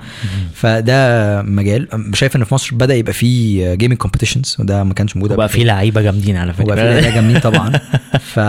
فده 0.53 1.41
مجال 1.41 1.87
شايف 2.13 2.35
إن 2.35 2.43
في 2.43 2.53
مصر 2.53 2.75
بدأ 2.75 2.95
يبقى 2.95 3.13
فيه 3.13 3.73
gaming 3.73 3.97
competitions 3.97 4.55
وده 4.59 4.83
ما 4.83 4.93
كانش 4.93 5.15
موجود 5.15 5.31
وبقى 5.31 5.45
قبل 5.47 5.53
في 5.53 5.59
كده. 5.59 5.67
لعيبة 5.67 6.01
جامدين 6.01 6.37
على 6.37 6.53
فكرة. 6.53 6.63
وبقى 6.63 6.75
في 6.77 6.83
لعيبة 6.83 7.09
جامدين 7.15 7.39
طبعا. 7.39 7.71
ف... 8.33 8.39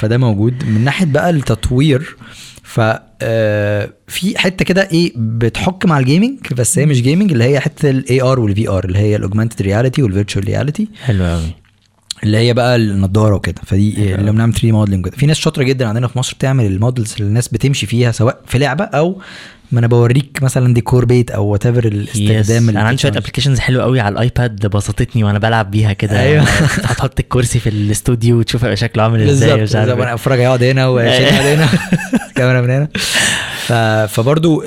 فده 0.00 0.18
موجود. 0.18 0.64
من 0.64 0.84
ناحية 0.84 1.06
بقى 1.06 1.30
التطوير 1.30 2.16
ف 2.62 2.80
آه، 3.24 3.90
في 4.08 4.38
حتة 4.38 4.64
كده 4.64 4.88
إيه 4.92 5.12
بتحك 5.16 5.86
مع 5.86 5.98
ال 5.98 6.04
gaming 6.04 6.38
بس 6.56 6.78
هي 6.78 6.86
مش 6.86 7.02
gaming 7.02 7.32
اللي 7.32 7.44
هي 7.44 7.60
حتة 7.60 7.90
ال 7.90 8.22
AR 8.22 8.40
وال 8.40 8.68
VR 8.68 8.84
اللي 8.84 8.98
هي 8.98 9.16
ال 9.16 9.21
augmented 9.21 9.62
reality 9.62 10.02
وال 10.02 10.11
virtual 10.11 10.44
reality 10.44 10.88
حلو 11.04 11.24
قوي 11.24 11.54
اللي 12.24 12.36
هي 12.38 12.54
بقى 12.54 12.76
النضارة 12.76 13.34
وكده. 13.34 13.60
فدي 13.66 14.14
اللي 14.14 14.32
بنعمل 14.32 14.52
3 14.52 14.72
modeling 14.72 15.06
كده 15.08 15.16
في 15.16 15.26
ناس 15.26 15.36
شاطرة 15.36 15.62
جدا 15.62 15.86
عندنا 15.88 16.08
في 16.08 16.18
مصر 16.18 16.34
بتعمل 16.34 16.66
ال 16.66 16.73
models 16.73 17.12
اللي 17.18 17.28
الناس 17.28 17.48
بتمشي 17.48 17.86
فيها 17.86 18.12
سواء 18.12 18.40
في 18.46 18.58
لعبة 18.58 18.84
أو 18.84 19.20
ما 19.72 19.78
أنا 19.78 19.86
بوريك 19.86 20.38
مثلا 20.42 20.74
ديكور 20.74 21.04
بيت 21.04 21.30
أو 21.30 21.46
whatever 21.46 21.84
الاستخدام 21.84 22.68
أنا 22.68 22.80
عندي 22.80 23.02
شوية. 23.02 23.12
applications 23.12 23.58
حلوة 23.58 23.82
قوي 23.82 24.00
على 24.00 24.12
ال 24.12 24.23
iPad 24.23 24.66
بسطتني 24.66 25.24
وأنا 25.24 25.38
بلعب 25.38 25.70
بيها 25.70 25.92
كده. 25.92 26.20
أيوة. 26.20 26.42
هتحط 26.88 27.20
الكرسي 27.20 27.58
في 27.58 27.68
الاستوديو 27.68 28.38
وتشوف 28.38 28.64
هيبقى 28.64 28.76
شكله 28.76 29.02
عامل 29.02 29.28
إزاي 29.28 29.56
بالظبط. 29.56 29.86
إيه. 29.88 29.92
أنا 29.94 30.14
أفرج 30.14 30.38
يقعد 30.38 30.62
هنا 30.62 30.88
وشيل 30.88 31.22
يقعد 31.22 31.46
هنا. 31.46 31.68
كاميرا 32.36 32.60
من 32.60 32.70
هنا. 32.70 32.88
فبرضو 34.06 34.64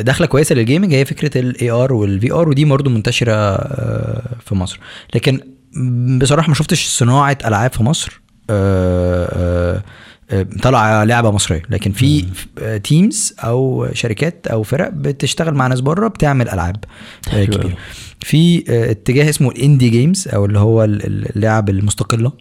دخله 0.00 0.26
كويسة 0.26 0.54
لل 0.54 0.64
gaming 0.64 0.94
هي 0.94 1.04
فكرة 1.04 1.40
ال 1.40 1.70
AR 1.70 1.92
وال 1.92 2.32
VR 2.32 2.48
ودي 2.48 2.64
برضو 2.64 2.90
منتشرة 2.90 3.32
آه، 3.32 4.22
في 4.46 4.54
مصر. 4.54 4.80
لكن 5.14 5.40
بصراحة 6.20 6.48
ما 6.48 6.54
شفتش 6.54 6.86
صناعة 6.86 7.38
ألعاب 7.44 7.72
في 7.72 7.82
مصر 7.82 8.20
آه، 8.50 9.28
آه، 9.32 9.82
آه، 10.30 10.46
طالعة 10.62 11.04
لعبة 11.04 11.30
مصرية 11.30 11.62
لكن 11.70 11.92
في 11.92 12.24
teams 12.84 13.34
أو 13.40 13.88
شركات 13.92 14.46
أو 14.46 14.62
فرق 14.62 14.88
بتشتغل 14.88 15.54
مع 15.54 15.66
ناس 15.66 15.80
بره 15.80 16.08
بتعمل 16.08 16.48
ألعاب 16.48 16.76
كبيرة. 17.32 17.76
في 18.20 18.64
اتجاه 18.90 19.28
اسمه 19.30 19.50
ال 19.50 19.56
indie 19.56 19.88
games 19.88 20.28
أو 20.28 20.44
اللي 20.44 20.58
هو 20.58 20.84
ال- 20.84 21.06
ال- 21.06 21.36
اللعب 21.36 21.68
المستقلة. 21.70 22.32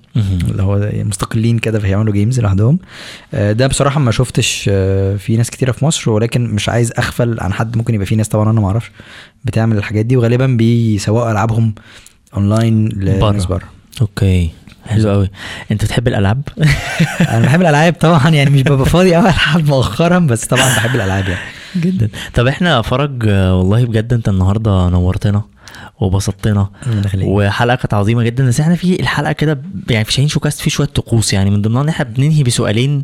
اللي 0.50 0.64
هو 0.64 0.90
مستقلين 0.94 1.60
كده 1.60 1.80
فيعملوا 1.80 2.14
games 2.14 2.40
لوحدهم 2.40 2.80
ده 3.34 3.68
بصراحة 3.68 4.00
ما 4.00 4.12
شفتش 4.12 4.64
في 5.18 5.36
ناس 5.38 5.50
كتيرة 5.50 5.72
في 5.72 5.86
مصر 5.86 6.12
ولكن 6.12 6.44
مش 6.48 6.70
عايز 6.70 6.92
أغفل 6.98 7.38
عن 7.40 7.54
حد 7.54 7.78
ممكن 7.78 7.94
يبقى 7.94 8.06
في 8.06 8.16
ناس 8.16 8.28
طبعا 8.28 8.52
أنا 8.52 8.62
ما 8.62 8.68
أعرفش 8.68 8.92
بتعمل 9.46 9.78
الحاجات 9.78 10.06
دي 10.06 10.18
وغالبا 10.18 10.46
بيسوقوا 10.48 11.32
ألعابهم 11.32 11.76
اونلاين 12.36 12.90
لناس 12.90 13.46
بره. 13.46 13.66
okay. 14.02 14.50
حلو 14.88 15.10
قوي 15.10 15.30
أنت 15.72 15.84
بتحب 15.86 16.08
الألعاب؟ 16.08 16.42
أنا 17.30 17.40
بحب 17.46 17.62
الألعاب 17.62 17.94
طبعا 17.94 18.30
يعني 18.30 18.50
مش 18.50 18.62
ببقى 18.62 18.86
فاضي 18.86 19.16
قوي 19.16 19.30
العب 19.30 19.66
مؤخرا 19.68 20.20
بس 20.20 20.46
طبعا 20.46 20.76
بحب 20.76 20.96
الألعاب 20.96 21.28
يعني. 21.28 21.42
جدا. 21.76 22.10
طب 22.34 22.48
إحنا 22.48 22.82
فرج 22.82 23.26
والله 23.30 23.86
بجد 23.86 24.14
أنت 24.14 24.30
النهارده 24.30 24.90
نورتنا 24.90 25.42
وبسطتنا. 26.00 26.70
وحلقة 27.24 27.76
كانت 27.76 27.94
عظيمة 27.94 28.24
جدا 28.24 28.48
بس 28.48 28.60
إحنا 28.60 28.76
في 28.76 29.00
الحلقة 29.00 29.32
كده 29.32 29.62
يعني 29.90 30.06
في 30.06 30.14
شاهين 30.14 30.28
showcast 30.30 30.60
في 30.62 30.70
شوية 30.70 30.88
طقوس 30.88 31.34
يعني 31.34 31.50
من 31.50 31.62
ضمنها 31.62 31.82
إن 31.82 31.90
إحنا 31.90 32.06
بننهي 32.06 32.44
بسؤالين 32.44 33.04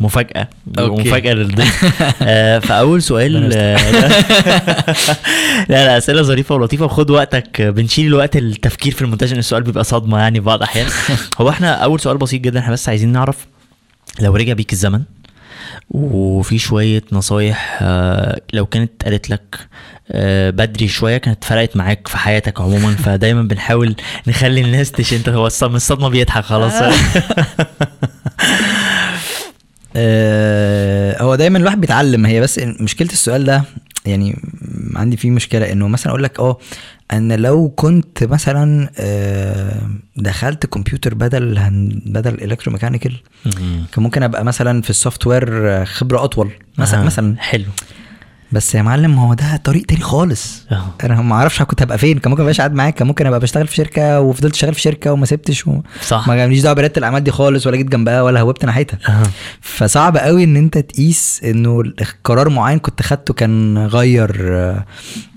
مفاجأة. 0.00 0.48
okay. 0.78 1.08
مفاجأة 1.08 1.32
للضيف. 1.32 2.02
آه، 2.22 2.58
فأول 2.58 3.02
سؤال 3.02 3.50
آه، 3.54 3.76
لا 5.68 5.84
لا 5.84 5.98
أسئلة 5.98 6.22
ظريفة 6.22 6.54
ولطيفة. 6.54 6.84
وخد 6.84 7.10
وقتك. 7.10 7.62
بنشيل 7.62 8.06
الوقت 8.06 8.36
التفكير 8.36 8.92
في 8.92 9.02
المونتاج 9.02 9.32
ان 9.32 9.38
السؤال 9.38 9.62
بيبقى 9.62 9.84
صدمة 9.84 10.18
يعني 10.18 10.38
في 10.40 10.44
بعض 10.46 10.58
الأحيان. 10.58 10.86
هو 11.40 11.48
إحنا 11.48 11.72
أول 11.74 12.00
سؤال 12.00 12.18
بسيط 12.18 12.40
جدا. 12.40 12.60
إحنا 12.60 12.72
بس 12.72 12.88
عايزين 12.88 13.12
نعرف 13.12 13.46
لو 14.20 14.36
رجع 14.36 14.52
بيك 14.52 14.72
الزمن 14.72 15.02
وفي 15.90 16.58
شوية 16.58 17.02
نصايح 17.12 17.78
آه، 17.82 18.40
لو 18.52 18.66
كانت 18.66 19.04
قالت 19.04 19.30
لك 19.30 19.58
آه، 20.12 20.50
بدري 20.50 20.88
شوية 20.88 21.16
كانت 21.18 21.44
فرقت 21.44 21.76
معاك 21.76 22.08
في 22.08 22.18
حياتك 22.18 22.60
عموما. 22.60 22.94
فدايما 22.94 23.42
بنحاول 23.42 23.94
نخلي 24.26 24.60
الناس 24.60 24.92
تش 24.92 25.12
انت 25.12 25.28
هو 25.28 25.48
من 25.62 25.74
الصدمة 25.76 26.08
بيضحك 26.08 26.44
خلاص. 26.44 26.72
آه، 29.96 31.22
هو 31.22 31.34
دايما 31.34 31.58
الواحد 31.58 31.80
بيتعلم. 31.80 32.26
هي 32.26 32.40
بس 32.40 32.58
مشكلة 32.80 33.08
السؤال 33.08 33.44
ده 33.44 33.62
يعني 34.06 34.36
عندي 34.96 35.16
فيه 35.16 35.30
مشكلة 35.30 35.72
إنه 35.72 35.88
مثلا 35.88 36.10
أقول 36.10 36.22
لك 36.22 36.40
آه 36.40 36.58
أنا 37.12 37.34
لو 37.34 37.68
كنت 37.68 38.24
مثلا 38.24 38.88
آه، 38.98 39.80
دخلت 40.16 40.66
كمبيوتر 40.66 41.14
بدل 41.14 41.58
بدل 42.06 42.44
electromechanical 42.44 43.12
كان 43.92 44.02
ممكن 44.02 44.22
أبقى 44.22 44.44
مثلا 44.44 44.82
في 44.82 44.90
ال 44.90 45.26
software 45.26 45.84
خبرة 45.84 46.24
أطول. 46.24 46.50
مثلا 46.78 47.00
آه، 47.00 47.04
مثلا 47.04 47.36
حلو. 47.38 47.64
بس 48.52 48.74
يا 48.74 48.82
معلم 48.82 49.18
هو 49.18 49.34
ده 49.34 49.56
طريق 49.64 49.86
تاني 49.86 50.00
خالص 50.00 50.66
آه. 50.72 50.94
أنا 51.04 51.22
ما 51.22 51.34
أعرفش 51.34 51.62
كنت 51.62 51.82
هبقى 51.82 51.98
فين 51.98 52.18
كان 52.18 52.30
ممكن 52.30 52.42
ما 52.42 52.45
ابقاش 52.45 52.58
قاعد 52.58 52.74
معاك 52.74 52.94
كان 52.94 53.06
ممكن 53.06 53.26
أبقى 53.26 53.40
بشتغل 53.40 53.66
في 53.66 53.74
شركة 53.74 54.20
وفضلت 54.20 54.54
شغال 54.54 54.74
في 54.74 54.80
شركة 54.80 55.12
وما 55.12 55.26
سبتش 55.26 55.66
و... 55.66 55.80
صح 56.02 56.28
ما 56.28 56.36
جاليش 56.36 56.60
دعوة 56.60 56.74
برياده 56.76 56.92
الأعمال 56.96 57.24
دي 57.24 57.30
خالص 57.30 57.66
ولا 57.66 57.76
جيت 57.76 57.88
جنبها 57.88 58.22
ولا 58.22 58.40
هوبت 58.40 58.64
ناحيتها. 58.64 58.98
فصعب 59.60 60.16
قوي 60.16 60.44
إن 60.44 60.56
أنت 60.56 60.78
تقيس 60.78 61.40
إنه 61.44 61.82
قرار 62.24 62.48
معين 62.48 62.78
كنت 62.78 63.02
خدته 63.02 63.34
كان 63.34 63.78
غير 63.78 64.32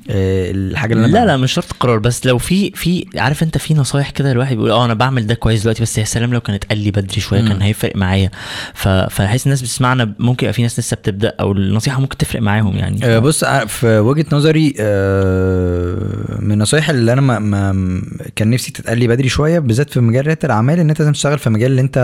الحاجة 0.09 0.93
اللي 0.93 1.05
أنا 1.05 1.11
لا. 1.17 1.25
لا 1.25 1.37
مش 1.37 1.51
شرط 1.53 1.71
قرار 1.71 1.99
بس 1.99 2.25
لو 2.25 2.37
في 2.37 2.71
في 2.71 3.05
عارف 3.17 3.43
أنت 3.43 3.57
في 3.57 3.73
نصايح 3.73 4.09
كده 4.09 4.31
الواحد 4.31 4.55
بيقول 4.55 4.71
آه 4.71 4.85
أنا 4.85 4.93
بعمل 4.93 5.27
ده 5.27 5.33
كويس 5.33 5.61
دلوقتي 5.61 5.81
بس 5.81 5.97
يا 5.97 6.03
سلام 6.03 6.33
لو 6.33 6.41
كانت 6.41 6.63
قال 6.65 6.77
لي 6.77 6.91
بدري 6.91 7.21
شوية 7.21 7.39
كان. 7.47 7.61
هيفرق 7.61 7.95
معايا 7.95 8.31
ف- 8.73 8.87
فحس 8.87 9.45
الناس 9.45 9.61
بتسمعنا 9.61 10.13
ممكن 10.19 10.45
يبقى 10.45 10.53
في 10.53 10.61
ناس 10.61 10.79
لسه 10.79 10.95
بتبدأ 10.95 11.33
أو 11.39 11.51
النصيحة 11.51 11.99
ممكن 12.01 12.17
تفرق 12.17 12.41
معاهم 12.41 12.75
يعني 12.77 13.05
آه، 13.05 13.19
بص 13.19 13.43
آه، 13.43 13.65
في 13.65 13.99
وجهة 13.99 14.25
نظري 14.31 14.73
آه، 14.79 16.37
من 16.39 16.51
النصايح 16.51 16.89
اللي 16.89 17.13
أنا 17.13 17.21
ما, 17.21 17.39
ما 17.39 18.01
كان 18.35 18.49
نفسي 18.49 18.71
تتقال 18.71 18.97
لي 18.97 19.07
بدري 19.07 19.29
شوية 19.29 19.59
بالذات 19.59 19.89
في 19.89 19.99
مجال 19.99 20.25
رياده 20.25 20.39
الأعمال 20.43 20.79
إن 20.79 20.89
أنت 20.89 20.99
لازم 20.99 21.11
تشتغل 21.11 21.39
في 21.39 21.49
مجال 21.49 21.71
اللي 21.71 21.81
أنت 21.81 21.97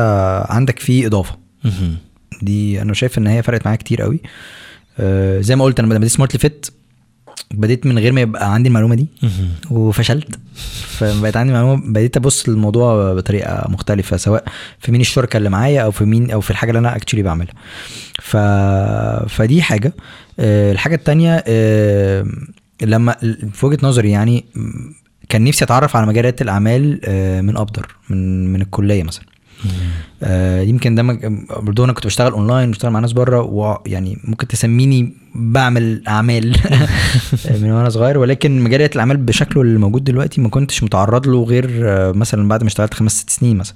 عندك 0.49 0.79
فيه 0.79 1.07
إضافة. 1.07 1.37
دي 2.41 2.81
أنا 2.81 2.93
شايف 2.93 3.17
إن 3.17 3.27
هي 3.27 3.43
فرقت 3.43 3.65
معايا 3.65 3.77
كتير 3.77 4.01
قوي 4.01 4.19
آه، 4.99 5.41
زي 5.41 5.55
ما 5.55 5.63
قلت 5.65 5.79
أنا 5.79 5.87
لما 5.87 5.97
بديت 5.97 6.11
Smartly 6.11 6.39
Fit 6.39 6.67
بديت 7.53 7.85
من 7.85 7.99
غير 7.99 8.11
ما 8.11 8.21
يبقى 8.21 8.53
عندي 8.53 8.69
المعلومة 8.69 8.95
دي. 8.95 9.07
وفشلت. 9.71 10.39
فبقيت 10.87 11.37
عندي 11.37 11.53
معلومة 11.53 11.91
بديت 11.91 12.17
أبص 12.17 12.49
للموضوع 12.49 13.13
بطريقة 13.13 13.67
مختلفة 13.69 14.17
سواء 14.17 14.43
في 14.79 14.91
مين 14.91 15.01
الشركة 15.01 15.37
اللي 15.37 15.49
معايا 15.49 15.81
أو 15.81 15.91
في 15.91 16.05
مين 16.05 16.31
أو 16.31 16.41
في 16.41 16.51
الحاجة 16.51 16.69
اللي 16.69 16.79
أنا 16.79 16.95
actually 16.95 17.23
بعملها. 17.23 17.53
ف... 18.21 18.37
فدي 19.35 19.61
حاجة. 19.61 19.93
آه، 20.39 20.71
الحاجة 20.71 20.95
التانية 20.95 21.43
آه، 21.47 22.25
لما 22.81 23.13
في 23.53 23.65
وجهة 23.65 23.77
نظري 23.83 24.11
يعني 24.11 24.45
كان 25.29 25.43
نفسي 25.43 25.65
أتعرف 25.65 25.95
على 25.95 26.07
مجالات 26.07 26.41
الأعمال 26.41 26.99
آه، 27.05 27.41
من 27.41 27.57
أبدر 27.57 27.95
من 28.09 28.53
من 28.53 28.61
الكلية 28.61 29.03
مثلا. 29.03 29.25
آه 30.23 30.61
يمكن 30.61 30.95
ده 30.95 31.03
برضه 31.61 31.85
أنا 31.85 31.93
كنت 31.93 32.05
بشتغل 32.05 32.31
اونلاين 32.31 32.71
بشتغل 32.71 32.91
مع 32.91 32.99
ناس 32.99 33.11
بره 33.13 33.41
ويعني 33.41 34.17
ممكن 34.23 34.47
تسميني 34.47 35.13
بعمل 35.35 36.03
أعمال 36.07 36.55
من 37.61 37.71
وأنا 37.71 37.89
صغير 37.89 38.17
ولكن 38.17 38.61
مجال 38.61 38.81
الأعمال 38.81 39.17
بشكله 39.17 39.61
اللي 39.61 39.79
موجود 39.79 40.03
دلوقتي 40.03 40.41
ما 40.41 40.49
كنتش 40.49 40.83
متعرض 40.83 41.27
له 41.27 41.43
غير 41.43 41.69
آه، 41.83 42.11
مثلا 42.11 42.47
بعد 42.47 42.63
ما 42.63 42.67
اشتغلت 42.67 42.93
خمس 42.93 43.11
ست 43.19 43.29
سنين 43.29 43.57
مثلا. 43.57 43.75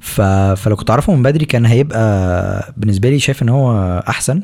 ف... 0.00 0.20
فلو 0.60 0.76
كنت 0.76 0.90
أعرفه 0.90 1.14
من 1.14 1.22
بدري 1.22 1.44
كان 1.44 1.66
هيبقى 1.66 2.74
بالنسبة 2.76 3.10
لي 3.10 3.18
شايف 3.18 3.42
إن 3.42 3.48
هو 3.48 3.98
أحسن. 4.08 4.42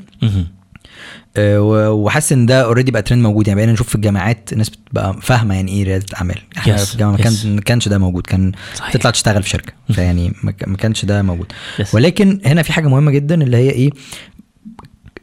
وحاسس 1.39 2.32
إن 2.32 2.47
ده 2.47 2.62
already 2.65 2.90
بقى 2.90 3.02
ترند 3.02 3.23
موجود. 3.23 3.48
يعني 3.48 3.56
بقينا 3.59 3.73
نشوف 3.73 3.89
في 3.89 3.94
الجامعات 3.94 4.52
الناس 4.52 4.69
بتبقى 4.70 5.16
فاهمة 5.23 5.55
يعني 5.55 5.73
إيه 5.73 5.85
رياده 5.85 6.06
أعمال. 6.16 6.39
إحنا 6.59 6.77
Yes, 6.77 6.81
في 6.81 6.93
الجامعة 6.94 7.12
ما 7.12 7.19
كان 7.19 7.59
كانش 7.59 7.89
ده 7.89 7.98
موجود. 7.98 8.27
كان 8.27 8.52
صحيح. 8.74 8.93
تطلع 8.93 9.11
تشتغل 9.11 9.43
في 9.43 9.48
شركة. 9.48 9.73
فيعني 9.93 10.32
ما 10.66 10.77
كانش 10.77 11.05
ده 11.05 11.23
موجود. 11.23 11.52
Yes. 11.78 11.94
ولكن 11.94 12.40
هنا 12.47 12.62
في 12.62 12.73
حاجة 12.73 12.89
مهمة 12.89 13.11
جدا 13.11 13.43
اللي 13.43 13.56
هي 13.56 13.70
إيه؟ 13.70 13.90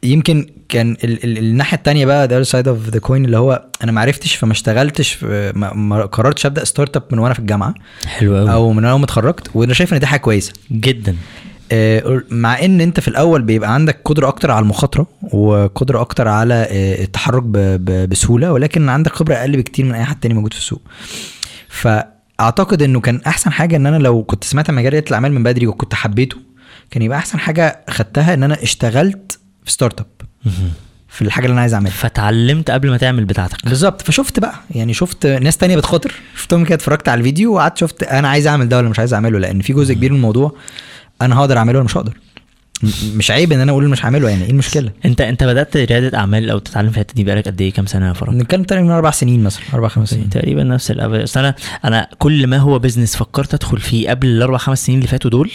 يمكن 0.02 0.46
كان 0.68 0.96
ال 1.04 1.24
ال 1.24 1.38
الناحية 1.38 1.76
التانية 1.76 2.06
بقى 2.06 2.28
other 2.28 2.46
side 2.48 2.66
of 2.66 2.94
the 2.94 2.98
coin 3.08 3.10
اللي 3.10 3.36
هو 3.38 3.64
أنا 3.84 3.92
ما 3.92 4.00
عرفتش 4.00 4.34
فما 4.34 4.52
اشتغلتش 4.52 5.24
ما, 5.24 5.72
ما 5.74 6.02
قررتش 6.06 6.46
أبدأ 6.46 6.64
startup 6.64 7.02
من 7.12 7.18
وأنا 7.18 7.34
في 7.34 7.40
الجامعة 7.40 7.74
حلو 8.06 8.36
قوي 8.36 8.52
أو 8.52 8.72
من 8.72 8.84
وأنا 8.84 8.96
ما 8.96 9.04
اتخرجت 9.04 9.50
وأنا 9.54 9.74
شايف 9.74 9.94
إن 9.94 9.98
دي 9.98 10.06
حاجة 10.06 10.20
كويسة. 10.20 10.52
جدا. 10.72 11.12
آه، 11.12 11.16
مع 12.30 12.64
إن 12.64 12.80
أنت 12.80 13.00
في 13.00 13.08
الأول 13.08 13.42
بيبقى 13.42 13.74
عندك 13.74 14.00
قدرة 14.04 14.28
أكتر 14.28 14.50
على 14.50 14.62
المخاطرة 14.62 15.06
وقدرة 15.32 16.00
أكتر 16.00 16.28
على 16.28 16.54
آه، 16.54 17.02
التحرك 17.02 17.42
بسهولة 18.08 18.52
ولكن 18.52 18.88
عندك 18.88 19.12
خبرة 19.12 19.34
أقل 19.34 19.56
بكتير 19.56 19.84
من 19.84 19.94
أي 19.94 20.04
حد 20.04 20.20
تاني 20.20 20.34
موجود 20.34 20.52
في 20.52 20.58
السوق. 20.58 20.82
فأعتقد 21.68 22.82
إنه 22.82 23.00
كان 23.00 23.20
أحسن 23.26 23.52
حاجة 23.52 23.76
إن 23.76 23.86
أنا 23.86 23.96
لو 23.96 24.22
كنت 24.22 24.44
سمعت 24.44 24.70
عن 24.70 24.76
مجال 24.76 24.92
رياده 24.92 25.06
الاعمال 25.08 25.32
من 25.32 25.42
بدري 25.42 25.66
وكنت 25.66 25.94
حبيته 25.94 26.36
كان 26.90 27.02
يبقى 27.02 27.18
أحسن 27.18 27.38
حاجة 27.38 27.80
خدتها 27.90 28.34
إن 28.34 28.42
أنا 28.42 28.62
اشتغلت 28.62 29.38
في 29.64 29.72
start 29.72 30.00
up 30.00 30.06
في 31.08 31.22
الحاجة 31.22 31.44
اللي 31.44 31.52
أنا 31.52 31.60
عايز 31.60 31.74
أعملها. 31.74 31.92
فتعلمت 31.92 32.70
قبل 32.70 32.90
ما 32.90 32.96
تعمل 32.96 33.24
بتاعتك. 33.24 33.64
بالظبط. 33.64 34.02
فشفت 34.02 34.40
بقى. 34.40 34.54
يعني 34.70 34.94
شفت 34.94 35.26
ناس 35.26 35.56
تانية 35.56 35.76
بتخاطر. 35.76 36.12
شفتهم 36.36 36.64
كده 36.64 36.74
اتفرجت 36.74 37.08
على 37.08 37.18
الفيديو 37.18 37.54
وقعدت 37.54 37.78
شفت 37.78 38.02
أنا 38.02 38.28
عايز 38.28 38.46
أعمل 38.46 38.68
ده 38.68 38.76
ولا 38.76 38.88
مش 38.88 38.98
عايز 38.98 39.14
أعمله 39.14 39.38
لأن 39.38 39.60
في 39.60 39.72
جزء 39.72 39.94
كبير 39.94 40.10
من 40.10 40.16
الموضوع 40.16 40.56
أنا 41.24 41.38
هقدر 41.38 41.58
أعمله 41.58 41.78
ولا 41.78 41.84
مش 41.84 41.96
هقدر؟ 41.96 42.12
مش 43.14 43.30
عيب 43.30 43.52
إن 43.52 43.60
أنا 43.60 43.72
أقول 43.72 43.88
مش 43.88 44.04
هعمله 44.04 44.28
يعني 44.28 44.44
إيه 44.44 44.50
المشكلة؟ 44.50 44.90
أنت 45.04 45.20
أنت 45.20 45.44
بدأت 45.44 45.76
ريادة 45.76 46.18
أعمال 46.18 46.50
أو 46.50 46.58
تتعلم 46.58 46.90
في 46.90 46.94
الحتة 46.96 47.14
دي 47.14 47.24
بقالك 47.24 47.48
قد 47.48 47.60
إيه؟ 47.60 47.72
كام 47.72 47.86
سنة 47.86 48.08
يا 48.08 48.12
فرج 48.12 48.34
بنتكلم 48.34 48.62
تقريبا 48.62 48.86
من 48.86 48.92
أربع 48.92 49.10
سنين 49.10 49.42
مثلا 49.42 49.62
أربع 49.74 49.88
خمس 49.88 50.10
سنين. 50.10 50.30
تقريبا 50.30 50.64
نفس 50.64 50.90
ال 50.90 50.95
average 50.95 51.28
أنا 51.36 51.54
أنا 51.84 52.08
كل 52.18 52.46
ما 52.46 52.56
هو 52.58 52.78
business 52.78 53.16
فكرت 53.16 53.54
أدخل 53.54 53.78
فيه 53.78 54.10
قبل 54.10 54.26
الأربع 54.26 54.58
خمس 54.58 54.86
سنين 54.86 54.98
اللي 54.98 55.08
فاتوا 55.08 55.30
دول 55.30 55.50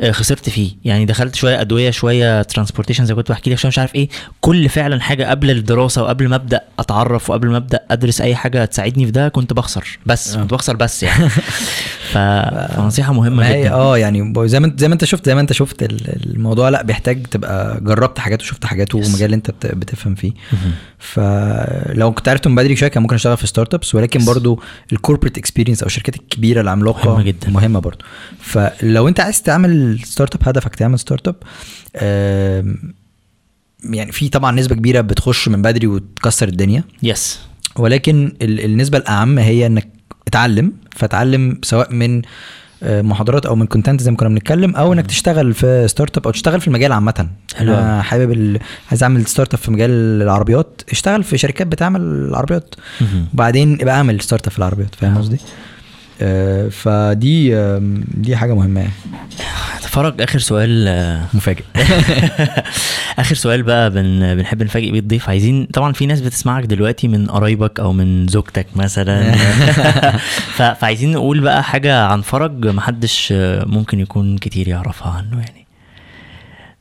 آه، 0.00 0.10
خسرت 0.10 0.48
فيه. 0.48 0.70
يعني 0.84 1.04
دخلت 1.04 1.34
شوية 1.34 1.60
أدوية 1.60 1.90
شوية 1.90 2.42
transportation 2.42 3.06
زي 3.06 3.14
كنت 3.14 3.30
بحكي 3.30 3.50
لك 3.50 3.58
شوية 3.58 3.68
مش 3.68 3.78
عارف 3.78 3.94
إيه. 3.94 4.08
كل 4.40 4.68
فعلا 4.68 5.00
حاجة 5.00 5.30
قبل 5.30 5.50
الدراسة 5.50 6.02
وقبل 6.02 6.28
ما 6.28 6.36
أبدأ 6.36 6.60
أتعرف 6.78 7.30
وقبل 7.30 7.48
ما 7.48 7.56
أبدأ 7.56 7.80
أدرس 7.90 8.20
أي 8.20 8.34
حاجة 8.34 8.64
تساعدني 8.64 9.04
في 9.04 9.10
ده 9.10 9.28
كنت 9.28 9.52
بخسر. 9.52 9.98
بس 10.06 10.34
آه. 10.34 10.40
كنت 10.40 10.54
بخسر 10.54 10.76
بس 10.76 11.02
يعني. 11.02 11.28
فنصيحة 12.12 13.12
مهمة 13.12 13.52
جدا. 13.60 13.72
آه 13.72 13.98
يعني 13.98 14.32
زي 14.44 14.60
ما 14.60 14.66
انت 14.66 14.80
زي 14.80 14.88
ما 14.88 14.94
انت 14.94 15.04
شفت 15.04 15.26
زي 15.26 15.34
ما 15.34 15.40
انت 15.40 15.52
شفت 15.52 15.82
ال- 15.82 16.26
الموضوع 16.34 16.68
لا 16.68 16.82
بيحتاج 16.82 17.22
تبقى 17.26 17.80
جربت 17.80 18.18
حاجات 18.18 18.42
وشفت 18.42 18.64
حاجات 18.66 18.94
ومجال 18.94 19.24
اللي 19.24 19.36
انت 19.36 19.50
بت- 19.50 19.66
بتفهم 19.74 20.14
فيه. 20.14 20.32
فلو 20.98 22.12
كنت 22.12 22.28
عرفت 22.28 22.46
من 22.48 22.54
بدري 22.54 22.76
شوية 22.76 22.88
كان 22.90 23.02
ممكن 23.02 23.14
اشتغل 23.14 23.36
في 23.36 23.46
start 23.46 23.74
ups 23.74 23.94
ولكن 23.94 24.24
برضو 24.24 24.60
ال 24.92 24.97
corporate 24.97 25.38
experience 25.38 25.82
أو 25.82 25.86
الشركات 25.86 26.16
الكبيرة 26.16 26.60
العملاقة 26.60 27.10
مهمة 27.10 27.22
جدا. 27.24 27.50
مهمة 27.50 27.80
برضو. 27.80 28.04
فلو 28.40 29.08
انت 29.08 29.20
عايز 29.20 29.42
تعمل 29.42 29.98
start 30.04 30.34
up 30.34 30.48
هدفك 30.48 30.74
تعمل 30.74 30.98
start 30.98 31.28
up 31.28 31.36
يعني 33.84 34.12
في 34.12 34.28
طبعا 34.28 34.52
نسبة 34.52 34.74
كبيرة 34.74 35.00
بتخش 35.00 35.48
من 35.48 35.62
بدري 35.62 35.86
وتكسر 35.86 36.48
الدنيا. 36.48 36.84
yes 37.02 37.40
ولكن 37.76 38.32
ال- 38.42 38.64
النسبة 38.64 38.98
الأعم 38.98 39.38
هي 39.38 39.66
إنك 39.66 39.88
اتعلم 40.26 40.72
فتعلم 40.96 41.58
سواء 41.62 41.92
من 41.92 42.22
آه، 42.82 43.02
محاضرات 43.02 43.46
أو 43.46 43.56
من 43.56 43.66
content 43.66 44.00
زي 44.00 44.10
ما 44.10 44.16
كنا 44.16 44.28
بنتكلم 44.28 44.76
أو 44.76 44.92
إنك 44.92 45.06
تشتغل 45.06 45.54
في 45.54 45.88
start 45.88 46.16
up 46.16 46.24
أو 46.24 46.30
تشتغل 46.30 46.60
في 46.60 46.68
المجال 46.68 46.92
عامة. 46.92 47.28
أنا 47.60 48.02
حابب 48.02 48.32
ال... 48.32 48.58
عايز 48.90 49.02
أعمل 49.02 49.26
start 49.26 49.54
up 49.54 49.60
في 49.60 49.70
مجال 49.70 49.90
العربيات. 50.22 50.82
اشتغل 50.92 51.24
في 51.24 51.38
شركات 51.38 51.66
بتعمل 51.66 52.00
العربيات. 52.00 52.74
وبعدين 53.34 53.78
ابقى 53.80 53.94
اعمل 53.94 54.20
start 54.20 54.46
up 54.46 54.52
في 54.52 54.58
العربيات 54.58 54.94
فاهم 54.94 55.18
قصدي؟ 55.18 55.38
فدي 56.70 57.56
آم، 57.56 58.04
دي 58.14 58.36
حاجة 58.36 58.54
مهمة 58.54 58.80
يعني. 58.80 58.92
فرج 59.80 60.22
آخر 60.22 60.38
سؤال 60.38 60.84
آه، 60.88 61.26
مفاجئ. 61.34 61.62
آخر 63.18 63.34
سؤال 63.34 63.62
بقى 63.62 63.90
بن 63.90 64.34
بنحب 64.36 64.62
نفاجئ 64.62 64.90
بيه 64.90 64.98
الضيف. 64.98 65.28
عايزين 65.28 65.66
طبعا 65.72 65.92
في 65.92 66.06
ناس 66.06 66.20
بتسمعك 66.20 66.64
دلوقتي 66.64 67.08
من 67.08 67.26
قرايبك 67.26 67.80
أو 67.80 67.92
من 67.92 68.28
زوجتك 68.28 68.66
مثلا. 68.76 69.32
فعايزين 70.80 71.12
نقول 71.12 71.40
بقى 71.40 71.62
حاجة 71.64 72.02
عن 72.04 72.20
فرج 72.22 72.66
محدش 72.66 73.28
آه، 73.32 73.64
ممكن 73.64 74.00
يكون 74.00 74.38
كتير 74.38 74.68
يعرفها 74.68 75.08
عنه 75.12 75.40
يعني. 75.40 75.66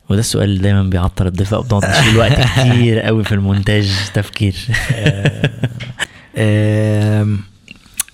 وده 0.10 0.20
السؤال 0.20 0.50
اللي 0.50 0.60
دايما 0.60 0.84
بيعطل 0.84 1.28
الضيف 1.28 1.56
بنقعد 1.56 1.86
نشيل 1.86 2.18
وقت 2.20 2.40
كتير 2.60 3.00
قوي 3.00 3.24
في 3.24 3.32
المونتاج 3.32 3.92
تفكير. 4.14 4.56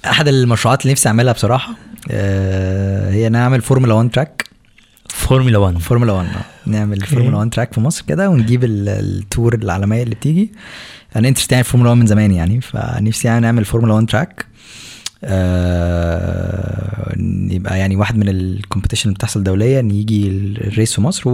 أحد 0.06 0.28
المشروعات 0.28 0.82
اللي 0.82 0.92
نفسي 0.92 1.08
أعملها 1.10 1.34
بصراحة 1.34 1.74
آه، 2.12 3.12
هي 3.12 3.28
إن 3.28 3.36
أعمل 3.36 3.62
فورمولا 3.62 3.94
1 3.94 4.10
track. 4.12 4.46
Formula 5.10 5.58
1 5.58 5.78
فورمولا 5.78 6.12
1 6.14 6.28
آه. 6.28 6.70
نعمل 6.70 7.02
فورمولا 7.02 7.38
1 7.38 7.50
track 7.50 7.74
في 7.74 7.80
مصر 7.80 8.04
كده 8.08 8.30
ونجيب 8.30 8.64
ال- 8.64 8.90
ال 8.90 9.02
tour 9.02 9.54
العالمية 9.56 10.04
اللي 10.04 10.16
بتيجي. 10.16 10.52
أنا 11.16 11.28
interested 11.28 11.52
يعني 11.52 11.64
في 11.64 11.70
فورمولا 11.70 11.90
1 11.90 12.00
من 12.02 12.08
زمان 12.08 12.32
يعني 12.32 12.62
فنفسي 12.62 13.28
يعني 13.28 13.40
نعمل 13.40 13.66
فورمولا 13.66 13.94
1 13.94 14.06
track. 14.10 14.46
آه 15.24 17.16
يبقى 17.52 17.80
يعني 17.80 17.96
واحد 17.96 18.18
من 18.18 18.30
ال 18.30 18.36
competition 18.36 19.04
اللي 19.10 19.16
بتحصل 19.16 19.44
دوليا 19.44 19.80
إن 19.80 19.92
يجي 19.92 20.28
ال 20.30 20.42
race 20.42 20.94
في 20.94 21.02
مصر 21.02 21.30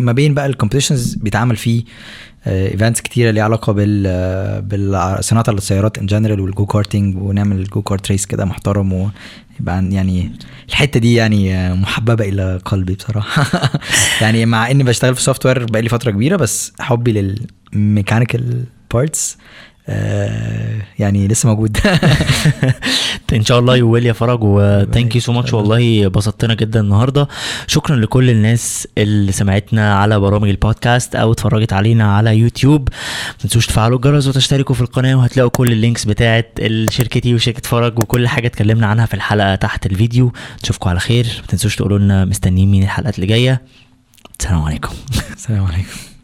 وما 0.00 0.12
بين 0.12 0.34
بقى 0.34 0.46
ال 0.46 0.51
competitions 0.51 1.14
بيتعمل 1.14 1.56
فيه 1.56 1.84
events 2.46 3.00
كتيرة 3.00 3.30
ليها 3.30 3.44
علاقة 3.44 3.72
بال 3.72 4.62
بالصناعه 4.62 5.44
السيارات 5.48 5.98
in 5.98 6.06
general 6.06 6.40
وال 6.40 6.66
go 6.66 6.77
karting 6.77 7.16
ونعمل 7.22 7.64
go 7.64 7.82
kart 7.82 8.10
race 8.10 8.26
كده 8.26 8.44
محترم 8.44 8.92
ويبقى 8.92 9.76
عن- 9.76 9.92
يعني 9.92 10.32
الحتة 10.68 11.00
دي 11.00 11.14
يعني 11.14 11.54
آه، 11.54 11.74
محببة 11.74 12.24
إلى 12.28 12.60
قلبي 12.64 12.94
بصراحة. 12.94 13.46
يعني 14.22 14.46
مع 14.46 14.70
إني 14.70 14.84
بشتغل 14.84 15.14
في 15.14 15.22
software 15.22 15.64
بقالي 15.64 15.88
فترة 15.88 16.10
كبيرة 16.10 16.36
بس 16.36 16.72
حبي 16.80 17.12
لل 17.72 17.87
mechanical 17.87 18.64
parts 18.94 19.38
يعني 20.98 21.28
لسه 21.28 21.48
موجود. 21.48 21.78
إن 23.32 23.44
شاء 23.44 23.58
الله 23.58 23.76
you 23.76 23.89
will 23.89 24.06
يا 24.06 24.12
فرج 24.12 24.38
و 24.42 24.54
thank 24.54 25.14
you 25.14 25.20
so 25.20 25.32
much 25.32 25.52
والله 25.52 26.08
بسطتنا 26.08 26.54
جدا 26.54 26.80
النهارده. 26.80 27.28
شكرا 27.66 27.96
لكل 27.96 28.30
الناس 28.30 28.88
اللي 28.98 29.32
سمعتنا 29.32 29.94
على 29.94 30.20
برامج 30.20 30.48
البودكاست 30.48 31.16
أو 31.16 31.32
اتفرجت 31.32 31.72
علينا 31.72 32.16
على 32.16 32.38
يوتيوب. 32.38 32.88
ما 33.28 33.34
تنسوش 33.38 33.66
تفعلوا 33.66 33.96
الجرس 33.96 34.26
وتشتركوا 34.26 34.74
في 34.74 34.80
القناة 34.80 35.14
وهتلاقوا 35.14 35.50
كل 35.50 35.72
ال 35.72 35.77
links 35.77 36.04
بتاعه 36.04 36.44
شركتي 36.90 37.34
وشركة 37.34 37.68
فرج 37.68 37.98
وكل 37.98 38.28
حاجة 38.28 38.46
اتكلمنا 38.46 38.86
عنها 38.86 39.06
في 39.06 39.14
الحلقة 39.14 39.54
تحت 39.54 39.86
الفيديو. 39.86 40.32
نشوفكم 40.62 40.90
على 40.90 41.00
خير. 41.00 41.26
ما 41.40 41.46
تنسوش 41.46 41.76
تقولوا 41.76 41.98
لنا 41.98 42.24
مستنيين 42.24 42.70
مين 42.70 42.82
الحلقات 42.82 43.14
اللي 43.14 43.26
جاية. 43.26 43.62
السلام 44.40 44.62
عليكم. 44.62 44.94
السلام 45.36 45.64
عليكم. 45.64 46.17